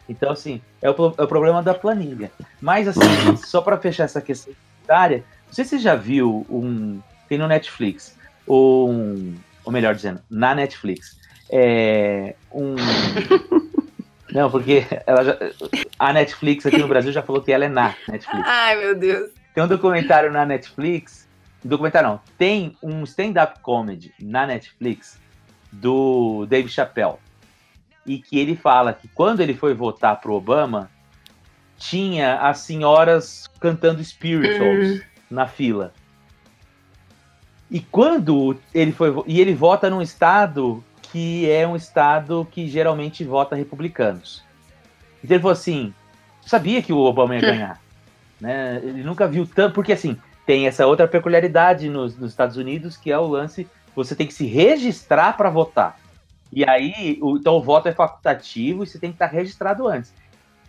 Então, 0.08 0.30
assim, 0.30 0.62
é 0.80 0.88
o, 0.88 1.14
é 1.18 1.22
o 1.22 1.28
problema 1.28 1.62
da 1.62 1.74
planilha. 1.74 2.30
Mas, 2.60 2.88
assim, 2.88 3.00
só 3.36 3.60
para 3.60 3.76
fechar 3.76 4.04
essa 4.04 4.20
questão 4.20 4.52
identitária, 4.52 5.24
não 5.46 5.52
sei 5.52 5.64
se 5.64 5.70
você 5.70 5.78
já 5.78 5.94
viu 5.94 6.46
um. 6.48 7.00
Tem 7.28 7.36
no 7.36 7.48
Netflix, 7.48 8.16
um. 8.48 9.34
Ou 9.64 9.72
melhor 9.72 9.94
dizendo, 9.94 10.20
na 10.30 10.54
Netflix. 10.54 11.18
É. 11.50 12.34
Um. 12.52 12.74
Não, 14.32 14.50
porque 14.50 14.84
ela 15.06 15.24
já- 15.24 15.38
a 15.98 16.12
Netflix 16.12 16.66
aqui 16.66 16.76
no 16.78 16.88
Brasil 16.88 17.10
já 17.10 17.22
falou 17.22 17.40
que 17.40 17.50
ela 17.50 17.64
é 17.64 17.68
na 17.68 17.94
Netflix. 18.08 18.46
Ai, 18.46 18.76
meu 18.76 18.94
Deus. 18.94 19.30
Tem 19.54 19.64
um 19.64 19.68
documentário 19.68 20.30
na 20.30 20.44
Netflix. 20.44 21.26
Documentário 21.64 22.10
não. 22.10 22.20
Tem 22.36 22.76
um 22.82 23.02
stand-up 23.04 23.60
comedy 23.60 24.12
na 24.20 24.46
Netflix 24.46 25.18
do 25.72 26.44
Dave 26.46 26.68
Chappelle. 26.68 27.14
E 28.04 28.18
que 28.18 28.38
ele 28.38 28.54
fala 28.54 28.92
que 28.92 29.08
quando 29.08 29.40
ele 29.40 29.54
foi 29.54 29.72
votar 29.72 30.20
pro 30.20 30.34
Obama, 30.34 30.90
tinha 31.78 32.36
as 32.40 32.58
senhoras 32.58 33.48
cantando 33.58 34.04
spirituals 34.04 35.00
na 35.30 35.46
fila. 35.46 35.94
E 37.70 37.80
quando 37.80 38.58
ele 38.74 38.92
foi. 38.92 39.14
E 39.26 39.40
ele 39.40 39.54
vota 39.54 39.88
num 39.88 40.02
estado 40.02 40.84
que 41.10 41.50
é 41.50 41.66
um 41.66 41.76
estado 41.76 42.46
que 42.50 42.68
geralmente 42.68 43.24
vota 43.24 43.56
republicanos. 43.56 44.42
Então 45.22 45.36
ele 45.36 45.42
falou 45.42 45.52
assim: 45.52 45.92
sabia 46.42 46.82
que 46.82 46.92
o 46.92 46.98
Obama 46.98 47.34
ia 47.34 47.40
ganhar. 47.40 47.80
né? 48.40 48.80
Ele 48.82 49.02
nunca 49.02 49.26
viu 49.26 49.46
tanto. 49.46 49.74
Porque 49.74 49.92
assim, 49.92 50.16
tem 50.44 50.66
essa 50.66 50.86
outra 50.86 51.08
peculiaridade 51.08 51.88
nos, 51.88 52.16
nos 52.16 52.30
Estados 52.30 52.56
Unidos, 52.56 52.96
que 52.96 53.10
é 53.10 53.18
o 53.18 53.26
lance: 53.26 53.66
você 53.94 54.14
tem 54.14 54.26
que 54.26 54.34
se 54.34 54.46
registrar 54.46 55.36
para 55.36 55.50
votar. 55.50 55.98
E 56.52 56.64
aí, 56.68 57.18
o, 57.20 57.36
então 57.36 57.54
o 57.54 57.62
voto 57.62 57.88
é 57.88 57.92
facultativo 57.92 58.84
e 58.84 58.86
você 58.86 58.98
tem 58.98 59.10
que 59.10 59.16
estar 59.16 59.26
registrado 59.26 59.88
antes. 59.88 60.12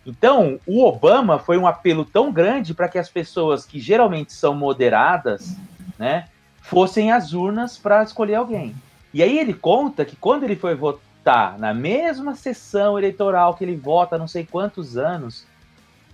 Então, 0.04 0.58
o 0.66 0.82
Obama 0.84 1.38
foi 1.38 1.58
um 1.58 1.66
apelo 1.66 2.04
tão 2.04 2.32
grande 2.32 2.72
para 2.72 2.88
que 2.88 2.98
as 2.98 3.10
pessoas 3.10 3.66
que 3.66 3.78
geralmente 3.78 4.32
são 4.32 4.54
moderadas, 4.54 5.54
né, 5.98 6.28
fossem 6.62 7.12
às 7.12 7.34
urnas 7.34 7.76
para 7.76 8.02
escolher 8.02 8.36
alguém. 8.36 8.74
E 9.12 9.22
aí 9.22 9.38
ele 9.38 9.54
conta 9.54 10.04
que 10.04 10.16
quando 10.16 10.44
ele 10.44 10.56
foi 10.56 10.74
votar 10.74 11.58
na 11.58 11.72
mesma 11.72 12.34
sessão 12.34 12.98
eleitoral 12.98 13.54
que 13.54 13.64
ele 13.64 13.76
vota 13.76 14.16
há 14.16 14.18
não 14.18 14.28
sei 14.28 14.46
quantos 14.46 14.96
anos, 14.96 15.46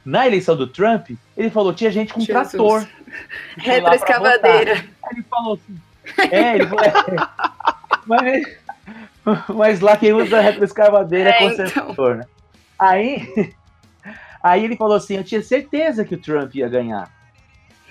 na 0.05 0.27
eleição 0.27 0.57
do 0.57 0.67
Trump, 0.67 1.11
ele 1.37 1.51
falou 1.51 1.73
tinha 1.73 1.91
gente 1.91 2.13
com 2.13 2.21
Jesus. 2.21 2.51
trator. 2.51 2.87
Retroescavadeira. 3.57 4.85
ele 5.11 5.23
falou 5.23 5.55
assim, 5.55 5.81
é, 6.31 6.55
ele 6.57 6.67
falou, 6.67 6.85
é, 6.85 6.93
mas, 8.07 8.59
mas 9.49 9.81
lá 9.81 9.97
quem 9.97 10.13
usa 10.13 10.41
retroescavadeira 10.41 11.31
é, 11.31 11.33
É, 11.33 11.49
conservador, 11.49 12.17
né? 12.17 12.27
Aí, 12.79 13.55
aí 14.43 14.65
ele 14.65 14.77
falou 14.77 14.97
assim, 14.97 15.17
eu 15.17 15.25
tinha 15.25 15.43
certeza 15.43 16.05
que 16.05 16.15
o 16.15 16.21
Trump 16.21 16.55
ia 16.55 16.69
ganhar, 16.69 17.11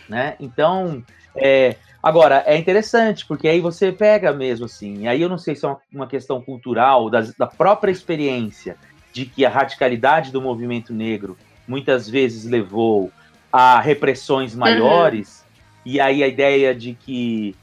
né? 0.08 0.36
Então, 0.40 1.04
é, 1.36 1.78
agora, 2.04 2.44
é 2.46 2.58
interessante, 2.58 3.26
porque 3.28 3.48
aí 3.48 3.62
você 3.62 3.92
pega 3.92 4.34
mesmo 4.34 4.66
assim, 4.66 5.04
e 5.04 5.08
aí 5.08 5.22
eu 5.22 5.30
não 5.30 5.38
sei 5.40 5.56
se 5.56 5.66
é 5.66 5.76
uma, 5.92 6.08
questão 6.08 6.42
cultural, 6.42 7.10
das- 7.10 7.36
da 7.36 7.48
própria 7.48 7.92
experiência, 7.92 8.78
de 9.14 9.26
que 9.26 9.46
a 9.46 9.50
radicalidade 9.50 10.32
do 10.32 10.42
movimento 10.42 10.94
negro 10.94 11.38
muitas 11.68 12.10
vezes 12.10 12.46
levou 12.50 13.12
a 13.52 13.80
repressões 13.82 14.56
maiores, 14.56 15.46
e 15.86 16.00
aí 16.02 16.24
a 16.24 16.28
ideia 16.28 16.76
de 16.76 16.96
que 16.96 17.58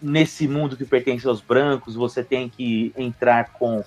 nesse 0.00 0.48
mundo 0.48 0.76
que 0.76 0.86
pertence 0.86 1.26
aos 1.26 1.42
brancos, 1.42 1.94
você 1.94 2.24
tem 2.24 2.48
que 2.48 2.92
entrar 2.96 3.50
com. 3.52 3.82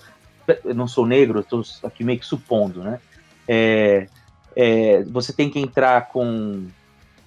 Eu 0.64 0.74
não 0.74 0.86
sou 0.86 1.06
negro, 1.06 1.40
estou 1.40 1.62
aqui 1.84 2.04
meio 2.04 2.20
que 2.20 2.26
supondo, 2.26 2.82
né? 2.82 3.00
É, 3.48 4.08
é, 4.56 5.04
você 5.04 5.32
tem 5.34 5.50
que 5.50 5.58
entrar 5.58 6.08
com. 6.08 6.70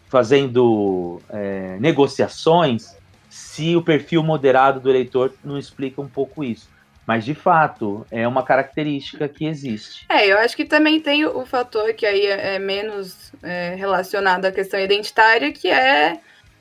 Fazendo 0.08 1.22
é, 1.30 1.78
negociações 1.80 2.96
se 3.30 3.76
o 3.76 3.82
perfil 3.82 4.24
moderado 4.24 4.80
do 4.80 4.90
eleitor 4.90 5.34
não 5.44 5.58
explica 5.58 6.02
um 6.02 6.08
pouco 6.08 6.44
isso. 6.44 6.70
Mas, 7.06 7.24
de 7.24 7.34
fato, 7.34 8.06
é 8.12 8.28
uma 8.28 8.44
característica 8.44 9.30
que 9.30 9.46
existe. 9.46 10.06
É, 10.10 10.28
eu 10.28 10.38
acho 10.40 10.58
que 10.58 10.66
também 10.66 11.00
tem 11.00 11.26
o, 11.26 11.46
fator 11.46 11.94
que 11.94 12.06
aí 12.06 12.26
é, 12.26 12.56
é 12.56 12.60
menos 12.60 13.32
é, 13.42 13.76
relacionado 13.76 14.44
à 14.44 14.52
questão 14.52 14.78
identitária, 14.78 15.54
que 15.54 15.70
é 15.70 16.20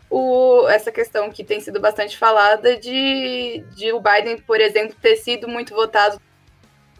o, 0.08 0.68
essa 0.68 0.92
questão 0.92 1.30
que 1.30 1.42
tem 1.42 1.60
sido 1.60 1.80
bastante 1.80 2.16
falada 2.16 2.76
de, 2.76 3.64
de 3.74 3.92
o 3.92 4.00
Biden, 4.00 4.38
por 4.38 4.60
exemplo, 4.60 4.94
ter 5.02 5.16
sido 5.16 5.48
muito 5.48 5.74
votado 5.74 6.20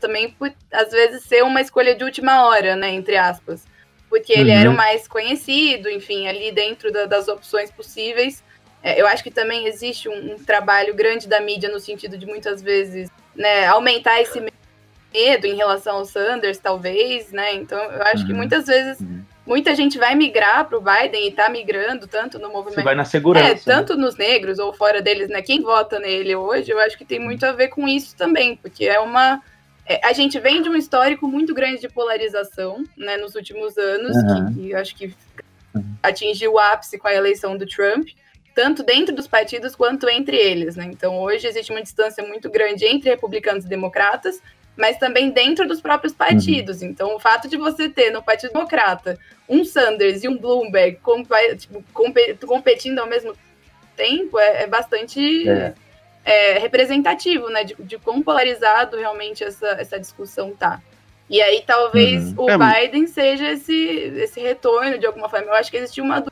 também 0.01 0.31
por, 0.31 0.53
às 0.73 0.91
vezes, 0.91 1.23
ser 1.23 1.45
uma 1.45 1.61
escolha 1.61 1.95
de 1.95 2.03
última 2.03 2.47
hora, 2.47 2.75
né, 2.75 2.91
entre 2.91 3.17
aspas. 3.17 3.65
Porque 4.09 4.33
ele 4.33 4.51
Uhum. 4.53 4.57
era 4.59 4.71
o 4.71 4.77
mais 4.77 5.09
conhecido, 5.09 5.89
enfim, 5.91 6.29
ali 6.29 6.53
dentro 6.53 6.93
da- 6.93 7.07
das 7.07 7.27
opções 7.29 7.71
possíveis. 7.71 8.43
É, 8.83 9.01
eu 9.01 9.07
acho 9.07 9.23
que 9.23 9.31
também 9.31 9.67
existe 9.67 10.09
um, 10.09 10.35
um 10.35 10.37
trabalho 10.45 10.95
grande 10.95 11.27
da 11.27 11.41
mídia 11.41 11.69
no 11.69 11.81
sentido 11.81 12.17
de 12.17 12.25
muitas 12.27 12.63
vezes 12.63 13.11
né, 13.35 13.67
aumentar 13.67 14.21
esse 14.23 14.41
medo 14.41 15.47
em 15.47 15.55
relação 15.55 15.97
ao 15.97 16.05
Sanders, 16.05 16.59
talvez, 16.59 17.33
né? 17.33 17.55
Então, 17.55 17.79
eu 17.79 18.03
acho 18.05 18.25
que 18.25 18.33
Uhum. 18.33 18.39
muitas 18.39 18.67
vezes 18.67 19.01
Uhum. 19.01 19.23
muita 19.47 19.75
gente 19.75 19.99
vai 19.99 20.15
migrar 20.15 20.67
para 20.67 20.79
o 20.79 20.81
Biden 20.81 21.25
e 21.27 21.29
está 21.31 21.49
migrando 21.49 22.07
tanto 22.07 22.39
no 22.39 22.47
Você 22.49 22.53
movimento 22.55 22.85
vai 22.85 22.95
na 22.95 23.05
segurança. 23.05 23.47
é, 23.47 23.55
né? 23.55 23.61
tanto 23.65 23.97
nos 23.97 24.17
negros 24.17 24.59
ou 24.59 24.73
fora 24.73 25.03
deles, 25.03 25.29
né? 25.29 25.43
Quem 25.43 25.61
vota 25.63 25.99
nele 25.99 26.35
hoje, 26.37 26.71
eu 26.71 26.79
acho 26.79 26.97
que 26.97 27.05
tem 27.05 27.19
muito 27.19 27.45
a 27.45 27.53
ver 27.53 27.69
com 27.69 27.87
isso 27.89 28.17
também, 28.17 28.57
porque 28.57 28.85
é 28.87 29.01
uma. 29.01 29.43
É, 29.87 30.01
a 30.05 30.13
gente 30.13 30.39
vem 30.41 30.63
de 30.63 30.69
um 30.69 30.77
histórico 30.77 31.27
muito 31.29 31.55
grande 31.55 31.81
de 31.81 31.89
polarização, 31.89 32.85
né, 32.97 33.17
nos 33.17 33.35
últimos 33.35 33.77
anos, 33.79 34.17
Uhum. 34.17 34.47
que, 34.55 34.61
que 34.61 34.71
eu 34.73 34.79
acho 34.79 34.97
que 34.97 35.15
Uhum. 35.75 35.95
atingiu 36.03 36.53
o 36.55 36.59
ápice 36.59 36.99
com 36.99 37.07
a 37.09 37.15
eleição 37.15 37.57
do 37.57 37.67
Trump, 37.67 38.09
tanto 38.55 38.83
dentro 38.83 39.15
dos 39.15 39.27
partidos 39.29 39.77
quanto 39.77 40.09
entre 40.09 40.37
eles, 40.37 40.77
né? 40.77 40.87
Então 40.91 41.19
hoje 41.19 41.47
existe 41.47 41.71
uma 41.71 41.83
distância 41.83 42.25
muito 42.27 42.49
grande 42.51 42.87
entre 42.87 43.11
republicanos 43.11 43.67
e 43.67 43.69
democratas, 43.69 44.41
mas 44.75 44.97
também 44.99 45.31
dentro 45.31 45.69
dos 45.69 45.81
próprios 45.81 46.15
partidos. 46.15 46.83
Então 46.83 47.15
o 47.15 47.21
fato 47.21 47.49
de 47.49 47.57
você 47.59 47.89
ter 47.91 48.11
no 48.11 48.23
Partido 48.23 48.53
Democrata 48.55 49.19
um 49.49 49.63
Sanders 49.65 50.25
e 50.25 50.29
um 50.29 50.39
Bloomberg 50.39 50.99
tipo, 51.59 51.85
compe- 51.93 52.35
competindo 52.47 52.99
ao 52.99 53.07
mesmo 53.07 53.35
tempo 53.95 54.39
é, 54.39 54.63
é 54.63 54.67
bastante 54.67 55.47
É. 55.49 55.75
é, 56.27 56.59
representativo, 56.59 57.49
né? 57.49 57.65
De, 57.65 57.75
de 57.79 57.99
quão 57.99 58.21
polarizado 58.21 58.97
realmente 58.99 59.43
essa, 59.45 59.69
essa 59.81 59.99
discussão 59.99 60.51
tá. 60.55 60.83
E 61.31 61.41
aí 61.41 61.63
talvez 61.67 62.37
Uhum. 62.37 62.45
o 62.45 62.51
É, 62.51 62.59
Biden 62.89 63.07
seja 63.07 63.51
esse, 63.53 63.75
esse 63.75 64.41
retorno 64.41 64.99
de 64.99 65.07
alguma 65.07 65.29
forma. 65.29 65.47
Eu 65.47 65.55
acho 65.55 65.71
que 65.71 65.77
existe 65.77 66.01
uma 66.01 66.25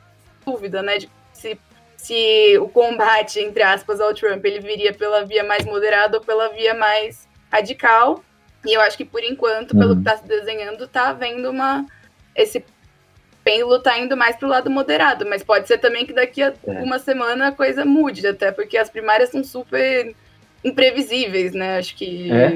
dúvida, 0.45 0.81
né? 0.83 0.97
De 0.97 1.09
se, 1.33 1.57
se 1.97 2.57
o 2.59 2.67
combate, 2.69 3.39
entre 3.39 3.63
aspas, 3.63 3.99
ao 3.99 4.13
Trump, 4.13 4.43
ele 4.45 4.59
viria 4.59 4.93
pela 4.93 5.25
via 5.25 5.43
mais 5.43 5.65
moderada 5.65 6.17
ou 6.17 6.23
pela 6.23 6.49
via 6.49 6.73
mais 6.73 7.27
radical. 7.51 8.23
E 8.65 8.73
eu 8.73 8.81
acho 8.81 8.97
que 8.97 9.05
por 9.05 9.23
enquanto, 9.23 9.77
pelo 9.77 9.89
Uhum. 9.91 10.03
que 10.03 10.09
está 10.09 10.17
se 10.17 10.27
desenhando, 10.27 10.87
tá 10.87 11.09
havendo 11.09 11.49
uma. 11.49 11.85
Esse 12.35 12.63
pêndulo 13.45 13.79
tá 13.79 13.97
indo 13.99 14.17
mais 14.17 14.35
pro 14.35 14.47
lado 14.49 14.69
moderado, 14.71 15.25
mas 15.29 15.43
pode 15.43 15.67
ser 15.67 15.77
também 15.77 16.05
que 16.05 16.11
daqui 16.11 16.41
a 16.41 16.47
É. 16.67 16.71
uma 16.81 16.97
semana 16.99 17.47
a 17.49 17.51
coisa 17.51 17.85
mude, 17.85 18.25
até 18.27 18.51
porque 18.51 18.75
as 18.77 18.89
primárias 18.89 19.29
são 19.29 19.43
super 19.43 20.13
imprevisíveis, 20.63 21.53
né? 21.53 21.77
Acho 21.77 21.95
que 21.95 22.29
É. 22.31 22.47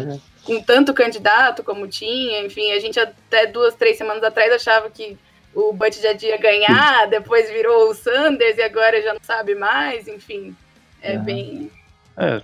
É. 0.00 0.18
com 0.42 0.60
tanto 0.62 0.92
candidato 0.94 1.62
como 1.62 1.86
tinha, 1.86 2.40
enfim, 2.44 2.72
a 2.72 2.80
gente 2.80 2.98
até 2.98 3.46
duas, 3.46 3.74
três 3.74 3.96
semanas 3.98 4.22
atrás 4.24 4.50
achava 4.52 4.90
que 4.90 5.16
o 5.54 5.72
Butt 5.72 6.00
já 6.02 6.12
ia 6.14 6.36
ganhar, 6.38 7.06
depois 7.08 7.48
virou 7.50 7.90
o 7.90 7.94
Sanders 7.94 8.56
e 8.58 8.62
agora 8.62 9.00
já 9.02 9.12
não 9.14 9.20
sabe 9.22 9.54
mais, 9.54 10.08
enfim. 10.08 10.56
É 11.00 11.14
Aham. 11.16 11.24
bem. 11.24 11.70
É. 12.16 12.40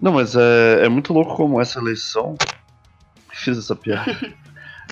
Não, 0.00 0.12
mas 0.12 0.36
é, 0.36 0.84
é 0.84 0.88
muito 0.88 1.12
louco 1.14 1.34
como 1.34 1.60
essa 1.60 1.78
eleição. 1.78 2.36
Fiz 3.32 3.56
essa 3.58 3.74
piada. 3.74 4.04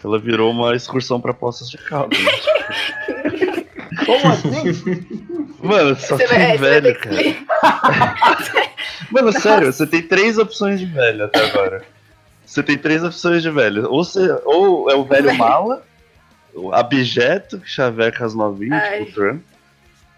Ela 0.04 0.18
virou 0.18 0.50
uma 0.50 0.74
excursão 0.74 1.20
pra 1.20 1.32
Poços 1.32 1.70
de 1.70 1.78
Caldas. 1.78 2.18
Como 4.06 4.28
assim? 4.32 5.06
Mano, 5.62 5.94
só 5.96 6.16
Você 6.16 6.26
tem 6.26 6.38
vai- 6.38 6.58
velho, 6.58 6.98
cara. 6.98 7.16
Mano, 9.10 9.32
sério, 9.32 9.72
você 9.72 9.86
tem 9.86 10.02
três 10.02 10.38
opções 10.38 10.80
de 10.80 10.86
velho 10.86 11.24
até 11.26 11.44
agora. 11.50 11.84
Você 12.44 12.62
tem 12.62 12.76
três 12.78 13.04
opções 13.04 13.42
de 13.42 13.50
velho. 13.50 13.88
Ou, 13.90 14.02
você, 14.02 14.28
ou 14.44 14.90
é 14.90 14.94
o 14.96 15.04
velho 15.04 15.34
mala, 15.36 15.84
o 16.54 16.72
abjeto, 16.74 17.58
que 17.60 17.68
chaveca 17.68 18.24
as 18.24 18.34
novinhas, 18.34 18.82
Ai. 18.82 19.04
tipo 19.04 19.10
o 19.10 19.14
Trump. 19.14 19.42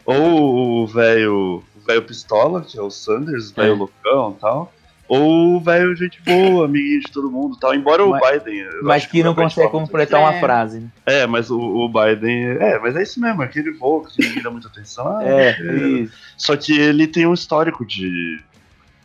Ou 0.07 0.83
o 0.83 0.87
velho 0.87 1.63
o 1.77 1.81
velho 1.87 2.03
pistola, 2.03 2.63
que 2.63 2.79
é 2.79 2.83
o 2.83 2.91
Sanders, 2.91 3.51
o 3.51 3.55
velho 3.55 3.73
É. 3.75 3.77
loucão 3.77 4.35
e 4.37 4.41
tal. 4.41 4.73
Ou 5.07 5.57
o 5.57 5.61
velho 5.61 5.95
gente 5.95 6.21
boa, 6.23 6.65
amiguinho 6.65 7.01
de 7.01 7.13
todo 7.13 7.31
mundo 7.31 7.57
e 7.57 7.61
tal. 7.61 7.75
Embora 7.75 8.07
Mas- 8.07 8.23
o 8.23 8.41
Biden. 8.45 8.67
Mas 8.83 9.03
acho 9.03 9.11
que 9.11 9.23
não 9.23 9.35
consegue 9.35 9.69
completar 9.71 10.19
uma 10.21 10.35
É. 10.35 10.41
frase. 10.41 10.81
né? 10.81 10.89
é, 11.05 11.27
mas 11.27 11.51
o, 11.51 11.59
o 11.59 11.89
Biden. 11.89 12.57
É, 12.59 12.79
mas 12.79 12.97
é 12.97 13.03
isso 13.03 13.21
mesmo, 13.21 13.43
aquele 13.43 13.71
voo 13.73 14.03
que 14.05 14.23
ninguém 14.27 14.43
dá 14.43 14.51
muita 14.51 14.69
atenção. 14.69 15.07
Ah, 15.19 15.23
É, 15.23 15.51
é. 15.51 15.75
isso. 16.01 16.15
Só 16.39 16.57
que 16.57 16.73
ele 16.79 17.07
tem 17.07 17.27
um 17.27 17.35
histórico 17.35 17.85
de. 17.85 18.41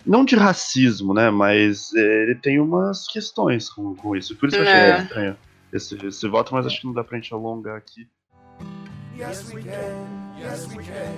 Não 0.05 0.23
de 0.23 0.35
racismo, 0.35 1.13
né? 1.13 1.29
Mas 1.29 1.93
é, 1.93 2.23
ele 2.23 2.35
tem 2.35 2.59
umas 2.59 3.05
questões 3.07 3.69
com, 3.69 3.93
com 3.95 4.15
isso. 4.15 4.35
Por 4.37 4.47
isso 4.47 4.57
eu 4.57 4.63
achei 4.63 4.73
É. 4.73 5.01
estranho 5.01 5.37
esse, 5.73 6.05
esse 6.07 6.27
voto, 6.29 6.53
mas 6.53 6.65
acho 6.65 6.79
que 6.79 6.87
não 6.87 6.93
dá 6.93 7.03
pra 7.03 7.17
gente 7.17 7.33
alongar 7.33 7.75
aqui. 7.75 8.07
Yes, 9.17 9.51
we 9.53 9.61
can. 9.61 10.39
Yes, 10.41 10.65
we 10.73 10.81
can. 10.83 11.13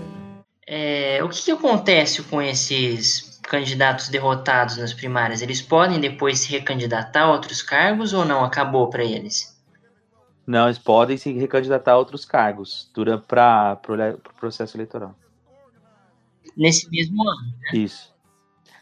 É, 0.67 1.23
o 1.23 1.29
que, 1.29 1.41
que 1.43 1.51
acontece 1.51 2.23
com 2.23 2.41
esses 2.41 3.30
candidatos 3.43 4.09
derrotados 4.09 4.77
nas 4.77 4.93
primárias? 4.93 5.41
Eles 5.41 5.61
podem 5.61 5.99
depois 5.99 6.39
se 6.39 6.51
recandidatar 6.51 7.23
a 7.23 7.31
outros 7.31 7.61
cargos 7.61 8.13
ou 8.13 8.25
não? 8.25 8.43
Acabou 8.43 8.89
para 8.89 9.03
eles? 9.03 9.51
Não, 10.45 10.65
eles 10.65 10.79
podem 10.79 11.17
se 11.17 11.31
recandidatar 11.31 11.93
a 11.93 11.97
outros 11.97 12.25
cargos 12.25 12.89
durante 12.93 13.25
para 13.25 13.79
o 13.83 14.33
processo 14.39 14.75
eleitoral. 14.75 15.15
Nesse 16.57 16.89
mesmo 16.89 17.21
ano. 17.27 17.53
Isso. 17.73 18.11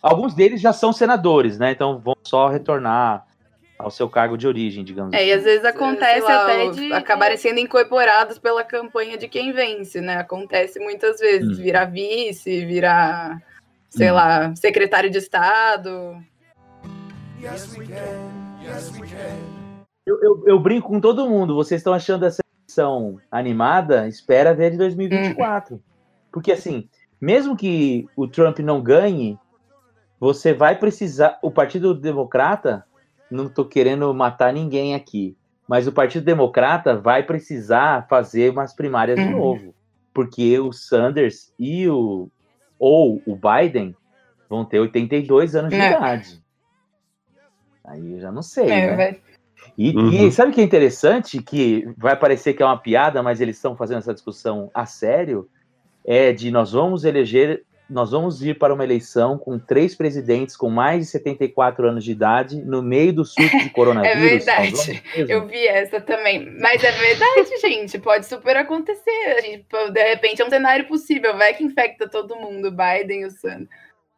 Alguns 0.01 0.33
deles 0.33 0.61
já 0.61 0.71
são 0.71 0.93
senadores, 0.93 1.59
né? 1.59 1.71
Então 1.71 1.99
vão 1.99 2.15
só 2.25 2.47
retornar 2.47 3.25
ao 3.77 3.91
seu 3.91 4.09
cargo 4.09 4.37
de 4.37 4.47
origem, 4.47 4.83
digamos 4.83 5.13
É, 5.13 5.25
e 5.25 5.31
assim. 5.31 5.39
às 5.39 5.43
vezes 5.43 5.65
acontece 5.65 6.21
lá, 6.21 6.43
até 6.43 6.69
de 6.71 6.93
acabarem 6.93 7.37
sendo 7.37 7.59
incorporados 7.59 8.37
pela 8.37 8.63
campanha 8.63 9.17
de 9.17 9.27
quem 9.27 9.51
vence, 9.51 10.01
né? 10.01 10.17
Acontece 10.17 10.79
muitas 10.79 11.19
vezes, 11.19 11.59
Hum. 11.59 11.61
virar 11.61 11.85
vice, 11.85 12.65
virar, 12.65 13.41
sei 13.89 14.09
Hum. 14.11 14.13
lá, 14.13 14.55
secretário 14.55 15.09
de 15.09 15.17
Estado. 15.17 16.17
Yes, 17.41 17.75
we 17.77 17.85
can. 17.85 18.63
Yes, 18.63 18.91
we 18.99 19.07
can. 19.07 19.85
Eu, 20.05 20.21
eu- 20.23 20.43
eu 20.47 20.59
brinco 20.59 20.87
com 20.89 20.99
todo 20.99 21.27
mundo. 21.29 21.55
Vocês 21.55 21.79
estão 21.79 21.93
achando 21.93 22.25
essa 22.25 22.41
eleição 22.67 23.19
animada? 23.31 24.07
Espera 24.07 24.53
ver 24.53 24.71
de 24.71 24.77
2024. 24.77 25.81
Porque, 26.31 26.51
assim, 26.51 26.89
mesmo 27.19 27.55
que 27.55 28.07
o 28.15 28.27
Trump 28.27 28.59
não 28.59 28.81
ganhe, 28.81 29.37
você 30.19 30.53
vai 30.53 30.77
precisar. 30.77 31.39
O 31.41 31.49
Partido 31.51 31.93
Democrata, 31.93 32.85
não 33.31 33.45
estou 33.45 33.65
querendo 33.65 34.13
matar 34.13 34.51
ninguém 34.51 34.95
aqui, 34.95 35.37
mas 35.67 35.87
o 35.87 35.91
Partido 35.91 36.25
Democrata 36.25 36.97
vai 36.97 37.23
precisar 37.23 38.07
fazer 38.09 38.51
umas 38.51 38.73
primárias 38.73 39.17
de 39.19 39.25
Uhum. 39.25 39.37
novo. 39.37 39.75
Porque 40.13 40.59
o 40.59 40.73
Sanders 40.73 41.53
e 41.57 41.87
o. 41.87 42.29
ou 42.79 43.21
o 43.25 43.35
Biden 43.35 43.95
vão 44.49 44.65
ter 44.65 44.79
82 44.79 45.55
anos 45.55 45.69
de 45.71 45.79
É. 45.79 45.91
idade. 45.91 46.41
Aí 47.83 48.13
eu 48.13 48.19
já 48.19 48.31
não 48.31 48.41
sei. 48.41 48.69
É, 48.69 48.87
né? 48.87 48.95
vai- 48.95 49.21
E, 49.77 49.95
Uhum. 49.95 50.09
e 50.27 50.31
sabe 50.31 50.51
o 50.51 50.53
que 50.55 50.61
é 50.61 50.63
interessante? 50.63 51.41
Que 51.43 51.87
vai 51.97 52.15
parecer 52.17 52.53
que 52.53 52.63
é 52.63 52.65
uma 52.65 52.77
piada, 52.77 53.21
mas 53.21 53.41
eles 53.41 53.57
estão 53.57 53.75
fazendo 53.75 53.97
essa 53.97 54.13
discussão 54.13 54.71
a 54.73 54.85
sério. 54.85 55.49
É 56.05 56.31
de 56.31 56.49
nós 56.49 56.71
vamos 56.71 57.03
eleger, 57.03 57.65
nós 57.89 58.11
vamos 58.11 58.41
ir 58.43 58.57
para 58.59 58.73
uma 58.73 58.83
eleição 58.83 59.37
com 59.37 59.57
três 59.57 59.95
presidentes 59.95 60.55
com 60.55 60.69
mais 60.69 61.05
de 61.05 61.11
74 61.11 61.87
anos 61.87 62.03
de 62.03 62.11
idade 62.11 62.61
no 62.63 62.81
meio 62.83 63.11
do 63.13 63.25
surto 63.25 63.57
de 63.59 63.69
coronavírus. 63.71 64.47
É 64.47 64.61
verdade. 64.61 65.03
Eu 65.15 65.47
vi 65.47 65.67
essa 65.67 65.99
também. 65.99 66.49
Mas 66.59 66.83
é 66.83 66.91
verdade, 66.91 67.57
gente. 67.61 67.97
Pode 67.99 68.25
super 68.25 68.55
acontecer. 68.57 69.35
A 69.37 69.41
gente, 69.41 69.65
pô, 69.69 69.89
de 69.89 70.03
repente 70.03 70.41
é 70.41 70.45
um 70.45 70.49
cenário 70.49 70.87
possível. 70.87 71.35
Vai 71.37 71.53
que 71.53 71.63
infecta 71.63 72.07
todo 72.07 72.35
mundo, 72.35 72.69
Biden 72.71 73.21
e 73.21 73.25
o 73.25 73.31
Sanders. 73.31 73.67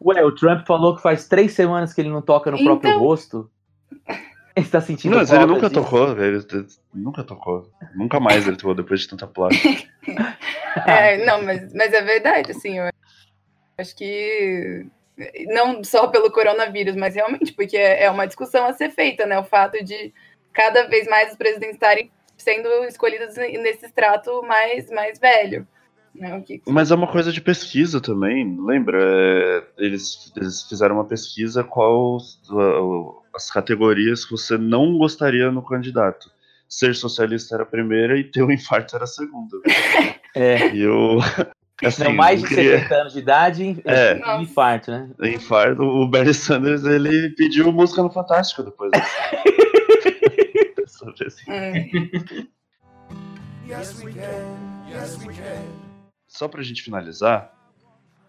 Ué, 0.03 0.23
o 0.23 0.31
Trump 0.33 0.65
falou 0.65 0.95
que 0.95 1.01
faz 1.01 1.27
três 1.27 1.53
semanas 1.53 1.93
que 1.93 2.01
ele 2.01 2.09
não 2.09 2.21
toca 2.21 2.49
no 2.51 2.61
próprio 2.63 2.89
Então- 2.89 2.99
rosto. 2.99 3.49
Ele 4.53 4.65
está 4.65 4.81
sentindo 4.81 5.11
Não, 5.13 5.19
mas 5.19 5.31
ele 5.31 5.45
nunca 5.45 5.69
disso? 5.69 5.81
tocou, 5.81 6.13
velho. 6.13 6.45
Nunca 6.93 7.23
tocou. 7.23 7.69
Nunca 7.95 8.19
mais 8.19 8.45
ele 8.45 8.57
tocou 8.57 8.75
depois 8.75 8.99
de 8.99 9.07
tanta 9.07 9.25
plástica. 9.25 9.87
É, 10.85 11.25
não, 11.25 11.41
mas, 11.41 11.73
mas 11.73 11.93
é 11.93 12.01
verdade, 12.01 12.51
assim, 12.51 12.77
eu 12.77 12.89
acho 13.81 13.95
que 13.95 14.85
não 15.47 15.83
só 15.83 16.07
pelo 16.07 16.31
coronavírus, 16.31 16.95
mas 16.95 17.15
realmente, 17.15 17.53
porque 17.53 17.77
é 17.77 18.03
é 18.03 18.09
uma 18.09 18.25
discussão 18.25 18.65
a 18.65 18.73
ser 18.73 18.89
feita, 18.91 19.25
né? 19.25 19.37
O 19.39 19.43
fato 19.43 19.83
de 19.83 20.13
cada 20.53 20.87
vez 20.87 21.07
mais 21.07 21.31
os 21.31 21.37
presidentes 21.37 21.75
estarem 21.75 22.11
sendo 22.37 22.67
escolhidos 22.85 23.35
nesse 23.35 23.85
extrato 23.85 24.41
mais, 24.43 24.89
mais 24.89 25.19
velho. 25.19 25.67
Né? 26.13 26.41
Que, 26.41 26.61
Mas 26.67 26.91
é 26.91 26.95
uma 26.95 27.09
coisa 27.09 27.31
de 27.31 27.39
pesquisa 27.39 28.01
também, 28.01 28.57
lembra? 28.59 28.99
É, 29.01 29.63
eles, 29.77 30.31
eles 30.35 30.63
fizeram 30.63 30.95
uma 30.95 31.05
pesquisa 31.05 31.63
qual 31.63 32.17
as 33.33 33.49
categorias 33.49 34.25
que 34.25 34.31
você 34.31 34.57
não 34.57 34.97
gostaria 34.97 35.51
no 35.51 35.63
candidato. 35.63 36.29
Ser 36.67 36.95
socialista 36.95 37.55
era 37.55 37.63
a 37.63 37.67
primeira 37.67 38.17
e 38.17 38.23
ter 38.23 38.43
um 38.43 38.51
infarto 38.51 38.95
era 38.95 39.05
a 39.05 39.07
segunda. 39.07 39.57
É, 40.35 40.69
E 40.75 40.85
o, 40.87 41.19
Assim, 41.83 42.03
Não, 42.03 42.13
mais 42.13 42.41
de 42.41 42.47
queria- 42.47 42.77
70 42.79 42.95
aanos 42.95 43.13
de 43.13 43.19
idade, 43.19 43.81
É. 43.85 44.41
infarto, 44.41 44.91
né? 44.91 45.09
Infarto, 45.23 45.81
o 45.81 46.07
Bernie 46.07 46.33
Sanders 46.33 46.83
ele 46.83 47.29
pediu 47.31 47.71
música 47.71 48.03
no 48.03 48.11
Fantástico 48.11 48.63
depois. 48.63 48.91
Sobre 50.87 51.27
esse- 51.27 51.49
É. 51.49 51.89
Yes, 53.67 54.01
we 54.03 54.11
can. 54.13 54.89
Yes, 54.89 55.17
we 55.25 55.33
can. 55.33 55.63
Só 56.27 56.47
pra 56.47 56.61
gente 56.61 56.81
finalizar, 56.83 57.51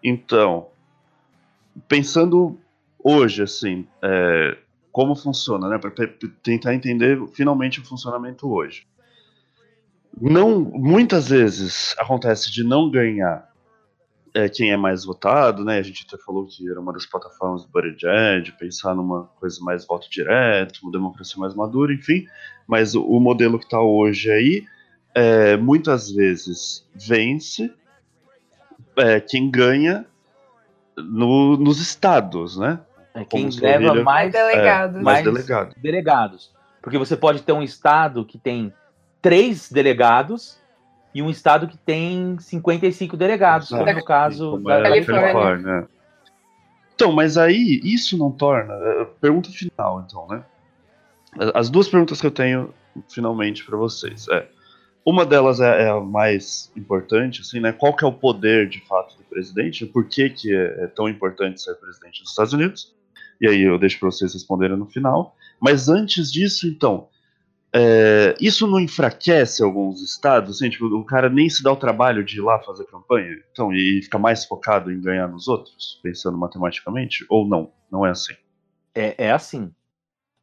então, 0.03 0.67
pensando 1.87 2.59
hoje, 3.03 3.43
assim, 3.43 3.87
é, 4.01 4.57
como 4.91 5.15
funciona, 5.15 5.67
né? 5.69 5.77
Pra 5.77 5.91
tentar 6.41 6.73
entender 6.73 7.19
finalmente 7.33 7.79
o 7.79 7.85
funcionamento 7.85 8.51
hoje. 8.51 8.85
Não, 10.19 10.59
muitas 10.59 11.29
vezes 11.29 11.95
acontece 11.97 12.51
de 12.51 12.63
não 12.63 12.89
ganhar 12.89 13.49
é, 14.33 14.47
quem 14.49 14.71
é 14.71 14.77
mais 14.77 15.05
votado, 15.05 15.63
né? 15.63 15.77
A 15.77 15.81
gente 15.81 16.05
até 16.07 16.21
falou 16.23 16.45
que 16.47 16.69
era 16.69 16.79
uma 16.79 16.93
das 16.93 17.05
plataformas 17.05 17.63
do 17.63 17.69
Buttigieg, 17.69 18.43
de 18.43 18.51
pensar 18.53 18.95
numa 18.95 19.25
coisa 19.39 19.59
mais 19.61 19.85
voto 19.85 20.09
direto, 20.09 20.79
uma 20.83 20.91
democracia 20.91 21.39
mais 21.39 21.53
madura, 21.53 21.93
enfim. 21.93 22.25
Mas 22.67 22.95
o, 22.95 23.03
o 23.03 23.19
modelo 23.19 23.59
que 23.59 23.65
está 23.65 23.79
hoje 23.81 24.31
aí, 24.31 24.65
é, 25.13 25.57
muitas 25.57 26.11
vezes 26.11 26.87
vence 26.95 27.71
é, 28.97 29.19
quem 29.19 29.49
ganha 29.49 30.05
no- 30.97 31.57
nos 31.57 31.79
estados, 31.79 32.57
né? 32.57 32.79
É 33.13 33.23
quem 33.23 33.49
leva 33.49 34.03
mais, 34.03 34.31
Delegado. 34.31 34.93
Mais 34.93 35.03
mais 35.03 35.23
delegado. 35.25 35.75
delegados. 35.77 36.51
Porque 36.81 36.97
você 36.97 37.15
pode 37.15 37.43
ter 37.43 37.51
um 37.53 37.61
estado 37.61 38.25
que 38.25 38.37
tem 38.39 38.73
três 39.23 39.71
delegados 39.71 40.59
e 41.15 41.21
um 41.21 41.29
estado 41.29 41.67
que 41.67 41.77
tem 41.77 42.37
55 42.37 43.15
delegados, 43.15 43.69
como 43.69 43.83
Exato. 43.83 43.99
no 43.99 44.05
caso 44.05 44.51
Como 44.51 44.63
da 44.65 44.79
é 44.79 44.83
Califórnia. 44.83 45.21
Califórnia. 45.21 45.87
Então, 46.93 47.11
mas 47.11 47.37
aí 47.37 47.79
isso 47.83 48.17
não 48.17 48.31
torna. 48.31 48.73
é, 48.73 49.05
Pergunta 49.21 49.49
final, 49.49 50.05
então, 50.05 50.27
né? 50.27 50.43
As 51.55 51.69
duas 51.69 51.87
perguntas 51.87 52.19
que 52.19 52.27
eu 52.27 52.31
tenho 52.31 52.71
finalmente 53.09 53.65
para 53.65 53.75
vocês 53.75 54.27
é 54.27 54.47
uma 55.05 55.25
delas 55.25 55.59
é, 55.59 55.83
é 55.83 55.89
a 55.89 55.99
mais 55.99 56.71
importante, 56.75 57.41
assim, 57.41 57.59
né? 57.59 57.71
Qual 57.71 57.95
que 57.95 58.03
é 58.03 58.07
o 58.07 58.13
poder 58.13 58.67
de 58.67 58.79
fato 58.85 59.17
do 59.17 59.23
presidente? 59.23 59.85
Por 59.85 60.07
que, 60.07 60.29
que 60.29 60.53
é, 60.53 60.83
é 60.83 60.87
tão 60.87 61.07
importante 61.07 61.61
ser 61.61 61.75
presidente 61.75 62.21
dos 62.21 62.31
Estados 62.31 62.53
Unidos? 62.53 62.93
E 63.39 63.47
aí 63.47 63.61
eu 63.61 63.79
deixo 63.79 63.99
para 63.99 64.11
vocês 64.11 64.33
responderem 64.33 64.77
no 64.77 64.85
final. 64.85 65.35
Mas 65.59 65.89
antes 65.89 66.31
disso, 66.31 66.67
então, 66.67 67.07
é, 67.75 68.35
isso 68.39 68.67
não 68.67 68.79
enfraquece 68.79 69.63
alguns 69.63 70.01
estados? 70.01 70.57
Assim, 70.57 70.69
tipo, 70.69 70.85
o 70.85 71.03
cara 71.05 71.29
nem 71.29 71.49
se 71.49 71.63
dá 71.63 71.71
o 71.71 71.75
trabalho 71.75 72.23
de 72.23 72.37
ir 72.37 72.41
lá 72.41 72.59
fazer 72.59 72.85
campanha, 72.85 73.35
então, 73.51 73.73
e 73.73 74.01
fica 74.03 74.19
mais 74.19 74.45
focado 74.45 74.91
em 74.91 75.01
ganhar 75.01 75.27
nos 75.27 75.47
outros, 75.47 75.99
pensando 76.03 76.37
matematicamente? 76.37 77.25
Ou 77.29 77.47
não? 77.47 77.71
Não 77.91 78.05
é 78.05 78.11
assim? 78.11 78.33
É, 78.95 79.15
é 79.25 79.31
assim. 79.31 79.71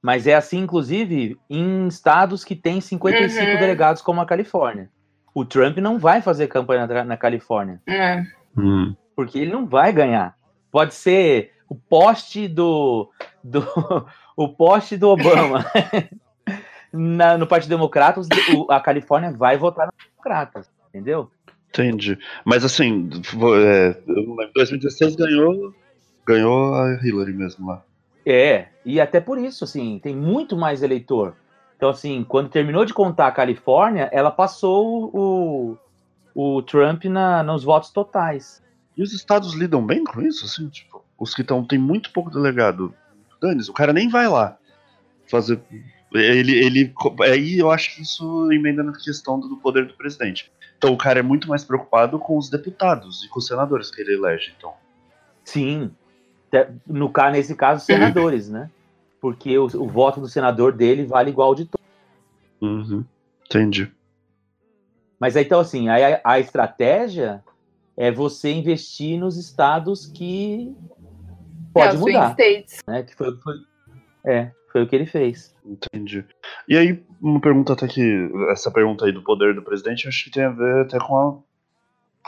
Mas 0.02 0.26
é 0.26 0.34
assim, 0.34 0.58
inclusive, 0.60 1.38
em 1.48 1.86
estados 1.86 2.42
que 2.44 2.56
têm 2.56 2.80
55 2.80 3.38
Uhum. 3.52 3.58
delegados, 3.58 4.00
como 4.02 4.20
a 4.20 4.26
Califórnia. 4.26 4.90
O 5.34 5.44
Trump 5.44 5.76
não 5.78 5.98
vai 5.98 6.22
fazer 6.22 6.48
campanha 6.48 6.86
na, 6.86 7.04
na 7.04 7.16
Califórnia, 7.16 7.80
É. 7.86 8.24
porque 9.14 9.38
ele 9.38 9.52
não 9.52 9.66
vai 9.66 9.92
ganhar. 9.92 10.34
Pode 10.72 10.94
ser 10.94 11.52
o 11.68 11.76
poste 11.76 12.48
do, 12.48 13.08
do 13.44 13.60
o 14.36 14.48
poste 14.48 14.96
do 14.96 15.08
Obama. 15.10 15.64
Na- 16.92 17.38
no 17.38 17.46
Partido 17.46 17.70
Democrata, 17.70 18.20
o- 18.54 18.70
a 18.70 18.80
Califórnia 18.80 19.30
vai 19.32 19.56
votar 19.56 19.86
nos 19.86 19.94
democratas, 20.10 20.68
entendeu? 20.88 21.30
Entendi. 21.68 22.18
Mas 22.44 22.64
assim, 22.64 23.08
é, 23.64 23.96
eu 24.06 24.26
não 24.26 24.34
lembro, 24.36 24.52
2016 24.54 25.14
ganhou, 25.14 25.72
ganhou 26.26 26.74
a 26.74 26.94
Hillary 27.02 27.32
mesmo 27.32 27.68
lá. 27.68 27.82
É, 28.26 28.66
e 28.84 29.00
até 29.00 29.20
por 29.20 29.38
isso, 29.38 29.64
assim, 29.64 29.98
tem 30.02 30.14
muito 30.14 30.56
mais 30.56 30.82
eleitor. 30.82 31.34
Então, 31.76 31.88
assim, 31.88 32.24
quando 32.28 32.50
terminou 32.50 32.84
de 32.84 32.92
contar 32.92 33.28
a 33.28 33.32
Califórnia, 33.32 34.08
ela 34.12 34.30
passou 34.30 35.10
o, 35.14 35.78
o 36.34 36.60
Trump 36.62 37.04
na, 37.04 37.42
nos 37.42 37.64
votos 37.64 37.90
totais. 37.90 38.62
E 38.96 39.02
os 39.02 39.12
estados 39.14 39.54
lidam 39.54 39.84
bem 39.86 40.04
com 40.04 40.20
isso, 40.20 40.44
assim, 40.44 40.68
tipo, 40.68 41.02
os 41.18 41.34
que 41.34 41.40
estão 41.40 41.64
tem 41.64 41.78
muito 41.78 42.12
pouco 42.12 42.30
delegado. 42.30 42.92
Dane 43.40 43.62
o 43.68 43.72
cara 43.72 43.92
nem 43.92 44.08
vai 44.08 44.28
lá 44.28 44.58
fazer. 45.30 45.58
Ele, 46.12 46.52
ele, 46.58 46.94
aí 47.22 47.58
eu 47.58 47.70
acho 47.70 47.94
que 47.94 48.02
isso 48.02 48.50
emenda 48.52 48.82
na 48.82 48.92
questão 48.92 49.38
do 49.38 49.56
poder 49.56 49.86
do 49.86 49.94
presidente. 49.94 50.50
Então 50.76 50.92
o 50.92 50.98
cara 50.98 51.20
é 51.20 51.22
muito 51.22 51.48
mais 51.48 51.62
preocupado 51.64 52.18
com 52.18 52.36
os 52.36 52.48
deputados 52.48 53.22
e 53.22 53.28
com 53.28 53.38
os 53.38 53.46
senadores 53.46 53.90
que 53.90 54.00
ele 54.00 54.14
elege, 54.14 54.52
então. 54.56 54.72
Sim, 55.44 55.90
no 56.86 57.10
caso, 57.10 57.32
nesse 57.32 57.54
caso, 57.54 57.84
senadores, 57.84 58.48
né? 58.48 58.70
Porque 59.20 59.56
o, 59.58 59.64
o 59.64 59.86
voto 59.88 60.20
do 60.20 60.28
senador 60.28 60.72
dele 60.72 61.04
vale 61.04 61.30
igual 61.30 61.54
de 61.54 61.66
todos. 61.66 61.86
Uhum. 62.60 63.04
Entendi. 63.46 63.90
Mas 65.18 65.36
aí, 65.36 65.44
então, 65.44 65.60
assim, 65.60 65.88
a, 65.88 66.20
a 66.24 66.40
estratégia 66.40 67.44
é 67.96 68.10
você 68.10 68.50
investir 68.50 69.18
nos 69.18 69.36
estados 69.36 70.06
que 70.06 70.74
pode 71.74 71.88
é, 71.88 71.92
os 71.94 72.00
swing 72.00 72.16
mudar, 72.16 72.30
states. 72.30 72.78
né? 72.86 73.02
Que 73.02 73.14
foi, 73.14 73.36
foi- 73.36 73.60
é, 74.24 74.50
foi 74.72 74.82
o 74.82 74.86
que 74.86 74.94
ele 74.96 75.06
fez. 75.06 75.54
Entendi. 75.64 76.24
E 76.68 76.76
aí, 76.76 77.02
uma 77.20 77.40
pergunta 77.40 77.72
até 77.72 77.86
que. 77.86 78.30
Essa 78.50 78.70
pergunta 78.70 79.04
aí 79.06 79.12
do 79.12 79.22
poder 79.22 79.54
do 79.54 79.62
presidente, 79.62 80.06
acho 80.08 80.24
que 80.24 80.30
tem 80.30 80.44
a 80.44 80.50
ver 80.50 80.82
até 80.82 80.98
com 80.98 81.16
a. 81.16 81.50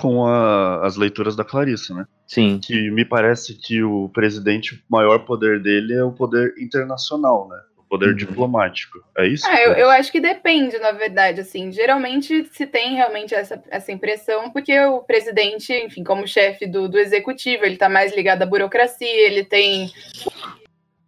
Com 0.00 0.26
a- 0.26 0.86
as 0.86 0.96
leituras 0.96 1.36
da 1.36 1.44
Clarissa, 1.44 1.94
né? 1.94 2.06
Sim. 2.26 2.58
Que 2.64 2.90
me 2.90 3.04
parece 3.04 3.54
que 3.54 3.82
o 3.82 4.08
presidente, 4.08 4.74
o 4.74 4.78
maior 4.88 5.18
poder 5.26 5.60
dele 5.62 5.92
é 5.92 6.02
o 6.02 6.10
poder 6.12 6.54
internacional, 6.58 7.46
né? 7.48 7.60
O 7.76 7.82
poder 7.84 8.08
Uhum. 8.08 8.14
diplomático. 8.16 8.98
É 9.18 9.26
isso? 9.26 9.46
Ah, 9.46 9.60
eu, 9.60 9.72
eu 9.72 9.90
acho 9.90 10.10
que 10.10 10.18
depende, 10.18 10.78
na 10.78 10.92
verdade, 10.92 11.42
assim, 11.42 11.70
geralmente 11.70 12.48
se 12.52 12.66
tem 12.66 12.94
realmente 12.94 13.34
essa, 13.34 13.62
essa 13.68 13.92
impressão, 13.92 14.50
porque 14.50 14.80
o 14.80 15.00
presidente, 15.02 15.70
enfim, 15.74 16.02
como 16.02 16.26
chefe 16.26 16.66
do, 16.66 16.88
do 16.88 16.98
executivo, 16.98 17.66
ele 17.66 17.74
está 17.74 17.90
mais 17.90 18.16
ligado 18.16 18.40
à 18.42 18.46
burocracia, 18.46 19.26
ele 19.26 19.44
tem 19.44 19.90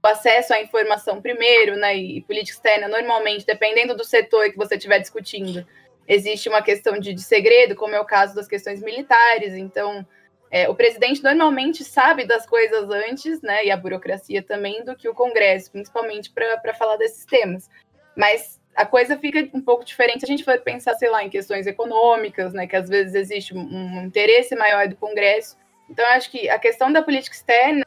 o 0.04 0.06
acesso 0.06 0.54
à 0.54 0.60
informação 0.60 1.20
primeiro, 1.20 1.76
né, 1.76 1.96
e 1.96 2.20
política 2.22 2.58
externa, 2.58 2.86
normalmente, 2.88 3.44
dependendo 3.44 3.96
do 3.96 4.04
setor 4.04 4.50
que 4.50 4.56
você 4.56 4.76
estiver 4.76 5.00
discutindo, 5.00 5.66
existe 6.06 6.48
uma 6.48 6.62
questão 6.62 6.98
de, 6.98 7.12
de 7.14 7.22
segredo, 7.22 7.74
como 7.74 7.94
é 7.94 8.00
o 8.00 8.04
caso 8.04 8.34
das 8.34 8.46
questões 8.46 8.82
militares, 8.82 9.54
então... 9.54 10.06
é, 10.50 10.68
o 10.68 10.74
presidente 10.74 11.20
normalmente 11.20 11.82
sabe 11.82 12.24
das 12.24 12.46
coisas 12.46 12.88
antes, 12.88 13.42
né, 13.42 13.64
e 13.64 13.70
a 13.72 13.76
burocracia 13.76 14.40
também, 14.40 14.84
do 14.84 14.94
que 14.94 15.08
o 15.08 15.14
Congresso, 15.14 15.72
principalmente 15.72 16.30
para 16.30 16.74
falar 16.74 16.96
desses 16.96 17.24
temas. 17.24 17.68
Mas 18.14 18.60
a 18.76 18.86
coisa 18.86 19.18
fica 19.18 19.48
um 19.52 19.60
pouco 19.60 19.84
diferente 19.84 20.20
se 20.20 20.26
a 20.26 20.28
gente 20.28 20.44
for 20.44 20.56
pensar, 20.60 20.94
sei 20.94 21.10
lá, 21.10 21.24
em 21.24 21.28
questões 21.28 21.66
econômicas, 21.66 22.52
né, 22.52 22.68
que 22.68 22.76
às 22.76 22.88
vezes 22.88 23.14
existe 23.16 23.52
um, 23.52 23.58
um 23.60 24.04
interesse 24.04 24.54
maior 24.54 24.86
do 24.86 24.94
Congresso. 24.94 25.56
Então, 25.90 26.04
eu 26.04 26.12
acho 26.12 26.30
que 26.30 26.48
a 26.48 26.58
questão 26.58 26.92
da 26.92 27.02
política 27.02 27.34
externa, 27.34 27.84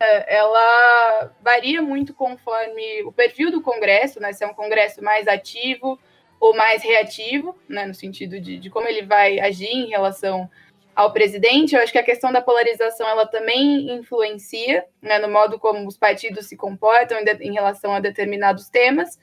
ela 0.00 1.32
varia 1.42 1.82
muito 1.82 2.14
conforme 2.14 3.02
o 3.04 3.12
perfil 3.12 3.50
do 3.50 3.60
Congresso, 3.60 4.20
né, 4.20 4.32
se 4.32 4.44
é 4.44 4.46
um 4.46 4.54
Congresso 4.54 5.02
mais 5.02 5.26
ativo 5.26 5.98
ou 6.40 6.54
mais 6.54 6.82
reativo, 6.82 7.58
né, 7.68 7.84
no 7.84 7.94
sentido 7.94 8.40
de, 8.40 8.58
de 8.58 8.70
como 8.70 8.86
ele 8.86 9.02
vai 9.02 9.40
agir 9.40 9.70
em 9.70 9.88
relação 9.88 10.48
ao 10.94 11.12
presidente. 11.12 11.74
Eu 11.74 11.82
acho 11.82 11.92
que 11.92 11.98
a 11.98 12.04
questão 12.04 12.32
da 12.32 12.40
polarização 12.40 13.08
ela 13.08 13.26
também 13.26 13.90
influencia 13.92 14.84
né, 15.02 15.18
no 15.18 15.28
modo 15.28 15.58
como 15.58 15.86
os 15.86 15.96
partidos 15.96 16.46
se 16.46 16.56
comportam 16.56 17.18
em, 17.20 17.24
de- 17.24 17.44
em 17.44 17.52
relação 17.52 17.94
a 17.94 18.00
determinados 18.00 18.68
temas. 18.68 19.18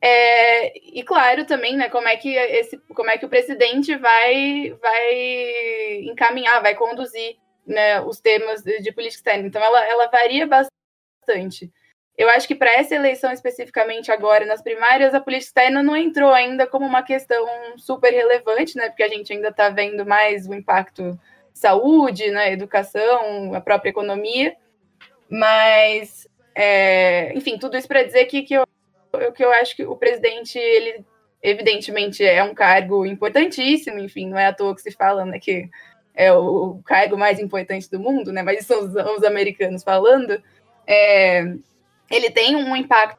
É, 0.00 0.76
e 0.78 1.02
claro 1.02 1.44
também, 1.44 1.76
né, 1.76 1.88
como 1.88 2.06
é 2.06 2.16
que 2.16 2.36
esse, 2.36 2.76
como 2.94 3.10
é 3.10 3.18
que 3.18 3.24
o 3.24 3.28
presidente 3.28 3.96
vai, 3.96 4.76
vai 4.80 6.00
encaminhar, 6.02 6.60
vai 6.60 6.74
conduzir 6.74 7.36
né, 7.66 8.00
os 8.00 8.20
temas 8.20 8.62
de, 8.62 8.92
política 8.92 9.20
externa. 9.20 9.46
Então 9.46 9.62
ela, 9.62 9.84
ela 9.86 10.06
varia 10.08 10.46
bastante. 10.46 11.72
Eu 12.16 12.30
acho 12.30 12.48
que 12.48 12.54
para 12.54 12.72
essa 12.72 12.94
eleição 12.94 13.30
especificamente 13.30 14.10
agora, 14.10 14.46
nas 14.46 14.62
primárias, 14.62 15.12
a 15.12 15.20
política 15.20 15.48
externa 15.48 15.82
não 15.82 15.96
entrou 15.96 16.32
ainda 16.32 16.66
como 16.66 16.86
uma 16.86 17.02
questão 17.02 17.46
super 17.76 18.10
relevante, 18.10 18.76
né? 18.76 18.88
Porque 18.88 19.02
a 19.02 19.08
gente 19.08 19.32
ainda 19.32 19.48
está 19.48 19.68
vendo 19.68 20.06
mais 20.06 20.48
o 20.48 20.54
impacto 20.54 21.18
saúde, 21.52 22.30
né, 22.30 22.52
educação, 22.52 23.54
a 23.54 23.60
própria 23.60 23.90
economia. 23.90 24.56
Mas, 25.28 26.28
é, 26.54 27.32
enfim, 27.34 27.58
tudo 27.58 27.76
isso 27.76 27.88
para 27.88 28.02
dizer 28.02 28.26
que, 28.26 28.42
que, 28.42 28.54
eu, 28.54 28.64
que 29.34 29.44
eu 29.44 29.50
acho 29.52 29.74
que 29.74 29.84
o 29.84 29.96
presidente, 29.96 30.58
ele 30.58 31.04
evidentemente 31.42 32.24
é 32.24 32.42
um 32.42 32.54
cargo 32.54 33.06
importantíssimo, 33.06 33.98
enfim, 33.98 34.28
não 34.28 34.38
é 34.38 34.46
à 34.46 34.52
toa 34.52 34.74
que 34.74 34.82
se 34.82 34.90
fala 34.90 35.24
né, 35.24 35.38
que 35.38 35.68
é 36.16 36.32
o, 36.32 36.70
o 36.70 36.82
cargo 36.82 37.16
mais 37.16 37.38
importante 37.38 37.90
do 37.90 38.00
mundo, 38.00 38.32
né? 38.32 38.42
Mas 38.42 38.66
são 38.66 38.80
os, 38.80 38.94
os 38.94 39.22
americanos 39.22 39.84
falando. 39.84 40.42
É, 40.86 41.44
ele 42.10 42.30
tem 42.30 42.56
um 42.56 42.74
impacto 42.74 43.18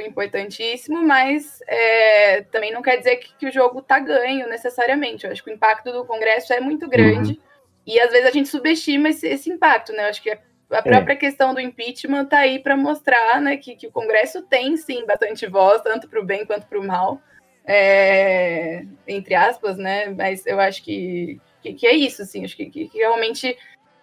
importantíssimo, 0.00 1.02
mas 1.02 1.60
é, 1.66 2.42
também 2.42 2.72
não 2.72 2.80
quer 2.80 2.96
dizer 2.96 3.16
que, 3.16 3.36
que 3.36 3.46
o 3.46 3.52
jogo 3.52 3.80
está 3.80 3.98
ganho 3.98 4.48
necessariamente. 4.48 5.26
Eu 5.26 5.32
acho 5.32 5.44
que 5.44 5.50
o 5.50 5.54
impacto 5.54 5.92
do 5.92 6.06
Congresso 6.06 6.52
é 6.54 6.60
muito 6.60 6.88
grande 6.88 7.32
uhum. 7.32 7.38
e 7.86 8.00
às 8.00 8.10
vezes 8.10 8.26
a 8.26 8.30
gente 8.30 8.48
subestima 8.48 9.10
esse, 9.10 9.28
esse 9.28 9.50
impacto, 9.50 9.92
né? 9.92 10.04
Eu 10.04 10.08
acho 10.08 10.22
que 10.22 10.30
a, 10.30 10.38
a 10.70 10.78
é. 10.78 10.82
própria 10.82 11.12
é. 11.12 11.16
questão 11.16 11.52
do 11.52 11.60
impeachment 11.60 12.22
está 12.22 12.38
aí 12.38 12.58
para 12.58 12.76
mostrar 12.76 13.40
né, 13.42 13.58
que, 13.58 13.76
que 13.76 13.86
o 13.86 13.92
Congresso 13.92 14.40
tem 14.42 14.74
sim 14.78 15.04
bastante 15.04 15.46
voz, 15.46 15.82
tanto 15.82 16.08
para 16.08 16.20
o 16.20 16.24
bem 16.24 16.46
quanto 16.46 16.66
para 16.66 16.80
o 16.80 16.86
mal, 16.86 17.20
é, 17.64 18.84
entre 19.06 19.34
aspas, 19.34 19.76
né? 19.76 20.08
Mas 20.08 20.46
eu 20.46 20.58
acho 20.58 20.82
que, 20.82 21.38
que, 21.62 21.74
que 21.74 21.86
é 21.86 21.94
isso, 21.94 22.22
assim, 22.22 22.44
acho 22.44 22.56
que, 22.56 22.66
que 22.66 22.90
realmente 22.92 23.56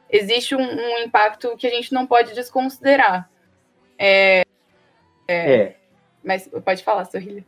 existe 0.10 0.56
um, 0.56 0.61
um, 0.61 0.98
impacto 0.99 1.56
que 1.57 1.68
a 1.68 1.69
gente 1.69 1.94
não 1.94 2.07
pode 2.07 2.34
desconsiderar. 2.34 3.30
É, 3.98 4.44
é, 5.27 5.53
é. 5.53 5.77
Mas 6.23 6.49
pode 6.64 6.84
falar, 6.84 7.06
Sorrilha. 7.06 7.45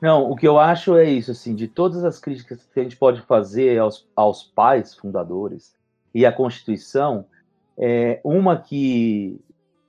Não, 0.00 0.30
o 0.30 0.36
que 0.36 0.46
eu 0.46 0.58
acho 0.58 0.96
é 0.96 1.04
isso, 1.04 1.32
assim, 1.32 1.54
de 1.54 1.66
todas 1.66 2.04
as 2.04 2.20
críticas 2.20 2.64
que 2.72 2.80
a 2.80 2.82
gente 2.82 2.96
pode 2.96 3.20
fazer 3.22 3.78
aos, 3.78 4.08
aos 4.14 4.44
pais 4.44 4.94
fundadores 4.94 5.74
e 6.14 6.24
à 6.24 6.32
Constituição, 6.32 7.26
é, 7.76 8.20
uma 8.22 8.56
que 8.56 9.40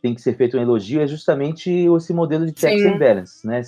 tem 0.02 0.16
que 0.16 0.22
ser 0.22 0.36
feito 0.36 0.58
um 0.58 0.62
elogio 0.62 1.02
é 1.02 1.08
justamente 1.08 1.70
esse 1.70 2.14
modelo 2.14 2.46
de 2.46 2.60
checks 2.60 2.82
Sim. 2.82 2.90
and 2.90 2.98
balances, 2.98 3.44
né? 3.44 3.62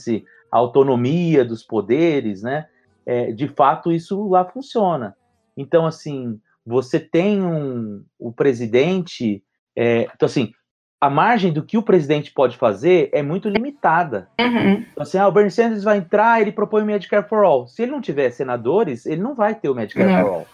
A 0.51 0.57
autonomia 0.57 1.45
dos 1.45 1.63
poderes, 1.63 2.41
né? 2.41 2.67
É, 3.05 3.31
de 3.31 3.47
fato, 3.47 3.91
isso 3.91 4.29
lá 4.29 4.45
funciona. 4.45 5.15
Então, 5.56 5.86
assim, 5.86 6.40
você 6.65 6.99
tem 6.99 7.41
um, 7.41 8.03
o 8.19 8.32
presidente. 8.32 9.44
É, 9.76 10.10
então, 10.14 10.26
assim, 10.26 10.53
a 10.99 11.10
margem 11.10 11.52
do 11.52 11.64
que 11.64 11.78
o 11.78 11.84
presidente 11.84 12.32
pode 12.32 12.57
fazer 12.57 13.10
é 13.11 13.23
muito 13.23 13.49
limitada. 13.49 14.30
Uhum. 14.40 14.86
Então, 14.91 15.03
assim, 15.03 15.18
ah, 15.18 15.28
o 15.28 15.32
Bernie 15.32 15.52
Sanders 15.52 15.84
vai 15.84 15.98
entrar, 15.98 16.41
ele 16.41 16.52
propõe 16.52 16.84
o 16.84 16.86
Medicare 16.86 17.28
for 17.28 17.44
All. 17.44 17.68
Se 17.68 17.82
ele 17.82 17.91
não 17.91 18.02
tiver 18.02 18.30
senadores, 18.32 19.06
ele 19.06 19.22
não 19.22 19.34
vai 19.34 19.56
ter 19.56 19.69
o 19.69 19.76
Medicare 19.76 20.11
uhum. 20.11 20.22
for 20.22 20.34
All. 20.34 20.48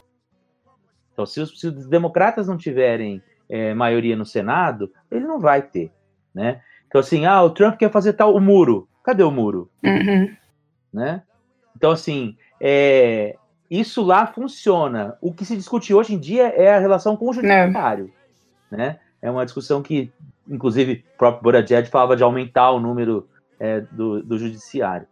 Então, 1.12 1.26
se 1.26 1.42
os, 1.42 1.60
se 1.60 1.68
os 1.68 1.88
democratas 1.88 2.48
não 2.48 2.58
tiverem 2.58 3.22
é, 3.50 3.74
maioria 3.74 4.16
no 4.16 4.26
Senado, 4.26 4.92
ele 5.12 5.26
não 5.26 5.40
vai 5.40 5.62
ter, 5.62 5.92
né? 6.34 6.62
Então, 6.88 7.00
assim, 7.00 7.26
ah, 7.26 7.44
o 7.44 7.50
Trump 7.50 7.78
quer 7.78 7.92
fazer 7.92 8.14
tal 8.14 8.34
o 8.34 8.40
muro. 8.40 8.88
Cadê 9.04 9.24
o 9.24 9.32
muro? 9.32 9.70
Uhum. 9.84 10.34
Né? 10.94 11.22
Então, 11.76 11.92
assim, 11.92 12.38
é, 12.62 13.36
isso 13.70 14.04
lá 14.04 14.28
funciona. 14.28 15.18
O 15.22 15.34
que 15.34 15.46
se 15.46 15.56
discute 15.56 15.94
hoje 15.94 16.14
em 16.14 16.20
dia 16.20 16.48
é 16.48 16.74
a 16.74 16.80
relação 16.80 17.18
com 17.18 17.30
o 17.30 17.34
judiciário, 17.34 18.12
né? 18.72 19.00
É 19.22 19.30
uma 19.30 19.46
discussão 19.46 19.82
que 19.82 20.12
inclusive 20.50 21.04
o 21.14 21.18
próprio 21.18 21.44
Boradier 21.44 21.90
falava 21.90 22.16
de 22.16 22.24
aumentar 22.24 22.72
o 22.72 22.80
número 22.80 23.28
é, 23.60 23.82
do, 23.82 24.24
do 24.24 24.38
judiciário. 24.38 25.08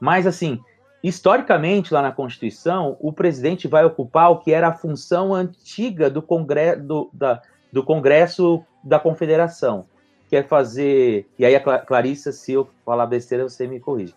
Mas, 0.00 0.26
assim, 0.26 0.60
historicamente, 1.02 1.94
lá 1.94 2.02
na 2.02 2.12
Constituição, 2.12 2.96
o 3.00 3.12
presidente 3.12 3.68
vai 3.68 3.84
ocupar 3.84 4.30
o 4.30 4.38
que 4.38 4.52
era 4.52 4.68
a 4.68 4.72
função 4.72 5.32
antiga 5.32 6.10
do, 6.10 6.20
congre 6.20 6.76
do, 6.76 7.08
da, 7.12 7.40
do 7.72 7.82
Congresso 7.82 8.64
da 8.82 8.98
Confederação, 8.98 9.86
que 10.28 10.36
é 10.36 10.42
fazer. 10.42 11.28
E 11.38 11.44
aí, 11.44 11.54
a 11.54 11.78
Clarissa, 11.78 12.32
se 12.32 12.52
eu 12.52 12.68
falar 12.84 13.06
besteira, 13.06 13.48
você 13.48 13.66
me 13.66 13.80
corrige. 13.80 14.14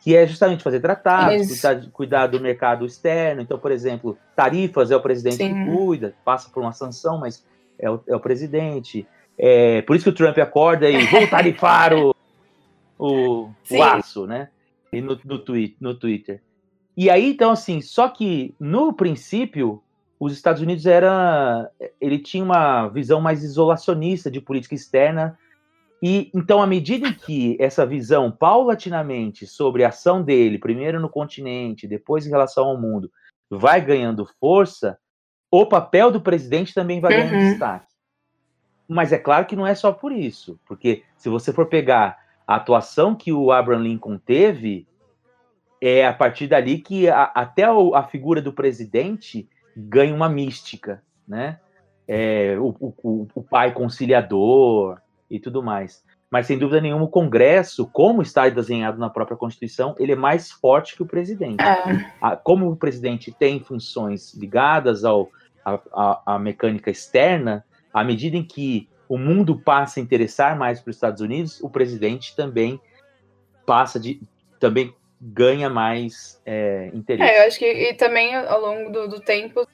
Que 0.00 0.16
é 0.16 0.26
justamente 0.26 0.62
fazer 0.62 0.80
tratados, 0.80 1.48
cuidar, 1.48 1.90
cuidar, 1.92 2.26
do 2.28 2.40
mercado 2.40 2.86
externo. 2.86 3.42
Então, 3.42 3.58
por 3.58 3.72
exemplo, 3.72 4.16
tarifas 4.36 4.90
é 4.90 4.96
o 4.96 5.00
presidente 5.00 5.36
Sim. 5.36 5.54
que 5.54 5.76
cuida, 5.76 6.14
passa 6.24 6.48
por 6.50 6.62
uma 6.62 6.72
sanção, 6.72 7.18
mas 7.18 7.44
é 7.78 7.90
o, 7.90 8.00
é 8.06 8.14
o 8.14 8.20
presidente. 8.20 9.06
É, 9.36 9.82
por 9.82 9.94
isso 9.94 10.04
que 10.04 10.10
o 10.10 10.14
Trump 10.14 10.36
acorda 10.38 10.88
e 10.88 11.04
vou 11.06 11.26
tarifar 11.28 11.94
o, 11.94 12.14
o, 12.98 13.50
o 13.70 13.82
aço, 13.82 14.26
né? 14.26 14.48
E 14.92 15.00
no, 15.00 15.18
no, 15.24 15.38
tweet, 15.38 15.76
no 15.80 15.94
Twitter. 15.94 16.40
E 16.96 17.08
aí, 17.08 17.30
então, 17.30 17.52
assim, 17.52 17.80
só 17.80 18.08
que 18.08 18.54
no 18.58 18.92
princípio, 18.92 19.82
os 20.18 20.32
Estados 20.32 20.60
Unidos 20.60 20.86
era. 20.86 21.70
Ele 22.00 22.18
tinha 22.18 22.42
uma 22.42 22.88
visão 22.88 23.20
mais 23.20 23.44
isolacionista 23.44 24.30
de 24.30 24.40
política 24.40 24.74
externa. 24.74 25.38
E 26.02 26.30
então, 26.34 26.62
à 26.62 26.66
medida 26.66 27.08
em 27.08 27.12
que 27.12 27.56
essa 27.60 27.84
visão 27.84 28.30
paulatinamente 28.30 29.46
sobre 29.46 29.84
a 29.84 29.88
ação 29.88 30.22
dele, 30.22 30.58
primeiro 30.58 31.00
no 31.00 31.08
continente, 31.08 31.88
depois 31.88 32.26
em 32.26 32.30
relação 32.30 32.66
ao 32.66 32.80
mundo, 32.80 33.10
vai 33.50 33.80
ganhando 33.80 34.28
força, 34.38 34.98
o 35.50 35.66
papel 35.66 36.10
do 36.10 36.20
presidente 36.20 36.74
também 36.74 37.00
vai 37.00 37.12
ganhando 37.12 37.34
uhum. 37.34 37.50
destaque. 37.50 37.86
Mas 38.88 39.12
é 39.12 39.18
claro 39.18 39.46
que 39.46 39.56
não 39.56 39.66
é 39.66 39.74
só 39.74 39.92
por 39.92 40.12
isso, 40.12 40.58
porque 40.66 41.02
se 41.16 41.28
você 41.28 41.52
for 41.52 41.66
pegar 41.66 42.18
a 42.46 42.56
atuação 42.56 43.14
que 43.14 43.32
o 43.32 43.52
Abraham 43.52 43.82
Lincoln 43.82 44.18
teve, 44.18 44.86
é 45.80 46.06
a 46.06 46.12
partir 46.12 46.46
dali 46.46 46.78
que 46.78 47.08
a, 47.08 47.24
até 47.24 47.64
a, 47.64 47.72
a, 47.94 48.02
figura 48.04 48.40
do 48.40 48.52
presidente 48.52 49.48
ganha 49.76 50.14
uma 50.14 50.28
mística, 50.28 51.02
né? 51.26 51.60
É, 52.06 52.56
o, 52.58 52.74
o, 52.80 53.28
o, 53.34 53.42
pai 53.42 53.74
conciliador 53.74 54.98
e 55.30 55.38
tudo 55.38 55.62
mais. 55.62 56.04
Mas 56.30 56.46
sem 56.46 56.58
dúvida 56.58 56.80
nenhuma, 56.80 57.04
o 57.04 57.08
Congresso, 57.08 57.86
como 57.86 58.20
está 58.20 58.48
desenhado 58.48 58.98
na 58.98 59.08
própria 59.08 59.36
Constituição, 59.36 59.94
ele 59.98 60.12
é 60.12 60.16
mais 60.16 60.50
forte 60.50 60.94
que 60.94 61.02
o 61.02 61.06
presidente. 61.06 61.62
É. 61.62 62.36
Como 62.44 62.70
o 62.70 62.76
presidente 62.76 63.32
tem 63.32 63.60
funções 63.60 64.34
ligadas 64.34 65.04
ao, 65.04 65.30
à 65.64 66.38
mecânica 66.38 66.90
externa, 66.90 67.64
à 67.92 68.04
medida 68.04 68.36
em 68.36 68.44
que 68.44 68.88
o 69.08 69.16
mundo 69.16 69.58
passa 69.58 69.98
a 69.98 70.02
interessar 70.02 70.56
mais 70.56 70.80
para 70.80 70.90
os 70.90 70.96
Estados 70.96 71.22
Unidos, 71.22 71.60
o 71.62 71.70
presidente 71.70 72.36
também 72.36 72.78
passa 73.64 73.98
de 73.98 74.20
também 74.60 74.94
ganha 75.20 75.68
mais 75.68 76.40
é, 76.44 76.90
interesse. 76.92 77.30
É, 77.30 77.42
eu 77.42 77.46
acho 77.46 77.58
que 77.58 77.66
e 77.66 77.94
também 77.94 78.34
ao 78.34 78.60
longo 78.60 78.90
do, 78.90 79.08
do, 79.08 79.20
tempo 79.20 79.66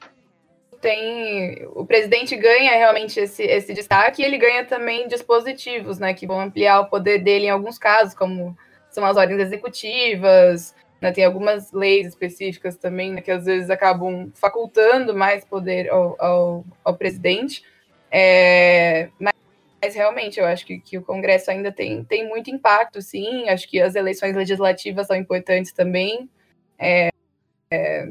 tem 0.85 1.67
o 1.75 1.87
presidente 1.87 2.37
ganha 2.37 2.73
realmente 2.73 3.19
esse, 3.19 3.43
esse 3.43 3.73
destaque 3.73 4.21
e 4.21 4.25
ele 4.25 4.37
ganha 4.37 4.67
também 4.67 5.09
dispositivos, 5.09 5.99
né, 5.99 6.13
que 6.13 6.27
vão 6.27 6.39
ampliar 6.39 6.81
o 6.81 6.91
poder 6.91 7.21
dele 7.21 7.47
em 7.47 7.51
alguns 7.51 7.79
casos, 7.79 8.13
como 8.13 8.55
são 8.91 9.03
as 9.07 9.17
ordens 9.17 9.41
executivas, 9.41 10.75
né, 11.01 11.11
tem 11.11 11.25
algumas 11.25 11.73
leis 11.73 12.09
específicas 12.09 12.77
também 12.77 13.15
né, 13.15 13.23
que 13.23 13.31
às 13.31 13.47
vezes 13.47 13.71
acabam 13.71 14.31
facultando 14.35 15.15
mais 15.15 15.43
poder 15.43 15.89
ao, 15.89 16.23
ao, 16.23 16.65
ao 16.85 16.95
presidente. 16.95 17.65
É, 18.11 19.09
mas, 19.19 19.33
mas, 19.81 19.95
realmente 19.95 20.39
eu 20.39 20.45
acho 20.45 20.67
que, 20.67 20.79
que, 20.81 20.99
o 20.99 21.03
Congresso 21.03 21.51
ainda 21.51 21.73
tem, 21.73 22.05
tem 22.05 22.29
muito 22.29 22.51
impacto, 22.51 23.01
sim. 23.01 23.49
Acho 23.49 23.67
que 23.71 23.81
as 23.81 23.95
eleições 23.95 24.37
legislativas 24.37 25.07
são 25.07 25.17
importantes 25.17 25.73
também. 25.73 26.29
É, 26.79 27.09
é, 27.73 28.07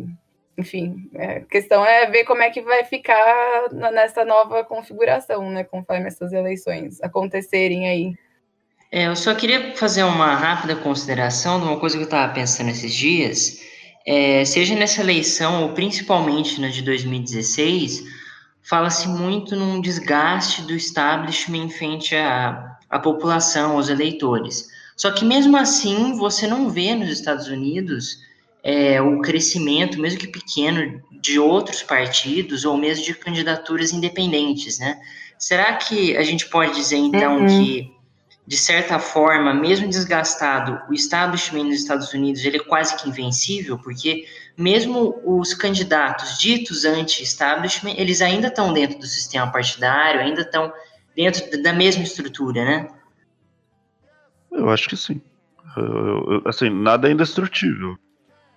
enfim, 0.58 1.10
é, 1.16 1.38
a 1.38 1.42
questão 1.42 1.84
é 1.86 2.10
ver 2.10 2.26
como 2.26 2.42
é 2.42 2.50
que 2.50 2.62
vai 2.62 2.84
ficar 2.84 3.70
nessa 3.92 4.24
nova 4.24 4.64
configuração, 4.64 5.50
né? 5.50 5.64
Conforme 5.64 6.08
essas 6.08 6.32
eleições 6.32 7.02
acontecerem 7.02 7.88
aí. 7.88 8.14
É, 8.92 9.08
eu 9.08 9.16
só 9.16 9.34
queria 9.34 9.76
fazer 9.76 10.04
uma 10.04 10.36
rápida 10.36 10.76
consideração 10.76 11.60
de 11.60 11.66
uma 11.66 11.80
coisa 11.80 11.98
que 11.98 12.04
eu 12.04 12.08
estava 12.08 12.32
pensando 12.32 12.70
esses 12.70 12.94
dias. 12.94 13.60
É, 14.06 14.46
seja 14.46 14.76
nessa 14.76 15.02
eleição, 15.02 15.64
ou 15.64 15.74
principalmente 15.74 16.62
na 16.62 16.68
de 16.68 16.84
2016, 16.84 18.04
fala-se 18.62 19.08
muito 19.08 19.56
num 19.56 19.82
desgaste 19.82 20.62
do 20.62 20.74
establishment 20.74 21.70
frente 21.70 22.16
à, 22.16 22.78
à 22.90 23.00
população, 23.00 23.72
aos 23.72 23.90
eleitores. 23.90 24.68
Só 24.96 25.10
que 25.10 25.26
mesmo 25.26 25.58
assim, 25.58 26.16
você 26.16 26.46
não 26.46 26.70
vê 26.70 26.94
nos 26.94 27.10
Estados 27.10 27.48
Unidos 27.48 28.20
é, 28.64 29.02
o 29.02 29.20
crescimento, 29.22 30.00
mesmo 30.00 30.20
que 30.20 30.28
pequeno, 30.28 31.02
de 31.12 31.38
outros 31.38 31.84
partidos 31.84 32.64
ou 32.64 32.78
mesmo 32.78 33.04
de 33.04 33.14
candidaturas 33.14 33.92
independentes, 33.92 34.80
né? 34.80 35.00
Será 35.38 35.74
que 35.76 36.16
a 36.16 36.24
gente 36.24 36.48
pode 36.48 36.74
dizer 36.74 36.98
então 36.98 37.40
uhum. 37.40 37.48
que 37.48 37.94
de 38.46 38.58
certa 38.58 39.00
forma, 39.00 39.54
mesmo 39.54 39.88
desgastado, 39.88 40.82
o 40.90 40.94
establishment 40.94 41.64
nos 41.64 41.76
Estados 41.76 42.14
Unidos 42.14 42.44
ele 42.44 42.58
é 42.58 42.64
quase 42.64 42.96
que 42.98 43.08
invencível, 43.08 43.80
porque 43.80 44.26
mesmo 44.58 45.22
os 45.24 45.54
candidatos 45.54 46.38
ditos 46.38 46.84
anti-establishment, 46.84 47.96
eles 47.98 48.22
ainda 48.22 48.48
estão 48.48 48.74
dentro 48.74 49.00
do 49.00 49.06
sistema 49.06 49.50
partidário, 49.50 50.20
ainda 50.20 50.42
estão 50.42 50.74
dentro 51.16 51.62
da 51.62 51.72
mesma 51.72 52.04
estrutura, 52.04 52.66
né? 52.66 52.88
Eu 54.52 54.70
acho 54.70 54.90
que 54.90 54.98
sim. 54.98 55.22
Eu, 55.78 56.34
eu, 56.34 56.42
assim, 56.46 56.70
nada 56.70 57.08
é 57.08 57.12
indestrutível, 57.14 57.98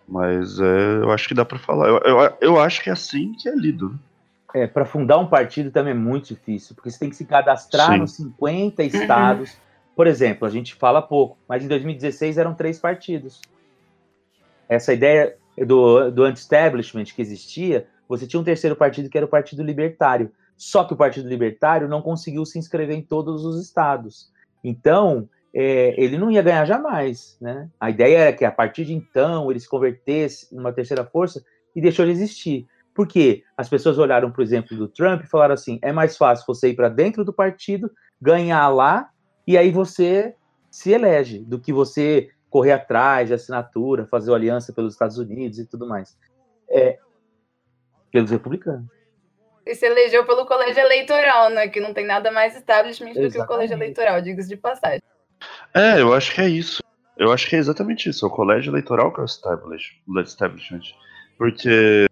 mas 0.08 0.60
é, 0.60 0.96
eu 1.02 1.10
acho 1.10 1.28
que 1.28 1.34
dá 1.34 1.44
para 1.44 1.58
falar. 1.58 1.88
Eu, 1.88 1.98
eu, 1.98 2.36
eu, 2.40 2.60
acho 2.60 2.82
que 2.82 2.90
é 2.90 2.92
assim 2.92 3.32
que 3.32 3.48
é 3.48 3.54
lido. 3.54 3.98
É, 4.54 4.66
para 4.66 4.84
fundar 4.84 5.18
um 5.18 5.26
partido 5.26 5.70
também 5.70 5.92
é 5.92 5.96
muito 5.96 6.28
difícil, 6.28 6.74
porque 6.74 6.90
você 6.90 6.98
tem 6.98 7.10
que 7.10 7.16
se 7.16 7.24
cadastrar 7.24 7.92
sim. 7.92 7.98
nos 7.98 8.12
50 8.14 8.82
estados. 8.84 9.56
Por 9.94 10.06
exemplo, 10.06 10.46
a 10.46 10.50
gente 10.50 10.74
fala 10.74 11.02
pouco, 11.02 11.38
mas 11.48 11.64
em 11.64 11.68
2016 11.68 12.38
eram 12.38 12.54
três 12.54 12.78
partidos. 12.78 13.40
Essa 14.68 14.92
ideia 14.92 15.36
do, 15.66 16.10
do 16.10 16.22
anti-establishment 16.22 17.04
que 17.04 17.22
existia, 17.22 17.86
você 18.08 18.26
tinha 18.26 18.40
um 18.40 18.44
terceiro 18.44 18.76
partido 18.76 19.08
que 19.08 19.16
era 19.16 19.26
o 19.26 19.30
Partido 19.30 19.62
Libertário. 19.62 20.30
Só 20.56 20.84
que 20.84 20.94
o 20.94 20.96
Partido 20.96 21.28
Libertário 21.28 21.88
não 21.88 22.00
conseguiu 22.00 22.44
se 22.44 22.58
inscrever 22.58 22.96
em 22.96 23.02
todos 23.02 23.44
os 23.44 23.60
estados. 23.62 24.30
Então, 24.62 25.28
é, 25.54 25.94
ele 26.00 26.18
não 26.18 26.30
ia 26.30 26.42
ganhar 26.42 26.64
jamais, 26.64 27.36
né? 27.40 27.68
A 27.80 27.90
ideia 27.90 28.18
era 28.18 28.32
que 28.32 28.44
a 28.44 28.52
partir 28.52 28.84
de 28.84 28.92
então 28.92 29.50
ele 29.50 29.60
se 29.60 29.68
convertesse 29.68 30.54
numa 30.54 30.72
terceira 30.72 31.04
força 31.04 31.42
e 31.74 31.80
deixou 31.80 32.04
de 32.04 32.12
existir. 32.12 32.66
Por 32.94 33.06
quê? 33.06 33.42
As 33.56 33.68
pessoas 33.68 33.98
olharam, 33.98 34.30
por 34.30 34.42
exemplo, 34.42 34.76
do 34.76 34.88
Trump 34.88 35.22
e 35.22 35.28
falaram 35.28 35.54
assim: 35.54 35.78
é 35.82 35.92
mais 35.92 36.16
fácil 36.16 36.44
você 36.46 36.70
ir 36.70 36.74
para 36.74 36.88
dentro 36.88 37.24
do 37.24 37.32
partido, 37.32 37.90
ganhar 38.20 38.68
lá 38.68 39.10
e 39.46 39.56
aí 39.56 39.70
você 39.70 40.34
se 40.70 40.92
elege, 40.92 41.38
do 41.38 41.60
que 41.60 41.72
você 41.72 42.30
correr 42.50 42.72
atrás 42.72 43.28
de 43.28 43.34
assinatura, 43.34 44.06
fazer 44.06 44.32
aliança 44.32 44.72
pelos 44.72 44.94
Estados 44.94 45.18
Unidos 45.18 45.58
e 45.58 45.66
tudo 45.66 45.86
mais. 45.86 46.18
É, 46.68 46.98
pelos 48.10 48.30
republicanos. 48.30 48.86
E 49.64 49.74
se 49.74 49.84
elegeu 49.84 50.24
pelo 50.24 50.46
colégio 50.46 50.80
eleitoral, 50.80 51.50
né? 51.50 51.68
Que 51.68 51.80
não 51.80 51.92
tem 51.92 52.06
nada 52.06 52.30
mais 52.30 52.56
establishment 52.56 53.14
do 53.14 53.30
que 53.30 53.38
o 53.38 53.46
colégio 53.46 53.74
eleitoral, 53.74 54.20
diga-se 54.22 54.48
de 54.48 54.56
passagem. 54.56 55.02
É, 55.76 56.00
eu 56.00 56.14
acho 56.14 56.34
que 56.34 56.40
é 56.40 56.48
isso. 56.48 56.82
Eu 57.18 57.30
acho 57.32 57.48
que 57.48 57.54
é 57.54 57.58
exatamente 57.58 58.08
isso. 58.08 58.24
É 58.24 58.28
o 58.28 58.32
colégio 58.32 58.70
eleitoral 58.70 59.12
que 59.12 59.20
é 59.20 59.22
o 59.22 59.26
establish, 59.26 60.00
o 60.08 60.20
establishment. 60.20 60.82
Porque. 61.36 62.06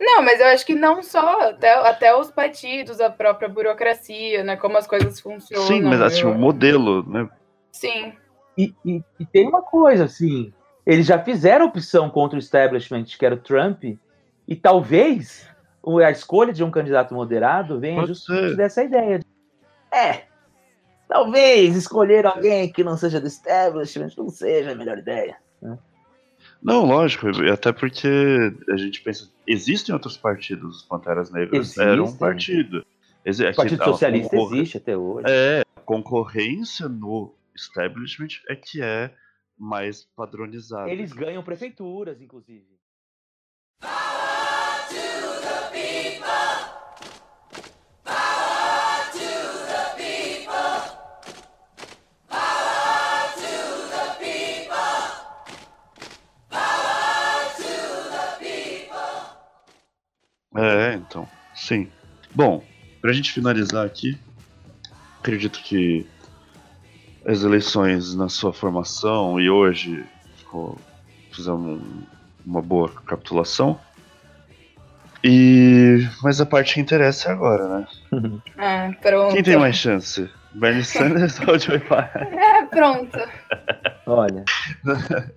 Não, 0.00 0.22
mas 0.22 0.40
eu 0.40 0.46
acho 0.46 0.64
que 0.64 0.74
não 0.74 1.02
só, 1.02 1.50
até, 1.50 1.74
até 1.74 2.16
os 2.16 2.30
partidos, 2.30 3.00
a 3.00 3.10
própria 3.10 3.48
burocracia, 3.48 4.44
né? 4.44 4.56
Como 4.56 4.78
as 4.78 4.86
coisas 4.86 5.18
funcionam. 5.20 5.66
Sim, 5.66 5.82
mas 5.82 6.00
assim, 6.00 6.22
eu... 6.22 6.30
o 6.30 6.34
modelo, 6.38 7.02
né? 7.08 7.28
Sim. 7.72 8.12
E, 8.56 8.72
e, 8.84 9.02
e, 9.18 9.26
tem 9.26 9.48
uma 9.48 9.62
coisa, 9.62 10.04
assim, 10.04 10.52
eles 10.86 11.06
já 11.06 11.18
fizeram 11.18 11.66
opção 11.66 12.08
contra 12.10 12.36
o 12.36 12.40
establishment, 12.40 13.04
que 13.04 13.26
era 13.26 13.34
o 13.34 13.38
Trump, 13.38 13.84
e 14.46 14.56
talvez 14.56 15.48
a 16.04 16.10
escolha 16.10 16.52
de 16.52 16.64
um 16.64 16.70
candidato 16.70 17.14
moderado 17.14 17.78
venha 17.78 18.00
Pode 18.00 18.08
justamente 18.08 18.50
ser. 18.50 18.56
dessa 18.56 18.82
ideia. 18.82 19.18
De, 19.20 19.26
é, 19.92 20.27
talvez 21.08 21.74
escolher 21.76 22.26
alguém 22.26 22.70
que 22.70 22.84
não 22.84 22.96
seja 22.96 23.20
do 23.20 23.26
establishment 23.26 24.10
não 24.16 24.28
seja 24.28 24.72
a 24.72 24.74
melhor 24.74 24.98
ideia. 24.98 25.36
né? 25.60 25.78
Não, 26.62 26.84
lógico, 26.84 27.26
até 27.52 27.72
porque 27.72 28.08
a 28.70 28.76
gente 28.76 29.00
pensa, 29.02 29.28
existem 29.46 29.92
outros 29.92 30.16
partidos, 30.16 30.78
os 30.78 30.82
Panteras 30.82 31.30
Negras 31.30 31.76
era 31.78 31.92
um 32.00 32.04
Existem. 32.04 32.18
partido. 32.18 32.86
Exi- 33.24 33.44
O 33.44 33.48
aqui, 33.48 33.56
Partido 33.56 33.82
a 33.82 33.84
Socialista 33.84 34.30
concorre- 34.36 34.56
existe 34.58 34.76
até 34.76 34.96
hoje. 34.96 35.26
É, 35.28 35.62
a 35.76 35.80
concorrência 35.80 36.88
no 36.88 37.34
establishment 37.54 38.28
é 38.48 38.56
que 38.56 38.82
é 38.82 39.12
mais 39.56 40.04
padronizada. 40.16 40.88
Eles 40.90 41.12
ganham 41.12 41.42
prefeituras, 41.42 42.20
inclusive. 42.20 42.77
É, 60.56 60.94
então, 60.94 61.28
sim. 61.54 61.88
Bom, 62.34 62.64
pra 63.00 63.12
gente 63.12 63.32
finalizar 63.32 63.84
aqui, 63.86 64.18
acredito 65.20 65.60
que 65.60 66.06
as 67.26 67.42
eleições 67.42 68.14
na 68.14 68.28
sua 68.28 68.52
formação 68.52 69.38
e 69.40 69.50
hoje 69.50 70.04
ficou, 70.36 70.78
fizemos 71.30 71.80
um- 71.82 72.02
uma 72.46 72.62
boa 72.62 72.88
capitulação. 73.06 73.78
E 75.22 76.06
mas 76.22 76.40
a 76.40 76.46
parte 76.46 76.74
que 76.74 76.80
interessa 76.80 77.28
é 77.28 77.32
agora, 77.32 77.68
né? 77.80 77.86
Ah, 78.56 78.90
pronto. 79.02 79.34
Quem 79.34 79.42
tem 79.42 79.56
mais 79.58 79.76
chance? 79.76 80.30
Bernie 80.54 80.84
Sanders 80.84 81.38
ou 81.40 81.58
Joe 81.58 81.78
Biden? 81.80 82.38
É, 82.38 82.64
pronto. 82.66 83.18
Olha. 84.06 84.44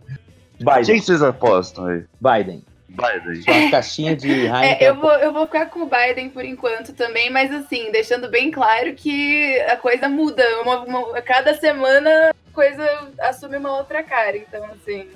Quem 0.58 0.66
Biden. 0.66 1.02
vocês 1.02 1.22
apostam 1.24 1.86
aí? 1.88 2.06
Biden. 2.22 2.64
Biden. 2.96 3.44
Com 3.44 3.68
a 3.68 3.72
caixinha 3.72 4.16
de 4.16 4.30
Heineken. 4.48 4.78
É, 4.86 4.90
eu, 4.90 4.96
vou, 4.96 5.12
eu 5.14 5.32
vou 5.34 5.46
ficar 5.46 5.68
com 5.68 5.82
o 5.84 5.90
Biden 5.90 6.30
por 6.30 6.44
enquanto 6.46 6.94
também, 6.94 7.30
mas 7.30 7.52
assim, 7.54 7.92
deixando 7.92 8.30
bem 8.30 8.52
claro 8.52 8.94
que 8.94 9.60
a 9.62 9.78
coisa 9.78 10.08
muda. 10.10 10.44
Uma, 10.62 10.80
uma- 10.82 11.22
cada 11.22 11.54
semana 11.56 12.10
a 12.32 12.54
coisa 12.54 12.84
assume 13.22 13.58
uma 13.58 13.78
outra 13.78 14.04
cara. 14.04 14.36
Então, 14.38 14.64
assim. 14.66 15.08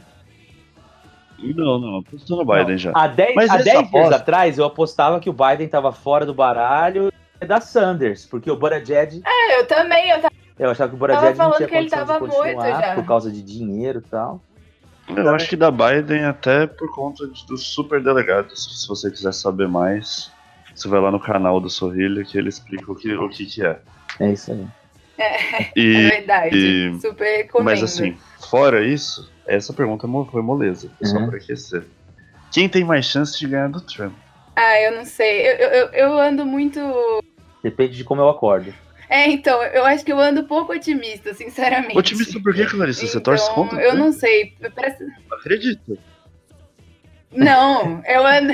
Não, 1.37 1.77
não, 1.77 1.97
apostou 1.99 2.37
no 2.43 2.45
Biden 2.45 2.77
já. 2.77 2.91
Há 2.95 3.07
10, 3.07 3.35
Mas 3.35 3.49
há 3.49 3.55
essa 3.55 3.63
10 3.65 3.77
dias 3.77 3.87
aposta- 3.89 4.15
atrás, 4.15 4.57
eu 4.57 4.65
apostava 4.65 5.19
que 5.19 5.29
o 5.29 5.33
Biden 5.33 5.65
estava 5.65 5.91
fora 5.91 6.25
do 6.25 6.33
baralho 6.33 7.11
da 7.45 7.59
Sanders, 7.59 8.25
porque 8.25 8.49
o 8.49 8.55
Buttigieg, 8.55 9.21
É, 9.25 9.59
eu 9.59 9.67
também, 9.67 10.09
eu 10.09 10.21
tava. 10.21 10.33
eu 10.57 10.69
achava 10.71 10.89
que 10.89 10.95
o 10.95 10.99
Tava 10.99 11.13
Buttigieg 11.13 11.37
não 11.37 11.43
falando 11.45 11.57
tinha 11.57 11.67
que 11.67 11.75
ele 11.75 11.89
tava 11.89 12.19
morto 12.19 12.61
já. 12.61 12.95
por 12.95 13.05
causa 13.05 13.29
de 13.29 13.41
dinheiro 13.43 13.99
e 14.03 14.09
tal. 14.09 14.41
Eu 15.07 15.29
acho 15.35 15.47
que 15.49 15.55
da 15.55 15.69
Biden 15.71 16.25
até 16.25 16.65
por 16.67 16.91
conta 16.93 17.25
dos 17.47 17.67
super 17.73 18.01
delegados. 18.03 18.81
Se 18.81 18.87
você 18.87 19.09
quiser 19.11 19.33
saber 19.33 19.67
mais, 19.67 20.31
você 20.73 20.87
vai 20.87 20.99
lá 20.99 21.11
no 21.11 21.19
canal 21.19 21.59
do 21.61 21.69
Sorrilha 21.69 22.23
que 22.23 22.37
ele 22.37 22.49
explica 22.49 22.91
o 22.91 22.95
que, 22.95 23.13
o 23.13 23.29
que, 23.29 23.45
que 23.45 23.65
é. 23.65 23.79
É 24.19 24.31
isso 24.31 24.51
aí. 24.51 24.65
É 25.17 25.71
E, 25.75 26.09
verdade. 26.09 26.57
e- 26.57 26.99
Super 26.99 27.37
recomendo. 27.37 27.65
mas 27.65 27.83
assim, 27.83 28.17
fora 28.49 28.83
isso, 28.85 29.31
essa 29.47 29.71
pergunta 29.73 30.07
foi 30.31 30.41
moleza. 30.41 30.89
Foi 30.97 31.07
só 31.07 31.17
Uhum. 31.17 31.27
pra 31.29 31.37
aquecer. 31.37 31.85
Quem 32.51 32.67
tem 32.67 32.83
mais 32.83 33.05
chance 33.05 33.37
de 33.37 33.47
ganhar 33.47 33.69
do 33.69 33.81
Trump? 33.81 34.13
Ah, 34.55 34.81
eu 34.81 34.95
não 34.95 35.05
sei. 35.05 35.47
Eu, 35.47 35.55
eu, 35.55 35.69
eu- 35.69 35.87
eu 35.93 36.17
ando 36.19 36.45
muito. 36.45 36.79
Depende 37.63 37.95
de 37.95 38.03
como 38.03 38.21
eu 38.21 38.29
acordo. 38.29 38.73
É, 39.15 39.29
então, 39.29 39.63
eu 39.63 39.85
acho 39.85 40.03
que 40.03 40.11
eu 40.11 40.19
ando 40.19 40.43
pouco 40.43 40.73
otimista, 40.73 41.33
sinceramente. 41.33 41.97
Otimista 41.97 42.37
por 42.41 42.53
quê, 42.53 42.65
Clarice? 42.65 43.07
Você 43.07 43.21
torce 43.21 43.45
Então, 43.45 43.55
contra? 43.55 43.81
Eu 43.81 43.95
não 43.95 44.11
sei. 44.11 44.53
Parece... 44.75 45.07
acredito. 45.31 45.97
Não, 47.31 48.03
eu 48.05 48.27
ando. 48.27 48.51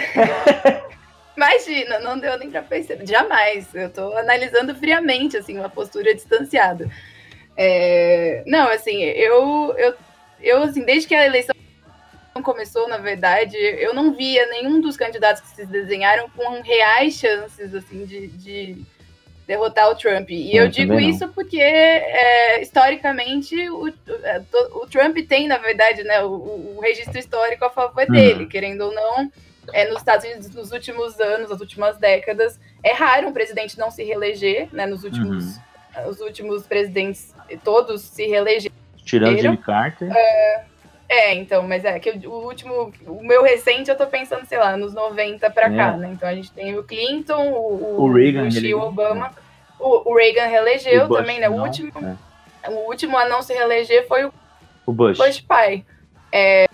Imagina, 1.35 1.97
não 2.01 2.19
deu 2.19 2.37
nem 2.37 2.51
pra 2.51 2.61
perceber. 2.61 3.07
Jamais. 3.07 3.73
Eu 3.73 3.89
tô 3.89 4.15
analisando 4.15 4.75
friamente, 4.75 5.35
assim, 5.35 5.57
uma 5.57 5.67
postura 5.69 6.13
distanciada. 6.13 6.87
É, 7.57 8.43
Não, 8.45 8.67
assim, 8.67 9.01
eu, 9.01 9.73
eu, 9.75 9.95
eu, 10.41 10.61
assim, 10.61 10.85
desde 10.85 11.07
que 11.07 11.15
a 11.15 11.25
eleição 11.25 11.55
começou, 12.43 12.87
na 12.87 12.97
verdade, 12.97 13.57
eu 13.57 13.95
não 13.95 14.13
via 14.13 14.45
nenhum 14.45 14.79
dos 14.79 14.95
candidatos 14.95 15.41
que 15.41 15.55
se 15.55 15.65
desenharam 15.65 16.29
com 16.29 16.61
reais 16.61 17.15
chances, 17.15 17.73
assim, 17.73 18.05
de, 18.05 18.27
de 18.27 18.85
derrotar 19.47 19.89
o 19.89 19.95
Trump. 19.95 20.29
E 20.29 20.55
Eu 20.55 20.63
eu 20.65 20.69
digo 20.69 20.99
isso 20.99 21.27
porque, 21.29 21.59
é, 21.59 22.61
historicamente, 22.61 23.55
o, 23.69 23.87
é, 24.23 24.39
to- 24.51 24.81
o 24.83 24.87
Trump 24.87 25.17
tem, 25.27 25.47
na 25.47 25.57
verdade, 25.57 26.03
né, 26.03 26.23
o, 26.23 26.29
o 26.77 26.79
registro 26.81 27.17
histórico 27.17 27.65
a 27.65 27.69
favor 27.69 28.05
Uhum. 28.07 28.13
dele, 28.15 28.45
querendo 28.45 28.81
ou 28.81 28.93
não. 28.93 29.31
É, 29.73 29.87
nos 29.87 29.97
Estados 29.97 30.25
Unidos, 30.25 30.49
nos 30.55 30.71
últimos 30.71 31.19
anos, 31.19 31.49
nas 31.49 31.59
últimas 31.61 31.97
décadas, 31.97 32.59
é 32.83 32.93
raro 32.93 33.27
um 33.27 33.33
presidente 33.33 33.77
não 33.77 33.91
se 33.91 34.03
reeleger, 34.03 34.67
né? 34.71 34.85
Nos 34.85 35.03
últimos, 35.03 35.55
Uhum. 35.55 36.09
os 36.09 36.19
últimos 36.19 36.65
presidentes, 36.65 37.33
todos 37.63 38.01
se 38.01 38.25
reelegeram. 38.25 38.73
Tirando? 39.05 39.37
Jimmy 39.39 39.57
Carter. 39.57 40.09
É, 40.15 40.63
então, 41.33 41.63
mas 41.63 41.83
é 41.83 41.99
que 41.99 42.09
o 42.25 42.31
último, 42.31 42.93
o 43.05 43.21
meu 43.23 43.43
recente, 43.43 43.89
eu 43.89 43.97
tô 43.97 44.07
pensando, 44.07 44.45
sei 44.45 44.57
lá, 44.57 44.77
nos 44.77 44.93
90 44.93 45.49
pra 45.49 45.69
cá, 45.69 45.93
É. 45.93 45.97
né? 45.97 46.09
Então 46.13 46.29
a 46.29 46.33
gente 46.33 46.51
tem 46.51 46.77
o 46.77 46.83
Clinton, 46.83 47.49
o, 47.51 48.01
O 48.03 48.13
Reagan, 48.13 48.47
e 48.49 48.57
ele- 48.57 48.73
o 48.73 48.79
Obama. 48.81 49.31
O, 49.79 50.11
o 50.11 50.15
Reagan 50.15 50.45
reelegeu 50.45 51.05
O 51.05 51.07
Bush 51.07 51.17
também, 51.17 51.39
né? 51.39 51.49
O 51.49 51.57
não, 51.57 51.63
último, 51.65 51.91
é. 52.63 52.69
o 52.69 52.87
último 52.87 53.17
a 53.17 53.27
não 53.27 53.41
se 53.41 53.53
reeleger 53.53 54.07
foi 54.07 54.25
o 54.25 54.33
O 54.85 54.93
Bush. 54.93 55.17
Bush 55.17 55.41
pai. 55.41 55.83
É, 56.31 56.65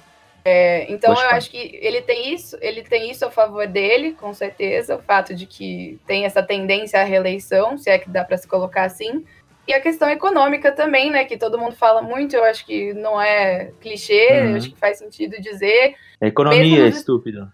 é, 0.45 0.85
então 0.91 1.13
Bush 1.13 1.23
eu 1.23 1.29
pai. 1.29 1.37
acho 1.37 1.49
que 1.49 1.79
ele 1.81 2.01
tem 2.01 2.33
isso, 2.33 2.57
ele 2.61 2.83
tem 2.83 3.09
isso 3.09 3.25
a 3.25 3.31
favor 3.31 3.65
dele, 3.65 4.11
com 4.11 4.33
certeza, 4.33 4.95
o 4.97 5.01
fato 5.01 5.33
de 5.33 5.45
que 5.45 5.99
tem 6.05 6.25
essa 6.25 6.43
tendência 6.43 6.99
à 7.01 7.03
reeleição, 7.03 7.77
se 7.77 7.89
é 7.89 7.97
que 7.97 8.09
dá 8.09 8.23
para 8.23 8.37
se 8.37 8.47
colocar 8.47 8.83
assim. 8.83 9.25
E 9.67 9.73
a 9.73 9.81
questão 9.81 10.09
econômica 10.09 10.71
também, 10.71 11.11
né, 11.11 11.25
que 11.25 11.37
todo 11.37 11.57
mundo 11.59 11.75
fala 11.75 12.01
muito, 12.01 12.35
eu 12.35 12.43
acho 12.45 12.65
que 12.65 12.93
não 12.93 13.19
é 13.21 13.71
clichê, 13.81 14.27
Uhum. 14.31 14.49
eu 14.51 14.55
acho 14.57 14.69
que 14.69 14.79
faz 14.79 14.97
sentido 14.97 15.41
dizer. 15.41 15.95
A 16.21 16.27
economia, 16.27 16.61
Mesmo 16.61 16.85
nos- 16.85 16.95
estúpido. 16.97 17.51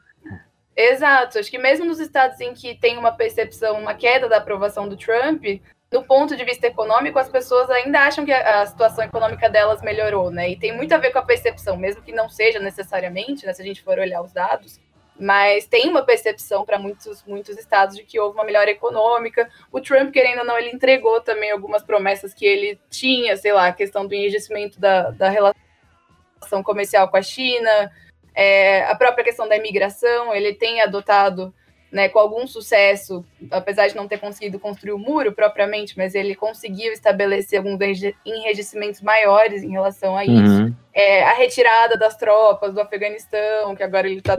Exato, 0.75 1.37
acho 1.39 1.51
que 1.51 1.57
mesmo 1.57 1.85
nos 1.85 1.99
estados 1.99 2.39
em 2.41 2.53
que 2.53 2.75
tem 2.75 2.97
uma 2.97 3.11
percepção, 3.11 3.79
uma 3.79 3.93
queda 3.93 4.27
da 4.27 4.37
aprovação 4.37 4.87
do 4.87 4.97
Trump, 4.97 5.43
do 5.91 6.01
ponto 6.03 6.35
de 6.35 6.43
vista 6.43 6.65
econômico, 6.65 7.19
as 7.19 7.29
pessoas 7.29 7.69
ainda 7.69 7.99
acham 7.99 8.25
que 8.25 8.31
a, 8.33 8.61
a 8.61 8.65
situação 8.65 9.03
econômica 9.05 9.47
delas 9.47 9.83
melhorou, 9.83 10.31
né? 10.31 10.49
E 10.49 10.55
tem 10.55 10.75
muito 10.75 10.91
a 10.93 10.97
ver 10.97 11.11
com 11.11 11.19
a 11.19 11.23
percepção, 11.23 11.77
mesmo 11.77 12.01
que 12.01 12.11
não 12.11 12.27
seja 12.27 12.59
necessariamente, 12.59 13.45
né, 13.45 13.53
se 13.53 13.61
a 13.61 13.65
gente 13.65 13.83
for 13.83 13.99
olhar 13.99 14.21
os 14.23 14.33
dados, 14.33 14.79
mas 15.19 15.67
tem 15.67 15.87
uma 15.87 16.03
percepção 16.03 16.65
para 16.65 16.79
muitos, 16.79 17.23
muitos 17.25 17.57
estados 17.57 17.95
de 17.95 18.03
que 18.03 18.19
houve 18.19 18.35
uma 18.35 18.43
melhora 18.43 18.71
econômica. 18.71 19.49
O 19.71 19.79
Trump, 19.79 20.11
querendo 20.11 20.39
ou 20.39 20.45
não, 20.45 20.57
ele 20.57 20.71
entregou 20.71 21.21
também 21.21 21.51
algumas 21.51 21.83
promessas 21.83 22.33
que 22.33 22.45
ele 22.45 22.79
tinha, 22.89 23.37
sei 23.37 23.53
lá, 23.53 23.67
a 23.67 23.73
questão 23.73 24.07
do 24.07 24.13
enrijecimento 24.13 24.79
da, 24.79 25.11
da 25.11 25.29
relação 25.29 26.63
comercial 26.63 27.07
com 27.09 27.17
a 27.17 27.21
China, 27.21 27.91
é, 28.35 28.83
a 28.85 28.95
própria 28.95 29.23
questão 29.23 29.47
da 29.47 29.55
imigração, 29.55 30.33
ele 30.33 30.53
tem 30.53 30.81
adotado 30.81 31.53
né, 31.93 32.09
com 32.09 32.17
algum 32.17 32.47
sucesso, 32.47 33.23
apesar 33.51 33.87
de 33.87 33.95
não 33.95 34.07
ter 34.07 34.19
conseguido 34.19 34.59
construir 34.59 34.93
o 34.93 34.97
muro 34.97 35.31
propriamente, 35.31 35.95
mas 35.95 36.15
ele 36.15 36.33
conseguiu 36.33 36.91
estabelecer 36.91 37.59
alguns 37.59 37.79
enriquecimentos 38.25 38.99
maiores 38.99 39.61
em 39.61 39.69
relação 39.69 40.17
a 40.17 40.25
isso. 40.25 40.63
Uhum. 40.63 40.75
É, 40.91 41.23
a 41.23 41.33
retirada 41.33 41.95
das 41.95 42.17
tropas 42.17 42.73
do 42.73 42.81
Afeganistão, 42.81 43.75
que 43.75 43.83
agora 43.83 44.07
ele 44.07 44.17
está 44.17 44.35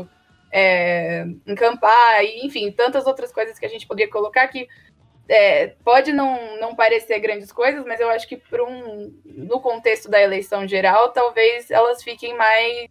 Uhum. 0.00 0.08
É, 0.52 1.24
encampar, 1.46 2.22
e, 2.22 2.46
enfim, 2.46 2.70
tantas 2.70 3.06
outras 3.06 3.32
coisas 3.32 3.58
que 3.58 3.64
a 3.64 3.68
gente 3.68 3.86
poderia 3.86 4.12
colocar 4.12 4.46
que 4.48 4.68
é, 5.28 5.68
pode 5.82 6.12
não, 6.12 6.60
não 6.60 6.74
parecer 6.74 7.18
grandes 7.20 7.50
coisas, 7.50 7.84
mas 7.86 7.98
eu 7.98 8.10
acho 8.10 8.28
que 8.28 8.36
por 8.36 8.60
um, 8.60 9.14
no 9.24 9.60
contexto 9.60 10.10
da 10.10 10.20
eleição 10.20 10.68
geral, 10.68 11.10
talvez 11.10 11.70
elas 11.70 12.02
fiquem 12.02 12.36
mais 12.36 12.88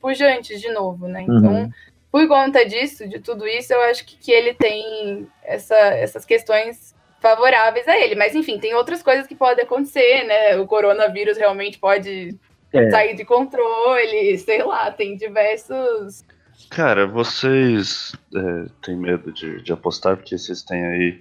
pujantes 0.00 0.60
de 0.60 0.70
novo, 0.70 1.08
né? 1.08 1.22
Então, 1.22 1.62
Uhum. 1.62 1.70
por 2.12 2.28
conta 2.28 2.66
disso, 2.66 3.08
de 3.08 3.20
tudo 3.20 3.46
isso, 3.46 3.72
eu 3.72 3.80
acho 3.82 4.04
que, 4.04 4.18
que 4.18 4.30
ele 4.30 4.52
tem 4.52 5.26
essa, 5.42 5.76
essas 5.76 6.26
questões 6.26 6.94
favoráveis 7.20 7.88
a 7.88 7.96
ele. 7.96 8.14
Mas, 8.14 8.34
enfim, 8.34 8.58
tem 8.58 8.74
outras 8.74 9.02
coisas 9.02 9.26
que 9.26 9.34
podem 9.34 9.64
acontecer, 9.64 10.24
né? 10.24 10.58
O 10.58 10.66
coronavírus 10.66 11.38
realmente 11.38 11.78
pode 11.78 12.38
É. 12.78 12.90
sair 12.90 13.14
de 13.14 13.24
controle, 13.24 14.36
sei 14.38 14.62
lá, 14.62 14.90
tem 14.90 15.16
diversos. 15.16 16.24
Cara, 16.70 17.06
vocês 17.06 18.14
é, 18.34 18.66
têm 18.82 18.96
medo 18.96 19.32
de, 19.32 19.62
de 19.62 19.72
apostar 19.72 20.16
porque 20.16 20.36
vocês 20.36 20.62
têm 20.62 20.84
aí 20.84 21.20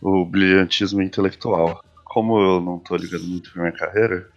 o 0.00 0.24
brilhantismo 0.24 1.02
intelectual. 1.02 1.82
Como 2.04 2.38
eu 2.40 2.60
não 2.60 2.78
tô 2.78 2.96
ligando 2.96 3.24
muito 3.24 3.52
pra 3.52 3.62
minha 3.62 3.74
carreira, 3.74 4.28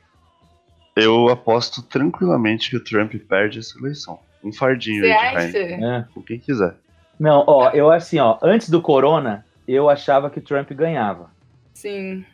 eu 0.95 1.29
aposto 1.29 1.81
tranquilamente 1.81 2.69
que 2.69 2.75
o 2.75 2.83
Trump 2.83 3.13
perde 3.27 3.59
essa 3.59 3.77
eleição. 3.77 4.19
Um 4.43 4.51
fardinho 4.51 5.03
Você 5.03 5.11
aí 5.11 5.51
de 5.51 5.83
É. 5.83 6.05
com 6.13 6.21
quem 6.21 6.39
quiser. 6.39 6.75
Não, 7.19 7.43
ó, 7.45 7.69
eu 7.71 7.91
assim, 7.91 8.19
ó, 8.19 8.37
antes 8.41 8.69
do 8.69 8.81
corona, 8.81 9.45
eu 9.67 9.89
achava 9.89 10.29
que 10.29 10.41
Trump 10.41 10.71
ganhava. 10.71 11.29
Sim. 11.73 12.25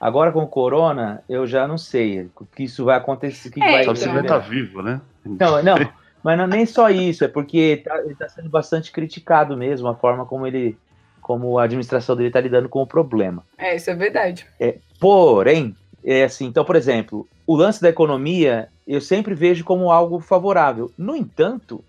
Agora 0.00 0.32
com 0.32 0.42
o 0.42 0.48
corona, 0.48 1.22
eu 1.28 1.46
já 1.46 1.68
não 1.68 1.76
sei 1.76 2.30
o 2.34 2.46
que 2.46 2.64
isso 2.64 2.86
vai 2.86 2.96
acontecer. 2.96 3.48
O 3.48 3.52
que 3.52 3.62
É, 3.62 3.70
vai 3.70 3.84
Só 3.84 3.94
se 3.94 4.02
então, 4.04 4.14
ele 4.14 4.22
né? 4.22 4.28
tá 4.28 4.38
vivo, 4.38 4.82
né? 4.82 5.00
Não, 5.26 5.60
não, 5.62 5.76
mas 6.24 6.38
não 6.38 6.44
é 6.44 6.48
nem 6.48 6.64
só 6.66 6.88
isso, 6.88 7.22
é 7.22 7.28
porque 7.28 7.82
tá- 7.84 7.98
ele 7.98 8.12
está 8.12 8.28
sendo 8.28 8.48
bastante 8.48 8.90
criticado 8.90 9.56
mesmo, 9.56 9.88
a 9.88 9.94
forma 9.94 10.24
como 10.24 10.46
ele, 10.46 10.76
como 11.20 11.58
a 11.58 11.64
administração 11.64 12.16
dele 12.16 12.28
está 12.28 12.40
lidando 12.40 12.68
com 12.68 12.80
o 12.80 12.86
problema. 12.86 13.44
É, 13.58 13.76
isso 13.76 13.90
é 13.90 13.94
verdade. 13.94 14.46
Porém, 14.98 15.76
é 16.02 16.24
assim, 16.24 16.46
então, 16.46 16.64
por 16.64 16.76
exemplo, 16.76 17.28
o 17.46 17.54
lance 17.54 17.82
da 17.82 17.88
economia 17.90 18.68
eu 18.86 19.00
sempre 19.00 19.34
vejo 19.34 19.64
como 19.64 19.90
algo 19.90 20.18
favorável. 20.18 20.90
No 20.98 21.14
entanto, 21.14 21.84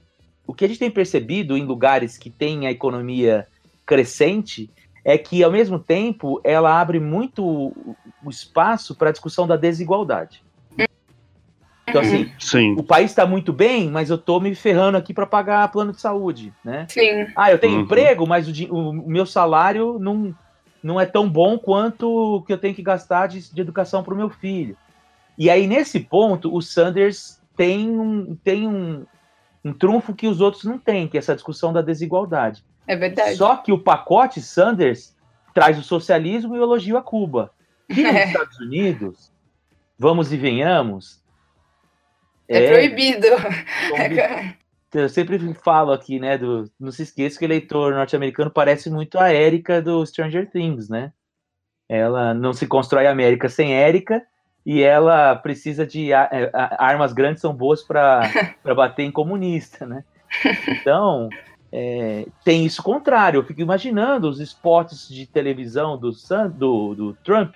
o 0.45 0.53
que 0.53 0.65
a 0.65 0.67
gente 0.67 0.79
tem 0.79 0.91
percebido 0.91 1.57
em 1.57 1.65
lugares 1.65 2.17
que 2.17 2.29
tem 2.29 2.67
a 2.67 2.71
economia 2.71 3.47
crescente 3.85 4.69
é 5.03 5.17
que, 5.17 5.43
ao 5.43 5.51
mesmo 5.51 5.79
tempo, 5.79 6.39
ela 6.43 6.79
abre 6.79 6.99
muito 6.99 7.43
o 7.43 8.29
espaço 8.29 8.95
para 8.95 9.09
a 9.09 9.11
discussão 9.11 9.47
da 9.47 9.55
desigualdade. 9.55 10.43
Então, 11.89 12.01
assim, 12.01 12.31
Sim. 12.39 12.75
o 12.77 12.83
país 12.83 13.11
está 13.11 13.25
muito 13.25 13.51
bem, 13.51 13.89
mas 13.89 14.09
eu 14.09 14.15
estou 14.15 14.39
me 14.39 14.55
ferrando 14.55 14.97
aqui 14.97 15.13
para 15.13 15.25
pagar 15.25 15.69
plano 15.71 15.91
de 15.91 15.99
saúde, 15.99 16.55
né? 16.63 16.87
Sim. 16.89 17.25
Ah, 17.35 17.51
eu 17.51 17.59
tenho 17.59 17.75
Uhum. 17.75 17.81
emprego, 17.81 18.25
mas 18.25 18.47
o- 18.47 18.75
o 18.75 19.09
meu 19.09 19.25
salário 19.25 19.99
não, 19.99 20.33
não 20.81 20.99
é 20.99 21.05
tão 21.05 21.29
bom 21.29 21.57
quanto 21.57 22.07
o 22.07 22.43
que 22.43 22.53
eu 22.53 22.57
tenho 22.57 22.75
que 22.75 22.83
gastar 22.83 23.27
de, 23.27 23.53
de 23.53 23.59
educação 23.61 24.03
para 24.03 24.13
o 24.13 24.17
meu 24.17 24.29
filho. 24.29 24.77
E 25.37 25.49
aí, 25.49 25.67
nesse 25.67 25.99
ponto, 25.99 26.53
o 26.55 26.61
Sanders 26.61 27.41
tem 27.57 27.89
um, 27.89 28.35
tem 28.37 28.67
um, 28.67 29.05
um 29.65 29.73
trunfo 29.73 30.13
que 30.15 30.27
os 30.27 30.39
outros 30.39 30.63
não 30.63 30.77
têm, 30.77 31.07
que 31.09 31.17
é 31.17 31.19
essa 31.19 31.35
discussão 31.35 31.73
da 31.73 31.81
desigualdade. 31.81 32.63
É 32.91 32.95
verdade. 32.95 33.35
Só 33.35 33.55
que 33.57 33.71
o 33.71 33.79
pacote 33.79 34.41
Sanders 34.41 35.15
traz 35.53 35.77
o 35.79 35.83
socialismo 35.83 36.55
e 36.55 36.59
o 36.59 36.63
elogio 36.63 36.97
a 36.97 37.01
Cuba. 37.01 37.51
E 37.89 38.01
nos 38.03 38.11
É. 38.15 38.25
Estados 38.25 38.59
Unidos, 38.59 39.31
vamos 39.97 40.31
e 40.33 40.37
venhamos. 40.37 41.21
É, 42.49 42.67
proibido. 42.69 43.27
proibido. 43.89 44.55
Eu 44.93 45.07
sempre 45.07 45.53
falo 45.53 45.93
aqui, 45.93 46.19
né? 46.19 46.37
Do, 46.37 46.69
não 46.77 46.91
se 46.91 47.03
esqueça 47.03 47.39
que 47.39 47.45
o 47.45 47.47
eleitor 47.47 47.93
norte-americano 47.93 48.51
parece 48.51 48.89
muito 48.89 49.17
a 49.17 49.33
Erika 49.33 49.81
do 49.81 50.05
Stranger 50.05 50.49
Things, 50.51 50.89
né? 50.89 51.13
Ela 51.87 52.33
não 52.33 52.51
se 52.51 52.67
constrói 52.67 53.07
a 53.07 53.11
América 53.11 53.47
sem 53.47 53.71
Erika 53.71 54.21
e 54.65 54.81
ela 54.81 55.33
precisa 55.37 55.85
de 55.87 56.13
a- 56.13 56.29
a- 56.53 56.85
armas 56.85 57.13
grandes 57.13 57.41
são 57.41 57.53
boas 57.53 57.81
para 57.83 58.21
bater 58.75 59.03
em 59.03 59.11
comunista, 59.11 59.85
né? 59.85 60.03
Então 60.67 61.29
é, 61.71 62.27
tem 62.43 62.65
isso 62.65 62.83
contrário. 62.83 63.39
Eu 63.39 63.45
fico 63.45 63.61
imaginando 63.61 64.27
os 64.27 64.39
spots 64.39 65.07
de 65.07 65.25
televisão 65.25 65.97
do, 65.97 66.11
do, 66.49 66.95
do 66.95 67.13
Trump 67.23 67.55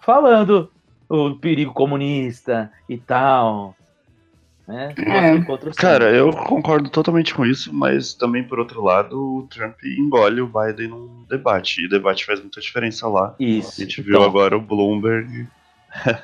falando 0.00 0.70
o 1.08 1.34
perigo 1.36 1.72
comunista 1.72 2.70
e 2.88 2.96
tal. 2.96 3.76
Né? 4.66 4.94
É. 4.96 5.72
Cara, 5.76 6.10
eu 6.10 6.30
concordo 6.30 6.88
totalmente 6.88 7.34
com 7.34 7.44
isso, 7.44 7.72
mas 7.74 8.14
também, 8.14 8.44
por 8.44 8.58
outro 8.58 8.82
lado, 8.82 9.18
o 9.18 9.46
Trump 9.48 9.76
engole 9.84 10.40
o 10.40 10.46
Biden 10.46 10.88
num 10.88 11.24
debate. 11.28 11.84
E 11.84 11.88
debate 11.88 12.24
faz 12.24 12.40
muita 12.40 12.60
diferença 12.60 13.08
lá. 13.08 13.34
Isso. 13.38 13.80
A 13.80 13.84
gente 13.84 14.00
viu 14.00 14.14
Então, 14.14 14.24
agora 14.24 14.56
o 14.56 14.60
Bloomberg. 14.60 15.46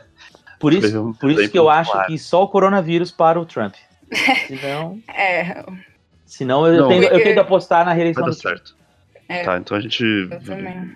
por 0.58 0.72
isso, 0.72 1.08
um 1.08 1.12
por 1.12 1.30
isso 1.30 1.50
que 1.50 1.58
eu 1.58 1.68
acho 1.68 1.90
claro. 1.90 2.06
que 2.06 2.18
só 2.18 2.44
o 2.44 2.48
coronavírus 2.48 3.10
para 3.10 3.40
o 3.40 3.44
Trump. 3.44 3.74
Senão, 4.46 4.98
É, 5.08 5.64
senão 6.28 6.66
eu, 6.66 6.82
Não. 6.82 6.88
tenho, 6.88 7.04
eu 7.04 7.22
tenho 7.22 7.34
que 7.34 7.40
apostar 7.40 7.84
na 7.84 7.92
reeleição 7.92 8.22
Vai 8.22 8.32
dar 8.32 8.38
certo. 8.38 8.76
É. 9.28 9.44
Tá, 9.44 9.56
então 9.58 9.76
a 9.76 9.80
gente 9.80 10.04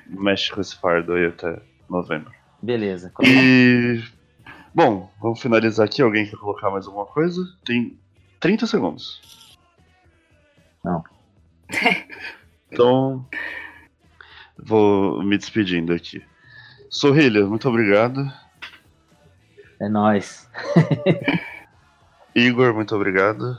mexe 0.06 0.52
com 0.52 0.60
esse 0.60 0.76
fardo 0.76 1.14
aí 1.14 1.26
até 1.26 1.58
novembro. 1.88 2.30
Beleza. 2.62 3.12
E. 3.22 4.02
Bom, 4.74 5.10
vamos 5.20 5.40
finalizar 5.40 5.86
aqui. 5.86 6.00
Alguém 6.00 6.26
quer 6.26 6.36
colocar 6.36 6.70
mais 6.70 6.86
alguma 6.86 7.04
coisa? 7.06 7.42
Tem 7.64 7.98
30 8.40 8.66
segundos. 8.66 9.20
Não. 10.84 11.02
Então. 12.74 13.26
Vou 14.56 15.22
me 15.22 15.36
despedindo 15.36 15.92
aqui. 15.92 16.24
Sorrilha, 16.88 17.44
muito 17.44 17.68
obrigado. 17.68 18.32
É 19.78 19.90
nóis. 19.90 20.48
Igor, 22.34 22.72
muito 22.72 22.96
obrigado. 22.96 23.58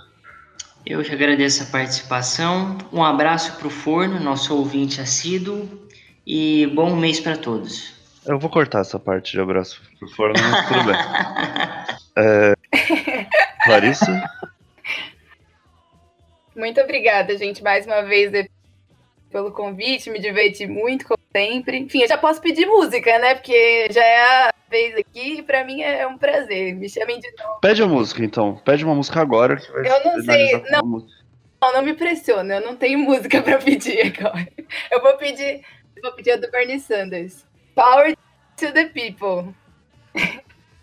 Eu 0.86 1.02
que 1.02 1.12
agradeço 1.14 1.64
a 1.64 1.66
participação. 1.68 2.78
Um 2.92 3.04
abraço 3.04 3.56
para 3.58 3.68
o 3.68 3.70
Forno, 3.70 4.20
nosso 4.20 4.56
ouvinte 4.56 5.00
assíduo. 5.00 5.88
E 6.26 6.68
bom 6.68 6.96
mês 6.96 7.20
para 7.20 7.38
todos. 7.38 7.94
Eu 8.26 8.40
vou 8.40 8.50
cortar 8.50 8.80
essa 8.82 8.98
parte 9.00 9.34
de 9.34 9.40
abraço 9.42 9.82
pro 10.00 10.08
fora, 10.10 10.34
mas 10.40 10.68
tudo 10.68 10.84
bem. 10.86 10.96
É... 12.16 12.54
Larissa? 13.68 14.30
Muito 16.56 16.80
obrigada, 16.80 17.36
gente, 17.36 17.64
mais 17.64 17.88
uma 17.88 18.04
vez 18.04 18.32
de- 18.32 18.48
pelo 19.32 19.52
convite. 19.52 20.12
Me 20.12 20.20
diverti 20.20 20.68
muito, 20.68 21.08
como 21.08 21.18
sempre. 21.36 21.80
Enfim, 21.80 22.02
eu 22.04 22.08
já 22.08 22.16
posso 22.16 22.40
pedir 22.40 22.68
música, 22.68 23.18
né? 23.18 23.34
Porque 23.34 23.88
já 23.90 24.04
é 24.04 24.50
a 24.74 24.78
vez 24.78 24.96
aqui 24.96 25.38
e 25.38 25.44
pra 25.44 25.64
mim 25.64 25.82
é 25.82 26.06
um 26.08 26.18
prazer. 26.18 26.76
Me 26.76 26.90
chamem 26.90 27.20
de 27.20 27.32
novo. 27.38 27.60
Pede 27.62 27.84
a 27.84 27.88
música 27.88 28.26
então. 28.26 28.56
Pede 28.66 28.84
uma 28.84 28.96
música 28.96 29.22
agora 29.22 29.56
que 29.56 29.72
vai 29.72 29.88
Eu 29.88 30.04
não 30.04 30.24
sei, 30.24 30.64
não. 30.72 31.08
Não, 31.62 31.74
não 31.74 31.82
me 31.84 31.94
pressiona, 31.94 32.56
eu 32.56 32.62
não 32.62 32.76
tenho 32.76 32.98
música 33.06 33.42
pra 33.42 33.60
pedir 33.60 34.18
agora. 34.20 34.48
Eu 34.92 35.02
vou 35.02 35.16
pedir, 35.18 35.62
eu 35.96 36.02
vou 36.02 36.12
pedir 36.14 36.32
a 36.32 36.38
do 36.38 36.50
Bernie 36.50 36.80
Sanders. 36.80 37.46
Power 37.76 38.16
to 38.58 38.74
the 38.74 38.86
people. 38.86 39.54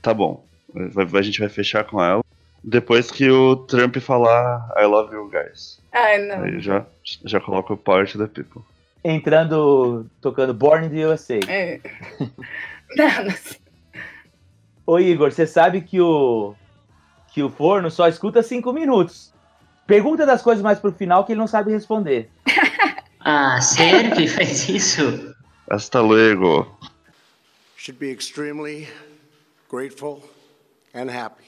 Tá 0.01 0.15
bom. 0.15 0.45
A 0.75 1.23
gente 1.23 1.41
vai 1.41 1.49
fechar 1.49 1.85
com 1.85 2.03
ela. 2.03 2.25
Depois 2.63 3.11
que 3.11 3.29
o 3.29 3.57
Trump 3.57 3.97
falar 3.97 4.73
I 4.77 4.85
love 4.85 5.13
you 5.13 5.29
guys. 5.29 5.81
Ai, 5.93 6.19
não. 6.19 6.45
Aí 6.45 6.61
já, 6.61 6.87
já 7.25 7.41
coloca 7.41 7.73
o 7.73 7.77
Power 7.77 8.11
to 8.11 8.19
the 8.19 8.27
People. 8.27 8.63
Entrando, 9.03 10.07
tocando 10.21 10.55
Born 10.55 10.87
in 10.87 10.91
the 10.91 11.07
USA. 11.07 11.41
É. 11.49 11.81
Não, 12.97 13.25
não 13.25 13.31
sei. 13.31 13.61
Ô 14.91 14.99
Igor, 14.99 15.31
você 15.31 15.47
sabe 15.47 15.83
que 15.83 16.01
o 16.01 16.53
que 17.33 17.45
o 17.45 17.49
forno 17.49 17.89
só 17.93 18.09
escuta 18.09 18.43
cinco 18.43 18.73
minutos. 18.73 19.33
Pergunta 19.87 20.27
das 20.27 20.43
coisas 20.43 20.65
mais 20.65 20.81
pro 20.81 20.91
final 20.91 21.25
que 21.25 21.31
ele 21.31 21.39
não 21.39 21.47
sabe 21.47 21.71
responder. 21.71 22.29
Ah, 23.23 23.61
sério 23.61 24.17
que 24.17 24.27
faz 24.27 24.67
isso? 24.67 25.37
Hasta 25.71 26.01
luego. 26.01 26.67
should 27.77 28.01
be 28.01 28.11
extremely 28.11 28.89
grateful 29.69 30.23
and 30.95 31.11
happy. 31.11 31.45